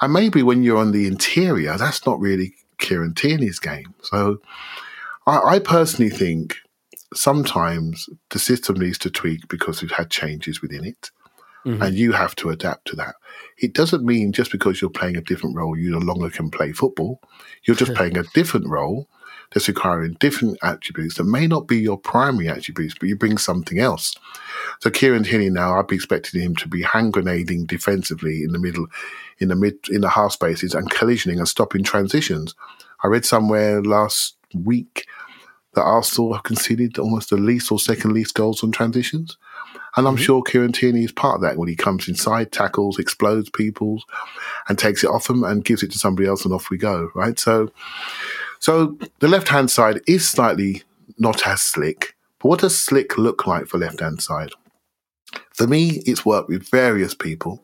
And 0.00 0.12
maybe 0.12 0.42
when 0.42 0.62
you're 0.62 0.78
on 0.78 0.92
the 0.92 1.06
interior, 1.06 1.76
that's 1.76 2.04
not 2.06 2.20
really 2.20 2.54
Kieran 2.78 3.14
Tierney's 3.14 3.58
game. 3.58 3.94
So 4.02 4.40
I, 5.26 5.38
I 5.38 5.58
personally 5.58 6.10
think 6.10 6.56
sometimes 7.16 8.08
the 8.30 8.38
system 8.38 8.76
needs 8.76 8.98
to 8.98 9.10
tweak 9.10 9.48
because 9.48 9.82
we've 9.82 9.90
had 9.90 10.10
changes 10.10 10.60
within 10.62 10.84
it. 10.84 11.10
Mm-hmm. 11.64 11.82
And 11.82 11.96
you 11.96 12.12
have 12.12 12.36
to 12.36 12.50
adapt 12.50 12.86
to 12.88 12.96
that. 12.96 13.16
It 13.58 13.74
doesn't 13.74 14.04
mean 14.04 14.32
just 14.32 14.52
because 14.52 14.80
you're 14.80 14.88
playing 14.88 15.16
a 15.16 15.20
different 15.20 15.56
role, 15.56 15.76
you 15.76 15.90
no 15.90 15.98
longer 15.98 16.30
can 16.30 16.48
play 16.48 16.70
football. 16.70 17.20
You're 17.64 17.74
just 17.74 17.94
playing 17.96 18.16
a 18.16 18.22
different 18.34 18.68
role 18.68 19.08
that's 19.52 19.68
requiring 19.68 20.16
different 20.20 20.58
attributes 20.62 21.16
that 21.16 21.24
may 21.24 21.46
not 21.46 21.66
be 21.66 21.78
your 21.78 21.98
primary 21.98 22.48
attributes, 22.48 22.94
but 22.98 23.08
you 23.08 23.16
bring 23.16 23.38
something 23.38 23.78
else. 23.78 24.14
So 24.80 24.90
Kieran 24.90 25.24
Tierney 25.24 25.50
now, 25.50 25.78
I'd 25.78 25.86
be 25.86 25.96
expecting 25.96 26.40
him 26.40 26.54
to 26.56 26.68
be 26.68 26.82
hand 26.82 27.12
grenading 27.12 27.66
defensively 27.66 28.42
in 28.42 28.52
the 28.52 28.58
middle, 28.58 28.86
in 29.38 29.48
the 29.48 29.56
mid, 29.56 29.76
in 29.88 30.02
the 30.02 30.08
half 30.08 30.32
spaces 30.32 30.74
and 30.74 30.90
collisioning 30.90 31.38
and 31.38 31.48
stopping 31.48 31.82
transitions. 31.82 32.54
I 33.02 33.08
read 33.08 33.24
somewhere 33.24 33.82
last 33.82 34.36
week 34.54 35.06
that 35.76 35.82
Arsenal 35.82 36.32
have 36.32 36.42
conceded 36.42 36.98
almost 36.98 37.30
the 37.30 37.36
least 37.36 37.70
or 37.70 37.78
second 37.78 38.12
least 38.12 38.34
goals 38.34 38.64
on 38.64 38.72
transitions. 38.72 39.36
And 39.96 40.08
I'm 40.08 40.16
mm-hmm. 40.16 40.22
sure 40.22 40.42
Kieran 40.42 40.72
Tierney 40.72 41.04
is 41.04 41.12
part 41.12 41.36
of 41.36 41.42
that 41.42 41.56
when 41.56 41.68
he 41.68 41.76
comes 41.76 42.08
inside, 42.08 42.50
tackles, 42.50 42.98
explodes 42.98 43.50
people, 43.50 44.02
and 44.68 44.78
takes 44.78 45.04
it 45.04 45.10
off 45.10 45.28
them 45.28 45.44
and 45.44 45.64
gives 45.64 45.82
it 45.82 45.92
to 45.92 45.98
somebody 45.98 46.26
else, 46.26 46.44
and 46.44 46.52
off 46.52 46.70
we 46.70 46.78
go. 46.78 47.10
Right. 47.14 47.38
So, 47.38 47.70
so 48.58 48.98
the 49.20 49.28
left 49.28 49.48
hand 49.48 49.70
side 49.70 50.00
is 50.06 50.28
slightly 50.28 50.82
not 51.18 51.46
as 51.46 51.60
slick. 51.60 52.16
But 52.40 52.48
what 52.48 52.60
does 52.60 52.78
slick 52.78 53.16
look 53.16 53.46
like 53.46 53.66
for 53.66 53.78
left 53.78 54.00
hand 54.00 54.22
side? 54.22 54.50
For 55.52 55.66
me, 55.66 56.02
it's 56.06 56.26
worked 56.26 56.48
with 56.48 56.70
various 56.70 57.14
people. 57.14 57.62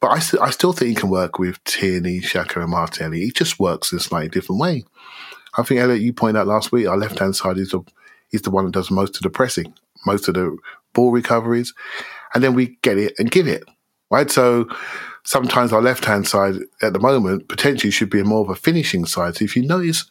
But 0.00 0.08
I, 0.08 0.46
I 0.46 0.50
still 0.50 0.72
think 0.72 0.88
he 0.90 0.94
can 0.94 1.10
work 1.10 1.38
with 1.38 1.62
Tierney, 1.64 2.20
Xhaka, 2.20 2.62
and 2.62 2.70
Martinelli. 2.70 3.20
He 3.20 3.30
just 3.30 3.58
works 3.58 3.90
in 3.90 3.98
a 3.98 4.00
slightly 4.00 4.28
different 4.28 4.60
way. 4.60 4.84
I 5.56 5.62
think 5.62 5.80
Elliot, 5.80 6.02
you 6.02 6.12
pointed 6.12 6.40
out 6.40 6.46
last 6.46 6.72
week, 6.72 6.88
our 6.88 6.96
left 6.96 7.18
hand 7.18 7.36
side 7.36 7.58
is 7.58 7.70
the 7.70 7.80
is 8.32 8.42
the 8.42 8.50
one 8.50 8.64
that 8.64 8.72
does 8.72 8.90
most 8.90 9.16
of 9.16 9.22
the 9.22 9.30
pressing, 9.30 9.72
most 10.06 10.26
of 10.28 10.34
the 10.34 10.56
ball 10.92 11.12
recoveries, 11.12 11.72
and 12.34 12.42
then 12.42 12.54
we 12.54 12.78
get 12.82 12.98
it 12.98 13.14
and 13.18 13.30
give 13.30 13.46
it. 13.46 13.64
Right. 14.10 14.30
So 14.30 14.68
sometimes 15.24 15.72
our 15.72 15.82
left 15.82 16.04
hand 16.04 16.28
side 16.28 16.56
at 16.82 16.92
the 16.92 17.00
moment 17.00 17.48
potentially 17.48 17.90
should 17.90 18.10
be 18.10 18.22
more 18.22 18.42
of 18.42 18.50
a 18.50 18.54
finishing 18.54 19.06
side. 19.06 19.36
So 19.36 19.44
if 19.44 19.56
you 19.56 19.66
notice 19.66 20.04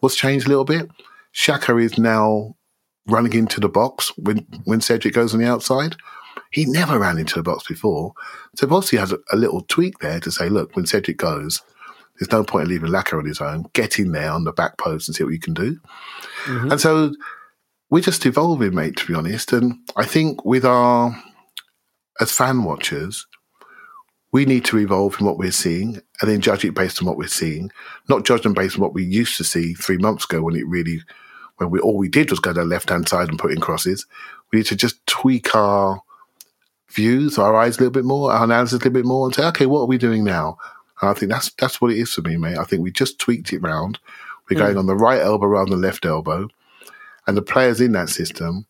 what's 0.00 0.16
changed 0.16 0.46
a 0.46 0.48
little 0.48 0.64
bit, 0.64 0.90
Xhaka 1.34 1.82
is 1.82 1.98
now 1.98 2.56
running 3.06 3.34
into 3.34 3.60
the 3.60 3.68
box 3.68 4.12
when 4.18 4.38
when 4.64 4.80
Cedric 4.80 5.14
goes 5.14 5.32
on 5.32 5.40
the 5.40 5.46
outside. 5.46 5.96
He 6.50 6.64
never 6.64 6.98
ran 6.98 7.18
into 7.18 7.34
the 7.34 7.42
box 7.42 7.66
before. 7.66 8.12
So 8.54 8.66
obviously 8.66 8.98
has 8.98 9.12
a, 9.12 9.18
a 9.32 9.36
little 9.36 9.62
tweak 9.62 9.98
there 9.98 10.20
to 10.20 10.30
say, 10.30 10.48
look, 10.48 10.74
when 10.74 10.86
Cedric 10.86 11.16
goes, 11.16 11.60
there's 12.18 12.32
no 12.32 12.44
point 12.44 12.64
in 12.64 12.70
leaving 12.70 12.90
Laka 12.90 13.18
on 13.18 13.26
his 13.26 13.40
own. 13.40 13.66
Get 13.72 13.98
in 13.98 14.12
there 14.12 14.30
on 14.30 14.44
the 14.44 14.52
back 14.52 14.78
post 14.78 15.08
and 15.08 15.14
see 15.14 15.24
what 15.24 15.32
you 15.32 15.40
can 15.40 15.54
do. 15.54 15.78
Mm-hmm. 16.44 16.72
And 16.72 16.80
so 16.80 17.12
we're 17.90 18.02
just 18.02 18.24
evolving, 18.26 18.74
mate, 18.74 18.96
to 18.96 19.06
be 19.06 19.14
honest. 19.14 19.52
And 19.52 19.78
I 19.96 20.04
think 20.04 20.44
with 20.44 20.64
our, 20.64 21.16
as 22.20 22.32
fan 22.32 22.64
watchers, 22.64 23.26
we 24.32 24.44
need 24.44 24.64
to 24.66 24.78
evolve 24.78 25.18
in 25.20 25.26
what 25.26 25.38
we're 25.38 25.52
seeing 25.52 26.00
and 26.20 26.30
then 26.30 26.40
judge 26.40 26.64
it 26.64 26.74
based 26.74 27.00
on 27.00 27.06
what 27.06 27.16
we're 27.16 27.28
seeing, 27.28 27.70
not 28.08 28.24
judge 28.24 28.42
them 28.42 28.54
based 28.54 28.76
on 28.76 28.82
what 28.82 28.94
we 28.94 29.04
used 29.04 29.36
to 29.36 29.44
see 29.44 29.74
three 29.74 29.98
months 29.98 30.24
ago 30.24 30.42
when 30.42 30.56
it 30.56 30.66
really, 30.66 31.00
when 31.56 31.70
we 31.70 31.78
all 31.78 31.96
we 31.96 32.08
did 32.08 32.30
was 32.30 32.40
go 32.40 32.52
to 32.52 32.60
the 32.60 32.64
left 32.64 32.90
hand 32.90 33.08
side 33.08 33.28
and 33.28 33.38
put 33.38 33.52
in 33.52 33.60
crosses. 33.60 34.06
We 34.52 34.58
need 34.58 34.66
to 34.66 34.76
just 34.76 35.06
tweak 35.06 35.54
our 35.54 36.02
views, 36.90 37.38
our 37.38 37.56
eyes 37.56 37.76
a 37.76 37.80
little 37.80 37.92
bit 37.92 38.04
more, 38.04 38.32
our 38.32 38.44
analysis 38.44 38.74
a 38.74 38.76
little 38.76 38.92
bit 38.92 39.04
more, 39.04 39.26
and 39.26 39.34
say, 39.34 39.44
okay, 39.46 39.66
what 39.66 39.80
are 39.80 39.86
we 39.86 39.98
doing 39.98 40.24
now? 40.24 40.58
And 41.00 41.10
I 41.10 41.14
think 41.14 41.30
that's 41.30 41.50
that's 41.52 41.80
what 41.80 41.90
it 41.90 41.98
is 41.98 42.12
for 42.12 42.22
me, 42.22 42.36
mate. 42.36 42.58
I 42.58 42.64
think 42.64 42.82
we 42.82 42.90
just 42.90 43.18
tweaked 43.18 43.52
it 43.52 43.60
round. 43.60 43.98
We're 44.48 44.56
mm. 44.56 44.60
going 44.60 44.78
on 44.78 44.86
the 44.86 44.96
right 44.96 45.20
elbow 45.20 45.46
rather 45.46 45.70
than 45.70 45.80
the 45.80 45.86
left 45.86 46.04
elbow. 46.04 46.48
And 47.26 47.36
the 47.36 47.42
players 47.42 47.80
in 47.80 47.92
that 47.92 48.08
system 48.08 48.66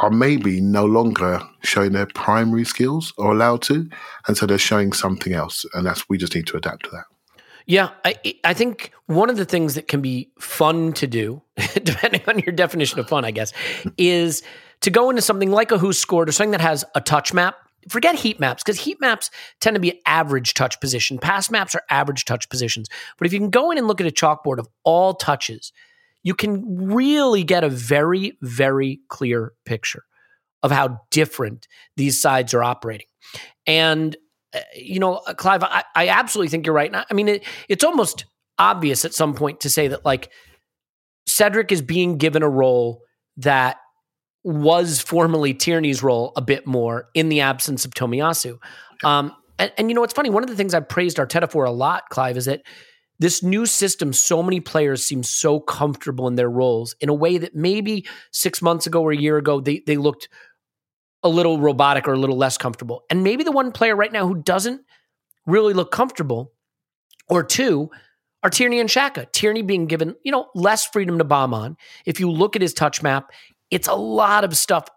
are 0.00 0.10
maybe 0.10 0.60
no 0.60 0.84
longer 0.84 1.40
showing 1.62 1.92
their 1.92 2.06
primary 2.06 2.64
skills 2.64 3.12
or 3.16 3.32
allowed 3.32 3.62
to. 3.62 3.88
And 4.26 4.36
so 4.36 4.44
they're 4.46 4.58
showing 4.58 4.92
something 4.92 5.32
else. 5.32 5.64
And 5.74 5.86
that's 5.86 6.08
we 6.08 6.18
just 6.18 6.34
need 6.34 6.46
to 6.48 6.56
adapt 6.56 6.84
to 6.84 6.90
that. 6.90 7.04
Yeah, 7.66 7.90
I 8.04 8.16
I 8.44 8.52
think 8.52 8.92
one 9.06 9.30
of 9.30 9.36
the 9.36 9.44
things 9.44 9.74
that 9.74 9.88
can 9.88 10.02
be 10.02 10.30
fun 10.38 10.92
to 10.94 11.06
do, 11.06 11.42
depending 11.74 12.22
on 12.28 12.40
your 12.40 12.52
definition 12.52 12.98
of 12.98 13.08
fun, 13.08 13.24
I 13.24 13.30
guess, 13.30 13.52
is 13.96 14.42
to 14.82 14.90
go 14.90 15.08
into 15.08 15.22
something 15.22 15.50
like 15.50 15.72
a 15.72 15.78
WhoScored 15.78 16.28
or 16.28 16.32
something 16.32 16.50
that 16.50 16.60
has 16.60 16.84
a 16.94 17.00
touch 17.00 17.32
map 17.32 17.56
forget 17.88 18.14
heat 18.14 18.40
maps 18.40 18.62
because 18.62 18.80
heat 18.80 19.00
maps 19.00 19.30
tend 19.60 19.74
to 19.74 19.80
be 19.80 20.00
average 20.06 20.54
touch 20.54 20.80
position. 20.80 21.18
Pass 21.18 21.50
maps 21.50 21.74
are 21.74 21.82
average 21.90 22.24
touch 22.24 22.48
positions. 22.48 22.88
But 23.18 23.26
if 23.26 23.32
you 23.32 23.38
can 23.38 23.50
go 23.50 23.70
in 23.70 23.78
and 23.78 23.86
look 23.86 24.00
at 24.00 24.06
a 24.06 24.10
chalkboard 24.10 24.58
of 24.58 24.68
all 24.84 25.14
touches, 25.14 25.72
you 26.22 26.34
can 26.34 26.92
really 26.92 27.44
get 27.44 27.64
a 27.64 27.68
very, 27.68 28.36
very 28.40 29.00
clear 29.08 29.52
picture 29.64 30.04
of 30.62 30.70
how 30.70 31.00
different 31.10 31.68
these 31.96 32.20
sides 32.20 32.54
are 32.54 32.64
operating. 32.64 33.06
And, 33.66 34.16
uh, 34.54 34.60
you 34.74 34.98
know, 34.98 35.16
uh, 35.26 35.34
Clive, 35.34 35.62
I, 35.62 35.84
I, 35.94 36.08
absolutely 36.08 36.48
think 36.48 36.64
you're 36.64 36.74
right. 36.74 36.90
I 36.94 37.12
mean, 37.12 37.28
it, 37.28 37.44
it's 37.68 37.84
almost 37.84 38.24
obvious 38.58 39.04
at 39.04 39.12
some 39.12 39.34
point 39.34 39.60
to 39.60 39.70
say 39.70 39.88
that 39.88 40.04
like 40.04 40.30
Cedric 41.26 41.70
is 41.70 41.82
being 41.82 42.16
given 42.16 42.42
a 42.42 42.48
role 42.48 43.02
that 43.36 43.76
was 44.44 45.00
formerly 45.00 45.54
Tierney's 45.54 46.02
role 46.02 46.32
a 46.36 46.42
bit 46.42 46.66
more 46.66 47.08
in 47.14 47.30
the 47.30 47.40
absence 47.40 47.84
of 47.84 47.92
Tomiyasu. 47.92 48.58
Um, 49.02 49.34
and, 49.58 49.72
and 49.78 49.88
you 49.88 49.94
know 49.94 50.02
what's 50.02 50.12
funny? 50.12 50.30
One 50.30 50.42
of 50.42 50.50
the 50.50 50.56
things 50.56 50.74
I've 50.74 50.88
praised 50.88 51.16
Arteta 51.16 51.50
for 51.50 51.64
a 51.64 51.70
lot, 51.70 52.10
Clive, 52.10 52.36
is 52.36 52.44
that 52.44 52.62
this 53.18 53.42
new 53.42 53.64
system, 53.64 54.12
so 54.12 54.42
many 54.42 54.60
players 54.60 55.04
seem 55.04 55.22
so 55.22 55.60
comfortable 55.60 56.28
in 56.28 56.34
their 56.34 56.50
roles 56.50 56.94
in 57.00 57.08
a 57.08 57.14
way 57.14 57.38
that 57.38 57.54
maybe 57.54 58.06
six 58.32 58.60
months 58.60 58.86
ago 58.86 59.02
or 59.02 59.12
a 59.12 59.16
year 59.16 59.38
ago 59.38 59.60
they 59.60 59.82
they 59.86 59.96
looked 59.96 60.28
a 61.22 61.28
little 61.28 61.58
robotic 61.58 62.06
or 62.06 62.12
a 62.12 62.18
little 62.18 62.36
less 62.36 62.58
comfortable. 62.58 63.04
And 63.08 63.24
maybe 63.24 63.44
the 63.44 63.52
one 63.52 63.72
player 63.72 63.96
right 63.96 64.12
now 64.12 64.26
who 64.26 64.34
doesn't 64.34 64.82
really 65.46 65.72
look 65.72 65.90
comfortable, 65.90 66.52
or 67.28 67.42
two, 67.42 67.90
are 68.42 68.50
Tierney 68.50 68.78
and 68.80 68.90
Xhaka. 68.90 69.30
Tierney 69.32 69.62
being 69.62 69.86
given, 69.86 70.14
you 70.22 70.32
know, 70.32 70.48
less 70.54 70.86
freedom 70.86 71.16
to 71.18 71.24
bomb 71.24 71.54
on. 71.54 71.76
If 72.04 72.20
you 72.20 72.30
look 72.30 72.56
at 72.56 72.62
his 72.62 72.74
touch 72.74 73.02
map, 73.02 73.30
it's 73.74 73.88
a 73.88 73.94
lot 73.94 74.44
of 74.44 74.56
stuff 74.56 74.88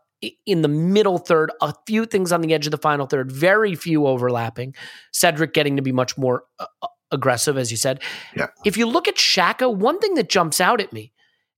in 0.45 0.61
the 0.61 0.67
middle 0.67 1.17
third, 1.17 1.51
a 1.61 1.73
few 1.85 2.05
things 2.05 2.31
on 2.31 2.41
the 2.41 2.53
edge 2.53 2.67
of 2.67 2.71
the 2.71 2.77
final 2.77 3.05
third, 3.05 3.31
very 3.31 3.75
few 3.75 4.07
overlapping. 4.07 4.75
Cedric 5.11 5.53
getting 5.53 5.75
to 5.75 5.81
be 5.81 5.91
much 5.91 6.17
more 6.17 6.43
uh, 6.59 6.65
uh 6.81 6.87
aggressive, 7.11 7.57
as 7.57 7.71
you 7.71 7.77
said. 7.77 8.01
Yeah. 8.35 8.47
If 8.65 8.75
you 8.75 8.85
look 8.85 9.07
at 9.07 9.15
Xhaka, 9.15 9.73
one 9.73 9.99
thing 9.99 10.15
that 10.15 10.29
jumps 10.29 10.59
out 10.59 10.81
at 10.81 10.91
me, 10.91 11.13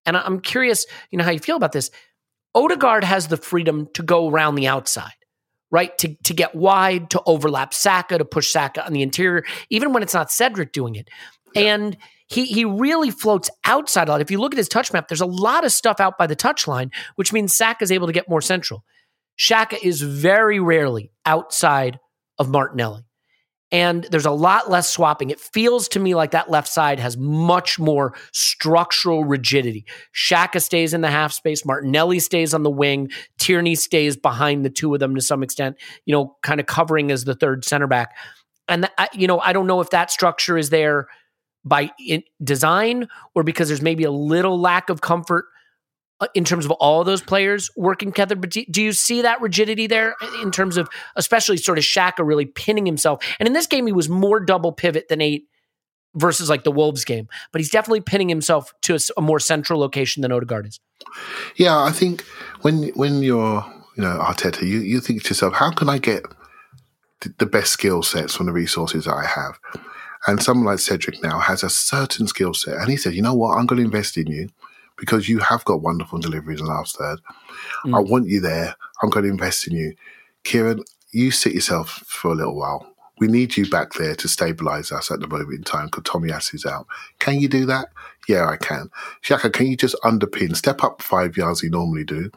and 0.06 0.16
I'm 0.16 0.40
curious, 0.40 0.86
you 1.10 1.18
know, 1.18 1.24
how 1.24 1.32
you 1.32 1.40
feel 1.40 1.56
about 1.56 1.72
this. 1.72 1.90
Odegaard 2.56 3.04
has 3.04 3.28
the 3.28 3.38
freedom 3.38 3.88
to 3.94 4.04
go 4.04 4.30
around 4.30 4.56
the 4.56 4.68
outside, 4.68 5.14
right? 5.72 5.96
To 6.00 6.16
to 6.24 6.34
get 6.34 6.56
wide, 6.56 7.10
to 7.12 7.22
overlap 7.26 7.74
Saka, 7.74 8.18
to 8.18 8.26
push 8.26 8.52
Saka 8.52 8.86
on 8.86 8.94
the 8.94 9.02
interior, 9.02 9.44
even 9.70 9.94
when 9.94 10.04
it's 10.04 10.14
not 10.14 10.32
Cedric 10.32 10.72
doing 10.72 10.96
it. 10.96 11.10
And 11.56 11.98
he 12.28 12.46
he 12.46 12.66
really 12.66 13.12
floats 13.12 13.50
outside 13.66 14.08
a 14.08 14.12
lot. 14.12 14.22
If 14.22 14.32
you 14.32 14.40
look 14.40 14.54
at 14.54 14.58
his 14.58 14.70
touch 14.70 14.94
map, 14.94 15.08
there's 15.08 15.22
a 15.22 15.26
lot 15.26 15.66
of 15.66 15.72
stuff 15.72 16.00
out 16.00 16.18
by 16.18 16.28
the 16.28 16.36
touch 16.36 16.68
line, 16.68 16.92
which 17.16 17.34
means 17.34 17.56
Saka 17.56 17.84
is 17.84 17.92
able 17.92 18.08
to 18.08 18.14
get 18.14 18.30
more 18.30 18.42
central. 18.42 18.84
Xhaka 19.40 19.78
is 19.82 20.02
very 20.02 20.60
rarely 20.60 21.12
outside 21.26 22.00
of 22.38 22.50
Martinelli. 22.50 23.06
And 23.72 24.04
there's 24.06 24.26
a 24.26 24.32
lot 24.32 24.70
less 24.70 24.90
swapping. 24.90 25.30
It 25.30 25.40
feels 25.40 25.88
to 25.90 26.00
me 26.00 26.16
like 26.16 26.32
that 26.32 26.50
left 26.50 26.68
side 26.68 27.00
has 27.00 27.18
much 27.18 27.78
more 27.78 28.16
structural 28.34 29.24
rigidity. 29.24 29.86
Xhaka 30.14 30.62
stays 30.62 30.94
in 30.94 31.02
the 31.02 31.12
half 31.12 31.32
space. 31.32 31.64
Martinelli 31.66 32.20
stays 32.20 32.56
on 32.56 32.64
the 32.64 32.72
wing. 32.72 33.12
Tierney 33.38 33.76
stays 33.76 34.18
behind 34.18 34.66
the 34.66 34.72
two 34.72 34.94
of 34.94 35.00
them 35.00 35.14
to 35.14 35.22
some 35.22 35.44
extent, 35.44 35.78
you 36.06 36.14
know, 36.14 36.36
kind 36.42 36.60
of 36.60 36.66
covering 36.66 37.12
as 37.12 37.26
the 37.26 37.36
third 37.36 37.64
center 37.64 37.86
back. 37.86 38.16
And, 38.68 38.90
uh, 38.98 39.08
you 39.14 39.28
know, 39.28 39.40
I 39.40 39.54
don't 39.54 39.68
know 39.68 39.82
if 39.82 39.92
that 39.92 40.10
structure 40.10 40.58
is 40.58 40.72
there 40.72 41.08
by 41.70 41.92
design 42.44 43.08
or 43.36 43.44
because 43.44 43.70
there's 43.70 43.82
maybe 43.82 44.04
a 44.04 44.12
little 44.12 44.60
lack 44.60 44.90
of 44.90 45.02
comfort 45.02 45.46
uh, 46.20 46.28
in 46.34 46.44
terms 46.44 46.66
of 46.66 46.72
all 46.72 47.04
those 47.06 47.22
players 47.22 47.70
working 47.78 48.12
together. 48.12 48.36
But 48.36 48.50
do, 48.50 48.66
do, 48.70 48.82
you 48.82 48.92
see 48.92 49.22
that 49.22 49.40
rigidity 49.40 49.88
there 49.88 50.16
in 50.42 50.52
terms 50.52 50.76
of 50.76 50.90
especially 51.16 51.56
sort 51.56 51.78
of 51.78 51.86
Xhaka 51.86 52.26
really 52.26 52.46
pinning 52.46 52.86
himself? 52.86 53.24
And 53.40 53.48
in 53.48 53.54
this 53.54 53.68
game, 53.68 53.86
he 53.86 53.94
was 53.94 54.10
more 54.10 54.42
double 54.42 54.74
pivot 54.74 55.08
than 55.08 55.22
eight 55.22 55.48
versus 56.16 56.50
like 56.50 56.64
the 56.64 56.72
Wolves 56.72 57.06
game, 57.06 57.30
but 57.52 57.62
he's 57.62 57.70
definitely 57.70 58.02
pinning 58.02 58.28
himself 58.28 58.74
to 58.82 58.96
a, 58.96 59.00
a 59.18 59.22
more 59.22 59.40
central 59.40 59.80
location 59.80 60.22
than 60.22 60.32
Odegaard 60.32 60.68
is. 60.68 60.80
Yeah, 61.56 61.78
I 61.82 61.92
think 61.92 62.24
when 62.62 62.90
when 62.96 63.24
you're 63.24 63.64
you 63.96 64.04
know 64.04 64.20
Arteta, 64.20 64.64
you 64.64 64.80
you 64.80 65.00
think 65.00 65.24
to 65.24 65.30
yourself, 65.30 65.54
how 65.54 65.72
can 65.72 65.88
I 65.88 66.00
get 66.00 66.26
the 67.38 67.46
best 67.46 67.72
skill 67.72 68.04
sets 68.04 68.36
from 68.36 68.48
the 68.48 68.52
resources 68.52 69.08
I 69.08 69.26
have? 69.26 69.60
And 70.28 70.42
someone 70.42 70.66
like 70.66 70.80
Cedric 70.80 71.22
now 71.24 71.40
has 71.40 71.64
a 71.64 71.70
certain 71.70 72.28
skill 72.28 72.54
set. 72.54 72.76
And 72.76 72.90
he 72.90 72.98
said, 72.98 73.14
you 73.14 73.22
know 73.22 73.34
what? 73.34 73.58
I'm 73.58 73.66
going 73.66 73.80
to 73.80 73.86
invest 73.86 74.18
in 74.18 74.28
you 74.28 74.50
because 74.98 75.30
you 75.30 75.40
have 75.40 75.64
got 75.66 75.82
wonderful 75.82 76.20
delivery 76.20 76.56
in 76.56 76.66
the 76.66 76.72
last 76.72 76.98
third. 76.98 77.20
Mm. 77.86 77.96
I 77.96 78.00
want 78.00 78.28
you 78.28 78.42
there. 78.42 78.76
I'm 79.02 79.10
going 79.10 79.26
to 79.26 79.32
invest 79.32 79.68
in 79.68 79.76
you. 79.76 79.96
Kieran, 80.44 80.84
you 81.12 81.32
sit 81.32 81.54
yourself 81.54 82.04
for 82.06 82.32
a 82.32 82.36
little 82.36 82.56
while. 82.56 82.86
We 83.20 83.28
need 83.28 83.58
you 83.58 83.70
back 83.70 83.94
there 83.94 84.16
to 84.16 84.28
stabilize 84.28 84.92
us 84.92 85.12
at 85.12 85.20
the 85.20 85.28
moment 85.28 85.54
in 85.54 85.64
time 85.64 85.88
because 85.88 86.04
Tomiyasu 86.04 86.56
is 86.56 86.66
out. 86.66 86.88
Can 87.20 87.40
you 87.40 87.48
do 87.48 87.66
that? 87.66 87.90
Yeah, 88.28 88.48
I 88.48 88.58
can. 88.58 88.90
Xhaka, 89.24 89.52
can 89.52 89.68
you 89.68 89.76
just 89.76 89.96
underpin, 90.04 90.56
step 90.56 90.84
up 90.84 91.02
five 91.02 91.36
yards 91.36 91.64
you 91.64 91.70
normally 91.70 92.06
do? 92.06 92.32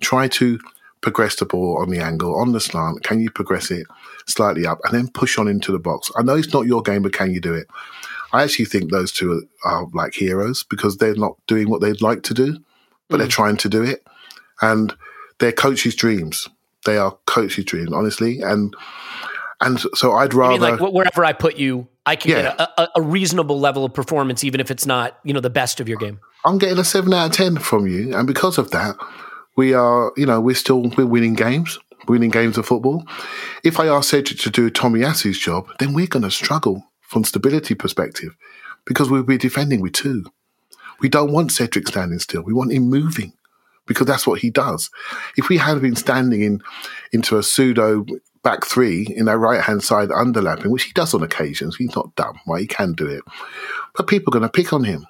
Try 0.00 0.28
to 0.28 0.60
progress 1.00 1.36
the 1.36 1.46
ball 1.46 1.78
on 1.80 1.90
the 1.90 1.98
angle, 1.98 2.36
on 2.36 2.52
the 2.52 2.60
slant? 2.60 3.02
Can 3.02 3.20
you 3.20 3.30
progress 3.30 3.70
it 3.70 3.86
slightly 4.28 4.66
up 4.66 4.78
and 4.84 4.94
then 4.94 5.08
push 5.08 5.38
on 5.38 5.48
into 5.48 5.72
the 5.72 5.78
box? 5.78 6.10
I 6.16 6.22
know 6.22 6.36
it's 6.36 6.52
not 6.52 6.66
your 6.66 6.82
game, 6.82 7.02
but 7.02 7.12
can 7.12 7.32
you 7.32 7.40
do 7.40 7.54
it? 7.54 7.66
I 8.32 8.42
actually 8.42 8.66
think 8.66 8.90
those 8.90 9.10
two 9.10 9.48
are, 9.64 9.72
are 9.72 9.86
like 9.92 10.14
heroes 10.14 10.64
because 10.64 10.98
they're 10.98 11.14
not 11.14 11.36
doing 11.46 11.68
what 11.70 11.80
they'd 11.80 12.02
like 12.02 12.22
to 12.24 12.34
do, 12.34 12.58
but 13.08 13.16
mm. 13.16 13.18
they're 13.18 13.28
trying 13.28 13.56
to 13.58 13.68
do 13.68 13.82
it. 13.82 14.06
And 14.60 14.94
they're 15.38 15.52
coaches' 15.52 15.94
dreams. 15.94 16.48
They 16.84 16.98
are 16.98 17.16
coaches' 17.26 17.64
dreams, 17.64 17.92
honestly. 17.92 18.40
And 18.40 18.74
and 19.60 19.80
so 19.94 20.12
I'd 20.12 20.34
rather 20.34 20.52
mean, 20.52 20.78
like 20.78 20.92
wherever 20.92 21.24
I 21.24 21.32
put 21.32 21.56
you, 21.56 21.88
I 22.06 22.14
can 22.16 22.30
yeah. 22.30 22.42
get 22.42 22.60
a, 22.60 22.88
a, 22.96 23.02
reasonable 23.02 23.58
level 23.58 23.84
of 23.84 23.92
performance, 23.92 24.44
even 24.44 24.60
if 24.60 24.70
it's 24.70 24.86
not 24.86 25.18
you 25.24 25.32
know 25.32 25.40
the 25.40 25.50
best 25.50 25.80
of 25.80 25.88
your 25.88 25.98
game. 25.98 26.20
I'm 26.44 26.58
getting 26.58 26.78
a 26.78 26.84
seven 26.84 27.12
out 27.12 27.26
of 27.26 27.32
ten 27.32 27.58
from 27.58 27.86
you, 27.86 28.16
and 28.16 28.26
because 28.26 28.58
of 28.58 28.70
that, 28.70 28.96
we 29.56 29.74
are, 29.74 30.12
you 30.16 30.26
know, 30.26 30.40
we're 30.40 30.54
still 30.54 30.82
we're 30.96 31.06
winning 31.06 31.34
games, 31.34 31.78
winning 32.08 32.30
games 32.30 32.58
of 32.58 32.66
football. 32.66 33.04
If 33.64 33.78
I 33.80 33.86
ask 33.88 34.10
Cedric 34.10 34.38
to 34.40 34.50
do 34.50 34.70
Tomiyasu's 34.70 35.38
job, 35.38 35.68
then 35.78 35.94
we're 35.94 36.06
going 36.06 36.22
to 36.22 36.30
struggle 36.30 36.84
from 37.00 37.24
stability 37.24 37.74
perspective 37.74 38.36
because 38.84 39.10
we'll 39.10 39.22
be 39.22 39.38
defending 39.38 39.80
with 39.80 39.92
two. 39.92 40.24
We 41.00 41.08
don't 41.08 41.32
want 41.32 41.52
Cedric 41.52 41.88
standing 41.88 42.18
still. 42.18 42.42
We 42.42 42.52
want 42.52 42.72
him 42.72 42.90
moving 42.90 43.32
because 43.86 44.06
that's 44.06 44.26
what 44.26 44.40
he 44.40 44.50
does. 44.50 44.90
If 45.36 45.48
we 45.48 45.56
had 45.56 45.80
been 45.80 45.96
standing 45.96 46.42
in 46.42 46.60
into 47.12 47.38
a 47.38 47.42
pseudo 47.42 48.04
back 48.42 48.64
three 48.64 49.06
in 49.16 49.28
our 49.28 49.38
right 49.38 49.60
hand 49.60 49.82
side 49.82 50.10
underlapping, 50.10 50.70
which 50.70 50.84
he 50.84 50.92
does 50.92 51.14
on 51.14 51.22
occasions, 51.22 51.76
he's 51.76 51.94
not 51.94 52.14
dumb, 52.16 52.38
right? 52.46 52.60
He 52.60 52.66
can 52.66 52.92
do 52.92 53.06
it. 53.06 53.22
But 53.96 54.06
people 54.06 54.30
are 54.30 54.38
going 54.38 54.50
to 54.50 54.56
pick 54.56 54.72
on 54.72 54.84
him 54.84 55.06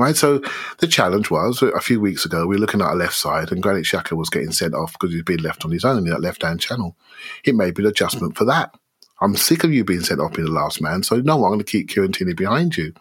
right? 0.00 0.16
So 0.16 0.40
the 0.78 0.86
challenge 0.86 1.30
was 1.30 1.60
a 1.62 1.80
few 1.80 2.00
weeks 2.00 2.24
ago, 2.24 2.46
we 2.46 2.56
were 2.56 2.60
looking 2.60 2.80
at 2.80 2.86
our 2.86 2.96
left 2.96 3.14
side 3.14 3.52
and 3.52 3.62
Granit 3.62 3.84
Xhaka 3.84 4.16
was 4.16 4.30
getting 4.30 4.50
sent 4.50 4.74
off 4.74 4.94
because 4.94 5.14
he'd 5.14 5.26
been 5.26 5.42
left 5.42 5.64
on 5.66 5.70
his 5.70 5.84
own 5.84 5.98
in 5.98 6.04
that 6.04 6.22
left 6.22 6.42
hand 6.42 6.58
channel. 6.58 6.96
It 7.44 7.54
made 7.54 7.78
an 7.78 7.84
adjustment 7.84 8.34
for 8.34 8.46
that. 8.46 8.74
I'm 9.20 9.36
sick 9.36 9.62
of 9.62 9.74
you 9.74 9.84
being 9.84 10.00
sent 10.00 10.18
off 10.18 10.38
in 10.38 10.46
the 10.46 10.50
last 10.50 10.80
man. 10.80 11.02
So 11.02 11.16
no, 11.16 11.44
I'm 11.44 11.50
going 11.50 11.58
to 11.58 11.64
keep 11.64 11.90
Tierney 11.90 12.32
behind 12.32 12.78
you, 12.78 12.94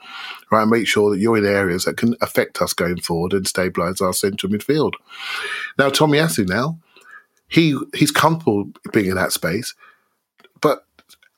right? 0.52 0.64
And 0.64 0.72
make 0.72 0.86
sure 0.86 1.10
that 1.10 1.20
you're 1.20 1.38
in 1.38 1.46
areas 1.46 1.86
that 1.86 1.96
can 1.96 2.16
affect 2.20 2.62
us 2.62 2.74
going 2.74 3.00
forward 3.00 3.32
and 3.32 3.46
stabilise 3.46 4.02
our 4.02 4.12
central 4.12 4.52
midfield. 4.52 4.96
Now, 5.78 5.90
Tomiyasu 5.90 6.50
now, 6.50 6.80
he 7.48 7.80
he's 7.96 8.12
comfortable 8.12 8.70
being 8.92 9.06
in 9.06 9.16
that 9.16 9.32
space, 9.32 9.74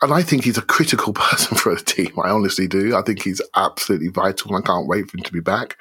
and 0.02 0.14
I 0.14 0.22
think 0.24 0.44
he's 0.44 0.58
a 0.58 0.64
critical 0.64 1.14
person 1.14 1.58
for 1.58 1.76
the 1.76 1.82
team. 1.82 2.14
I 2.24 2.30
honestly 2.30 2.68
do. 2.68 2.96
I 2.96 3.02
think 3.02 3.22
he's 3.22 3.42
absolutely 3.56 4.10
vital. 4.10 4.56
and 4.56 4.64
I 4.64 4.68
can't 4.68 4.88
wait 4.88 5.10
for 5.10 5.18
him 5.18 5.24
to 5.24 5.34
be 5.34 5.40
back 5.40 5.78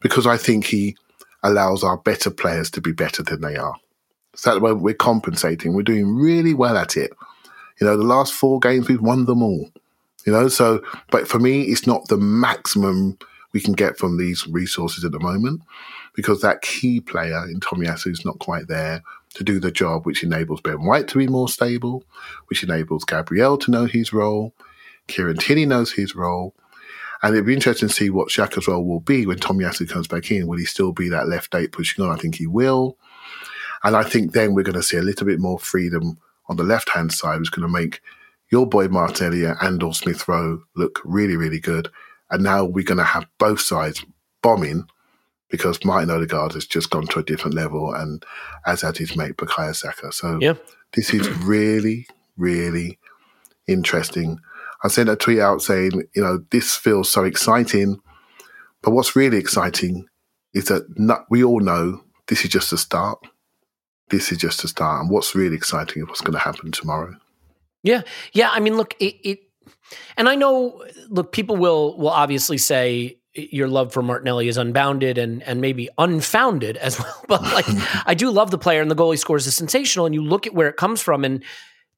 because 0.00 0.26
I 0.26 0.36
think 0.36 0.66
he 0.66 0.96
allows 1.42 1.82
our 1.82 1.96
better 1.96 2.30
players 2.30 2.70
to 2.70 2.80
be 2.80 2.92
better 2.92 3.22
than 3.22 3.40
they 3.40 3.56
are. 3.56 3.76
So 4.34 4.52
at 4.52 4.54
the 4.54 4.60
moment, 4.60 4.82
we're 4.82 4.94
compensating. 4.94 5.74
We're 5.74 5.82
doing 5.82 6.16
really 6.16 6.54
well 6.54 6.76
at 6.76 6.96
it. 6.96 7.12
You 7.80 7.86
know, 7.86 7.96
the 7.96 8.04
last 8.04 8.32
four 8.32 8.60
games, 8.60 8.88
we've 8.88 9.00
won 9.00 9.26
them 9.26 9.42
all. 9.42 9.70
You 10.24 10.32
know, 10.32 10.48
so, 10.48 10.82
but 11.10 11.26
for 11.26 11.38
me, 11.38 11.62
it's 11.62 11.86
not 11.86 12.08
the 12.08 12.16
maximum 12.16 13.18
we 13.52 13.60
can 13.60 13.74
get 13.74 13.98
from 13.98 14.16
these 14.16 14.46
resources 14.46 15.04
at 15.04 15.12
the 15.12 15.20
moment 15.20 15.62
because 16.14 16.40
that 16.40 16.62
key 16.62 17.00
player 17.00 17.44
in 17.48 17.60
Tomiyasu 17.60 18.12
is 18.12 18.24
not 18.24 18.38
quite 18.38 18.68
there 18.68 19.02
to 19.32 19.44
do 19.44 19.58
the 19.58 19.70
job, 19.70 20.06
which 20.06 20.22
enables 20.22 20.60
Ben 20.60 20.84
White 20.84 21.08
to 21.08 21.18
be 21.18 21.26
more 21.26 21.48
stable, 21.48 22.04
which 22.46 22.62
enables 22.62 23.04
Gabriel 23.04 23.56
to 23.58 23.70
know 23.70 23.86
his 23.86 24.12
role. 24.12 24.54
Kieran 25.08 25.36
Tierney 25.36 25.66
knows 25.66 25.92
his 25.92 26.14
role. 26.14 26.54
And 27.22 27.34
it'd 27.34 27.46
be 27.46 27.54
interesting 27.54 27.88
to 27.88 27.94
see 27.94 28.10
what 28.10 28.28
Xhaka's 28.28 28.66
role 28.66 28.84
will 28.84 29.00
be 29.00 29.26
when 29.26 29.38
Tommy 29.38 29.64
Tomiyasu 29.64 29.88
comes 29.88 30.08
back 30.08 30.30
in. 30.30 30.48
Will 30.48 30.58
he 30.58 30.64
still 30.64 30.92
be 30.92 31.08
that 31.08 31.28
left 31.28 31.54
eight 31.54 31.70
pushing 31.70 32.04
on? 32.04 32.10
I 32.10 32.16
think 32.16 32.34
he 32.34 32.48
will. 32.48 32.98
And 33.84 33.96
I 33.96 34.02
think 34.02 34.32
then 34.32 34.54
we're 34.54 34.64
going 34.64 34.74
to 34.74 34.82
see 34.82 34.96
a 34.96 35.02
little 35.02 35.26
bit 35.26 35.38
more 35.38 35.58
freedom 35.58 36.18
on 36.48 36.56
the 36.56 36.64
left 36.64 36.88
hand 36.88 37.12
side, 37.12 37.38
which 37.38 37.46
is 37.46 37.50
going 37.50 37.66
to 37.66 37.72
make 37.72 38.00
your 38.50 38.66
boy 38.66 38.88
Martinelli 38.88 39.44
and 39.44 39.82
or 39.82 39.94
Smith 39.94 40.26
Rowe 40.26 40.62
look 40.74 41.00
really, 41.04 41.36
really 41.36 41.60
good. 41.60 41.88
And 42.30 42.42
now 42.42 42.64
we're 42.64 42.84
going 42.84 42.98
to 42.98 43.04
have 43.04 43.26
both 43.38 43.60
sides 43.60 44.04
bombing 44.42 44.86
because 45.52 45.84
Martin 45.84 46.10
Odegaard 46.10 46.54
has 46.54 46.66
just 46.66 46.88
gone 46.88 47.06
to 47.08 47.18
a 47.18 47.22
different 47.22 47.54
level, 47.54 47.92
and 47.92 48.24
as 48.66 48.80
had 48.80 48.96
his 48.96 49.14
mate 49.14 49.36
Bukayo 49.36 49.76
Saka. 49.76 50.10
So 50.10 50.38
yeah. 50.40 50.54
this 50.94 51.12
is 51.12 51.28
really, 51.44 52.08
really 52.38 52.98
interesting. 53.68 54.40
I 54.82 54.88
sent 54.88 55.10
a 55.10 55.14
tweet 55.14 55.40
out 55.40 55.60
saying, 55.60 55.92
you 56.16 56.22
know, 56.22 56.42
this 56.50 56.74
feels 56.74 57.10
so 57.10 57.22
exciting, 57.24 58.00
but 58.80 58.92
what's 58.92 59.14
really 59.14 59.36
exciting 59.36 60.06
is 60.54 60.64
that 60.64 60.98
not, 60.98 61.26
we 61.28 61.44
all 61.44 61.60
know 61.60 62.02
this 62.28 62.44
is 62.44 62.50
just 62.50 62.72
a 62.72 62.78
start. 62.78 63.18
This 64.08 64.32
is 64.32 64.38
just 64.38 64.64
a 64.64 64.68
start, 64.68 65.02
and 65.02 65.10
what's 65.10 65.34
really 65.34 65.54
exciting 65.54 66.02
is 66.02 66.08
what's 66.08 66.22
going 66.22 66.32
to 66.32 66.38
happen 66.38 66.72
tomorrow. 66.72 67.14
Yeah, 67.82 68.02
yeah. 68.32 68.48
I 68.50 68.60
mean, 68.60 68.78
look, 68.78 68.94
it, 69.00 69.16
it 69.22 69.40
And 70.16 70.30
I 70.30 70.34
know, 70.34 70.82
look, 71.08 71.32
people 71.32 71.56
will 71.56 71.98
will 71.98 72.08
obviously 72.08 72.56
say 72.56 73.18
your 73.34 73.68
love 73.68 73.92
for 73.92 74.02
Martinelli 74.02 74.48
is 74.48 74.56
unbounded 74.56 75.16
and 75.18 75.42
and 75.44 75.60
maybe 75.60 75.88
unfounded 75.98 76.76
as 76.76 76.98
well. 76.98 77.24
But 77.28 77.42
like, 77.42 77.66
I 78.06 78.14
do 78.14 78.30
love 78.30 78.50
the 78.50 78.58
player, 78.58 78.82
and 78.82 78.90
the 78.90 78.94
goal 78.94 79.10
he 79.10 79.16
scores 79.16 79.46
is 79.46 79.54
sensational. 79.54 80.06
And 80.06 80.14
you 80.14 80.22
look 80.22 80.46
at 80.46 80.54
where 80.54 80.68
it 80.68 80.76
comes 80.76 81.00
from, 81.00 81.24
and 81.24 81.42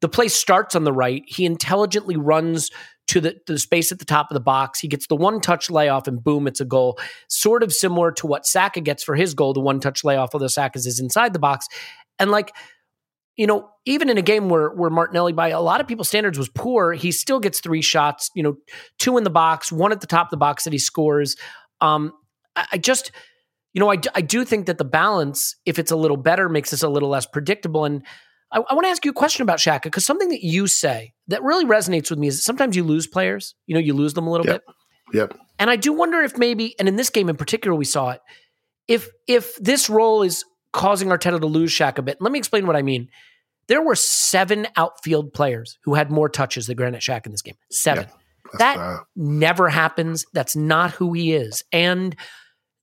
the 0.01 0.09
play 0.09 0.29
starts 0.29 0.75
on 0.75 0.85
the 0.85 0.93
right. 0.93 1.23
He 1.27 1.45
intelligently 1.45 2.17
runs 2.17 2.71
to 3.07 3.21
the, 3.21 3.33
to 3.47 3.53
the 3.53 3.59
space 3.59 3.93
at 3.93 3.99
the 3.99 4.05
top 4.05 4.31
of 4.31 4.35
the 4.35 4.41
box. 4.41 4.81
He 4.81 4.89
gets 4.89 5.07
the 5.07 5.17
one 5.17 5.41
touch 5.41 5.71
layoff, 5.71 6.07
and 6.07 6.23
boom, 6.23 6.47
it's 6.47 6.61
a 6.61 6.65
goal. 6.65 6.99
Sort 7.29 7.63
of 7.63 7.73
similar 7.73 8.13
to 8.13 8.27
what 8.27 8.47
Saka 8.47 8.81
gets 8.81 9.03
for 9.03 9.15
his 9.15 9.35
goal, 9.35 9.53
the 9.53 9.61
one 9.61 9.81
touch 9.81 10.05
layoff, 10.05 10.31
although 10.35 10.47
Saka's 10.47 10.87
is 10.87 11.01
inside 11.01 11.33
the 11.33 11.39
box. 11.39 11.67
And 12.19 12.31
like, 12.31 12.55
you 13.37 13.47
know, 13.47 13.69
even 13.85 14.09
in 14.09 14.19
a 14.19 14.23
game 14.23 14.49
where 14.49 14.71
where 14.71 14.91
Martinelli, 14.91 15.33
by 15.33 15.49
a 15.49 15.61
lot 15.61 15.81
of 15.81 15.87
people's 15.89 16.09
standards, 16.09 16.39
was 16.39 16.49
poor, 16.49 16.93
he 16.93 17.11
still 17.13 17.41
gets 17.41 17.61
three 17.61 17.83
shots. 17.83 18.31
You 18.35 18.43
know, 18.43 18.57
two 18.99 19.17
in 19.19 19.25
the 19.25 19.31
box, 19.31 19.73
one 19.73 19.93
at 19.93 20.01
the 20.01 20.07
top 20.07 20.27
of 20.29 20.31
the 20.31 20.37
box 20.37 20.65
that 20.65 20.73
he 20.73 20.79
scores. 20.79 21.37
Um, 21.81 22.13
I, 22.57 22.67
I 22.73 22.79
just, 22.79 23.11
you 23.73 23.81
know, 23.81 23.91
I, 23.91 23.99
I 24.15 24.21
do 24.21 24.45
think 24.45 24.67
that 24.67 24.79
the 24.79 24.85
balance, 24.85 25.57
if 25.67 25.79
it's 25.79 25.91
a 25.91 25.97
little 25.97 26.17
better, 26.17 26.49
makes 26.49 26.71
this 26.71 26.83
a 26.83 26.89
little 26.89 27.09
less 27.09 27.27
predictable. 27.27 27.85
And 27.85 28.03
I, 28.53 28.59
I 28.59 28.75
want 28.75 28.85
to 28.85 28.91
ask 28.91 29.05
you 29.05 29.11
a 29.11 29.15
question 29.15 29.43
about 29.43 29.59
Xhaka 29.59 29.83
because 29.85 30.07
something 30.07 30.29
that 30.29 30.45
you 30.45 30.67
say 30.69 31.13
that 31.29 31.43
really 31.43 31.65
resonates 31.65 32.11
with 32.11 32.19
me 32.19 32.29
is 32.29 32.37
that 32.37 32.43
sometimes 32.43 32.77
you 32.77 32.85
lose 32.85 33.07
players. 33.07 33.55
You 33.67 33.75
know, 33.75 33.81
you 33.81 33.95
lose 33.95 34.15
them 34.15 34.27
a 34.27 34.31
little 34.31 34.47
Yep. 34.47 34.63
bit. 34.67 34.75
Yep. 35.13 35.39
And 35.59 35.71
I 35.71 35.77
do 35.77 35.93
wonder 35.93 36.23
if 36.23 36.39
maybe, 36.39 36.75
and 36.79 36.89
in 36.89 36.97
this 36.97 37.11
game 37.11 37.29
in 37.29 37.37
particular, 37.37 37.77
we 37.77 37.85
saw 37.85 38.11
it. 38.11 38.21
If 38.87 39.09
if 39.27 39.57
this 39.57 39.89
role 39.91 40.23
is 40.23 40.45
causing 40.75 41.09
Arteta 41.09 41.41
to 41.41 41.47
lose 41.47 41.71
Shaq 41.71 41.97
a 41.97 42.03
bit, 42.03 42.19
let 42.21 42.33
me 42.33 42.39
explain 42.39 42.67
what 42.67 42.77
I 42.77 42.83
mean. 42.83 43.09
There 43.69 43.81
were 43.81 43.95
seven 43.95 44.67
outfield 44.77 45.33
players 45.33 45.79
who 45.85 45.95
had 45.95 46.11
more 46.11 46.29
touches 46.29 46.67
than 46.67 46.77
Granit 46.77 47.01
Xhaka 47.01 47.27
in 47.27 47.33
this 47.33 47.41
game. 47.41 47.55
Seven. 47.71 48.05
That's 48.05 48.59
that 48.59 48.77
fair. 48.77 49.01
never 49.17 49.71
happens. 49.71 50.27
That's 50.35 50.55
not 50.55 50.91
who 50.91 51.15
he 51.15 51.33
is. 51.33 51.63
And 51.73 52.15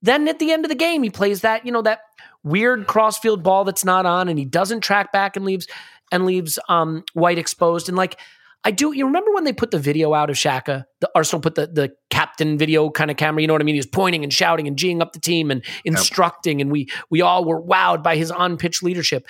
then 0.00 0.26
at 0.26 0.40
the 0.40 0.50
end 0.50 0.64
of 0.64 0.70
the 0.70 0.74
game, 0.74 1.04
he 1.04 1.10
plays 1.10 1.42
that, 1.42 1.64
you 1.64 1.70
know, 1.70 1.82
that 1.82 2.00
weird 2.42 2.88
crossfield 2.88 3.44
ball 3.44 3.62
that's 3.64 3.84
not 3.84 4.06
on, 4.06 4.28
and 4.28 4.38
he 4.38 4.44
doesn't 4.44 4.80
track 4.80 5.12
back 5.12 5.36
and 5.36 5.44
leaves 5.44 5.68
and 6.10 6.26
leaves 6.26 6.58
um 6.68 7.04
White 7.12 7.38
exposed. 7.38 7.88
And 7.88 7.96
like 7.96 8.18
I 8.64 8.70
do, 8.70 8.92
you 8.92 9.06
remember 9.06 9.32
when 9.32 9.44
they 9.44 9.52
put 9.52 9.72
the 9.72 9.78
video 9.78 10.14
out 10.14 10.30
of 10.30 10.36
Xhaka? 10.36 10.84
The 11.00 11.10
Arsenal 11.14 11.40
put 11.40 11.56
the 11.56 11.66
the 11.66 11.92
captain 12.10 12.56
video 12.56 12.90
kind 12.90 13.10
of 13.10 13.16
camera. 13.16 13.40
You 13.40 13.48
know 13.48 13.54
what 13.54 13.62
I 13.62 13.64
mean? 13.64 13.74
He 13.74 13.80
was 13.80 13.86
pointing 13.86 14.22
and 14.22 14.32
shouting 14.32 14.68
and 14.68 14.76
geeing 14.76 15.00
up 15.00 15.12
the 15.12 15.20
team 15.20 15.50
and 15.50 15.64
instructing, 15.84 16.60
and 16.60 16.70
we 16.70 16.88
we 17.10 17.22
all 17.22 17.44
were 17.44 17.60
wowed 17.60 18.02
by 18.02 18.16
his 18.16 18.30
on 18.30 18.56
pitch 18.56 18.82
leadership. 18.82 19.26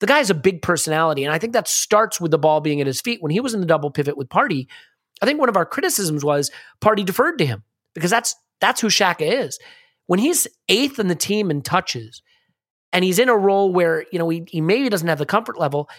The 0.00 0.06
guy's 0.06 0.30
a 0.30 0.34
big 0.34 0.62
personality, 0.62 1.24
and 1.24 1.34
I 1.34 1.38
think 1.38 1.54
that 1.54 1.66
starts 1.66 2.20
with 2.20 2.30
the 2.30 2.38
ball 2.38 2.60
being 2.60 2.80
at 2.80 2.86
his 2.86 3.00
feet. 3.00 3.20
When 3.20 3.32
he 3.32 3.40
was 3.40 3.52
in 3.52 3.60
the 3.60 3.66
double 3.66 3.90
pivot 3.90 4.16
with 4.16 4.28
Partey, 4.28 4.68
I 5.20 5.26
think 5.26 5.40
one 5.40 5.48
of 5.48 5.56
our 5.56 5.66
criticisms 5.66 6.24
was 6.24 6.52
Partey 6.80 7.04
deferred 7.04 7.38
to 7.38 7.46
him 7.46 7.64
because 7.94 8.10
that's 8.10 8.36
that's 8.60 8.80
who 8.80 8.88
Xhaka 8.88 9.44
is. 9.44 9.58
When 10.06 10.20
he's 10.20 10.46
eighth 10.68 11.00
in 11.00 11.08
the 11.08 11.16
team 11.16 11.50
in 11.50 11.62
touches, 11.62 12.22
and 12.92 13.04
he's 13.04 13.18
in 13.18 13.28
a 13.28 13.36
role 13.36 13.72
where 13.72 14.06
you 14.12 14.20
know 14.20 14.28
he, 14.28 14.44
he 14.46 14.60
maybe 14.60 14.88
doesn't 14.88 15.08
have 15.08 15.18
the 15.18 15.26
comfort 15.26 15.58
level. 15.58 15.90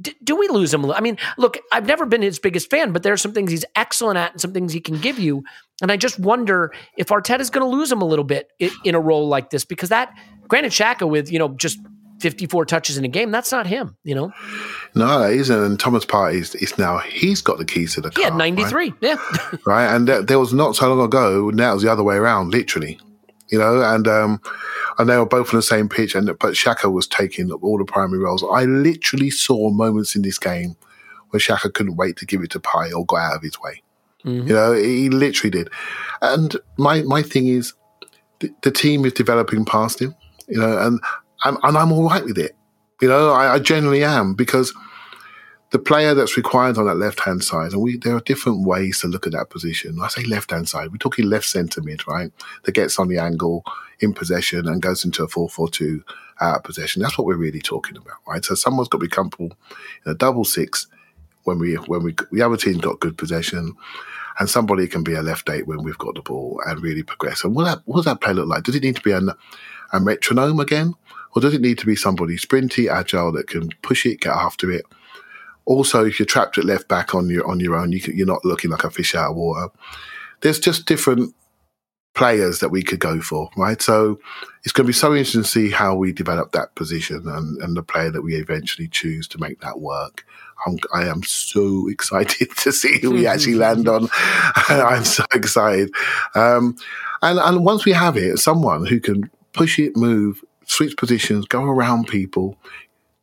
D- 0.00 0.14
do 0.22 0.36
we 0.36 0.46
lose 0.48 0.72
him? 0.72 0.90
I 0.90 1.00
mean, 1.00 1.18
look, 1.38 1.58
I've 1.72 1.86
never 1.86 2.06
been 2.06 2.22
his 2.22 2.38
biggest 2.38 2.70
fan, 2.70 2.92
but 2.92 3.02
there 3.02 3.12
are 3.12 3.16
some 3.18 3.32
things 3.32 3.50
he's 3.50 3.64
excellent 3.74 4.16
at 4.18 4.32
and 4.32 4.40
some 4.40 4.52
things 4.52 4.72
he 4.72 4.80
can 4.80 4.98
give 4.98 5.18
you. 5.18 5.42
And 5.82 5.90
I 5.90 5.96
just 5.96 6.18
wonder 6.20 6.72
if 6.96 7.08
Arteta's 7.08 7.50
going 7.50 7.68
to 7.68 7.76
lose 7.76 7.90
him 7.90 8.00
a 8.00 8.04
little 8.04 8.24
bit 8.24 8.50
in, 8.58 8.70
in 8.84 8.94
a 8.94 9.00
role 9.00 9.28
like 9.28 9.50
this 9.50 9.64
because 9.64 9.88
that, 9.88 10.12
Granit, 10.46 10.72
Xhaka 10.72 11.08
with 11.08 11.30
you 11.32 11.38
know 11.38 11.48
just 11.50 11.78
54 12.20 12.64
touches 12.66 12.98
in 12.98 13.04
a 13.04 13.08
game, 13.08 13.30
that's 13.30 13.52
not 13.52 13.66
him. 13.66 13.96
You 14.04 14.14
know, 14.14 14.32
No, 14.94 15.22
it 15.22 15.36
isn't. 15.36 15.62
And 15.62 15.78
Thomas 15.78 16.04
Partey 16.04 16.34
is, 16.34 16.54
is 16.56 16.76
now, 16.78 16.98
he's 16.98 17.40
got 17.40 17.58
the 17.58 17.64
keys 17.64 17.94
to 17.94 18.00
the 18.00 18.08
he 18.10 18.16
car. 18.22 18.24
had 18.24 18.34
93. 18.34 18.92
Yeah, 19.00 19.14
Right. 19.14 19.58
right? 19.66 19.94
And 19.94 20.08
there, 20.08 20.22
there 20.22 20.38
was 20.38 20.52
not 20.52 20.74
so 20.74 20.92
long 20.92 21.04
ago, 21.04 21.50
now 21.50 21.70
it 21.70 21.74
was 21.74 21.82
the 21.84 21.92
other 21.92 22.02
way 22.02 22.16
around, 22.16 22.50
literally. 22.50 22.98
You 23.50 23.58
know, 23.58 23.82
and 23.82 24.06
um, 24.06 24.40
and 24.98 25.08
they 25.08 25.16
were 25.16 25.26
both 25.26 25.54
on 25.54 25.56
the 25.58 25.62
same 25.62 25.88
pitch, 25.88 26.14
and 26.14 26.26
but 26.26 26.54
Xhaka 26.54 26.92
was 26.92 27.06
taking 27.06 27.50
all 27.50 27.78
the 27.78 27.84
primary 27.84 28.18
roles. 28.18 28.44
I 28.44 28.64
literally 28.64 29.30
saw 29.30 29.70
moments 29.70 30.14
in 30.14 30.22
this 30.22 30.38
game 30.38 30.76
where 31.30 31.40
Xhaka 31.40 31.72
couldn't 31.72 31.96
wait 31.96 32.16
to 32.18 32.26
give 32.26 32.42
it 32.42 32.50
to 32.50 32.60
Pai 32.60 32.92
or 32.92 33.06
go 33.06 33.16
out 33.16 33.36
of 33.36 33.42
his 33.42 33.58
way. 33.60 33.82
You 34.46 34.54
know, 34.54 34.72
he 34.72 35.08
literally 35.08 35.50
did. 35.50 35.70
And 36.20 36.56
my 36.76 37.02
my 37.02 37.22
thing 37.22 37.46
is, 37.46 37.72
the, 38.40 38.52
the 38.62 38.70
team 38.70 39.04
is 39.04 39.12
developing 39.12 39.64
past 39.64 40.00
him. 40.00 40.14
You 40.48 40.58
know, 40.58 40.78
and 40.78 41.00
and, 41.44 41.56
and 41.62 41.78
I'm 41.78 41.92
all 41.92 42.08
right 42.08 42.24
with 42.24 42.38
it. 42.38 42.54
You 43.00 43.08
know, 43.08 43.30
I, 43.30 43.54
I 43.54 43.58
generally 43.60 44.02
am 44.02 44.34
because 44.34 44.74
the 45.70 45.78
player 45.78 46.14
that's 46.14 46.36
required 46.36 46.78
on 46.78 46.86
that 46.86 46.94
left 46.94 47.20
hand 47.20 47.44
side, 47.44 47.72
and 47.72 47.82
we 47.82 47.98
there 47.98 48.16
are 48.16 48.20
different 48.20 48.66
ways 48.66 49.00
to 49.00 49.08
look 49.08 49.26
at 49.26 49.32
that 49.32 49.50
position. 49.50 49.96
When 49.96 50.04
I 50.04 50.08
say 50.08 50.24
left 50.24 50.50
hand 50.50 50.68
side, 50.68 50.90
we're 50.90 50.98
talking 50.98 51.28
left 51.28 51.46
centre 51.46 51.82
mid, 51.82 52.06
right? 52.08 52.32
That 52.64 52.72
gets 52.72 52.98
on 52.98 53.08
the 53.08 53.18
angle 53.18 53.64
in 54.00 54.14
possession 54.14 54.66
and 54.66 54.80
goes 54.80 55.04
into 55.04 55.24
a 55.24 55.28
4 55.28 55.48
4 55.48 55.68
2 55.68 56.02
out 56.40 56.56
of 56.56 56.64
possession. 56.64 57.02
That's 57.02 57.18
what 57.18 57.26
we're 57.26 57.36
really 57.36 57.60
talking 57.60 57.96
about, 57.96 58.16
right? 58.26 58.44
So 58.44 58.54
someone's 58.54 58.88
got 58.88 58.98
to 58.98 59.06
be 59.06 59.08
comfortable 59.08 59.56
in 60.06 60.12
a 60.12 60.14
double 60.14 60.44
six 60.44 60.86
when 61.44 61.58
we 61.58 61.74
when 61.74 62.02
we 62.02 62.14
the 62.32 62.42
other 62.42 62.56
team's 62.56 62.80
got 62.80 63.00
good 63.00 63.18
possession, 63.18 63.74
and 64.38 64.48
somebody 64.48 64.86
can 64.86 65.02
be 65.02 65.14
a 65.14 65.22
left 65.22 65.50
eight 65.50 65.66
when 65.66 65.82
we've 65.82 65.98
got 65.98 66.14
the 66.14 66.22
ball 66.22 66.62
and 66.66 66.82
really 66.82 67.02
progress. 67.02 67.44
And 67.44 67.54
what 67.54 67.64
that 67.64 67.82
what 67.84 67.96
does 67.96 68.04
that 68.06 68.22
play 68.22 68.32
look 68.32 68.48
like? 68.48 68.62
Does 68.62 68.74
it 68.74 68.82
need 68.82 68.96
to 68.96 69.02
be 69.02 69.12
an, 69.12 69.30
a 69.92 70.00
metronome 70.00 70.60
again, 70.60 70.94
or 71.34 71.42
does 71.42 71.52
it 71.52 71.60
need 71.60 71.78
to 71.78 71.86
be 71.86 71.96
somebody 71.96 72.36
sprinty, 72.36 72.90
agile 72.90 73.32
that 73.32 73.48
can 73.48 73.68
push 73.82 74.06
it, 74.06 74.20
get 74.20 74.32
after 74.32 74.70
it? 74.70 74.86
Also, 75.68 76.02
if 76.04 76.18
you're 76.18 76.26
trapped 76.26 76.56
at 76.56 76.64
left 76.64 76.88
back 76.88 77.14
on 77.14 77.28
your 77.28 77.46
on 77.46 77.60
your 77.60 77.76
own, 77.76 77.92
you 77.92 78.00
can, 78.00 78.16
you're 78.16 78.26
not 78.26 78.44
looking 78.44 78.70
like 78.70 78.84
a 78.84 78.90
fish 78.90 79.14
out 79.14 79.30
of 79.30 79.36
water. 79.36 79.68
There's 80.40 80.58
just 80.58 80.86
different 80.86 81.34
players 82.14 82.60
that 82.60 82.70
we 82.70 82.82
could 82.82 83.00
go 83.00 83.20
for, 83.20 83.50
right? 83.56 83.80
So 83.82 84.18
it's 84.64 84.72
going 84.72 84.86
to 84.86 84.88
be 84.88 84.92
so 84.92 85.12
interesting 85.12 85.42
to 85.42 85.48
see 85.48 85.70
how 85.70 85.94
we 85.94 86.12
develop 86.12 86.52
that 86.52 86.74
position 86.74 87.22
and, 87.28 87.62
and 87.62 87.76
the 87.76 87.82
player 87.82 88.10
that 88.10 88.22
we 88.22 88.34
eventually 88.34 88.88
choose 88.88 89.28
to 89.28 89.38
make 89.38 89.60
that 89.60 89.78
work. 89.80 90.24
I'm, 90.66 90.78
I 90.94 91.06
am 91.06 91.22
so 91.22 91.86
excited 91.90 92.56
to 92.56 92.72
see 92.72 92.98
who 92.98 93.10
we 93.10 93.26
actually 93.26 93.54
land 93.66 93.88
on. 93.88 94.08
I'm 94.68 95.04
so 95.04 95.24
excited. 95.34 95.92
Um, 96.34 96.76
and, 97.20 97.38
and 97.38 97.64
once 97.64 97.84
we 97.84 97.92
have 97.92 98.16
it, 98.16 98.38
someone 98.38 98.86
who 98.86 99.00
can 99.00 99.30
push 99.52 99.78
it, 99.78 99.96
move, 99.96 100.42
switch 100.64 100.96
positions, 100.96 101.46
go 101.46 101.62
around 101.62 102.08
people, 102.08 102.56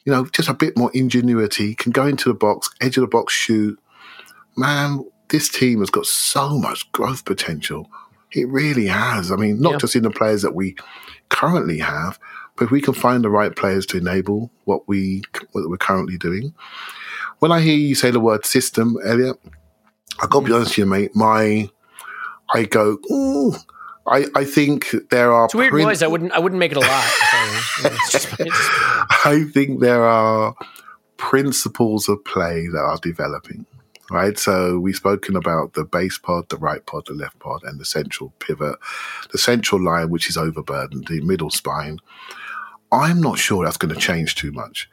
you 0.05 0.13
know, 0.13 0.25
just 0.27 0.49
a 0.49 0.53
bit 0.53 0.77
more 0.77 0.91
ingenuity, 0.93 1.75
can 1.75 1.91
go 1.91 2.05
into 2.05 2.29
the 2.29 2.35
box, 2.35 2.69
edge 2.81 2.97
of 2.97 3.01
the 3.01 3.07
box, 3.07 3.33
shoot. 3.33 3.77
Man, 4.55 5.03
this 5.29 5.49
team 5.49 5.79
has 5.79 5.89
got 5.89 6.05
so 6.05 6.57
much 6.57 6.89
growth 6.91 7.25
potential. 7.25 7.89
It 8.31 8.47
really 8.47 8.85
has. 8.87 9.31
I 9.31 9.35
mean, 9.35 9.59
not 9.59 9.73
Yeah. 9.73 9.77
just 9.79 9.95
in 9.95 10.03
the 10.03 10.11
players 10.11 10.43
that 10.43 10.55
we 10.55 10.75
currently 11.29 11.79
have, 11.79 12.19
but 12.55 12.65
if 12.65 12.71
we 12.71 12.81
can 12.81 12.93
find 12.93 13.23
the 13.23 13.29
right 13.29 13.55
players 13.55 13.85
to 13.87 13.97
enable 13.97 14.51
what 14.65 14.87
we 14.87 15.23
what 15.51 15.69
we're 15.69 15.77
currently 15.77 16.17
doing. 16.17 16.53
When 17.39 17.51
I 17.51 17.59
hear 17.61 17.75
you 17.75 17.95
say 17.95 18.11
the 18.11 18.19
word 18.19 18.45
system, 18.45 18.97
Elliot, 19.03 19.37
I 20.21 20.27
got 20.27 20.41
to 20.41 20.45
be 20.45 20.53
honest 20.53 20.71
with 20.71 20.77
you, 20.77 20.85
mate. 20.85 21.15
My, 21.15 21.69
I 22.53 22.63
go, 22.63 22.97
ooh. 23.11 23.55
I, 24.07 24.25
I 24.35 24.45
think 24.45 24.93
there 25.09 25.31
are. 25.31 25.45
it's 25.45 25.55
weird 25.55 25.71
prin- 25.71 25.85
noise. 25.85 26.03
I 26.03 26.07
wouldn't 26.07 26.31
I 26.31 26.39
wouldn't 26.39 26.59
make 26.59 26.71
it 26.71 26.77
a 26.77 26.81
lot. 26.81 26.89
if 26.89 27.33
I 27.33 27.45
were 27.83 27.89
you. 27.89 27.95
It's 27.95 28.11
just- 28.11 28.33
it's- 28.39 28.69
I 29.25 29.45
think 29.51 29.79
there 29.79 30.03
are 30.05 30.55
principles 31.17 32.07
of 32.09 32.23
play 32.25 32.67
that 32.67 32.77
are 32.79 32.97
developing. 32.97 33.65
Right, 34.11 34.37
so 34.37 34.77
we've 34.79 34.95
spoken 34.95 35.35
about 35.35 35.73
the 35.73 35.83
base 35.83 36.19
pod, 36.19 36.49
the 36.49 36.57
right 36.57 36.85
pod, 36.85 37.07
the 37.07 37.13
left 37.15 37.39
pod, 37.39 37.63
and 37.63 37.79
the 37.79 37.85
central 37.85 38.31
pivot, 38.37 38.75
the 39.31 39.39
central 39.39 39.83
line, 39.83 40.11
which 40.11 40.29
is 40.29 40.37
overburdened, 40.37 41.07
the 41.07 41.21
middle 41.21 41.49
spine. 41.49 41.97
I'm 42.91 43.19
not 43.19 43.39
sure 43.39 43.65
that's 43.65 43.77
going 43.77 43.95
to 43.95 43.99
change 43.99 44.35
too 44.35 44.51
much, 44.51 44.87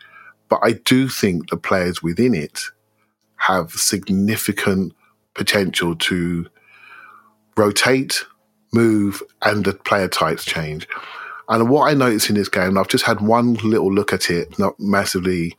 but 0.48 0.60
I 0.62 0.72
do 0.72 1.10
think 1.10 1.50
the 1.50 1.58
players 1.58 2.02
within 2.02 2.34
it 2.34 2.62
have 3.36 3.72
significant 3.72 4.94
potential 5.34 5.94
to 5.96 6.46
rotate, 7.58 8.24
move, 8.72 9.22
and 9.42 9.64
the 9.64 9.74
player 9.74 10.08
types 10.08 10.44
change. 10.44 10.88
And 11.48 11.68
what 11.68 11.90
I 11.90 11.94
noticed 11.94 12.30
in 12.30 12.36
this 12.36 12.48
game, 12.48 12.78
I've 12.78 12.88
just 12.88 13.04
had 13.04 13.20
one 13.20 13.54
little 13.54 13.92
look 13.92 14.12
at 14.12 14.30
it, 14.30 14.58
not 14.58 14.78
massively 14.78 15.56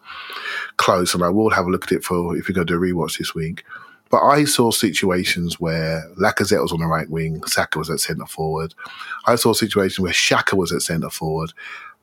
close, 0.78 1.14
and 1.14 1.24
I 1.24 1.30
will 1.30 1.50
have 1.52 1.66
a 1.66 1.70
look 1.70 1.86
at 1.86 1.92
it 1.92 2.04
for 2.04 2.36
if 2.36 2.48
you're 2.48 2.56
going 2.56 2.68
to 2.68 2.74
do 2.74 2.78
a 2.78 2.82
rewatch 2.82 3.18
this 3.18 3.36
week. 3.36 3.64
But 4.10 4.24
I 4.24 4.46
saw 4.46 4.72
situations 4.72 5.60
where 5.60 6.04
Lacazette 6.20 6.62
was 6.62 6.72
on 6.72 6.80
the 6.80 6.88
right 6.88 7.10
wing, 7.10 7.44
Saka 7.46 7.80
was 7.80 7.90
at 7.90 8.00
centre 8.00 8.26
forward. 8.26 8.74
I 9.26 9.36
saw 9.36 9.54
situations 9.54 10.00
where 10.00 10.12
Xhaka 10.12 10.54
was 10.54 10.72
at 10.72 10.82
centre 10.82 11.10
forward. 11.10 11.52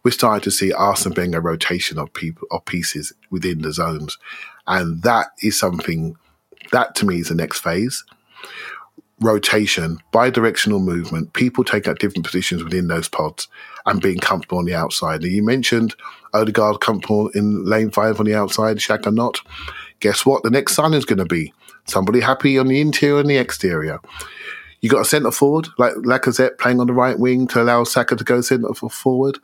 We 0.03 0.11
started 0.11 0.43
to 0.45 0.51
see 0.51 0.73
Arsene 0.73 1.15
Wenger 1.15 1.41
rotation 1.41 1.99
of 1.99 2.13
people 2.13 2.49
of 2.51 2.65
pieces 2.65 3.13
within 3.31 3.63
the 3.63 3.73
zones, 3.73 4.19
and 4.67 5.03
that 5.03 5.29
is 5.43 5.59
something 5.59 6.17
that 6.73 6.95
to 6.97 7.07
me 7.07 7.21
is 7.21 7.29
the 7.29 7.35
next 7.35 7.61
phase 7.61 8.05
rotation, 9.21 9.99
bi-directional 10.13 10.81
movement, 10.81 11.33
people 11.35 11.63
taking 11.65 11.91
up 11.91 11.99
different 11.99 12.25
positions 12.25 12.65
within 12.65 12.89
those 12.89 13.09
pods 13.09 13.49
and 13.87 14.01
being 14.01 14.19
comfortable 14.19 14.59
on 14.59 14.65
the 14.65 14.75
outside. 14.75 15.23
And 15.23 15.33
you 15.33 15.45
mentioned 15.45 15.95
Odegaard 16.33 16.81
comfortable 16.81 17.29
in 17.29 17.65
lane 17.65 17.91
five 17.91 18.19
on 18.21 18.27
the 18.27 18.35
outside, 18.35 18.79
Xhaka 18.79 19.13
not. 19.13 19.41
Guess 20.01 20.25
what? 20.25 20.43
The 20.43 20.51
next 20.51 20.75
signing 20.75 20.99
is 20.99 21.05
going 21.05 21.19
to 21.19 21.27
be 21.27 21.53
somebody 21.87 22.21
happy 22.21 22.59
on 22.59 22.69
the 22.69 22.81
interior 22.81 23.21
and 23.21 23.29
the 23.29 23.37
exterior. 23.37 24.01
You 24.81 24.89
got 24.89 25.03
a 25.03 25.05
centre 25.05 25.31
forward 25.31 25.69
like 25.77 25.93
Lacazette 25.95 26.59
playing 26.59 26.81
on 26.81 26.87
the 26.87 26.95
right 26.95 27.19
wing 27.19 27.47
to 27.49 27.63
allow 27.63 27.85
Saka 27.85 28.17
to 28.17 28.25
go 28.25 28.41
centre 28.41 28.73
forward. 28.75 29.39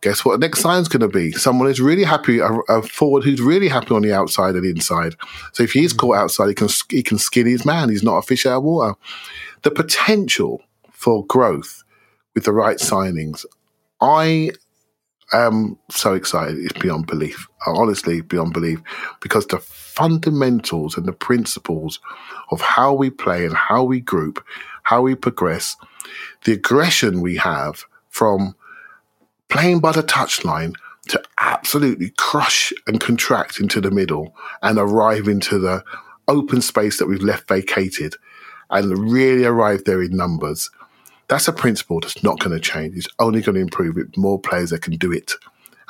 Guess 0.00 0.24
what? 0.24 0.40
The 0.40 0.46
next 0.46 0.60
sign's 0.60 0.88
going 0.88 1.00
to 1.00 1.08
be 1.08 1.32
someone 1.32 1.66
who's 1.66 1.80
really 1.80 2.04
happy, 2.04 2.38
a, 2.38 2.48
a, 2.68 2.82
forward 2.82 3.24
who's 3.24 3.40
really 3.40 3.68
happy 3.68 3.94
on 3.94 4.02
the 4.02 4.12
outside 4.12 4.54
and 4.54 4.64
inside. 4.64 5.16
So 5.52 5.62
if 5.62 5.72
he's 5.72 5.92
mm. 5.92 5.98
caught 5.98 6.16
outside, 6.16 6.48
he 6.48 6.54
can 6.54 6.68
he 6.90 7.02
can 7.02 7.18
skin 7.18 7.46
his 7.46 7.64
man. 7.64 7.88
He's 7.88 8.02
not 8.02 8.18
a 8.18 8.22
fish 8.22 8.46
out 8.46 8.58
of 8.58 8.64
water. 8.64 8.94
The 9.62 9.70
potential 9.70 10.62
for 10.92 11.26
growth 11.26 11.82
with 12.34 12.44
the 12.44 12.52
right 12.52 12.78
signings, 12.78 13.44
I 14.00 14.52
am 15.32 15.76
so 15.90 16.14
excited. 16.14 16.58
It's 16.58 16.78
beyond 16.78 17.06
belief. 17.06 17.48
Honestly, 17.66 18.20
beyond 18.20 18.52
belief, 18.52 18.80
because 19.20 19.46
the 19.46 19.58
fundamentals 19.58 20.96
and 20.96 21.06
the 21.06 21.12
principles 21.12 21.98
of 22.50 22.60
how 22.60 22.94
we 22.94 23.10
play 23.10 23.44
and 23.44 23.56
how 23.56 23.82
we 23.82 24.00
group, 24.00 24.44
how 24.84 25.02
we 25.02 25.14
progress, 25.14 25.76
the 26.44 26.52
aggression 26.52 27.20
we 27.20 27.36
have 27.36 27.84
from 28.08 28.54
playing 29.48 29.80
by 29.80 29.92
the 29.92 30.02
touchline 30.02 30.74
to 31.08 31.22
absolutely 31.38 32.10
crush 32.18 32.72
and 32.86 33.00
contract 33.00 33.60
into 33.60 33.80
the 33.80 33.90
middle 33.90 34.34
and 34.62 34.78
arrive 34.78 35.26
into 35.26 35.58
the 35.58 35.82
open 36.28 36.60
space 36.60 36.98
that 36.98 37.06
we've 37.06 37.22
left 37.22 37.48
vacated 37.48 38.14
and 38.70 39.10
really 39.10 39.44
arrive 39.44 39.84
there 39.84 40.02
in 40.02 40.16
numbers. 40.16 40.70
That's 41.28 41.48
a 41.48 41.52
principle 41.52 42.00
that's 42.00 42.22
not 42.22 42.38
going 42.38 42.52
to 42.52 42.60
change. 42.60 42.96
It's 42.96 43.08
only 43.18 43.40
going 43.40 43.54
to 43.54 43.60
improve 43.60 43.96
with 43.96 44.16
more 44.16 44.38
players 44.38 44.70
that 44.70 44.82
can 44.82 44.96
do 44.96 45.12
it. 45.12 45.32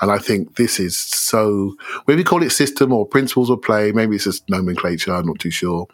And 0.01 0.10
I 0.12 0.18
think 0.18 0.56
this 0.56 0.78
is 0.78 0.97
so, 0.97 1.74
maybe 2.06 2.22
call 2.22 2.43
it 2.43 2.51
system 2.51 2.93
or 2.93 3.06
principles 3.06 3.51
of 3.51 3.62
play. 3.62 3.90
Maybe 3.90 4.14
it's 4.14 4.24
just 4.24 4.48
nomenclature. 4.48 5.12
I'm 5.12 5.26
not 5.26 5.40
too 5.40 5.51
sure. 5.51 5.89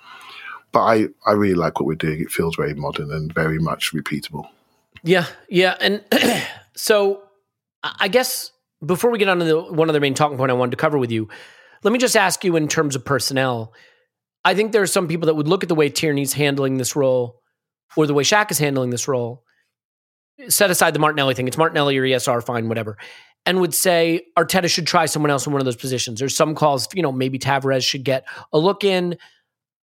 But 0.73 0.81
I, 0.81 1.09
I 1.27 1.33
really 1.33 1.55
like 1.55 1.81
what 1.81 1.87
we're 1.87 1.95
doing. 1.95 2.21
It 2.21 2.31
feels 2.31 2.57
very 2.57 2.75
modern 2.75 3.11
and 3.11 3.33
very 3.33 3.59
much 3.59 3.93
repeatable. 3.93 4.49
Yeah. 5.03 5.27
Yeah. 5.49 5.77
And 5.81 6.05
so 6.75 7.23
I 7.85 8.09
guess 8.09 8.51
before 8.85 9.11
we 9.11 9.19
get 9.19 9.29
on 9.29 9.39
to 9.39 9.45
the 9.45 9.61
one 9.61 9.89
other 9.89 10.01
main 10.01 10.15
talking 10.15 10.39
point 10.39 10.51
I 10.51 10.55
wanted 10.55 10.73
to 10.73 10.77
cover 10.77 10.99
with 10.99 11.11
you, 11.11 11.29
let 11.83 11.93
me 11.93 11.99
just 11.99 12.17
ask 12.17 12.45
you 12.45 12.57
in 12.57 12.69
terms 12.69 12.97
of 12.97 13.05
personnel. 13.05 13.75
I 14.45 14.55
think 14.55 14.73
there 14.73 14.83
are 14.83 14.87
some 14.87 15.09
people 15.09 15.27
that 15.27 15.35
would 15.35 15.49
look 15.49 15.63
at 15.63 15.69
the 15.69 15.75
way 15.75 15.89
Tierney's 15.89 16.33
handling 16.33 16.79
this 16.79 16.97
role 16.97 17.41
or 17.97 18.07
the 18.07 18.15
way 18.15 18.25
Shaq 18.25 18.51
is 18.51 18.59
handling 18.59 18.91
this 18.91 19.07
role, 19.07 19.45
set 20.49 20.71
aside 20.71 20.95
the 20.95 20.99
Martinelli 20.99 21.35
thing, 21.35 21.47
it's 21.47 21.57
Martinelli 21.57 21.97
or 21.97 22.03
ESR, 22.03 22.45
fine, 22.45 22.69
whatever, 22.69 22.97
and 23.47 23.61
would 23.61 23.75
say 23.75 24.23
Arteta 24.37 24.69
should 24.69 24.87
try 24.87 25.07
someone 25.07 25.31
else 25.31 25.47
in 25.47 25.53
one 25.53 25.61
of 25.61 25.67
those 25.67 25.77
positions. 25.77 26.19
There's 26.19 26.37
some 26.37 26.55
calls, 26.55 26.89
you 26.95 27.03
know, 27.03 27.13
maybe 27.13 27.39
Tavares 27.39 27.87
should 27.87 28.05
get 28.05 28.25
a 28.53 28.59
look 28.59 28.85
in. 28.85 29.17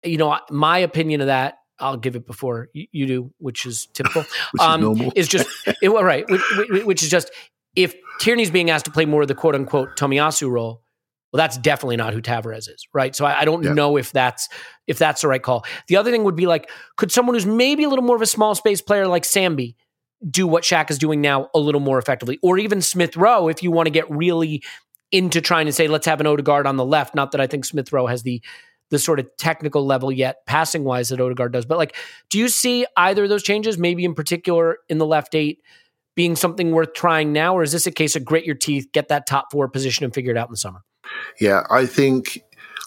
You 0.04 0.18
know, 0.18 0.40
my 0.50 0.80
opinion 0.80 1.22
of 1.22 1.28
that, 1.28 1.60
I'll 1.80 1.98
give 1.98 2.16
it 2.16 2.26
before 2.26 2.70
you, 2.74 3.08
do, 3.08 3.34
which 3.38 3.66
is 3.66 3.88
typical. 3.88 4.22
which 4.52 4.62
um, 4.62 5.02
is, 5.02 5.14
is 5.16 5.28
just 5.28 5.48
it, 5.82 5.90
right, 5.90 6.26
which, 6.30 6.42
which 6.86 7.04
is 7.04 7.10
just 7.10 7.32
if 7.76 7.96
Tierney's 8.20 8.52
being 8.52 8.70
asked 8.70 8.86
to 8.86 8.92
play 8.92 9.06
more 9.06 9.22
of 9.22 9.28
the 9.28 9.36
quote 9.36 9.56
unquote 9.56 9.98
Tomiyasu 9.98 10.50
role, 10.50 10.82
well, 11.32 11.38
that's 11.38 11.58
definitely 11.58 11.98
not 11.98 12.14
who 12.14 12.22
Tavares 12.22 12.70
is, 12.70 12.88
right? 12.94 13.14
So 13.14 13.26
I, 13.26 13.42
I 13.42 13.46
don't 13.46 13.64
yeah. 13.64 13.74
know 13.74 13.98
if 13.98 14.12
that's 14.12 14.48
if 14.88 14.98
that's 14.98 15.22
the 15.22 15.28
right 15.28 15.44
call. 15.44 15.66
The 15.88 15.98
other 15.98 16.12
thing 16.12 16.24
would 16.24 16.36
be 16.36 16.48
like, 16.48 16.70
could 16.96 17.12
someone 17.12 17.36
who's 17.36 17.46
maybe 17.46 17.84
a 17.84 17.90
little 17.90 18.06
more 18.06 18.16
of 18.16 18.22
a 18.22 18.28
small 18.28 18.56
space 18.56 18.82
player 18.82 19.08
like 19.08 19.24
Sambi 19.24 19.76
do 20.30 20.48
what 20.48 20.64
Shaq 20.64 20.90
is 20.90 20.98
doing 20.98 21.20
now 21.20 21.50
a 21.54 21.60
little 21.60 21.82
more 21.82 22.00
effectively, 22.00 22.40
or 22.42 22.58
even 22.58 22.82
Smith 22.82 23.18
Rowe 23.18 23.50
if 23.50 23.62
you 23.62 23.70
want 23.70 23.88
to 23.88 23.92
get 23.92 24.10
really 24.10 24.64
into 25.12 25.42
trying 25.42 25.66
to 25.66 25.74
say 25.74 25.88
let's 25.88 26.06
have 26.06 26.22
an 26.22 26.28
Odegaard 26.28 26.68
on 26.68 26.78
the 26.78 26.86
left. 26.86 27.16
Not 27.16 27.32
that 27.34 27.42
I 27.42 27.48
think 27.48 27.66
Smith 27.66 27.92
Rowe 27.92 28.08
has 28.08 28.24
the 28.24 28.42
the 28.92 29.00
sort 29.00 29.20
of 29.20 29.28
technical 29.38 29.86
level 29.86 30.12
yet 30.12 30.38
passing 30.46 30.84
wise 30.84 31.10
that 31.10 31.20
Odegaard 31.20 31.52
does, 31.52 31.66
but 31.66 31.78
like, 31.78 31.98
do 32.30 32.38
you 32.38 32.48
see 32.48 32.86
either 32.96 33.24
of 33.24 33.30
those 33.30 33.44
changes? 33.44 33.78
Maybe 33.78 34.06
in 34.06 34.14
particular 34.14 34.78
in 34.88 35.00
the 35.00 35.06
left 35.06 35.36
eight 35.36 35.60
being 36.16 36.36
something 36.36 36.72
worth 36.72 36.94
trying 36.94 37.34
now, 37.34 37.56
or 37.56 37.64
is 37.64 37.72
this 37.72 37.86
a 37.86 37.92
case 37.92 38.16
of 38.16 38.26
grit 38.26 38.46
your 38.46 38.56
teeth, 38.56 38.92
get 38.92 39.10
that 39.10 39.28
top 39.28 39.52
four 39.52 39.68
position, 39.68 40.06
and 40.06 40.14
figure 40.14 40.32
it 40.32 40.38
out 40.38 40.48
in 40.48 40.54
the 40.54 40.58
summer? 40.58 40.82
Yeah, 41.40 41.64
I 41.70 41.86
think 41.86 42.42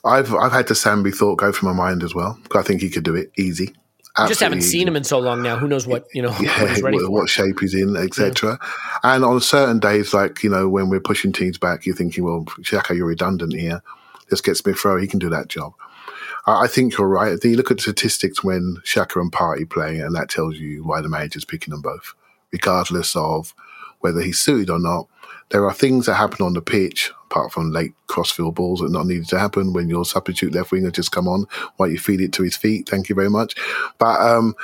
I've 0.04 0.34
I've 0.34 0.52
had 0.52 0.68
the 0.68 0.74
Sambi 0.74 1.14
thought 1.14 1.36
go 1.36 1.52
through 1.52 1.68
my 1.68 1.74
mind 1.74 2.02
as 2.02 2.14
well. 2.14 2.38
I 2.54 2.62
think 2.62 2.80
he 2.80 2.90
could 2.90 3.04
do 3.04 3.14
it 3.14 3.30
easy. 3.36 3.74
Absolutely. 4.16 4.30
just 4.30 4.40
haven't 4.40 4.62
seen 4.62 4.88
him 4.88 4.96
in 4.96 5.04
so 5.04 5.20
long 5.20 5.42
now. 5.42 5.56
Who 5.56 5.68
knows 5.68 5.86
what 5.86 6.06
you 6.12 6.22
know? 6.22 6.34
Yeah, 6.40 6.74
what, 6.80 7.10
what, 7.10 7.28
shape 7.28 7.60
he's 7.60 7.74
in, 7.74 7.96
etc. 7.96 8.58
Yeah. 8.60 8.98
And 9.04 9.24
on 9.24 9.40
certain 9.40 9.78
days, 9.78 10.12
like 10.12 10.42
you 10.42 10.50
know, 10.50 10.68
when 10.68 10.88
we're 10.88 11.00
pushing 11.00 11.32
teams 11.32 11.58
back, 11.58 11.86
you're 11.86 11.94
thinking, 11.94 12.24
well, 12.24 12.44
Xhaka, 12.60 12.96
you're 12.96 13.06
redundant 13.06 13.52
here. 13.52 13.80
Let's 14.30 14.40
get 14.40 14.56
Smith 14.56 14.84
Rowe. 14.84 14.98
He 14.98 15.06
can 15.06 15.20
do 15.20 15.28
that 15.30 15.48
job. 15.48 15.72
I 16.46 16.66
think 16.66 16.96
you're 16.96 17.08
right. 17.08 17.38
You 17.44 17.56
look 17.56 17.70
at 17.70 17.76
the 17.76 17.82
statistics 17.82 18.42
when 18.42 18.78
Xhaka 18.84 19.20
and 19.20 19.30
Partey 19.30 19.68
play, 19.68 20.00
and 20.00 20.16
that 20.16 20.30
tells 20.30 20.56
you 20.56 20.82
why 20.82 21.00
the 21.00 21.08
manager's 21.08 21.44
picking 21.44 21.70
them 21.70 21.82
both 21.82 22.14
regardless 22.52 23.14
of 23.16 23.54
whether 24.00 24.20
he's 24.20 24.38
suited 24.38 24.70
or 24.70 24.78
not. 24.78 25.08
There 25.50 25.64
are 25.64 25.72
things 25.72 26.06
that 26.06 26.14
happen 26.14 26.44
on 26.44 26.52
the 26.52 26.60
pitch, 26.60 27.10
apart 27.30 27.52
from 27.52 27.72
late 27.72 27.94
crossfield 28.06 28.54
balls 28.54 28.80
that 28.80 28.90
not 28.90 29.06
needed 29.06 29.28
to 29.28 29.38
happen 29.38 29.72
when 29.72 29.88
your 29.88 30.04
substitute 30.04 30.54
left 30.54 30.72
winger 30.72 30.90
just 30.90 31.12
come 31.12 31.26
on 31.26 31.46
while 31.76 31.88
you 31.88 31.98
feed 31.98 32.20
it 32.20 32.32
to 32.34 32.42
his 32.42 32.56
feet. 32.56 32.88
Thank 32.88 33.08
you 33.08 33.14
very 33.14 33.30
much. 33.30 33.54
But 33.98 34.20
um, 34.20 34.54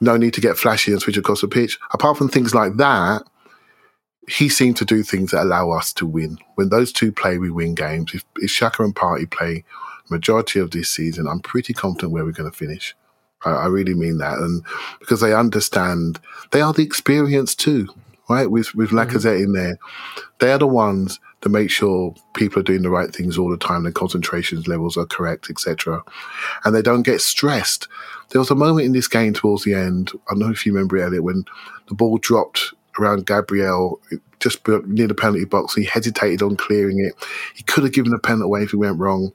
no 0.00 0.16
need 0.16 0.34
to 0.34 0.40
get 0.40 0.56
flashy 0.56 0.92
and 0.92 1.00
switch 1.00 1.18
across 1.18 1.42
the 1.42 1.48
pitch. 1.48 1.78
Apart 1.92 2.16
from 2.16 2.28
things 2.28 2.54
like 2.54 2.76
that, 2.76 3.22
he 4.28 4.48
seemed 4.48 4.76
to 4.78 4.84
do 4.84 5.02
things 5.02 5.32
that 5.32 5.42
allow 5.42 5.70
us 5.70 5.92
to 5.94 6.06
win. 6.06 6.38
When 6.54 6.68
those 6.68 6.92
two 6.92 7.12
play, 7.12 7.38
we 7.38 7.50
win 7.50 7.74
games. 7.74 8.14
If, 8.14 8.24
if 8.36 8.50
Xhaka 8.50 8.84
and 8.84 8.94
Partey 8.94 9.30
play 9.30 9.64
majority 10.08 10.58
of 10.58 10.70
this 10.70 10.88
season, 10.88 11.26
I'm 11.26 11.40
pretty 11.40 11.74
confident 11.74 12.12
where 12.12 12.24
we're 12.24 12.32
going 12.32 12.50
to 12.50 12.56
finish. 12.56 12.94
I, 13.44 13.50
I 13.50 13.66
really 13.66 13.94
mean 13.94 14.18
that, 14.18 14.38
and 14.38 14.64
because 14.98 15.20
they 15.20 15.34
understand, 15.34 16.20
they 16.52 16.60
are 16.60 16.72
the 16.72 16.82
experience 16.82 17.54
too, 17.54 17.88
right? 18.28 18.50
With 18.50 18.74
with 18.74 18.90
mm-hmm. 18.90 18.98
Lacazette 18.98 19.42
in 19.42 19.52
there, 19.52 19.78
they 20.38 20.52
are 20.52 20.58
the 20.58 20.66
ones 20.66 21.20
to 21.42 21.48
make 21.48 21.70
sure 21.70 22.14
people 22.34 22.60
are 22.60 22.64
doing 22.64 22.82
the 22.82 22.90
right 22.90 23.14
things 23.14 23.38
all 23.38 23.48
the 23.48 23.56
time, 23.56 23.84
the 23.84 23.92
concentration 23.92 24.60
levels 24.66 24.96
are 24.96 25.06
correct, 25.06 25.48
etc., 25.50 26.02
and 26.64 26.74
they 26.74 26.82
don't 26.82 27.02
get 27.02 27.20
stressed. 27.20 27.88
There 28.30 28.40
was 28.40 28.50
a 28.50 28.54
moment 28.54 28.86
in 28.86 28.92
this 28.92 29.08
game 29.08 29.32
towards 29.32 29.64
the 29.64 29.74
end. 29.74 30.12
I 30.28 30.32
don't 30.32 30.40
know 30.40 30.50
if 30.50 30.64
you 30.64 30.72
remember 30.72 30.98
Elliot 30.98 31.24
when 31.24 31.44
the 31.88 31.94
ball 31.94 32.18
dropped 32.18 32.74
around 32.98 33.26
Gabriel 33.26 34.00
just 34.40 34.66
near 34.86 35.06
the 35.06 35.14
penalty 35.14 35.44
box. 35.44 35.74
He 35.74 35.84
hesitated 35.84 36.42
on 36.42 36.56
clearing 36.56 36.98
it. 36.98 37.14
He 37.54 37.62
could 37.62 37.84
have 37.84 37.92
given 37.92 38.12
a 38.12 38.18
penalty 38.18 38.44
away 38.44 38.62
if 38.62 38.70
he 38.70 38.76
went 38.76 38.98
wrong. 38.98 39.32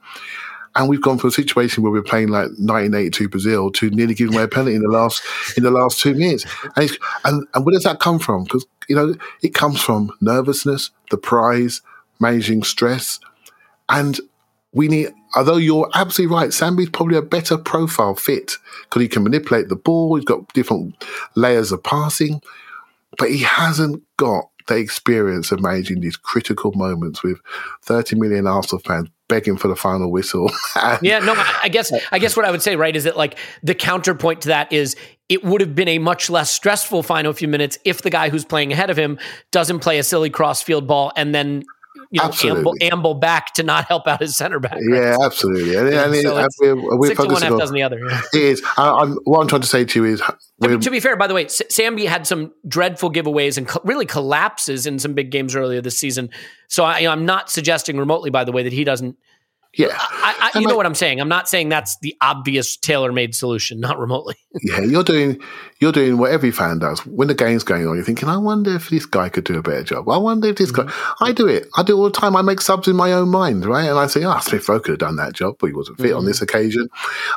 And 0.76 0.88
we've 0.88 1.00
gone 1.00 1.18
from 1.18 1.28
a 1.28 1.32
situation 1.32 1.82
where 1.82 1.90
we're 1.90 2.02
playing 2.02 2.28
like 2.28 2.48
1982 2.58 3.28
Brazil 3.28 3.70
to 3.72 3.90
nearly 3.90 4.14
giving 4.14 4.34
away 4.34 4.44
a 4.44 4.48
penalty 4.48 4.74
in 4.74 4.82
the 4.82 4.88
last 4.88 5.22
in 5.56 5.62
the 5.62 5.70
last 5.70 5.98
two 6.00 6.14
minutes. 6.14 6.44
And, 6.76 6.90
and, 7.24 7.46
and 7.54 7.64
where 7.64 7.72
does 7.72 7.84
that 7.84 7.98
come 7.98 8.18
from? 8.18 8.44
Because 8.44 8.66
you 8.88 8.94
know 8.94 9.14
it 9.42 9.54
comes 9.54 9.80
from 9.80 10.12
nervousness, 10.20 10.90
the 11.10 11.16
prize, 11.16 11.80
managing 12.20 12.62
stress, 12.62 13.18
and 13.88 14.20
we 14.72 14.88
need. 14.88 15.12
Although 15.34 15.56
you're 15.56 15.90
absolutely 15.94 16.34
right, 16.34 16.48
Sambi's 16.50 16.88
probably 16.88 17.16
a 17.16 17.22
better 17.22 17.58
profile 17.58 18.14
fit 18.14 18.52
because 18.84 19.02
he 19.02 19.08
can 19.08 19.22
manipulate 19.22 19.68
the 19.68 19.76
ball. 19.76 20.16
He's 20.16 20.24
got 20.24 20.50
different 20.54 21.04
layers 21.34 21.72
of 21.72 21.82
passing, 21.82 22.40
but 23.18 23.30
he 23.30 23.40
hasn't 23.40 24.02
got 24.16 24.48
the 24.66 24.76
experience 24.76 25.52
of 25.52 25.60
managing 25.60 26.00
these 26.00 26.16
critical 26.16 26.72
moments 26.72 27.22
with 27.22 27.38
30 27.82 28.16
million 28.16 28.46
Arsenal 28.46 28.80
fans 28.80 29.08
begging 29.28 29.56
for 29.56 29.68
the 29.68 29.76
final 29.76 30.10
whistle. 30.10 30.50
yeah, 31.02 31.18
no, 31.18 31.34
I 31.62 31.68
guess 31.68 31.92
I 32.12 32.18
guess 32.18 32.36
what 32.36 32.44
I 32.44 32.50
would 32.50 32.62
say, 32.62 32.76
right, 32.76 32.94
is 32.94 33.04
that 33.04 33.16
like 33.16 33.38
the 33.62 33.74
counterpoint 33.74 34.42
to 34.42 34.48
that 34.48 34.72
is 34.72 34.96
it 35.28 35.44
would 35.44 35.60
have 35.60 35.74
been 35.74 35.88
a 35.88 35.98
much 35.98 36.30
less 36.30 36.50
stressful 36.50 37.02
final 37.02 37.32
few 37.32 37.48
minutes 37.48 37.78
if 37.84 38.02
the 38.02 38.10
guy 38.10 38.28
who's 38.28 38.44
playing 38.44 38.72
ahead 38.72 38.90
of 38.90 38.96
him 38.96 39.18
doesn't 39.50 39.80
play 39.80 39.98
a 39.98 40.02
silly 40.02 40.30
cross 40.30 40.62
field 40.62 40.86
ball 40.86 41.12
and 41.16 41.34
then 41.34 41.64
you 42.10 42.20
know, 42.22 42.32
amble, 42.44 42.74
amble, 42.80 43.14
back 43.14 43.54
to 43.54 43.62
not 43.62 43.86
help 43.86 44.06
out 44.06 44.20
his 44.20 44.36
center 44.36 44.58
back. 44.60 44.72
Right? 44.72 45.02
Yeah, 45.02 45.16
absolutely. 45.22 45.74
And, 45.76 45.88
and 45.88 46.14
so 46.16 46.38
it, 46.38 46.74
we're, 46.76 46.98
we're 46.98 47.08
six 47.08 47.22
to 47.22 47.28
one 47.28 47.42
half 47.42 47.58
dozen 47.58 47.74
the 47.74 47.82
other. 47.82 47.98
Yeah. 47.98 48.20
It 48.34 48.42
is. 48.42 48.62
I, 48.76 49.02
am 49.02 49.18
what 49.24 49.40
I'm 49.40 49.48
trying 49.48 49.62
to 49.62 49.66
say 49.66 49.84
to 49.84 50.02
you 50.04 50.12
is, 50.12 50.22
I 50.22 50.66
mean, 50.66 50.80
to 50.80 50.90
be 50.90 51.00
fair, 51.00 51.16
by 51.16 51.26
the 51.26 51.34
way, 51.34 51.46
Sambi 51.46 52.06
had 52.06 52.26
some 52.26 52.52
dreadful 52.68 53.10
giveaways 53.10 53.56
and 53.56 53.66
co- 53.66 53.80
really 53.84 54.06
collapses 54.06 54.86
in 54.86 54.98
some 54.98 55.14
big 55.14 55.30
games 55.30 55.56
earlier 55.56 55.80
this 55.80 55.98
season. 55.98 56.30
So 56.68 56.84
I, 56.84 57.00
am 57.00 57.24
not 57.24 57.50
suggesting 57.50 57.98
remotely, 57.98 58.30
by 58.30 58.44
the 58.44 58.52
way, 58.52 58.62
that 58.62 58.72
he 58.72 58.84
doesn't 58.84 59.16
yeah, 59.76 59.88
I, 59.92 60.50
I, 60.54 60.58
you 60.58 60.66
know 60.66 60.76
what 60.76 60.86
I'm 60.86 60.94
saying. 60.94 61.20
I'm 61.20 61.28
not 61.28 61.48
saying 61.48 61.68
that's 61.68 61.98
the 61.98 62.16
obvious 62.20 62.76
tailor-made 62.76 63.34
solution, 63.34 63.78
not 63.86 63.98
remotely. 63.98 64.36
yeah, 64.62 64.80
you're 64.80 65.04
doing 65.04 65.40
you're 65.78 65.92
doing 65.92 66.16
what 66.16 66.32
every 66.32 66.50
fan 66.50 66.78
does. 66.78 67.04
When 67.04 67.28
the 67.28 67.34
game's 67.34 67.62
going 67.62 67.86
on, 67.86 67.96
you're 67.96 68.04
thinking, 68.04 68.30
I 68.30 68.38
wonder 68.38 68.74
if 68.74 68.88
this 68.88 69.04
guy 69.04 69.28
could 69.28 69.44
do 69.44 69.58
a 69.58 69.62
better 69.62 69.84
job. 69.84 70.08
I 70.08 70.16
wonder 70.16 70.48
if 70.48 70.56
this 70.56 70.72
mm-hmm. 70.72 70.88
guy. 70.88 71.26
I 71.26 71.32
do 71.32 71.46
it. 71.46 71.68
I 71.76 71.82
do 71.82 71.94
it 71.94 71.98
all 71.98 72.04
the 72.04 72.10
time. 72.10 72.34
I 72.34 72.42
make 72.42 72.62
subs 72.62 72.88
in 72.88 72.96
my 72.96 73.12
own 73.12 73.28
mind, 73.28 73.66
right? 73.66 73.88
And 73.88 73.98
I 73.98 74.06
say, 74.06 74.24
ah, 74.24 74.36
oh, 74.38 74.40
Smith 74.40 74.66
Rowe 74.68 74.80
could 74.80 74.92
have 74.92 74.98
done 74.98 75.16
that 75.16 75.34
job, 75.34 75.56
but 75.58 75.66
he 75.66 75.72
wasn't 75.74 75.98
fit 75.98 76.08
mm-hmm. 76.08 76.18
on 76.18 76.24
this 76.24 76.40
occasion. 76.40 76.88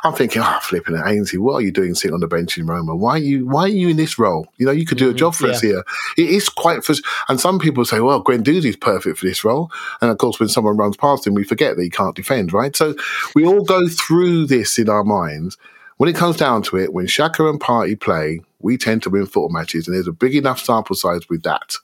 I'm 0.04 0.14
thinking, 0.14 0.40
ah, 0.42 0.56
oh, 0.56 0.60
flipping 0.64 0.96
it, 0.96 1.02
Ainsley, 1.04 1.38
what 1.38 1.54
are 1.54 1.60
you 1.60 1.72
doing 1.72 1.94
sitting 1.94 2.14
on 2.14 2.20
the 2.20 2.28
bench 2.28 2.56
in 2.56 2.66
Roma? 2.66 2.96
Why 2.96 3.12
are 3.12 3.18
you 3.18 3.46
Why 3.46 3.64
are 3.64 3.68
you 3.68 3.90
in 3.90 3.98
this 3.98 4.18
role? 4.18 4.46
You 4.56 4.64
know, 4.64 4.72
you 4.72 4.86
could 4.86 4.98
do 4.98 5.08
mm-hmm. 5.08 5.16
a 5.16 5.18
job 5.18 5.34
for 5.34 5.46
yeah. 5.46 5.52
us 5.52 5.60
here. 5.60 5.84
It 6.16 6.30
is 6.30 6.48
quite. 6.48 6.82
For, 6.82 6.94
and 7.28 7.38
some 7.38 7.58
people 7.58 7.84
say, 7.84 8.00
well, 8.00 8.24
Guendouzi's 8.24 8.76
perfect 8.76 9.18
for 9.18 9.26
this 9.26 9.44
role. 9.44 9.70
And 10.00 10.10
of 10.10 10.16
course, 10.16 10.40
when 10.40 10.48
someone 10.48 10.78
runs 10.78 10.96
past 10.96 11.26
him, 11.26 11.34
we 11.34 11.44
forget 11.44 11.76
that 11.76 11.82
he 11.82 11.90
can't 11.90 12.16
defend 12.16 12.29
defend, 12.30 12.52
right? 12.52 12.74
So 12.74 12.94
we 13.34 13.44
all 13.44 13.64
go 13.64 13.88
through 13.88 14.46
this 14.46 14.78
in 14.78 14.88
our 14.88 15.04
minds. 15.04 15.56
When 15.96 16.08
it 16.08 16.16
comes 16.16 16.36
down 16.36 16.62
to 16.64 16.78
it, 16.78 16.92
when 16.92 17.06
Xhaka 17.06 17.48
and 17.48 17.60
Partey 17.60 17.98
play, 17.98 18.40
we 18.60 18.76
tend 18.76 19.02
to 19.02 19.10
win 19.10 19.26
football 19.26 19.50
matches, 19.50 19.86
and 19.86 19.94
there's 19.94 20.06
a 20.06 20.12
big 20.12 20.34
enough 20.34 20.60
sample 20.60 20.96
size 20.96 21.28
with 21.28 21.42
that. 21.42 21.74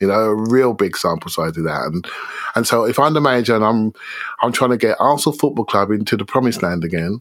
You 0.00 0.08
know, 0.08 0.14
a 0.14 0.34
real 0.34 0.72
big 0.72 0.96
sample 0.96 1.30
size 1.30 1.58
of 1.58 1.64
that, 1.64 1.82
and 1.82 2.06
and 2.54 2.66
so 2.66 2.84
if 2.84 2.98
I'm 2.98 3.12
the 3.12 3.20
manager 3.20 3.54
and 3.54 3.64
I'm 3.64 3.92
I'm 4.40 4.52
trying 4.52 4.70
to 4.70 4.78
get 4.78 4.96
Arsenal 4.98 5.36
Football 5.36 5.66
Club 5.66 5.90
into 5.90 6.16
the 6.16 6.24
promised 6.24 6.62
land 6.62 6.84
again, 6.84 7.20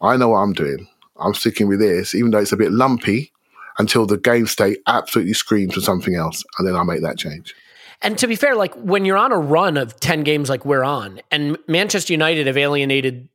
I 0.00 0.16
know 0.16 0.30
what 0.30 0.38
I'm 0.38 0.54
doing. 0.54 0.88
I'm 1.18 1.34
sticking 1.34 1.68
with 1.68 1.80
this, 1.80 2.14
even 2.14 2.30
though 2.30 2.38
it's 2.38 2.52
a 2.52 2.56
bit 2.56 2.72
lumpy, 2.72 3.32
until 3.78 4.06
the 4.06 4.16
game 4.16 4.46
state 4.46 4.78
absolutely 4.86 5.34
screams 5.34 5.74
for 5.74 5.82
something 5.82 6.14
else, 6.14 6.42
and 6.58 6.66
then 6.66 6.74
I 6.74 6.84
make 6.84 7.02
that 7.02 7.18
change. 7.18 7.54
And 8.02 8.18
to 8.18 8.26
be 8.26 8.36
fair, 8.36 8.54
like 8.54 8.74
when 8.74 9.04
you're 9.04 9.16
on 9.16 9.32
a 9.32 9.38
run 9.38 9.76
of 9.76 9.98
10 10.00 10.22
games 10.22 10.48
like 10.48 10.64
we're 10.64 10.84
on, 10.84 11.20
and 11.30 11.56
Manchester 11.66 12.12
United 12.12 12.46
have 12.46 12.56
alienated 12.56 13.28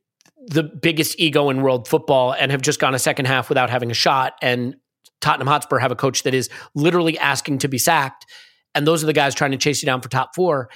the 0.46 0.62
biggest 0.62 1.18
ego 1.20 1.50
in 1.50 1.62
world 1.62 1.86
football 1.88 2.32
and 2.32 2.50
have 2.50 2.62
just 2.62 2.80
gone 2.80 2.94
a 2.94 2.98
second 2.98 3.26
half 3.26 3.48
without 3.48 3.70
having 3.70 3.90
a 3.90 3.94
shot, 3.94 4.34
and 4.42 4.76
Tottenham 5.20 5.46
Hotspur 5.46 5.78
have 5.78 5.92
a 5.92 5.96
coach 5.96 6.24
that 6.24 6.34
is 6.34 6.48
literally 6.74 7.18
asking 7.18 7.58
to 7.58 7.68
be 7.68 7.78
sacked, 7.78 8.26
and 8.74 8.86
those 8.86 9.02
are 9.02 9.06
the 9.06 9.12
guys 9.12 9.34
trying 9.34 9.52
to 9.52 9.56
chase 9.56 9.82
you 9.82 9.86
down 9.86 10.00
for 10.00 10.08
top 10.08 10.34
four, 10.34 10.68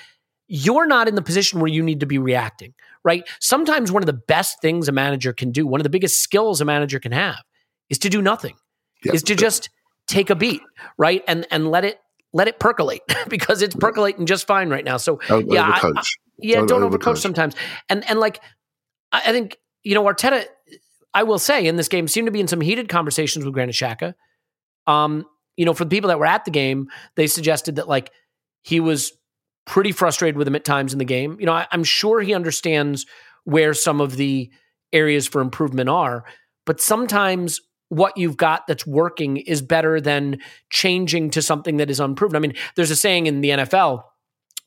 you're 0.48 0.86
not 0.86 1.08
in 1.08 1.16
the 1.16 1.22
position 1.22 1.58
where 1.58 1.68
you 1.70 1.82
need 1.82 1.98
to 2.00 2.06
be 2.06 2.18
reacting, 2.18 2.72
right? 3.04 3.28
Sometimes 3.40 3.90
one 3.90 4.02
of 4.02 4.06
the 4.06 4.12
best 4.12 4.60
things 4.62 4.86
a 4.88 4.92
manager 4.92 5.32
can 5.32 5.50
do, 5.50 5.66
one 5.66 5.80
of 5.80 5.82
the 5.82 5.90
biggest 5.90 6.20
skills 6.20 6.60
a 6.60 6.64
manager 6.64 7.00
can 7.00 7.10
have, 7.10 7.42
is 7.90 7.98
to 7.98 8.08
do 8.08 8.22
nothing, 8.22 8.54
Yep. 9.04 9.14
is 9.14 9.22
to 9.24 9.34
just 9.34 9.68
take 10.06 10.30
a 10.30 10.36
beat, 10.36 10.60
right? 10.96 11.24
And 11.26 11.46
and 11.50 11.70
let 11.70 11.84
it 11.84 11.98
let 12.36 12.48
it 12.48 12.58
percolate 12.60 13.02
because 13.28 13.62
it's 13.62 13.74
percolating 13.74 14.26
just 14.26 14.46
fine 14.46 14.68
right 14.68 14.84
now. 14.84 14.96
So 14.98 15.18
Don't 15.28 15.50
yeah, 15.50 15.66
I- 15.82 15.88
I- 15.96 16.02
yeah, 16.38 16.56
Don't 16.56 16.66
don't, 16.68 16.82
overcoach. 16.82 17.14
overcoach 17.14 17.18
sometimes. 17.18 17.54
And 17.88 18.08
and 18.08 18.20
like 18.20 18.40
I, 19.10 19.22
I 19.26 19.32
think 19.32 19.56
you 19.82 19.94
know 19.94 20.04
Arteta. 20.04 20.44
I 21.14 21.22
will 21.22 21.38
say 21.38 21.64
in 21.66 21.76
this 21.76 21.88
game 21.88 22.08
seemed 22.08 22.26
to 22.26 22.30
be 22.30 22.40
in 22.40 22.46
some 22.48 22.60
heated 22.60 22.90
conversations 22.90 23.44
with 23.44 23.54
Granit 23.54 23.74
Xhaka. 23.74 24.14
Um, 24.86 25.24
you 25.56 25.64
know, 25.64 25.72
for 25.72 25.84
the 25.84 25.90
people 25.90 26.08
that 26.08 26.18
were 26.18 26.26
at 26.26 26.44
the 26.44 26.50
game, 26.50 26.88
they 27.14 27.26
suggested 27.26 27.76
that 27.76 27.88
like 27.88 28.10
he 28.62 28.80
was 28.80 29.12
pretty 29.64 29.92
frustrated 29.92 30.36
with 30.36 30.46
him 30.46 30.54
at 30.56 30.64
times 30.64 30.92
in 30.92 30.98
the 30.98 31.06
game. 31.06 31.38
You 31.40 31.46
know, 31.46 31.52
I, 31.54 31.66
I'm 31.72 31.84
sure 31.84 32.20
he 32.20 32.34
understands 32.34 33.06
where 33.44 33.72
some 33.72 34.02
of 34.02 34.16
the 34.16 34.50
areas 34.92 35.26
for 35.26 35.40
improvement 35.40 35.88
are, 35.88 36.24
but 36.66 36.80
sometimes 36.82 37.60
what 37.88 38.16
you've 38.16 38.36
got 38.36 38.66
that's 38.66 38.86
working 38.86 39.36
is 39.36 39.62
better 39.62 40.00
than 40.00 40.38
changing 40.70 41.30
to 41.30 41.42
something 41.42 41.76
that 41.76 41.90
is 41.90 42.00
unproven. 42.00 42.36
I 42.36 42.40
mean, 42.40 42.54
there's 42.74 42.90
a 42.90 42.96
saying 42.96 43.26
in 43.26 43.40
the 43.40 43.50
NFL 43.50 44.02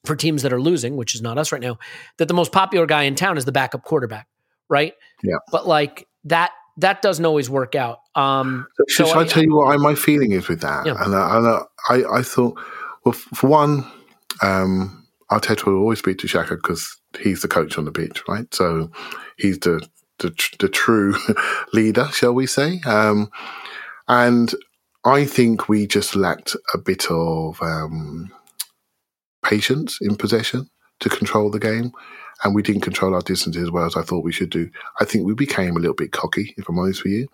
for 0.05 0.15
teams 0.15 0.43
that 0.43 0.53
are 0.53 0.61
losing, 0.61 0.95
which 0.95 1.15
is 1.15 1.21
not 1.21 1.37
us 1.37 1.51
right 1.51 1.61
now, 1.61 1.77
that 2.17 2.27
the 2.27 2.33
most 2.33 2.51
popular 2.51 2.85
guy 2.85 3.03
in 3.03 3.15
town 3.15 3.37
is 3.37 3.45
the 3.45 3.51
backup 3.51 3.83
quarterback, 3.83 4.27
right? 4.69 4.93
Yeah. 5.23 5.37
But 5.51 5.67
like 5.67 6.07
that 6.25 6.51
that 6.77 7.01
doesn't 7.01 7.25
always 7.25 7.49
work 7.49 7.75
out. 7.75 7.99
Um 8.15 8.65
so 8.87 9.05
I, 9.07 9.21
I- 9.21 9.25
tell 9.25 9.43
you 9.43 9.55
what 9.55 9.73
I, 9.73 9.77
my 9.77 9.95
feeling 9.95 10.31
is 10.31 10.47
with 10.47 10.61
that? 10.61 10.85
Yeah. 10.85 10.95
And, 10.97 11.13
I, 11.13 11.37
and 11.37 11.65
I, 11.89 12.19
I, 12.19 12.21
thought, 12.21 12.57
well, 13.03 13.13
for 13.13 13.47
one, 13.47 13.85
um, 14.41 15.05
Arteta 15.29 15.65
will 15.65 15.79
always 15.79 15.99
speak 15.99 16.17
to 16.19 16.27
Xhaka 16.27 16.49
because 16.51 16.97
he's 17.19 17.41
the 17.41 17.47
coach 17.47 17.77
on 17.77 17.85
the 17.85 17.91
pitch, 17.91 18.23
right? 18.27 18.51
So 18.53 18.89
he's 19.37 19.59
the 19.59 19.85
the, 20.19 20.35
the 20.59 20.69
true 20.69 21.15
leader, 21.73 22.07
shall 22.11 22.33
we 22.33 22.47
say? 22.47 22.79
Um, 22.85 23.31
and 24.07 24.53
I 25.05 25.25
think 25.25 25.69
we 25.69 25.87
just 25.87 26.15
lacked 26.15 26.55
a 26.73 26.77
bit 26.77 27.09
of 27.09 27.61
um, 27.61 28.31
patience 29.43 29.99
in 30.01 30.15
possession 30.15 30.69
to 30.99 31.09
control 31.09 31.49
the 31.49 31.59
game. 31.59 31.91
And 32.43 32.55
we 32.55 32.61
didn't 32.61 32.81
control 32.81 33.15
our 33.15 33.21
distances 33.21 33.63
as 33.63 33.71
well 33.71 33.85
as 33.85 33.97
I 33.97 34.01
thought 34.01 34.23
we 34.23 34.31
should 34.31 34.49
do. 34.49 34.69
I 35.01 35.05
think 35.05 35.25
we 35.25 35.33
became 35.33 35.75
a 35.75 35.79
little 35.79 35.95
bit 35.95 36.13
cocky, 36.13 36.53
if 36.57 36.69
I'm 36.69 36.79
honest 36.79 37.03
with 37.03 37.11
you. 37.11 37.27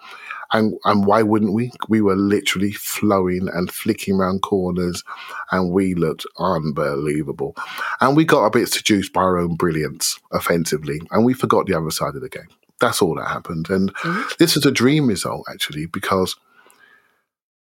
And 0.52 0.74
and 0.84 1.06
why 1.06 1.22
wouldn't 1.22 1.54
we? 1.54 1.72
We 1.90 2.02
were 2.02 2.16
literally 2.16 2.72
flowing 2.72 3.48
and 3.54 3.72
flicking 3.72 4.16
around 4.16 4.42
corners, 4.42 5.04
and 5.52 5.72
we 5.72 5.94
looked 5.94 6.26
unbelievable. 6.40 7.56
And 8.02 8.18
we 8.18 8.26
got 8.26 8.46
a 8.46 8.50
bit 8.50 8.70
seduced 8.70 9.14
by 9.14 9.22
our 9.22 9.38
own 9.38 9.56
brilliance 9.56 10.20
offensively, 10.32 11.02
and 11.12 11.24
we 11.24 11.34
forgot 11.34 11.68
the 11.68 11.78
other 11.78 11.92
side 11.92 12.16
of 12.16 12.22
the 12.22 12.30
game. 12.30 12.48
That's 12.80 13.02
all 13.02 13.16
that 13.16 13.28
happened. 13.28 13.70
And 13.70 13.94
mm-hmm. 13.94 14.34
this 14.40 14.58
is 14.58 14.66
a 14.66 14.72
dream 14.72 15.08
result 15.08 15.46
actually 15.50 15.86
because 15.86 16.36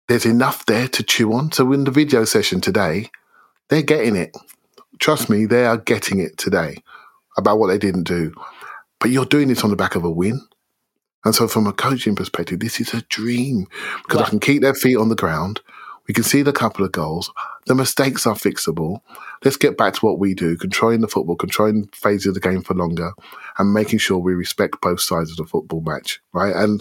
there's 0.09 0.27
enough 0.27 0.66
there 0.66 0.89
to 0.89 1.02
chew 1.02 1.32
on. 1.32 1.52
So 1.52 1.72
in 1.72 1.85
the 1.85 1.90
video 1.90 2.24
session 2.24 2.60
today, 2.60 3.10
they're 3.68 3.82
getting 3.82 4.16
it. 4.16 4.36
Trust 4.98 5.31
me, 5.31 5.47
they 5.47 5.64
are 5.64 5.78
getting 5.78 6.18
it 6.18 6.36
today 6.36 6.82
about 7.36 7.59
what 7.59 7.68
they 7.68 7.78
didn't 7.78 8.05
do. 8.05 8.35
But 8.98 9.10
you're 9.10 9.24
doing 9.24 9.48
this 9.48 9.64
on 9.64 9.70
the 9.70 9.77
back 9.77 9.94
of 9.94 10.05
a 10.05 10.10
win. 10.10 10.40
And 11.24 11.35
so, 11.35 11.48
from 11.48 11.66
a 11.66 11.72
coaching 11.72 12.16
perspective, 12.16 12.60
this 12.60 12.81
is 12.81 12.94
a 12.94 13.02
dream 13.02 13.66
because 14.02 14.22
I 14.22 14.28
can 14.31 14.40
keep 14.40 14.62
their 14.62 14.74
feet 14.74 14.97
on 14.97 15.10
the 15.10 15.14
ground. 15.14 15.60
We 16.09 16.14
can 16.14 16.24
see 16.24 16.43
the 16.43 16.52
couple 16.52 16.85
of 16.85 16.93
goals. 16.93 17.31
The 17.70 17.76
mistakes 17.76 18.26
are 18.26 18.34
fixable. 18.34 19.01
Let's 19.44 19.56
get 19.56 19.78
back 19.78 19.94
to 19.94 20.05
what 20.05 20.18
we 20.18 20.34
do 20.34 20.56
controlling 20.56 21.02
the 21.02 21.06
football, 21.06 21.36
controlling 21.36 21.86
phases 21.94 22.26
of 22.26 22.34
the 22.34 22.40
game 22.40 22.62
for 22.62 22.74
longer, 22.74 23.12
and 23.59 23.72
making 23.72 24.01
sure 24.01 24.18
we 24.18 24.34
respect 24.34 24.80
both 24.80 25.01
sides 25.01 25.30
of 25.30 25.36
the 25.36 25.44
football 25.44 25.80
match. 25.80 26.20
Right. 26.32 26.52
And 26.52 26.80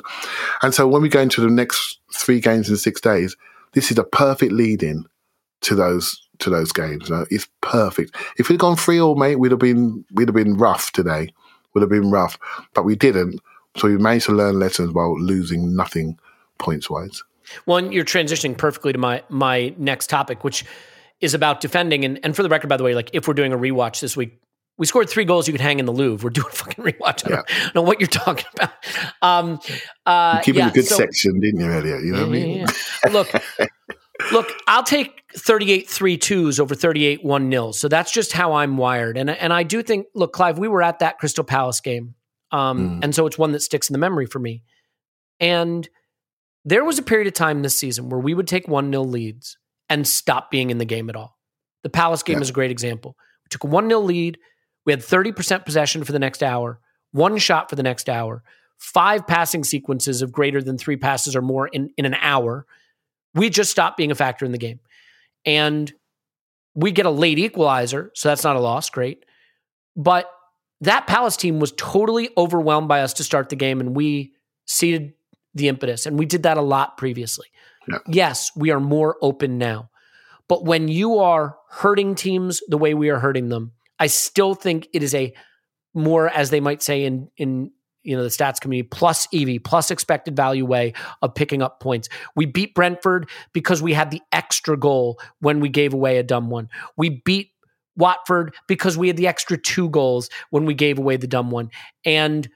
and 0.64 0.74
so, 0.74 0.88
when 0.88 1.04
we 1.04 1.08
go 1.10 1.20
into 1.20 1.42
the 1.42 1.48
next 1.52 2.00
three 2.12 2.40
games 2.40 2.72
in 2.72 2.78
six 2.78 3.00
days, 3.00 3.38
this 3.74 3.92
is 3.92 4.00
a 4.00 4.04
perfect 4.04 4.52
lead 4.52 4.82
in 4.82 5.06
to 5.62 5.76
those 5.76 6.28
to 6.40 6.50
those 6.50 6.72
games. 6.72 7.12
It's 7.30 7.48
perfect. 7.62 8.16
If 8.40 8.50
we'd 8.50 8.58
gone 8.58 8.76
three 8.76 9.00
all, 9.00 9.16
mate, 9.16 9.36
we'd 9.36 9.52
have 9.52 9.60
been 9.60 10.04
we'd 10.14 10.30
have 10.30 10.36
been 10.36 10.58
rough 10.58 10.92
today. 10.92 11.32
Would 11.76 11.82
have 11.82 11.92
been 11.92 12.10
rough, 12.10 12.40
but 12.74 12.84
we 12.84 12.96
didn't. 12.96 13.40
So 13.78 13.90
we 13.90 13.98
managed 14.00 14.26
to 14.26 14.32
learn 14.32 14.58
lessons 14.58 14.92
while 14.92 15.22
losing 15.22 15.76
nothing 15.76 16.18
points 16.58 16.90
wise. 16.90 17.24
And 17.68 17.94
you're 17.94 18.06
transitioning 18.06 18.58
perfectly 18.58 18.94
to 18.94 19.00
my 19.00 19.24
my 19.30 19.74
next 19.78 20.08
topic, 20.10 20.44
which 20.44 20.66
is 21.22 21.34
about 21.34 21.62
defending. 21.62 22.06
And 22.06 22.20
and 22.24 22.36
for 22.36 22.44
the 22.44 22.50
record, 22.50 22.68
by 22.68 22.78
the 22.78 22.84
way, 22.84 22.94
like 22.96 23.10
if 23.14 23.28
we're 23.28 23.34
doing 23.34 23.54
a 23.54 23.58
rewatch 23.58 24.00
this 24.02 24.16
week, 24.18 24.40
we 24.78 24.86
scored 24.86 25.10
three 25.10 25.26
goals 25.26 25.48
you 25.48 25.52
could 25.54 25.62
hang 25.62 25.80
in 25.80 25.86
the 25.86 25.92
Louvre. 25.94 26.24
We're 26.26 26.30
doing 26.30 26.48
a 26.50 26.56
fucking 26.56 26.84
rewatch. 26.84 27.26
I 27.26 27.30
don't 27.64 27.76
know 27.76 27.82
what 27.82 28.00
you're 28.00 28.08
talking 28.08 28.46
about. 28.56 28.72
Um, 29.22 29.60
uh, 30.06 30.40
Keeping 30.42 30.60
yeah, 30.60 30.70
a 30.70 30.72
good 30.74 30.86
so- 30.86 30.96
section, 30.96 31.40
didn't 31.40 31.60
you, 31.60 31.72
Elliot? 31.72 32.04
You 32.04 32.14
know 32.14 32.20
what 32.20 32.28
I 32.28 32.32
mean? 32.32 32.58
yeah, 32.58 32.66
yeah. 33.06 33.12
look, 33.12 33.32
look, 34.32 34.48
I'll 34.68 34.84
take 34.84 35.22
38 35.36 35.90
3 35.90 36.18
2s 36.18 36.60
over 36.60 36.76
38 36.76 37.24
1 37.26 37.50
nils. 37.50 37.80
So 37.80 37.88
that's 37.90 38.12
just 38.12 38.32
how 38.32 38.54
I'm 38.54 38.78
wired. 38.78 39.18
And, 39.18 39.30
and 39.30 39.52
I 39.52 39.64
do 39.64 39.84
think, 39.84 40.08
look, 40.16 40.32
Clive, 40.34 40.58
we 40.58 40.68
were 40.68 40.82
at 40.82 41.00
that 41.00 41.18
Crystal 41.20 41.44
Palace 41.44 41.82
game. 41.82 42.16
Um, 42.52 43.02
And 43.04 43.14
so 43.14 43.28
it's 43.28 43.38
one 43.38 43.52
that 43.52 43.62
sticks 43.62 43.90
in 43.90 43.94
the 43.94 44.00
memory 44.00 44.26
for 44.26 44.40
me. 44.40 44.64
And 45.40 45.88
there 46.66 46.84
was 46.84 47.00
a 47.00 47.04
period 47.04 47.28
of 47.28 47.34
time 47.34 47.62
this 47.62 47.76
season 47.76 48.10
where 48.10 48.20
we 48.20 48.34
would 48.34 48.48
take 48.48 48.68
1 48.68 48.92
0 48.92 49.04
leads 49.04 49.58
and 49.90 50.08
stop 50.08 50.52
being 50.52 50.70
in 50.70 50.78
the 50.78 50.86
game 50.86 51.10
at 51.10 51.16
all. 51.16 51.38
The 51.84 51.90
Palace 51.90 52.24
game 52.24 52.38
Yeah. 52.38 52.42
is 52.44 52.50
a 52.50 52.54
great 52.54 52.72
example. 52.72 53.16
We 53.44 53.50
took 53.50 53.64
a 53.64 53.68
1 53.68 53.88
0 53.88 54.00
lead. 54.02 54.38
We 54.86 54.94
had 54.94 55.02
30% 55.02 55.66
possession 55.66 56.04
for 56.04 56.12
the 56.12 56.20
next 56.20 56.42
hour, 56.44 56.80
one 57.12 57.38
shot 57.38 57.70
for 57.70 57.76
the 57.76 57.84
next 57.84 58.10
hour, 58.10 58.44
five 58.78 59.28
passing 59.28 59.64
sequences 59.64 60.22
of 60.22 60.32
greater 60.32 60.62
than 60.62 60.78
three 60.78 60.98
passes 60.98 61.36
or 61.36 61.42
more 61.42 61.68
in, 61.68 61.92
in 61.98 62.06
an 62.06 62.16
hour. 62.16 62.66
We 63.36 63.50
just 63.50 63.72
stopped 63.72 63.98
being 63.98 64.12
a 64.12 64.16
factor 64.16 64.46
in 64.46 64.52
the 64.52 64.58
game. 64.58 64.80
And 65.46 65.92
we 66.76 66.92
get 66.92 67.06
a 67.06 67.10
late 67.12 67.40
equalizer, 67.40 68.12
so 68.16 68.30
that's 68.30 68.44
not 68.44 68.56
a 68.56 68.60
loss. 68.60 68.90
Great. 68.90 69.26
But 69.96 70.30
that 70.82 71.08
Palace 71.08 71.36
team 71.38 71.60
was 71.60 71.74
totally 71.78 72.30
overwhelmed 72.38 72.88
by 72.88 73.02
us 73.02 73.14
to 73.16 73.24
start 73.24 73.50
the 73.50 73.56
game, 73.56 73.80
and 73.82 73.96
we 73.96 74.34
ceded 74.66 75.14
the 75.60 75.68
impetus. 75.68 76.06
And 76.06 76.18
we 76.18 76.26
did 76.26 76.44
that 76.44 76.58
a 76.58 76.62
lot 76.62 76.98
previously. 76.98 77.48
Yeah. 77.88 77.98
Yes, 78.08 78.52
we 78.56 78.72
are 78.72 78.80
more 78.80 79.18
open 79.22 79.58
now. 79.58 79.90
But 80.48 80.66
when 80.66 80.88
you 80.88 81.20
are 81.20 81.58
hurting 81.70 82.16
teams 82.16 82.62
the 82.68 82.78
way 82.78 82.94
we 82.94 83.10
are 83.10 83.20
hurting 83.20 83.50
them, 83.50 83.74
I 84.00 84.08
still 84.08 84.56
think 84.56 84.88
it 84.94 85.04
is 85.04 85.14
a 85.14 85.34
more, 85.94 86.30
as 86.30 86.50
they 86.50 86.60
might 86.60 86.82
say 86.82 87.06
in 87.06 87.30
in 87.38 87.72
you 88.04 88.16
know 88.16 88.24
the 88.24 88.30
stats 88.30 88.60
community, 88.60 88.88
plus 88.90 89.28
EV, 89.34 89.64
plus 89.64 89.92
expected 89.92 90.36
value 90.36 90.66
way 90.66 90.94
of 91.22 91.36
picking 91.36 91.62
up 91.62 91.80
points. 91.80 92.10
We 92.36 92.46
beat 92.46 92.74
Brentford 92.74 93.30
because 93.54 93.82
we 93.82 93.94
had 93.94 94.10
the 94.10 94.22
extra 94.32 94.78
goal 94.78 95.20
when 95.40 95.60
we 95.60 95.70
gave 95.70 95.94
away 95.94 96.18
a 96.18 96.24
dumb 96.24 96.50
one. 96.50 96.70
We 96.98 97.22
beat 97.24 97.52
Watford 97.96 98.56
because 98.68 98.98
we 98.98 99.08
had 99.08 99.18
the 99.18 99.28
extra 99.28 99.58
two 99.58 99.90
goals 99.90 100.30
when 100.50 100.66
we 100.66 100.74
gave 100.74 100.98
away 100.98 101.18
the 101.18 101.28
dumb 101.28 101.52
one. 101.52 101.70
And 102.06 102.50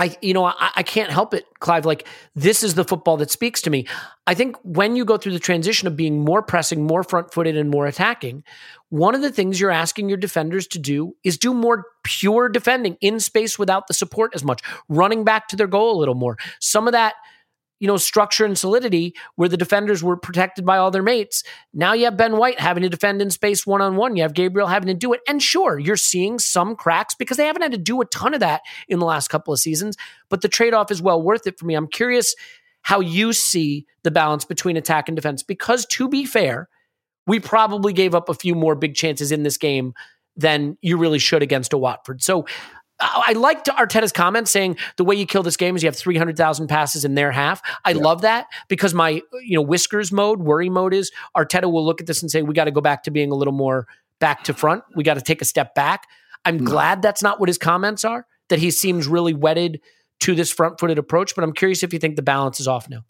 I, 0.00 0.16
you 0.22 0.32
know, 0.32 0.46
I, 0.46 0.70
I 0.76 0.82
can't 0.82 1.10
help 1.10 1.34
it, 1.34 1.44
Clive. 1.60 1.84
Like 1.84 2.08
this 2.34 2.62
is 2.62 2.74
the 2.74 2.84
football 2.84 3.18
that 3.18 3.30
speaks 3.30 3.60
to 3.62 3.70
me. 3.70 3.86
I 4.26 4.32
think 4.32 4.56
when 4.62 4.96
you 4.96 5.04
go 5.04 5.18
through 5.18 5.32
the 5.32 5.38
transition 5.38 5.86
of 5.86 5.94
being 5.94 6.24
more 6.24 6.42
pressing, 6.42 6.86
more 6.86 7.04
front 7.04 7.34
footed, 7.34 7.54
and 7.54 7.68
more 7.68 7.86
attacking, 7.86 8.42
one 8.88 9.14
of 9.14 9.20
the 9.20 9.30
things 9.30 9.60
you're 9.60 9.70
asking 9.70 10.08
your 10.08 10.16
defenders 10.16 10.66
to 10.68 10.78
do 10.78 11.14
is 11.22 11.36
do 11.36 11.52
more 11.52 11.84
pure 12.02 12.48
defending 12.48 12.96
in 13.02 13.20
space 13.20 13.58
without 13.58 13.88
the 13.88 13.94
support 13.94 14.32
as 14.34 14.42
much, 14.42 14.62
running 14.88 15.22
back 15.22 15.48
to 15.48 15.56
their 15.56 15.66
goal 15.66 15.96
a 15.96 16.00
little 16.00 16.14
more. 16.14 16.38
Some 16.60 16.88
of 16.88 16.92
that, 16.92 17.14
you 17.80 17.86
know, 17.88 17.96
structure 17.96 18.44
and 18.44 18.56
solidity 18.56 19.14
where 19.34 19.48
the 19.48 19.56
defenders 19.56 20.04
were 20.04 20.16
protected 20.16 20.64
by 20.64 20.76
all 20.76 20.90
their 20.90 21.02
mates. 21.02 21.42
Now 21.74 21.94
you 21.94 22.04
have 22.04 22.16
Ben 22.16 22.36
White 22.36 22.60
having 22.60 22.82
to 22.82 22.88
defend 22.88 23.20
in 23.20 23.30
space 23.30 23.66
one 23.66 23.80
on 23.80 23.96
one. 23.96 24.14
You 24.14 24.22
have 24.22 24.34
Gabriel 24.34 24.68
having 24.68 24.86
to 24.86 24.94
do 24.94 25.12
it. 25.12 25.20
And 25.26 25.42
sure, 25.42 25.78
you're 25.78 25.96
seeing 25.96 26.38
some 26.38 26.76
cracks 26.76 27.14
because 27.14 27.38
they 27.38 27.46
haven't 27.46 27.62
had 27.62 27.72
to 27.72 27.78
do 27.78 28.00
a 28.00 28.06
ton 28.06 28.34
of 28.34 28.40
that 28.40 28.60
in 28.86 28.98
the 28.98 29.06
last 29.06 29.28
couple 29.28 29.52
of 29.52 29.58
seasons, 29.58 29.96
but 30.28 30.42
the 30.42 30.48
trade 30.48 30.74
off 30.74 30.90
is 30.90 31.02
well 31.02 31.20
worth 31.20 31.46
it 31.46 31.58
for 31.58 31.64
me. 31.66 31.74
I'm 31.74 31.88
curious 31.88 32.36
how 32.82 33.00
you 33.00 33.32
see 33.32 33.86
the 34.02 34.10
balance 34.10 34.44
between 34.44 34.76
attack 34.76 35.08
and 35.08 35.16
defense 35.16 35.42
because 35.42 35.86
to 35.86 36.08
be 36.08 36.24
fair, 36.24 36.68
we 37.26 37.40
probably 37.40 37.92
gave 37.92 38.14
up 38.14 38.28
a 38.28 38.34
few 38.34 38.54
more 38.54 38.74
big 38.74 38.94
chances 38.94 39.32
in 39.32 39.42
this 39.42 39.56
game 39.56 39.94
than 40.36 40.76
you 40.80 40.96
really 40.96 41.18
should 41.18 41.42
against 41.42 41.72
a 41.72 41.78
Watford. 41.78 42.22
So 42.22 42.46
I 43.00 43.32
liked 43.32 43.68
Arteta's 43.68 44.12
comment 44.12 44.48
saying 44.48 44.76
the 44.96 45.04
way 45.04 45.16
you 45.16 45.26
kill 45.26 45.42
this 45.42 45.56
game 45.56 45.74
is 45.76 45.82
you 45.82 45.86
have 45.86 45.96
300,000 45.96 46.68
passes 46.68 47.04
in 47.04 47.14
their 47.14 47.32
half. 47.32 47.62
I 47.84 47.90
yeah. 47.90 48.02
love 48.02 48.22
that 48.22 48.46
because 48.68 48.94
my, 48.94 49.22
you 49.42 49.54
know, 49.54 49.62
whiskers 49.62 50.12
mode, 50.12 50.40
worry 50.40 50.68
mode 50.68 50.92
is 50.92 51.10
Arteta 51.36 51.70
will 51.70 51.84
look 51.84 52.00
at 52.00 52.06
this 52.06 52.22
and 52.22 52.30
say, 52.30 52.42
we 52.42 52.54
got 52.54 52.64
to 52.64 52.70
go 52.70 52.80
back 52.80 53.02
to 53.04 53.10
being 53.10 53.32
a 53.32 53.34
little 53.34 53.54
more 53.54 53.86
back 54.18 54.44
to 54.44 54.54
front. 54.54 54.84
We 54.94 55.04
got 55.04 55.14
to 55.14 55.22
take 55.22 55.40
a 55.40 55.44
step 55.44 55.74
back. 55.74 56.06
I'm 56.44 56.58
no. 56.58 56.70
glad 56.70 57.02
that's 57.02 57.22
not 57.22 57.40
what 57.40 57.48
his 57.48 57.58
comments 57.58 58.04
are, 58.04 58.26
that 58.48 58.58
he 58.58 58.70
seems 58.70 59.06
really 59.06 59.34
wedded 59.34 59.80
to 60.20 60.34
this 60.34 60.52
front 60.52 60.78
footed 60.78 60.98
approach. 60.98 61.34
But 61.34 61.44
I'm 61.44 61.52
curious 61.52 61.82
if 61.82 61.92
you 61.92 61.98
think 61.98 62.16
the 62.16 62.22
balance 62.22 62.60
is 62.60 62.68
off 62.68 62.88
now. 62.88 63.04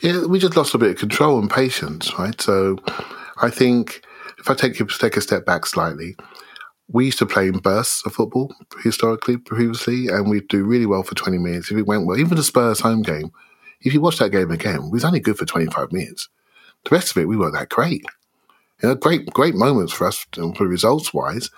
Yeah, 0.00 0.26
we 0.26 0.38
just 0.38 0.56
lost 0.56 0.74
a 0.74 0.78
bit 0.78 0.90
of 0.90 0.98
control 0.98 1.38
and 1.38 1.50
patience, 1.50 2.16
right? 2.18 2.40
So 2.40 2.78
I 3.42 3.50
think 3.50 4.02
if 4.38 4.48
I 4.48 4.54
take, 4.54 4.76
take 4.76 5.16
a 5.16 5.20
step 5.20 5.44
back 5.44 5.66
slightly, 5.66 6.16
we 6.88 7.06
used 7.06 7.18
to 7.18 7.26
play 7.26 7.48
in 7.48 7.58
bursts 7.58 8.04
of 8.04 8.14
football 8.14 8.54
historically, 8.82 9.36
previously, 9.36 10.08
and 10.08 10.28
we'd 10.28 10.48
do 10.48 10.64
really 10.64 10.86
well 10.86 11.02
for 11.02 11.14
20 11.14 11.38
minutes. 11.38 11.70
If 11.70 11.78
it 11.78 11.86
went 11.86 12.06
well, 12.06 12.18
even 12.18 12.36
the 12.36 12.42
Spurs 12.42 12.80
home 12.80 13.02
game, 13.02 13.30
if 13.80 13.92
you 13.94 14.00
watch 14.00 14.18
that 14.18 14.30
game 14.30 14.50
again, 14.50 14.84
we 14.84 14.96
was 14.96 15.04
only 15.04 15.20
good 15.20 15.38
for 15.38 15.46
25 15.46 15.92
minutes. 15.92 16.28
The 16.84 16.94
rest 16.94 17.10
of 17.10 17.18
it, 17.18 17.28
we 17.28 17.36
weren't 17.36 17.54
that 17.54 17.70
great. 17.70 18.04
You 18.82 18.90
know, 18.90 18.94
great, 18.94 19.26
great 19.30 19.54
moments 19.54 19.92
for 19.92 20.06
us 20.06 20.26
um, 20.38 20.52
for 20.54 20.66
results 20.66 21.14
wise, 21.14 21.50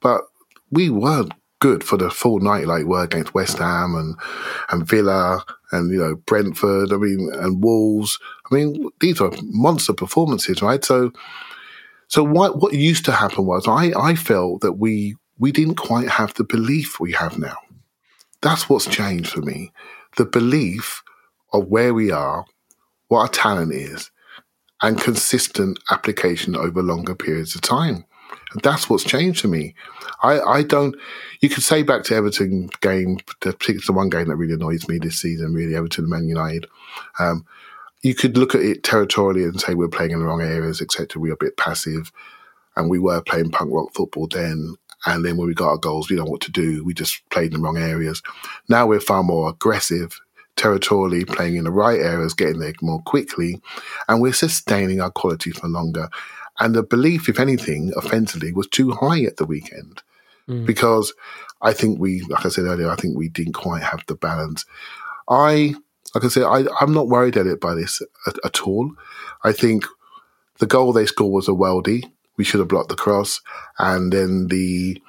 but 0.00 0.22
we 0.70 0.90
weren't 0.90 1.32
good 1.60 1.84
for 1.84 1.96
the 1.96 2.10
full 2.10 2.40
night 2.40 2.66
like 2.66 2.80
we 2.80 2.84
were 2.84 3.04
against 3.04 3.32
West 3.34 3.58
Ham 3.58 3.94
and, 3.94 4.16
and 4.70 4.86
Villa 4.86 5.44
and, 5.72 5.90
you 5.90 5.98
know, 5.98 6.16
Brentford, 6.16 6.92
I 6.92 6.96
mean, 6.96 7.30
and 7.34 7.62
Wolves. 7.62 8.18
I 8.50 8.54
mean, 8.54 8.90
these 9.00 9.20
are 9.20 9.32
monster 9.42 9.92
performances, 9.92 10.60
right? 10.60 10.84
So, 10.84 11.12
so 12.08 12.22
what 12.22 12.60
what 12.60 12.74
used 12.74 13.04
to 13.06 13.12
happen 13.12 13.46
was 13.46 13.66
I, 13.66 13.92
I 13.96 14.14
felt 14.14 14.60
that 14.60 14.74
we 14.74 15.16
we 15.38 15.52
didn't 15.52 15.76
quite 15.76 16.08
have 16.08 16.34
the 16.34 16.44
belief 16.44 17.00
we 17.00 17.12
have 17.12 17.38
now. 17.38 17.56
That's 18.40 18.68
what's 18.68 18.86
changed 18.86 19.30
for 19.30 19.40
me. 19.40 19.72
The 20.16 20.26
belief 20.26 21.02
of 21.52 21.68
where 21.68 21.94
we 21.94 22.10
are, 22.10 22.44
what 23.08 23.20
our 23.20 23.28
talent 23.28 23.72
is, 23.72 24.10
and 24.82 25.00
consistent 25.00 25.78
application 25.90 26.56
over 26.56 26.82
longer 26.82 27.14
periods 27.14 27.54
of 27.54 27.62
time. 27.62 28.04
And 28.52 28.62
that's 28.62 28.88
what's 28.88 29.04
changed 29.04 29.40
for 29.40 29.48
me. 29.48 29.74
I, 30.22 30.40
I 30.40 30.62
don't, 30.62 30.94
you 31.40 31.48
could 31.48 31.62
say 31.62 31.82
back 31.82 32.04
to 32.04 32.14
Everton 32.14 32.70
game, 32.80 33.18
the, 33.40 33.92
one 33.92 34.10
game 34.10 34.28
that 34.28 34.36
really 34.36 34.54
annoys 34.54 34.88
me 34.88 34.98
this 34.98 35.18
season, 35.18 35.54
really, 35.54 35.74
Everton 35.74 36.04
and 36.04 36.10
Man 36.10 36.28
United. 36.28 36.66
Um, 37.18 37.44
you 38.04 38.14
could 38.14 38.36
look 38.36 38.54
at 38.54 38.60
it 38.60 38.82
territorially 38.82 39.44
and 39.44 39.58
say 39.58 39.74
we're 39.74 39.88
playing 39.88 40.10
in 40.10 40.18
the 40.18 40.26
wrong 40.26 40.42
areas, 40.42 40.82
etc. 40.82 41.20
We 41.20 41.30
are 41.30 41.34
a 41.34 41.38
bit 41.38 41.56
passive, 41.56 42.12
and 42.76 42.90
we 42.90 42.98
were 42.98 43.22
playing 43.22 43.50
punk 43.50 43.72
rock 43.72 43.94
football 43.94 44.28
then. 44.28 44.76
And 45.06 45.24
then 45.24 45.36
when 45.36 45.48
we 45.48 45.54
got 45.54 45.70
our 45.70 45.78
goals, 45.78 46.08
we 46.08 46.16
don't 46.16 46.26
know 46.26 46.30
what 46.30 46.42
to 46.42 46.52
do. 46.52 46.84
We 46.84 46.94
just 46.94 47.28
played 47.30 47.52
in 47.52 47.60
the 47.60 47.64
wrong 47.64 47.78
areas. 47.78 48.22
Now 48.68 48.86
we're 48.86 49.00
far 49.00 49.22
more 49.22 49.48
aggressive 49.48 50.20
territorially, 50.56 51.24
playing 51.24 51.56
in 51.56 51.64
the 51.64 51.70
right 51.70 51.98
areas, 51.98 52.34
getting 52.34 52.60
there 52.60 52.72
more 52.80 53.02
quickly, 53.02 53.60
and 54.06 54.20
we're 54.20 54.32
sustaining 54.32 55.00
our 55.00 55.10
quality 55.10 55.50
for 55.50 55.66
longer. 55.66 56.08
And 56.60 56.74
the 56.74 56.82
belief, 56.82 57.28
if 57.28 57.40
anything, 57.40 57.92
offensively, 57.96 58.52
was 58.52 58.68
too 58.68 58.92
high 58.92 59.22
at 59.22 59.38
the 59.38 59.46
weekend 59.46 60.02
mm. 60.48 60.64
because 60.64 61.12
I 61.62 61.72
think 61.72 61.98
we, 61.98 62.20
like 62.22 62.46
I 62.46 62.50
said 62.50 62.66
earlier, 62.66 62.90
I 62.90 62.96
think 62.96 63.16
we 63.16 63.28
didn't 63.28 63.54
quite 63.54 63.82
have 63.82 64.04
the 64.06 64.14
balance. 64.14 64.64
I 65.28 65.74
like 66.14 66.24
I 66.24 66.28
said, 66.28 66.44
I, 66.44 66.64
I'm 66.80 66.92
not 66.92 67.08
worried 67.08 67.36
at 67.36 67.46
it 67.46 67.60
by 67.60 67.74
this 67.74 68.02
at, 68.26 68.36
at 68.44 68.62
all. 68.62 68.92
I 69.42 69.52
think 69.52 69.84
the 70.58 70.66
goal 70.66 70.92
they 70.92 71.06
scored 71.06 71.32
was 71.32 71.48
a 71.48 71.52
weldy. 71.52 72.10
We 72.36 72.44
should 72.44 72.60
have 72.60 72.68
blocked 72.68 72.88
the 72.88 72.96
cross, 72.96 73.40
and 73.78 74.12
then 74.12 74.48
the 74.48 75.00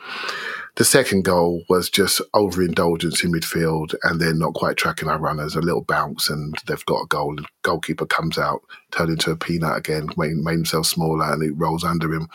the 0.76 0.86
second 0.86 1.24
goal 1.24 1.64
was 1.70 1.90
just 1.90 2.22
overindulgence 2.34 3.24
in 3.24 3.32
midfield, 3.32 3.96
and 4.04 4.20
they're 4.20 4.34
not 4.34 4.54
quite 4.54 4.78
tracking 4.78 5.08
our 5.08 5.18
runners. 5.18 5.56
A 5.56 5.62
little 5.62 5.84
bounce, 5.84 6.30
and 6.30 6.56
they've 6.68 6.86
got 6.86 7.04
a 7.04 7.08
goal. 7.08 7.38
Goalkeeper 7.64 8.06
comes 8.06 8.38
out, 8.38 8.62
turned 8.92 9.12
into 9.12 9.32
a 9.32 9.38
peanut 9.38 9.78
again, 9.78 10.10
made, 10.18 10.36
made 10.36 10.54
himself 10.54 10.86
smaller, 10.86 11.32
and 11.32 11.42
it 11.42 11.54
rolls 11.56 11.84
under 11.84 12.14
him. 12.14 12.28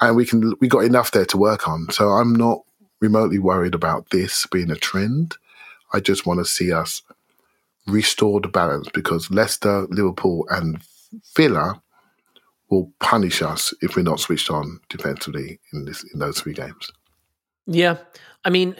And 0.00 0.16
we 0.16 0.26
can 0.26 0.54
we 0.60 0.68
got 0.68 0.84
enough 0.84 1.10
there 1.12 1.24
to 1.26 1.36
work 1.38 1.66
on. 1.66 1.88
So 1.90 2.10
I'm 2.10 2.34
not 2.34 2.62
remotely 3.00 3.38
worried 3.38 3.74
about 3.74 4.10
this 4.10 4.46
being 4.46 4.70
a 4.70 4.76
trend. 4.76 5.36
I 5.92 6.00
just 6.00 6.26
want 6.26 6.40
to 6.40 6.44
see 6.44 6.72
us 6.72 7.02
restore 7.86 8.40
the 8.40 8.48
balance 8.48 8.88
because 8.92 9.30
Leicester, 9.30 9.86
Liverpool, 9.90 10.46
and 10.50 10.82
Villa 11.36 11.82
will 12.70 12.92
punish 13.00 13.42
us 13.42 13.74
if 13.82 13.96
we're 13.96 14.02
not 14.02 14.20
switched 14.20 14.50
on 14.50 14.80
defensively 14.88 15.60
in 15.72 15.84
this 15.84 16.04
in 16.12 16.20
those 16.20 16.40
three 16.40 16.54
games. 16.54 16.90
Yeah, 17.66 17.98
I 18.44 18.50
mean, 18.50 18.74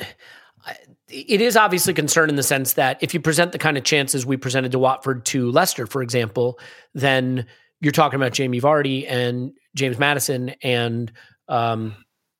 it 1.09 1.41
is 1.41 1.57
obviously 1.57 1.95
concern 1.95 2.31
in 2.31 2.37
the 2.37 2.43
sense 2.43 2.74
that 2.74 2.99
if 3.03 3.12
you 3.12 3.20
present 3.20 3.53
the 3.53 3.59
kind 3.59 3.77
of 3.77 3.85
chances 3.85 4.24
we 4.24 4.37
presented 4.37 4.73
to 4.73 4.79
Watford 4.79 5.24
to 5.27 5.51
Leicester, 5.51 5.87
for 5.87 6.03
example, 6.03 6.59
then 6.95 7.47
you're 7.81 7.93
talking 7.93 8.16
about 8.16 8.33
Jamie 8.33 8.61
Vardy 8.61 9.05
and 9.09 9.53
James 9.74 9.99
Maddison 9.99 10.55
and 10.62 11.12
um, 11.49 11.95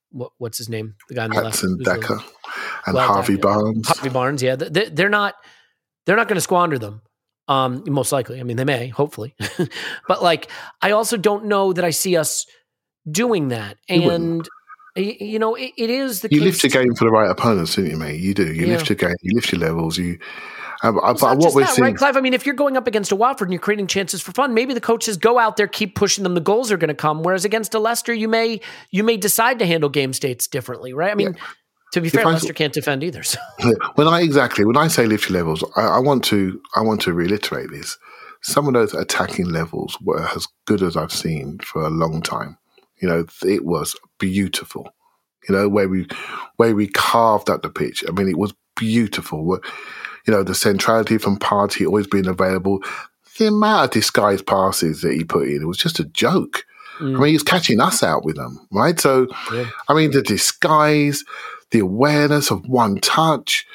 what, 0.09 0.31
what's 0.37 0.57
his 0.57 0.69
name? 0.69 0.95
The 1.09 1.15
guy 1.15 1.23
on 1.25 1.29
the 1.31 1.41
Patson 1.41 1.77
left, 1.77 2.01
Daka 2.01 2.23
and 2.85 2.95
well, 2.95 3.07
Harvey 3.07 3.35
Barnes. 3.35 3.87
Harvey 3.87 4.09
Barnes, 4.09 4.41
yeah, 4.41 4.55
they're 4.55 5.09
not 5.09 5.35
they're 6.05 6.15
not 6.15 6.27
going 6.27 6.35
to 6.35 6.41
squander 6.41 6.77
them. 6.77 7.01
Um, 7.47 7.83
most 7.87 8.11
likely. 8.11 8.39
I 8.39 8.43
mean, 8.43 8.57
they 8.57 8.63
may, 8.63 8.87
hopefully. 8.87 9.35
but 10.07 10.23
like, 10.23 10.49
I 10.81 10.91
also 10.91 11.17
don't 11.17 11.45
know 11.45 11.73
that 11.73 11.83
I 11.83 11.89
see 11.89 12.15
us 12.15 12.45
doing 13.09 13.49
that. 13.49 13.77
And 13.89 14.47
you 14.95 15.39
know, 15.39 15.55
it, 15.55 15.71
it 15.75 15.89
is 15.89 16.21
the 16.21 16.29
you 16.31 16.41
lift 16.41 16.63
your 16.63 16.69
game 16.69 16.93
for 16.95 17.05
the 17.05 17.11
right 17.11 17.29
opponents, 17.29 17.75
don't 17.75 17.87
you, 17.87 17.97
mate? 17.97 18.19
You 18.19 18.33
do. 18.33 18.53
You 18.53 18.67
yeah. 18.67 18.77
lift 18.77 18.89
your 18.89 18.95
game. 18.95 19.15
You 19.21 19.35
lift 19.35 19.51
your 19.51 19.59
levels. 19.59 19.97
You. 19.97 20.19
Um, 20.83 20.99
uh, 20.99 21.13
but 21.13 21.37
what 21.37 21.55
we're 21.55 21.61
that, 21.61 21.73
seeing, 21.73 21.85
right, 21.85 21.95
Clive? 21.95 22.17
I 22.17 22.21
mean, 22.21 22.33
if 22.33 22.45
you're 22.45 22.55
going 22.55 22.75
up 22.75 22.87
against 22.87 23.11
a 23.11 23.15
Watford 23.15 23.47
and 23.47 23.53
you're 23.53 23.61
creating 23.61 23.87
chances 23.87 24.21
for 24.21 24.33
fun, 24.33 24.53
maybe 24.53 24.73
the 24.73 24.81
coaches 24.81 25.15
go 25.15 25.39
out 25.39 25.55
there, 25.55 25.67
keep 25.67 25.95
pushing 25.95 26.23
them. 26.23 26.33
The 26.33 26.41
goals 26.41 26.71
are 26.71 26.77
going 26.77 26.89
to 26.89 26.93
come. 26.93 27.23
Whereas 27.23 27.45
against 27.45 27.73
a 27.73 27.79
Leicester, 27.79 28.13
you 28.13 28.27
may 28.27 28.59
you 28.91 29.03
may 29.03 29.17
decide 29.17 29.59
to 29.59 29.65
handle 29.65 29.89
game 29.89 30.13
states 30.13 30.47
differently, 30.47 30.93
right? 30.93 31.11
I 31.11 31.15
mean, 31.15 31.33
yeah. 31.33 31.43
To 31.93 32.01
be 32.01 32.09
fair, 32.09 32.25
Leicester 32.25 32.53
can't 32.53 32.73
defend 32.73 33.03
either. 33.03 33.21
So. 33.21 33.39
When 33.95 34.07
I 34.07 34.21
exactly 34.21 34.65
when 34.65 34.77
I 34.77 34.87
say 34.87 35.05
lift 35.05 35.29
your 35.29 35.37
levels, 35.37 35.63
I, 35.75 35.81
I, 35.81 35.99
want 35.99 36.23
to 36.25 36.59
I 36.75 36.81
want 36.81 37.01
to 37.01 37.13
reiterate 37.13 37.69
this. 37.69 37.99
Some 38.41 38.67
of 38.67 38.73
those 38.73 38.95
attacking 38.95 39.49
levels 39.49 39.97
were 40.01 40.27
as 40.35 40.47
good 40.65 40.81
as 40.81 40.97
I've 40.97 41.11
seen 41.11 41.59
for 41.59 41.83
a 41.83 41.91
long 41.91 42.23
time. 42.23 42.57
You 42.99 43.07
know, 43.07 43.25
it 43.43 43.63
was 43.63 43.95
beautiful. 44.19 44.89
You 45.47 45.53
know, 45.53 45.69
where 45.69 45.87
we 45.87 46.07
where 46.57 46.75
we 46.75 46.87
carved 46.87 47.51
up 47.51 47.61
the 47.61 47.69
pitch. 47.69 48.03
I 48.07 48.11
mean, 48.11 48.27
it 48.27 48.39
was 48.39 48.55
beautiful. 48.75 49.59
You 50.25 50.33
know, 50.33 50.41
the 50.41 50.55
centrality 50.55 51.19
from 51.19 51.37
Partey 51.37 51.85
always 51.85 52.07
being 52.07 52.27
available. 52.27 52.83
The 53.37 53.47
amount 53.47 53.85
of 53.85 53.91
disguised 53.91 54.47
passes 54.47 55.01
that 55.01 55.13
he 55.13 55.23
put 55.23 55.47
in, 55.47 55.61
it 55.61 55.67
was 55.67 55.77
just 55.77 55.99
a 55.99 56.05
joke. 56.05 56.65
Mm. 56.99 57.17
I 57.17 57.19
mean, 57.19 57.31
he's 57.33 57.43
catching 57.43 57.81
us 57.81 58.03
out 58.03 58.23
with 58.23 58.35
them, 58.35 58.59
right? 58.71 58.99
So, 58.99 59.27
yeah. 59.51 59.69
I 59.89 59.93
mean, 59.93 60.11
the 60.11 60.21
disguise, 60.21 61.23
the 61.73 61.79
awareness 61.79 62.51
of 62.51 62.69
one 62.69 62.99
touch, 62.99 63.65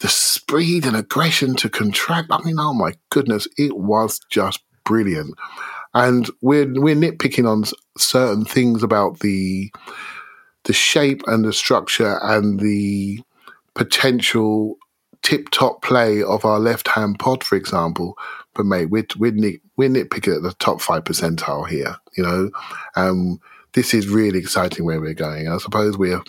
the 0.00 0.08
speed 0.08 0.84
and 0.84 0.96
aggression 0.96 1.54
to 1.54 1.70
contract. 1.70 2.28
I 2.30 2.42
mean, 2.42 2.58
oh 2.58 2.74
my 2.74 2.94
goodness, 3.10 3.46
it 3.56 3.78
was 3.78 4.20
just 4.28 4.60
brilliant. 4.84 5.34
And 5.94 6.28
we're 6.42 6.66
we're 6.66 6.96
nitpicking 6.96 7.48
on 7.48 7.64
certain 7.96 8.44
things 8.44 8.82
about 8.82 9.20
the 9.20 9.72
the 10.64 10.72
shape 10.72 11.22
and 11.28 11.44
the 11.44 11.52
structure 11.52 12.18
and 12.22 12.58
the 12.58 13.22
potential 13.74 14.76
tip 15.22 15.48
top 15.50 15.80
play 15.80 16.24
of 16.24 16.44
our 16.44 16.58
left 16.58 16.88
hand 16.88 17.20
pod, 17.20 17.44
for 17.44 17.54
example. 17.54 18.18
But 18.54 18.66
mate, 18.66 18.90
we're 18.90 19.06
we're, 19.16 19.30
nit, 19.30 19.60
we're 19.76 19.88
nitpicking 19.88 20.36
at 20.36 20.42
the 20.42 20.54
top 20.58 20.80
five 20.80 21.04
percentile 21.04 21.68
here. 21.68 21.96
You 22.16 22.24
know, 22.24 22.50
um, 22.96 23.40
this 23.74 23.94
is 23.94 24.08
really 24.08 24.40
exciting 24.40 24.84
where 24.84 25.00
we're 25.00 25.14
going. 25.14 25.46
I 25.46 25.58
suppose 25.58 25.96
we're 25.96 26.20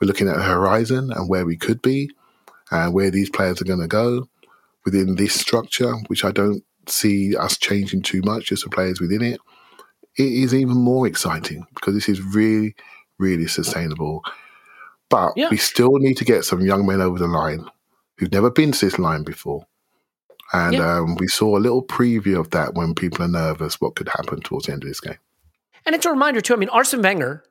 we're 0.00 0.06
looking 0.06 0.28
at 0.28 0.36
a 0.36 0.42
horizon 0.42 1.10
and 1.12 1.28
where 1.28 1.46
we 1.46 1.56
could 1.56 1.80
be 1.82 2.10
and 2.70 2.92
where 2.92 3.10
these 3.10 3.30
players 3.30 3.60
are 3.60 3.66
going 3.66 3.80
to 3.80 3.86
go 3.86 4.28
within 4.84 5.16
this 5.16 5.34
structure, 5.34 5.92
which 6.08 6.24
I 6.24 6.30
don't 6.30 6.62
see 6.88 7.36
us 7.36 7.56
changing 7.56 8.02
too 8.02 8.22
much, 8.22 8.46
just 8.46 8.64
the 8.64 8.70
players 8.70 9.00
within 9.00 9.22
it. 9.22 9.40
It 10.16 10.32
is 10.32 10.54
even 10.54 10.76
more 10.76 11.06
exciting 11.06 11.66
because 11.74 11.94
this 11.94 12.08
is 12.08 12.20
really, 12.20 12.74
really 13.18 13.46
sustainable. 13.46 14.22
But 15.08 15.32
yeah. 15.36 15.48
we 15.50 15.56
still 15.56 15.98
need 15.98 16.16
to 16.16 16.24
get 16.24 16.44
some 16.44 16.60
young 16.60 16.86
men 16.86 17.00
over 17.00 17.18
the 17.18 17.26
line 17.26 17.66
who've 18.18 18.32
never 18.32 18.50
been 18.50 18.72
to 18.72 18.84
this 18.86 18.98
line 18.98 19.24
before. 19.24 19.66
And 20.52 20.74
Yeah. 20.74 20.98
um, 20.98 21.16
we 21.16 21.28
saw 21.28 21.56
a 21.56 21.60
little 21.60 21.84
preview 21.84 22.38
of 22.38 22.50
that 22.50 22.74
when 22.74 22.94
people 22.94 23.24
are 23.24 23.28
nervous, 23.28 23.80
what 23.80 23.96
could 23.96 24.08
happen 24.08 24.40
towards 24.40 24.66
the 24.66 24.72
end 24.72 24.84
of 24.84 24.88
this 24.88 25.00
game. 25.00 25.18
And 25.84 25.94
it's 25.94 26.06
a 26.06 26.10
reminder 26.10 26.40
too. 26.40 26.54
I 26.54 26.56
mean, 26.56 26.68
Arsene 26.70 27.02
Wenger, 27.02 27.44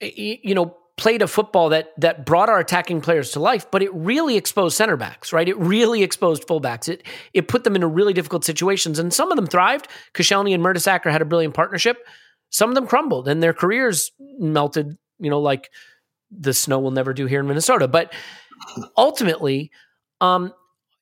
you 0.00 0.54
know, 0.54 0.76
played 0.96 1.22
a 1.22 1.26
football 1.26 1.70
that 1.70 1.88
that 1.98 2.26
brought 2.26 2.48
our 2.48 2.58
attacking 2.58 3.00
players 3.00 3.30
to 3.32 3.40
life, 3.40 3.70
but 3.70 3.82
it 3.82 3.92
really 3.94 4.36
exposed 4.36 4.76
center 4.76 4.96
backs, 4.96 5.32
right? 5.32 5.48
It 5.48 5.58
really 5.58 6.02
exposed 6.02 6.46
fullbacks. 6.46 6.88
It 6.88 7.02
it 7.32 7.48
put 7.48 7.64
them 7.64 7.74
into 7.74 7.86
really 7.86 8.12
difficult 8.12 8.44
situations, 8.44 8.98
and 8.98 9.12
some 9.12 9.30
of 9.32 9.36
them 9.36 9.46
thrived. 9.46 9.88
Koscielny 10.14 10.54
and 10.54 10.62
Mertesacker 10.62 11.10
had 11.10 11.22
a 11.22 11.26
brilliant 11.26 11.54
partnership. 11.54 11.98
Some 12.50 12.68
of 12.68 12.74
them 12.74 12.86
crumbled, 12.86 13.28
and 13.28 13.42
their 13.42 13.54
careers 13.54 14.12
melted. 14.38 14.96
You 15.18 15.30
know, 15.30 15.40
like 15.40 15.70
the 16.30 16.52
snow 16.52 16.78
will 16.78 16.90
never 16.90 17.12
do 17.12 17.26
here 17.26 17.40
in 17.40 17.46
Minnesota. 17.46 17.88
But 17.88 18.12
ultimately, 18.96 19.70
um, 20.20 20.52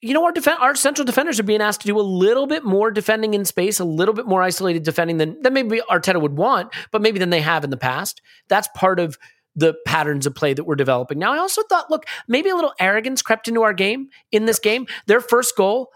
you 0.00 0.14
know, 0.14 0.24
our 0.24 0.32
defen- 0.32 0.60
our 0.60 0.74
central 0.74 1.04
defenders 1.04 1.38
are 1.38 1.44
being 1.44 1.60
asked 1.60 1.82
to 1.82 1.86
do 1.86 1.98
a 1.98 2.02
little 2.02 2.46
bit 2.46 2.64
more 2.64 2.90
defending 2.90 3.34
in 3.34 3.44
space, 3.44 3.80
a 3.80 3.84
little 3.84 4.14
bit 4.14 4.26
more 4.26 4.42
isolated 4.42 4.82
defending 4.82 5.18
than, 5.18 5.40
than 5.42 5.52
maybe 5.52 5.80
Arteta 5.90 6.20
would 6.20 6.36
want, 6.36 6.72
but 6.90 7.02
maybe 7.02 7.18
than 7.18 7.30
they 7.30 7.42
have 7.42 7.64
in 7.64 7.70
the 7.70 7.76
past. 7.76 8.22
That's 8.48 8.68
part 8.74 8.98
of 8.98 9.18
the 9.56 9.74
patterns 9.86 10.26
of 10.26 10.34
play 10.34 10.54
that 10.54 10.64
we're 10.64 10.76
developing. 10.76 11.18
Now, 11.18 11.32
I 11.32 11.38
also 11.38 11.62
thought, 11.64 11.90
look, 11.90 12.04
maybe 12.28 12.50
a 12.50 12.54
little 12.54 12.72
arrogance 12.78 13.20
crept 13.22 13.48
into 13.48 13.62
our 13.62 13.72
game 13.74 14.08
in 14.30 14.46
this 14.46 14.58
game. 14.58 14.86
Their 15.06 15.20
first 15.20 15.56
goal, 15.56 15.90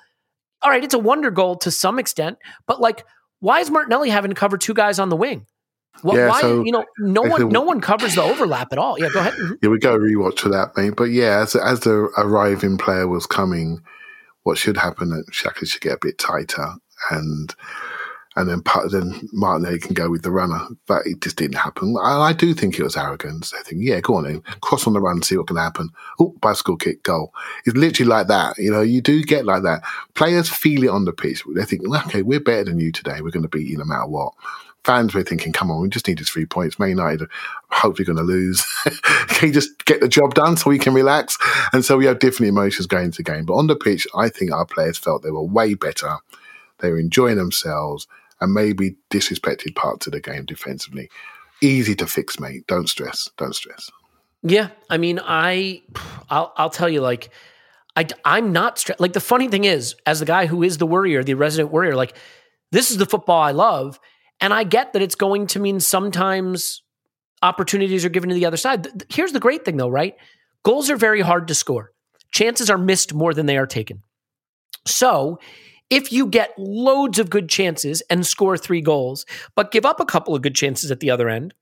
all 0.62 0.70
right, 0.70 0.82
it's 0.82 0.94
a 0.94 0.98
wonder 0.98 1.30
goal 1.30 1.56
to 1.58 1.70
some 1.70 1.98
extent, 1.98 2.38
but 2.66 2.80
like, 2.80 3.04
why 3.40 3.60
is 3.60 3.70
Martinelli 3.70 4.10
having 4.10 4.30
to 4.30 4.34
cover 4.34 4.56
two 4.58 4.74
guys 4.74 4.98
on 4.98 5.08
the 5.08 5.16
wing? 5.16 5.46
Yeah, 6.02 6.28
why 6.28 6.40
so 6.40 6.64
you 6.64 6.72
know, 6.72 6.84
no 6.98 7.22
one, 7.22 7.40
think- 7.40 7.52
no 7.52 7.60
one 7.62 7.80
covers 7.80 8.16
the 8.16 8.22
overlap 8.22 8.72
at 8.72 8.78
all. 8.78 8.98
Yeah, 8.98 9.10
go 9.12 9.20
ahead. 9.20 9.34
Mhm. 9.34 9.58
Yeah, 9.62 9.68
we 9.68 9.78
go 9.78 9.96
rewatch 9.96 10.40
for 10.40 10.48
that, 10.48 10.76
mate. 10.76 10.94
But 10.96 11.10
yeah, 11.10 11.38
as 11.40 11.54
as 11.54 11.80
the 11.80 12.10
arriving 12.18 12.78
player 12.78 13.06
was 13.06 13.26
coming, 13.26 13.80
what 14.42 14.58
should 14.58 14.76
happen? 14.76 15.10
That 15.10 15.26
Xhaka 15.30 15.66
should 15.68 15.80
get 15.82 15.92
a 15.94 15.98
bit 16.00 16.18
tighter, 16.18 16.74
and 17.10 17.54
and 18.36 18.48
then 18.48 18.62
then 18.90 19.28
Martinelli 19.32 19.78
can 19.78 19.94
go 19.94 20.10
with 20.10 20.22
the 20.22 20.30
runner. 20.30 20.66
But 20.86 21.06
it 21.06 21.20
just 21.20 21.36
didn't 21.36 21.56
happen. 21.56 21.96
I, 22.02 22.20
I 22.20 22.32
do 22.32 22.52
think 22.52 22.78
it 22.78 22.82
was 22.82 22.96
arrogance. 22.96 23.54
I 23.54 23.62
think, 23.62 23.82
yeah, 23.82 24.00
go 24.00 24.16
on 24.16 24.26
in, 24.26 24.40
cross 24.60 24.86
on 24.86 24.92
the 24.92 25.00
run, 25.00 25.22
see 25.22 25.36
what 25.36 25.46
can 25.46 25.56
happen. 25.56 25.90
Oh, 26.18 26.34
bicycle 26.40 26.76
kick, 26.76 27.02
goal. 27.04 27.32
It's 27.64 27.76
literally 27.76 28.08
like 28.08 28.26
that. 28.28 28.58
You 28.58 28.72
know, 28.72 28.82
you 28.82 29.00
do 29.00 29.22
get 29.22 29.44
like 29.44 29.62
that. 29.62 29.82
Players 30.14 30.48
feel 30.48 30.82
it 30.82 30.90
on 30.90 31.04
the 31.04 31.12
pitch. 31.12 31.44
They 31.54 31.64
think, 31.64 31.82
okay, 31.88 32.22
we're 32.22 32.40
better 32.40 32.64
than 32.64 32.80
you 32.80 32.90
today. 32.90 33.20
We're 33.20 33.30
going 33.30 33.44
to 33.44 33.48
beat 33.48 33.68
you 33.68 33.78
no 33.78 33.84
matter 33.84 34.06
what. 34.06 34.32
Fans 34.82 35.14
were 35.14 35.22
thinking, 35.22 35.52
come 35.52 35.70
on, 35.70 35.80
we 35.80 35.88
just 35.88 36.06
needed 36.06 36.26
three 36.26 36.44
points. 36.44 36.78
Man 36.78 36.90
United 36.90 37.22
are 37.22 37.28
hopefully 37.70 38.04
going 38.04 38.18
to 38.18 38.22
lose. 38.22 38.66
can 39.28 39.48
you 39.48 39.54
just 39.54 39.84
get 39.86 40.00
the 40.00 40.08
job 40.08 40.34
done 40.34 40.58
so 40.58 40.68
we 40.68 40.78
can 40.78 40.92
relax? 40.92 41.38
And 41.72 41.84
so 41.84 41.96
we 41.96 42.04
have 42.04 42.18
different 42.18 42.50
emotions 42.50 42.86
going 42.86 43.06
into 43.06 43.22
the 43.22 43.32
game. 43.32 43.46
But 43.46 43.54
on 43.54 43.68
the 43.68 43.76
pitch, 43.76 44.06
I 44.14 44.28
think 44.28 44.52
our 44.52 44.66
players 44.66 44.98
felt 44.98 45.22
they 45.22 45.30
were 45.30 45.42
way 45.42 45.72
better. 45.72 46.18
They 46.80 46.90
were 46.90 46.98
enjoying 46.98 47.36
themselves 47.36 48.06
and 48.44 48.52
maybe 48.52 48.96
disrespected 49.10 49.74
parts 49.74 50.06
of 50.06 50.12
the 50.12 50.20
game 50.20 50.44
defensively. 50.44 51.08
Easy 51.62 51.94
to 51.94 52.06
fix, 52.06 52.38
mate. 52.38 52.66
Don't 52.66 52.88
stress. 52.88 53.28
Don't 53.38 53.54
stress. 53.54 53.90
Yeah, 54.42 54.68
I 54.90 54.98
mean, 54.98 55.18
I, 55.24 55.82
I'll, 56.28 56.52
I'll 56.56 56.70
tell 56.70 56.88
you, 56.88 57.00
like, 57.00 57.30
I, 57.96 58.06
I'm 58.24 58.52
not 58.52 58.76
stre- 58.76 59.00
like 59.00 59.14
the 59.14 59.20
funny 59.20 59.48
thing 59.48 59.64
is, 59.64 59.94
as 60.04 60.20
the 60.20 60.26
guy 60.26 60.44
who 60.44 60.62
is 60.62 60.76
the 60.76 60.86
worrier, 60.86 61.24
the 61.24 61.34
resident 61.34 61.72
worrier, 61.72 61.96
like, 61.96 62.14
this 62.70 62.90
is 62.90 62.98
the 62.98 63.06
football 63.06 63.40
I 63.40 63.52
love, 63.52 63.98
and 64.40 64.52
I 64.52 64.64
get 64.64 64.92
that 64.92 65.00
it's 65.00 65.14
going 65.14 65.46
to 65.48 65.60
mean 65.60 65.80
sometimes 65.80 66.82
opportunities 67.40 68.04
are 68.04 68.10
given 68.10 68.28
to 68.28 68.34
the 68.34 68.44
other 68.44 68.58
side. 68.58 69.04
Here's 69.08 69.32
the 69.32 69.40
great 69.40 69.64
thing, 69.64 69.78
though, 69.78 69.88
right? 69.88 70.16
Goals 70.64 70.90
are 70.90 70.96
very 70.96 71.22
hard 71.22 71.48
to 71.48 71.54
score. 71.54 71.92
Chances 72.30 72.68
are 72.68 72.78
missed 72.78 73.14
more 73.14 73.32
than 73.32 73.46
they 73.46 73.56
are 73.56 73.66
taken. 73.66 74.02
So, 74.84 75.38
if 75.90 76.12
you 76.12 76.26
get 76.26 76.52
loads 76.58 77.18
of 77.18 77.30
good 77.30 77.48
chances 77.48 78.02
and 78.10 78.26
score 78.26 78.56
three 78.56 78.80
goals, 78.80 79.26
but 79.54 79.70
give 79.70 79.84
up 79.84 80.00
a 80.00 80.04
couple 80.04 80.34
of 80.34 80.42
good 80.42 80.54
chances 80.54 80.90
at 80.90 81.00
the 81.00 81.10
other 81.10 81.28
end, 81.28 81.54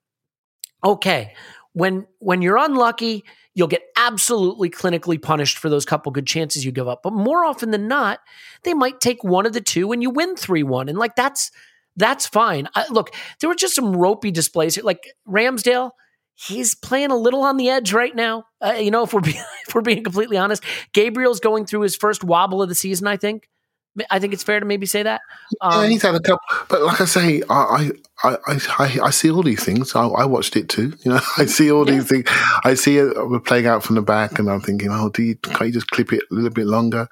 okay. 0.85 1.35
When 1.75 2.07
when 2.19 2.43
you're 2.43 2.59
unlucky, 2.59 3.25
you'll 3.55 3.69
get 3.69 3.83
absolutely 3.97 4.71
clinically 4.71 5.21
punished 5.21 5.59
for 5.59 5.69
those 5.69 5.85
couple 5.85 6.13
good 6.13 6.27
chances 6.27 6.65
you 6.65 6.73
give 6.73 6.89
up. 6.89 7.03
But 7.03 7.13
more 7.13 7.45
often 7.45 7.71
than 7.71 7.89
not, 7.89 8.21
they 8.63 8.75
might 8.75 9.01
take 9.01 9.25
one 9.25 9.47
of 9.47 9.53
the 9.53 9.61
two 9.61 9.93
and 9.93 10.03
you 10.03 10.11
win 10.11 10.35
3-1 10.35 10.89
and 10.89 10.99
like 10.99 11.17
that's 11.17 11.51
that's 11.97 12.27
fine. 12.27 12.69
I, 12.75 12.87
look, 12.91 13.15
there 13.41 13.49
were 13.49 13.55
just 13.55 13.75
some 13.75 13.95
ropey 13.95 14.31
displays 14.31 14.75
here. 14.77 14.85
Like 14.85 15.09
Ramsdale, 15.29 15.91
he's 16.35 16.75
playing 16.75 17.11
a 17.11 17.17
little 17.17 17.43
on 17.43 17.57
the 17.57 17.69
edge 17.69 17.93
right 17.93 18.15
now. 18.15 18.45
Uh, 18.61 18.73
you 18.73 18.91
know, 18.91 19.03
if 19.03 19.13
we're 19.13 19.21
being, 19.21 19.37
if 19.69 19.75
we're 19.75 19.83
being 19.83 20.03
completely 20.03 20.37
honest, 20.37 20.65
Gabriel's 20.93 21.41
going 21.41 21.67
through 21.67 21.83
his 21.83 21.97
first 21.97 22.25
wobble 22.25 22.63
of 22.63 22.69
the 22.69 22.75
season. 22.75 23.07
I 23.07 23.17
think. 23.17 23.49
I 24.11 24.19
think 24.19 24.33
it's 24.33 24.43
fair 24.43 24.59
to 24.59 24.67
maybe 24.67 24.87
say 24.87 25.03
that. 25.03 25.21
yeah, 25.61 25.69
Um, 25.69 25.89
he's 25.89 26.03
had 26.03 26.15
a 26.15 26.21
couple, 26.21 26.41
but 26.69 26.83
like 26.83 27.01
I 27.01 27.05
say, 27.05 27.43
I 27.51 27.91
I, 28.23 28.37
I, 28.47 28.59
I, 28.79 28.99
I 29.05 29.11
see 29.11 29.31
all 29.31 29.43
these 29.43 29.63
things. 29.65 29.95
I, 29.95 30.07
I 30.07 30.25
watched 30.25 30.57
it 30.57 30.69
too. 30.69 30.95
You 31.05 31.13
know, 31.13 31.21
I 31.37 31.47
see 31.47 31.71
all 31.71 31.85
these 31.85 32.09
things. 32.09 32.27
I 32.65 32.75
see 32.75 32.99
it. 32.99 33.15
We're 33.29 33.41
playing 33.41 33.67
out 33.67 33.83
from 33.83 33.97
the 33.97 34.03
back, 34.03 34.39
and 34.39 34.51
I'm 34.51 34.61
thinking, 34.61 34.89
oh, 34.91 35.11
do 35.11 35.23
you, 35.23 35.37
can't 35.37 35.67
you 35.67 35.73
just 35.73 35.91
clip 35.91 36.13
it 36.13 36.23
a 36.31 36.35
little 36.35 36.51
bit 36.51 36.67
longer? 36.67 37.09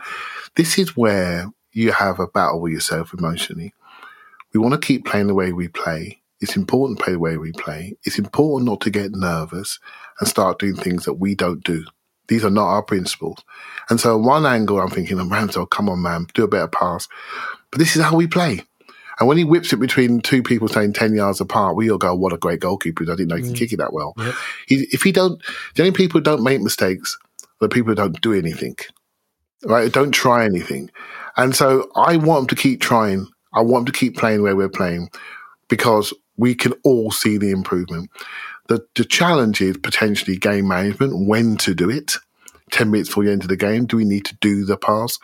This 0.57 0.79
is 0.79 0.97
where 0.97 1.53
you 1.73 1.93
have 1.93 2.19
a 2.19 2.27
battle 2.27 2.61
with 2.61 2.73
yourself 2.73 3.13
emotionally. 3.13 3.75
We 4.53 4.61
want 4.61 4.81
to 4.81 4.87
keep 4.87 5.05
playing 5.05 5.29
the 5.29 5.35
way 5.35 5.53
we 5.53 5.69
play. 5.69 6.21
It's 6.41 6.57
important 6.57 6.99
to 6.99 7.05
play 7.05 7.13
the 7.13 7.19
way 7.19 7.37
we 7.37 7.53
play. 7.53 7.97
It's 8.05 8.19
important 8.19 8.69
not 8.69 8.81
to 8.83 8.91
get 8.91 9.13
nervous 9.13 9.79
and 10.19 10.29
start 10.29 10.59
doing 10.59 10.77
things 10.77 11.05
that 11.05 11.15
we 11.15 11.35
don't 11.35 11.63
do. 11.63 11.85
These 12.31 12.45
are 12.45 12.51
not 12.51 12.69
our 12.69 12.83
principles. 12.83 13.39
And 13.91 14.01
so, 14.01 14.17
one 14.17 14.47
angle, 14.47 14.81
I'm 14.81 14.89
thinking, 14.89 15.19
oh, 15.19 15.25
Ramsdale, 15.25 15.69
come 15.69 15.89
on, 15.89 16.01
man, 16.01 16.29
do 16.33 16.45
a 16.45 16.49
better 16.49 16.69
pass. 16.69 17.09
But 17.73 17.81
this 17.81 17.97
is 17.97 18.03
how 18.03 18.15
we 18.15 18.29
play. 18.29 18.63
And 19.19 19.29
when 19.29 19.37
he 19.37 19.43
whips 19.43 19.73
it 19.73 19.81
between 19.81 20.21
two 20.21 20.43
people 20.43 20.69
staying 20.69 20.93
10 20.93 21.15
yards 21.15 21.41
apart, 21.41 21.75
we 21.75 21.91
all 21.91 21.99
go, 21.99 22.15
what 22.15 22.33
a 22.33 22.39
great 22.39 22.61
goalkeeper. 22.61 23.03
I 23.03 23.17
didn't 23.17 23.29
know 23.29 23.37
he 23.37 23.43
can 23.43 23.53
mm. 23.53 23.59
kick 23.59 23.73
it 23.73 23.79
that 23.79 23.93
well. 23.93 24.15
He, 24.69 24.87
if 24.93 25.03
he 25.03 25.11
don't, 25.11 25.43
the 25.75 25.83
only 25.83 25.93
people 25.93 26.21
who 26.21 26.25
don't 26.25 26.45
make 26.45 26.63
mistakes 26.63 27.19
are 27.61 27.67
the 27.67 27.69
people 27.69 27.91
who 27.91 27.97
don't 27.97 28.21
do 28.21 28.33
anything, 28.33 28.77
right? 29.65 29.93
Don't 29.93 30.13
try 30.13 30.45
anything. 30.45 30.89
And 31.37 31.55
so 31.55 31.91
I 31.97 32.17
want 32.17 32.43
him 32.43 32.57
to 32.57 32.63
keep 32.63 32.81
trying. 32.81 33.27
I 33.53 33.61
want 33.61 33.83
him 33.83 33.93
to 33.93 33.99
keep 33.99 34.17
playing 34.17 34.43
where 34.43 34.57
we're 34.57 34.69
playing 34.69 35.11
because 35.69 36.15
we 36.37 36.55
can 36.55 36.73
all 36.85 37.11
see 37.11 37.37
the 37.37 37.51
improvement. 37.51 38.09
The, 38.71 38.87
the 38.95 39.05
challenge 39.05 39.61
is 39.61 39.79
potentially 39.79 40.37
game 40.37 40.69
management, 40.69 41.27
when 41.27 41.57
to 41.57 41.75
do 41.75 41.91
it. 41.91 42.15
10 42.71 42.89
minutes 42.89 43.09
before 43.09 43.25
the 43.25 43.33
end 43.33 43.43
of 43.43 43.49
the 43.49 43.57
game, 43.57 43.85
do 43.85 43.97
we 43.97 44.05
need 44.05 44.25
to 44.27 44.37
do 44.37 44.65
the 44.65 44.77
pass 44.77 45.19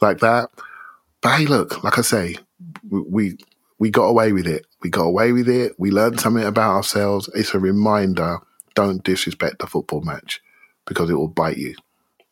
like 0.00 0.20
that? 0.20 0.48
But 1.20 1.40
hey, 1.40 1.46
look, 1.46 1.82
like 1.82 1.98
I 1.98 2.02
say, 2.02 2.36
we, 2.88 3.36
we 3.80 3.90
got 3.90 4.04
away 4.04 4.30
with 4.30 4.46
it. 4.46 4.64
We 4.80 4.90
got 4.90 5.06
away 5.06 5.32
with 5.32 5.48
it. 5.48 5.72
We 5.76 5.90
learned 5.90 6.20
something 6.20 6.44
about 6.44 6.76
ourselves. 6.76 7.28
It's 7.34 7.52
a 7.52 7.58
reminder: 7.58 8.38
don't 8.76 9.02
disrespect 9.02 9.58
the 9.58 9.66
football 9.66 10.02
match 10.02 10.40
because 10.86 11.10
it 11.10 11.14
will 11.14 11.26
bite 11.26 11.56
you. 11.56 11.74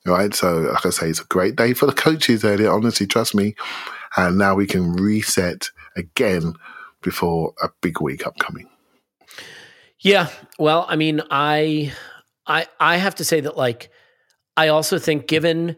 Right. 0.07 0.33
So, 0.33 0.59
like 0.59 0.87
I 0.87 0.91
say, 0.91 1.09
it's 1.09 1.21
a 1.21 1.25
great 1.25 1.57
day 1.57 1.73
for 1.75 1.87
the 1.87 1.93
coaches. 1.93 2.43
There, 2.43 2.71
honestly, 2.71 3.09
trust 3.09 3.35
me. 3.35 3.57
And 4.17 4.39
now 4.39 4.55
we 4.55 4.69
can 4.69 4.93
reset 4.93 5.71
again 5.97 6.55
before 7.01 7.53
a 7.61 7.71
big 7.81 8.01
week 8.01 8.29
upcoming. 8.29 8.69
Yeah. 10.03 10.29
Well, 10.59 10.85
I 10.89 10.97
mean, 10.97 11.23
I 11.31 11.93
I 12.47 12.67
I 12.79 12.97
have 12.97 13.15
to 13.17 13.25
say 13.25 13.41
that 13.41 13.57
like 13.57 13.91
I 14.57 14.69
also 14.69 14.99
think 14.99 15.29
given 15.29 15.77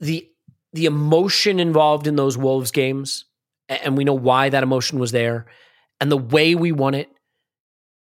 the 0.00 0.28
the 0.72 0.86
emotion 0.86 1.60
involved 1.60 2.06
in 2.06 2.16
those 2.16 2.36
Wolves 2.36 2.72
games, 2.72 3.24
and 3.68 3.96
we 3.96 4.04
know 4.04 4.14
why 4.14 4.48
that 4.48 4.62
emotion 4.62 4.98
was 4.98 5.12
there, 5.12 5.46
and 6.00 6.10
the 6.10 6.16
way 6.16 6.54
we 6.54 6.72
won 6.72 6.94
it, 6.94 7.08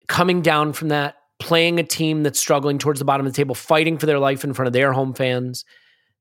coming 0.07 0.41
down 0.41 0.71
from 0.73 0.89
that, 0.89 1.15
playing 1.39 1.79
a 1.79 1.83
team 1.83 2.23
that's 2.23 2.39
struggling 2.39 2.77
towards 2.77 2.99
the 2.99 3.05
bottom 3.05 3.25
of 3.25 3.33
the 3.33 3.37
table, 3.37 3.55
fighting 3.55 3.97
for 3.97 4.05
their 4.05 4.19
life 4.19 4.43
in 4.43 4.53
front 4.53 4.67
of 4.67 4.73
their 4.73 4.93
home 4.93 5.13
fans, 5.13 5.65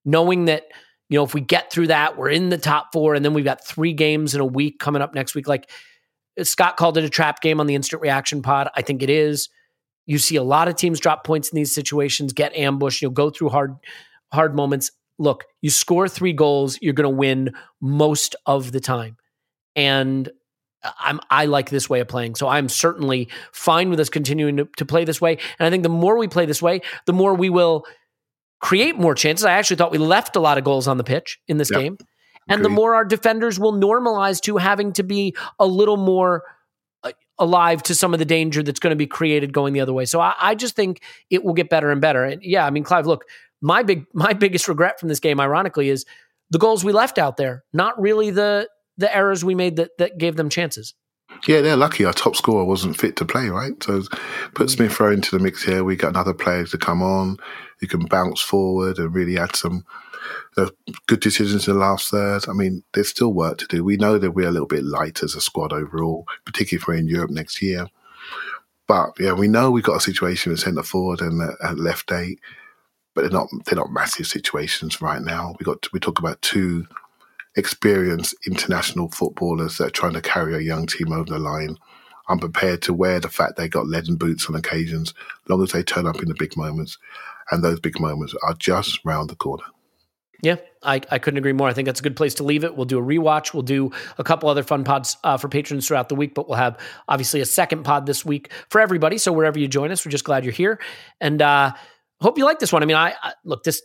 knowing 0.05 0.47
that, 0.47 0.65
you 1.11 1.19
know, 1.19 1.25
if 1.25 1.35
we 1.35 1.41
get 1.41 1.71
through 1.71 1.89
that, 1.89 2.17
we're 2.17 2.31
in 2.31 2.49
the 2.49 2.59
top 2.59 2.89
four, 2.93 3.15
and 3.15 3.25
then 3.25 3.35
we've 3.35 3.45
got 3.45 3.65
three 3.65 3.93
games 3.93 4.35
in 4.35 4.41
a 4.41 4.47
week 4.47 4.81
coming 4.81 5.03
up 5.03 5.15
next 5.15 5.35
week. 5.35 5.47
Like 5.47 5.71
Scott 6.43 6.77
called 6.77 6.99
it 6.99 7.05
a 7.05 7.09
trap 7.11 7.41
game 7.41 7.61
on 7.61 7.67
the 7.67 7.75
instant 7.75 8.03
reaction 8.03 8.43
pod. 8.43 8.69
I 8.75 8.83
think 8.83 9.03
it 9.03 9.11
is. 9.11 9.49
You 10.07 10.19
see 10.19 10.37
a 10.37 10.43
lot 10.43 10.69
of 10.69 10.77
teams 10.77 11.01
drop 11.01 11.25
points 11.25 11.51
in 11.51 11.57
these 11.57 11.75
situations, 11.75 12.33
get 12.33 12.55
ambushed, 12.57 13.03
you'll 13.03 13.11
go 13.11 13.31
through 13.31 13.51
hard, 13.51 13.77
hard 14.33 14.55
moments. 14.55 14.91
Look, 15.19 15.45
you 15.61 15.71
score 15.71 16.09
three 16.09 16.33
goals, 16.33 16.79
you're 16.81 16.95
going 16.95 17.11
to 17.11 17.17
win 17.17 17.53
most 17.81 18.37
of 18.47 18.73
the 18.73 18.81
time. 18.81 19.17
And 19.77 20.31
I'm 20.99 21.21
I 21.29 21.47
like 21.47 21.71
this 21.71 21.91
way 21.91 22.01
of 22.01 22.09
playing. 22.09 22.37
So 22.37 22.49
I'm 22.49 22.69
certainly 22.69 23.29
fine 23.53 23.91
with 23.91 24.01
us 24.01 24.09
continuing 24.09 24.57
to, 24.59 24.69
to 24.77 24.87
play 24.87 25.05
this 25.05 25.21
way. 25.21 25.39
And 25.59 25.67
I 25.67 25.71
think 25.71 25.83
the 25.83 25.89
more 25.89 26.17
we 26.17 26.29
play 26.29 26.47
this 26.47 26.63
way, 26.63 26.81
the 27.07 27.13
more 27.13 27.35
we 27.35 27.51
will 27.51 27.85
create 28.61 28.97
more 28.97 29.15
chances. 29.15 29.45
I 29.45 29.53
actually 29.53 29.77
thought 29.77 29.93
we 29.93 29.99
left 29.99 30.37
a 30.37 30.41
lot 30.41 30.57
of 30.57 30.65
goals 30.65 30.89
on 30.89 30.97
the 30.97 31.05
pitch 31.05 31.39
in 31.49 31.59
this 31.59 31.71
Yeah. 31.71 31.81
game. 31.81 31.99
And 32.49 32.65
the 32.65 32.69
more 32.69 32.95
our 32.95 33.05
defenders 33.05 33.59
will 33.59 33.73
normalize 33.73 34.41
to 34.43 34.57
having 34.57 34.93
to 34.95 35.03
be 35.03 35.37
a 35.59 35.67
little 35.67 35.97
more 35.97 36.45
uh, 37.03 37.13
alive 37.39 37.83
to 37.85 37.95
some 37.95 38.13
of 38.13 38.19
the 38.19 38.25
danger 38.25 38.63
that's 38.63 38.81
going 38.81 38.93
to 38.93 38.97
be 38.97 39.07
created 39.07 39.53
going 39.53 39.75
the 39.75 39.81
other 39.81 39.93
way. 39.93 40.05
So 40.05 40.21
I, 40.21 40.35
I 40.41 40.55
just 40.55 40.75
think 40.77 41.03
it 41.31 41.45
will 41.45 41.55
get 41.55 41.69
better 41.69 41.91
and 41.91 42.01
better. 42.01 42.25
And 42.25 42.43
yeah, 42.43 42.65
I 42.67 42.71
mean, 42.71 42.85
Clive, 42.85 43.07
look, 43.07 43.25
my 43.61 43.83
big 43.83 44.07
my 44.15 44.33
biggest 44.33 44.69
regret 44.69 44.99
from 45.01 45.09
this 45.09 45.21
game, 45.21 45.41
ironically, 45.41 45.89
is 45.89 46.05
the 46.51 46.59
goals 46.59 46.85
we 46.85 46.93
left 46.93 47.19
out 47.19 47.37
there, 47.37 47.65
not 47.73 48.01
really 48.01 48.31
the 48.31 48.69
the 48.97 49.15
errors 49.15 49.45
we 49.45 49.55
made 49.55 49.77
that 49.77 49.91
that 49.99 50.19
gave 50.19 50.37
them 50.37 50.49
chances. 50.49 50.95
Yeah, 51.47 51.61
they're 51.61 51.77
lucky. 51.77 52.05
Our 52.05 52.13
top 52.13 52.37
scorer 52.37 52.65
wasn't 52.65 52.99
fit 52.99 53.17
to 53.17 53.25
play, 53.25 53.49
right? 53.49 53.81
So 53.83 54.03
put 54.55 54.71
Smith 54.71 54.99
Rowe 54.99 55.13
into 55.13 55.37
the 55.37 55.43
mix 55.43 55.63
here. 55.63 55.85
We 55.85 55.95
got 55.95 56.09
another 56.09 56.33
player 56.33 56.65
to 56.65 56.79
come 56.79 57.03
on 57.03 57.37
who 57.81 57.87
can 57.87 58.07
bounce 58.07 58.41
forward 58.41 58.99
and 58.99 59.15
really 59.15 59.39
add 59.39 59.55
some 59.55 59.85
uh, 60.57 60.71
good 61.07 61.21
decisions 61.21 61.69
in 61.69 61.75
the 61.75 61.81
last 61.81 62.11
third. 62.11 62.49
I 62.49 62.53
mean, 62.53 62.83
there's 62.95 63.09
still 63.09 63.33
work 63.33 63.59
to 63.59 63.67
do. 63.67 63.85
We 63.85 63.97
know 63.97 64.19
that 64.19 64.33
we're 64.33 64.49
a 64.49 64.53
little 64.53 64.67
bit 64.67 64.85
light 64.85 65.23
as 65.23 65.35
a 65.35 65.41
squad 65.41 65.73
overall, 65.73 66.27
particularly 66.45 66.83
if 66.83 66.89
we're 66.89 66.95
in 66.95 67.09
Europe 67.09 67.31
next 67.31 67.63
year. 67.63 67.87
But 68.87 69.11
yeah, 69.19 69.33
we 69.33 69.49
know 69.49 69.71
we've 69.71 69.85
got 69.85 69.99
a 69.99 70.01
situation 70.01 70.51
with 70.51 70.61
centre 70.61 70.83
forward 70.83 71.21
and 71.21 71.43
uh, 71.43 71.73
left 71.75 72.11
eight, 72.11 72.41
but 73.15 73.23
they're 73.23 73.31
not 73.31 73.49
they're 73.65 73.77
not 73.77 73.93
massive 73.93 74.27
situations 74.27 75.03
right 75.03 75.21
now. 75.21 75.55
We 75.59 75.65
got 75.65 75.83
to, 75.83 75.91
we 75.93 76.01
talk 76.01 76.19
about 76.19 76.41
two 76.41 76.87
experienced 77.57 78.35
international 78.47 79.11
footballers 79.11 79.77
that 79.77 79.89
are 79.89 79.91
trying 79.91 80.15
to 80.15 80.23
carry 80.23 80.55
a 80.55 80.61
young 80.61 80.87
team 80.87 81.13
over 81.13 81.29
the 81.29 81.39
line. 81.39 81.77
I'm 82.29 82.39
prepared 82.39 82.83
to 82.83 82.95
wear 82.95 83.21
the 83.21 83.29
fact 83.29 83.57
they 83.57 83.69
got 83.69 83.87
leaden 83.87 84.17
boots 84.17 84.47
on 84.49 84.55
occasions, 84.55 85.15
as 85.45 85.51
long 85.51 85.63
as 85.63 85.73
they 85.73 85.83
turn 85.83 86.07
up 86.07 86.23
in 86.23 86.29
the 86.29 86.35
big 86.35 86.57
moments. 86.57 86.99
And 87.51 87.65
those 87.65 87.81
big 87.81 87.99
moments 87.99 88.35
are 88.43 88.55
just 88.55 89.01
round 89.05 89.31
the 89.31 89.37
corner. 89.37 89.65
Yeah, 90.41 90.57
I, 90.85 91.01
I 91.11 91.19
couldn't 91.19 91.39
agree 91.39 91.53
more. 91.53 91.69
I 91.69 91.73
think 91.73 91.87
that's 91.87 91.99
a 91.99 92.03
good 92.03 92.15
place 92.15 92.35
to 92.35 92.45
leave 92.45 92.63
it. 92.63 92.77
We'll 92.77 92.85
do 92.85 92.99
a 92.99 93.03
rewatch. 93.03 93.53
We'll 93.53 93.65
do 93.65 93.91
a 94.19 94.25
couple 94.25 94.49
other 94.49 94.63
fun 94.63 94.85
pods 94.85 95.17
uh, 95.25 95.37
for 95.37 95.49
patrons 95.49 95.89
throughout 95.89 96.09
the 96.09 96.15
week, 96.15 96.35
but 96.35 96.49
we'll 96.49 96.59
have 96.59 96.79
obviously 97.09 97.41
a 97.41 97.47
second 97.47 97.83
pod 97.83 98.07
this 98.07 98.25
week 98.25 98.53
for 98.71 98.81
everybody. 98.81 99.19
So 99.19 99.33
wherever 99.33 99.59
you 99.59 99.67
join 99.67 99.91
us, 99.91 100.05
we're 100.05 100.13
just 100.13 100.25
glad 100.25 100.45
you're 100.45 100.53
here, 100.53 100.81
and 101.21 101.43
uh, 101.43 101.73
hope 102.21 102.39
you 102.39 102.45
like 102.45 102.61
this 102.61 102.73
one. 102.73 102.85
I 102.85 102.87
mean, 102.87 102.97
I, 102.97 103.15
I 103.21 103.33
look 103.45 103.65
this 103.65 103.83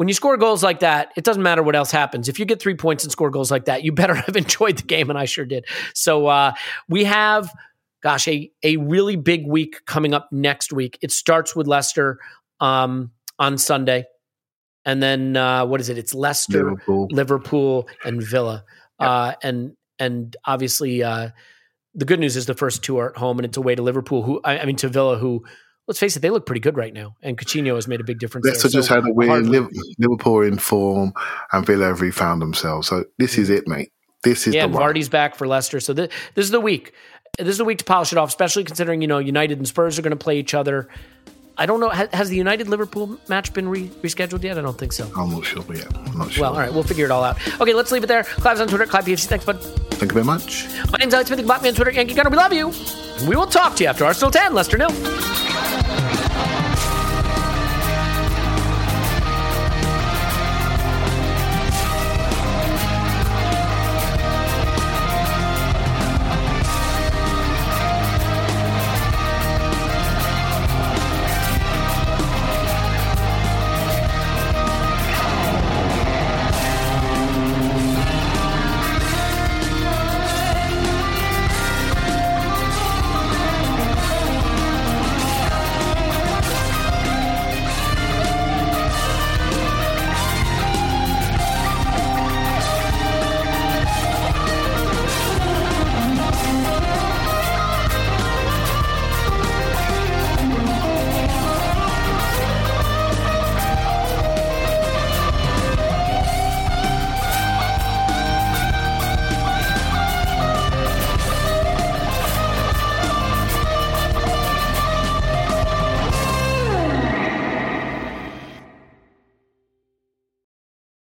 when 0.00 0.08
you 0.08 0.14
score 0.14 0.38
goals 0.38 0.62
like 0.62 0.80
that, 0.80 1.12
it 1.14 1.24
doesn't 1.24 1.42
matter 1.42 1.62
what 1.62 1.76
else 1.76 1.90
happens. 1.90 2.26
If 2.26 2.38
you 2.38 2.46
get 2.46 2.58
three 2.58 2.74
points 2.74 3.04
and 3.04 3.12
score 3.12 3.28
goals 3.28 3.50
like 3.50 3.66
that, 3.66 3.84
you 3.84 3.92
better 4.00 4.14
have 4.14 4.34
enjoyed 4.34 4.78
the 4.78 4.82
game, 4.82 5.10
and 5.10 5.18
I 5.18 5.26
sure 5.26 5.44
did. 5.44 5.66
So 5.92 6.26
uh, 6.26 6.52
we 6.88 7.04
have, 7.04 7.52
gosh, 8.02 8.26
a 8.26 8.50
a 8.62 8.78
really 8.78 9.16
big 9.16 9.46
week 9.46 9.84
coming 9.84 10.14
up 10.14 10.28
next 10.32 10.72
week. 10.72 10.98
It 11.02 11.12
starts 11.12 11.54
with 11.54 11.66
Leicester 11.66 12.18
um, 12.60 13.10
on 13.38 13.58
Sunday, 13.58 14.06
and 14.90 15.00
then 15.00 15.36
uh, 15.36 15.64
what 15.64 15.80
is 15.80 15.88
it? 15.88 15.98
It's 15.98 16.12
Leicester, 16.12 16.64
Liverpool, 16.64 17.06
Liverpool 17.12 17.88
and 18.04 18.20
Villa, 18.20 18.64
yep. 18.98 19.08
uh, 19.08 19.34
and 19.40 19.76
and 20.00 20.36
obviously 20.44 21.04
uh, 21.04 21.30
the 21.94 22.04
good 22.04 22.18
news 22.18 22.36
is 22.36 22.46
the 22.46 22.54
first 22.54 22.82
two 22.82 22.98
are 22.98 23.10
at 23.10 23.16
home, 23.16 23.38
and 23.38 23.46
it's 23.46 23.56
away 23.56 23.76
to 23.76 23.82
Liverpool, 23.82 24.24
who 24.24 24.40
I, 24.42 24.58
I 24.58 24.64
mean 24.64 24.74
to 24.76 24.88
Villa, 24.88 25.16
who 25.16 25.44
let's 25.86 26.00
face 26.00 26.16
it, 26.16 26.20
they 26.20 26.30
look 26.30 26.44
pretty 26.44 26.60
good 26.60 26.76
right 26.76 26.92
now, 26.92 27.14
and 27.22 27.38
Coutinho 27.38 27.76
has 27.76 27.86
made 27.86 28.00
a 28.00 28.04
big 28.04 28.18
difference. 28.18 28.46
Leicester 28.46 28.68
just 28.68 28.88
so 28.88 28.96
had 28.96 29.04
a 29.08 29.12
win. 29.12 29.68
Liverpool 29.98 30.42
in 30.42 30.58
form, 30.58 31.12
and 31.52 31.64
Villa 31.64 31.86
have 31.86 32.00
refound 32.00 32.42
themselves. 32.42 32.88
So 32.88 33.04
this 33.18 33.38
is 33.38 33.48
it, 33.48 33.68
mate. 33.68 33.92
This 34.24 34.48
is 34.48 34.54
yeah. 34.56 34.66
the 34.66 34.76
Vardy's 34.76 35.08
back 35.08 35.36
for 35.36 35.46
Leicester, 35.46 35.78
so 35.78 35.92
this, 35.92 36.12
this 36.34 36.44
is 36.44 36.50
the 36.50 36.60
week. 36.60 36.92
This 37.38 37.48
is 37.48 37.58
the 37.58 37.64
week 37.64 37.78
to 37.78 37.84
polish 37.84 38.10
it 38.10 38.18
off, 38.18 38.28
especially 38.28 38.64
considering 38.64 39.02
you 39.02 39.06
know 39.06 39.18
United 39.18 39.58
and 39.58 39.68
Spurs 39.68 40.00
are 40.00 40.02
going 40.02 40.10
to 40.10 40.16
play 40.16 40.40
each 40.40 40.52
other. 40.52 40.88
I 41.60 41.66
don't 41.66 41.78
know. 41.78 41.90
Has, 41.90 42.08
has 42.14 42.28
the 42.30 42.36
United 42.36 42.68
Liverpool 42.68 43.20
match 43.28 43.52
been 43.52 43.68
re- 43.68 43.88
rescheduled 44.02 44.42
yet? 44.42 44.56
I 44.56 44.62
don't 44.62 44.78
think 44.78 44.94
so. 44.94 45.04
I'm 45.14 45.30
not 45.30 45.44
sure, 45.44 45.62
but 45.62 45.76
yeah, 45.76 45.84
I'm 46.06 46.16
not 46.16 46.32
sure. 46.32 46.44
Well, 46.44 46.54
all 46.54 46.58
right, 46.58 46.72
we'll 46.72 46.82
figure 46.82 47.04
it 47.04 47.10
all 47.10 47.22
out. 47.22 47.36
Okay, 47.60 47.74
let's 47.74 47.92
leave 47.92 48.02
it 48.02 48.06
there. 48.06 48.24
Clive's 48.24 48.62
on 48.62 48.68
Twitter, 48.68 48.86
Clive 48.86 49.04
PFC. 49.04 49.26
Thanks, 49.26 49.44
bud. 49.44 49.62
Thank 49.62 50.12
you 50.12 50.14
very 50.14 50.24
much. 50.24 50.66
My 50.90 50.96
name's 50.96 51.12
Alex 51.12 51.28
Smith, 51.28 51.44
me 51.44 51.68
on 51.68 51.74
Twitter, 51.74 51.90
Yankee 51.90 52.14
Gunner. 52.14 52.30
We 52.30 52.38
love 52.38 52.54
you. 52.54 52.68
We 53.28 53.36
will 53.36 53.46
talk 53.46 53.76
to 53.76 53.82
you 53.82 53.90
after 53.90 54.06
Arsenal 54.06 54.30
10, 54.30 54.54
Leicester 54.54 54.78
nil. 54.78 56.69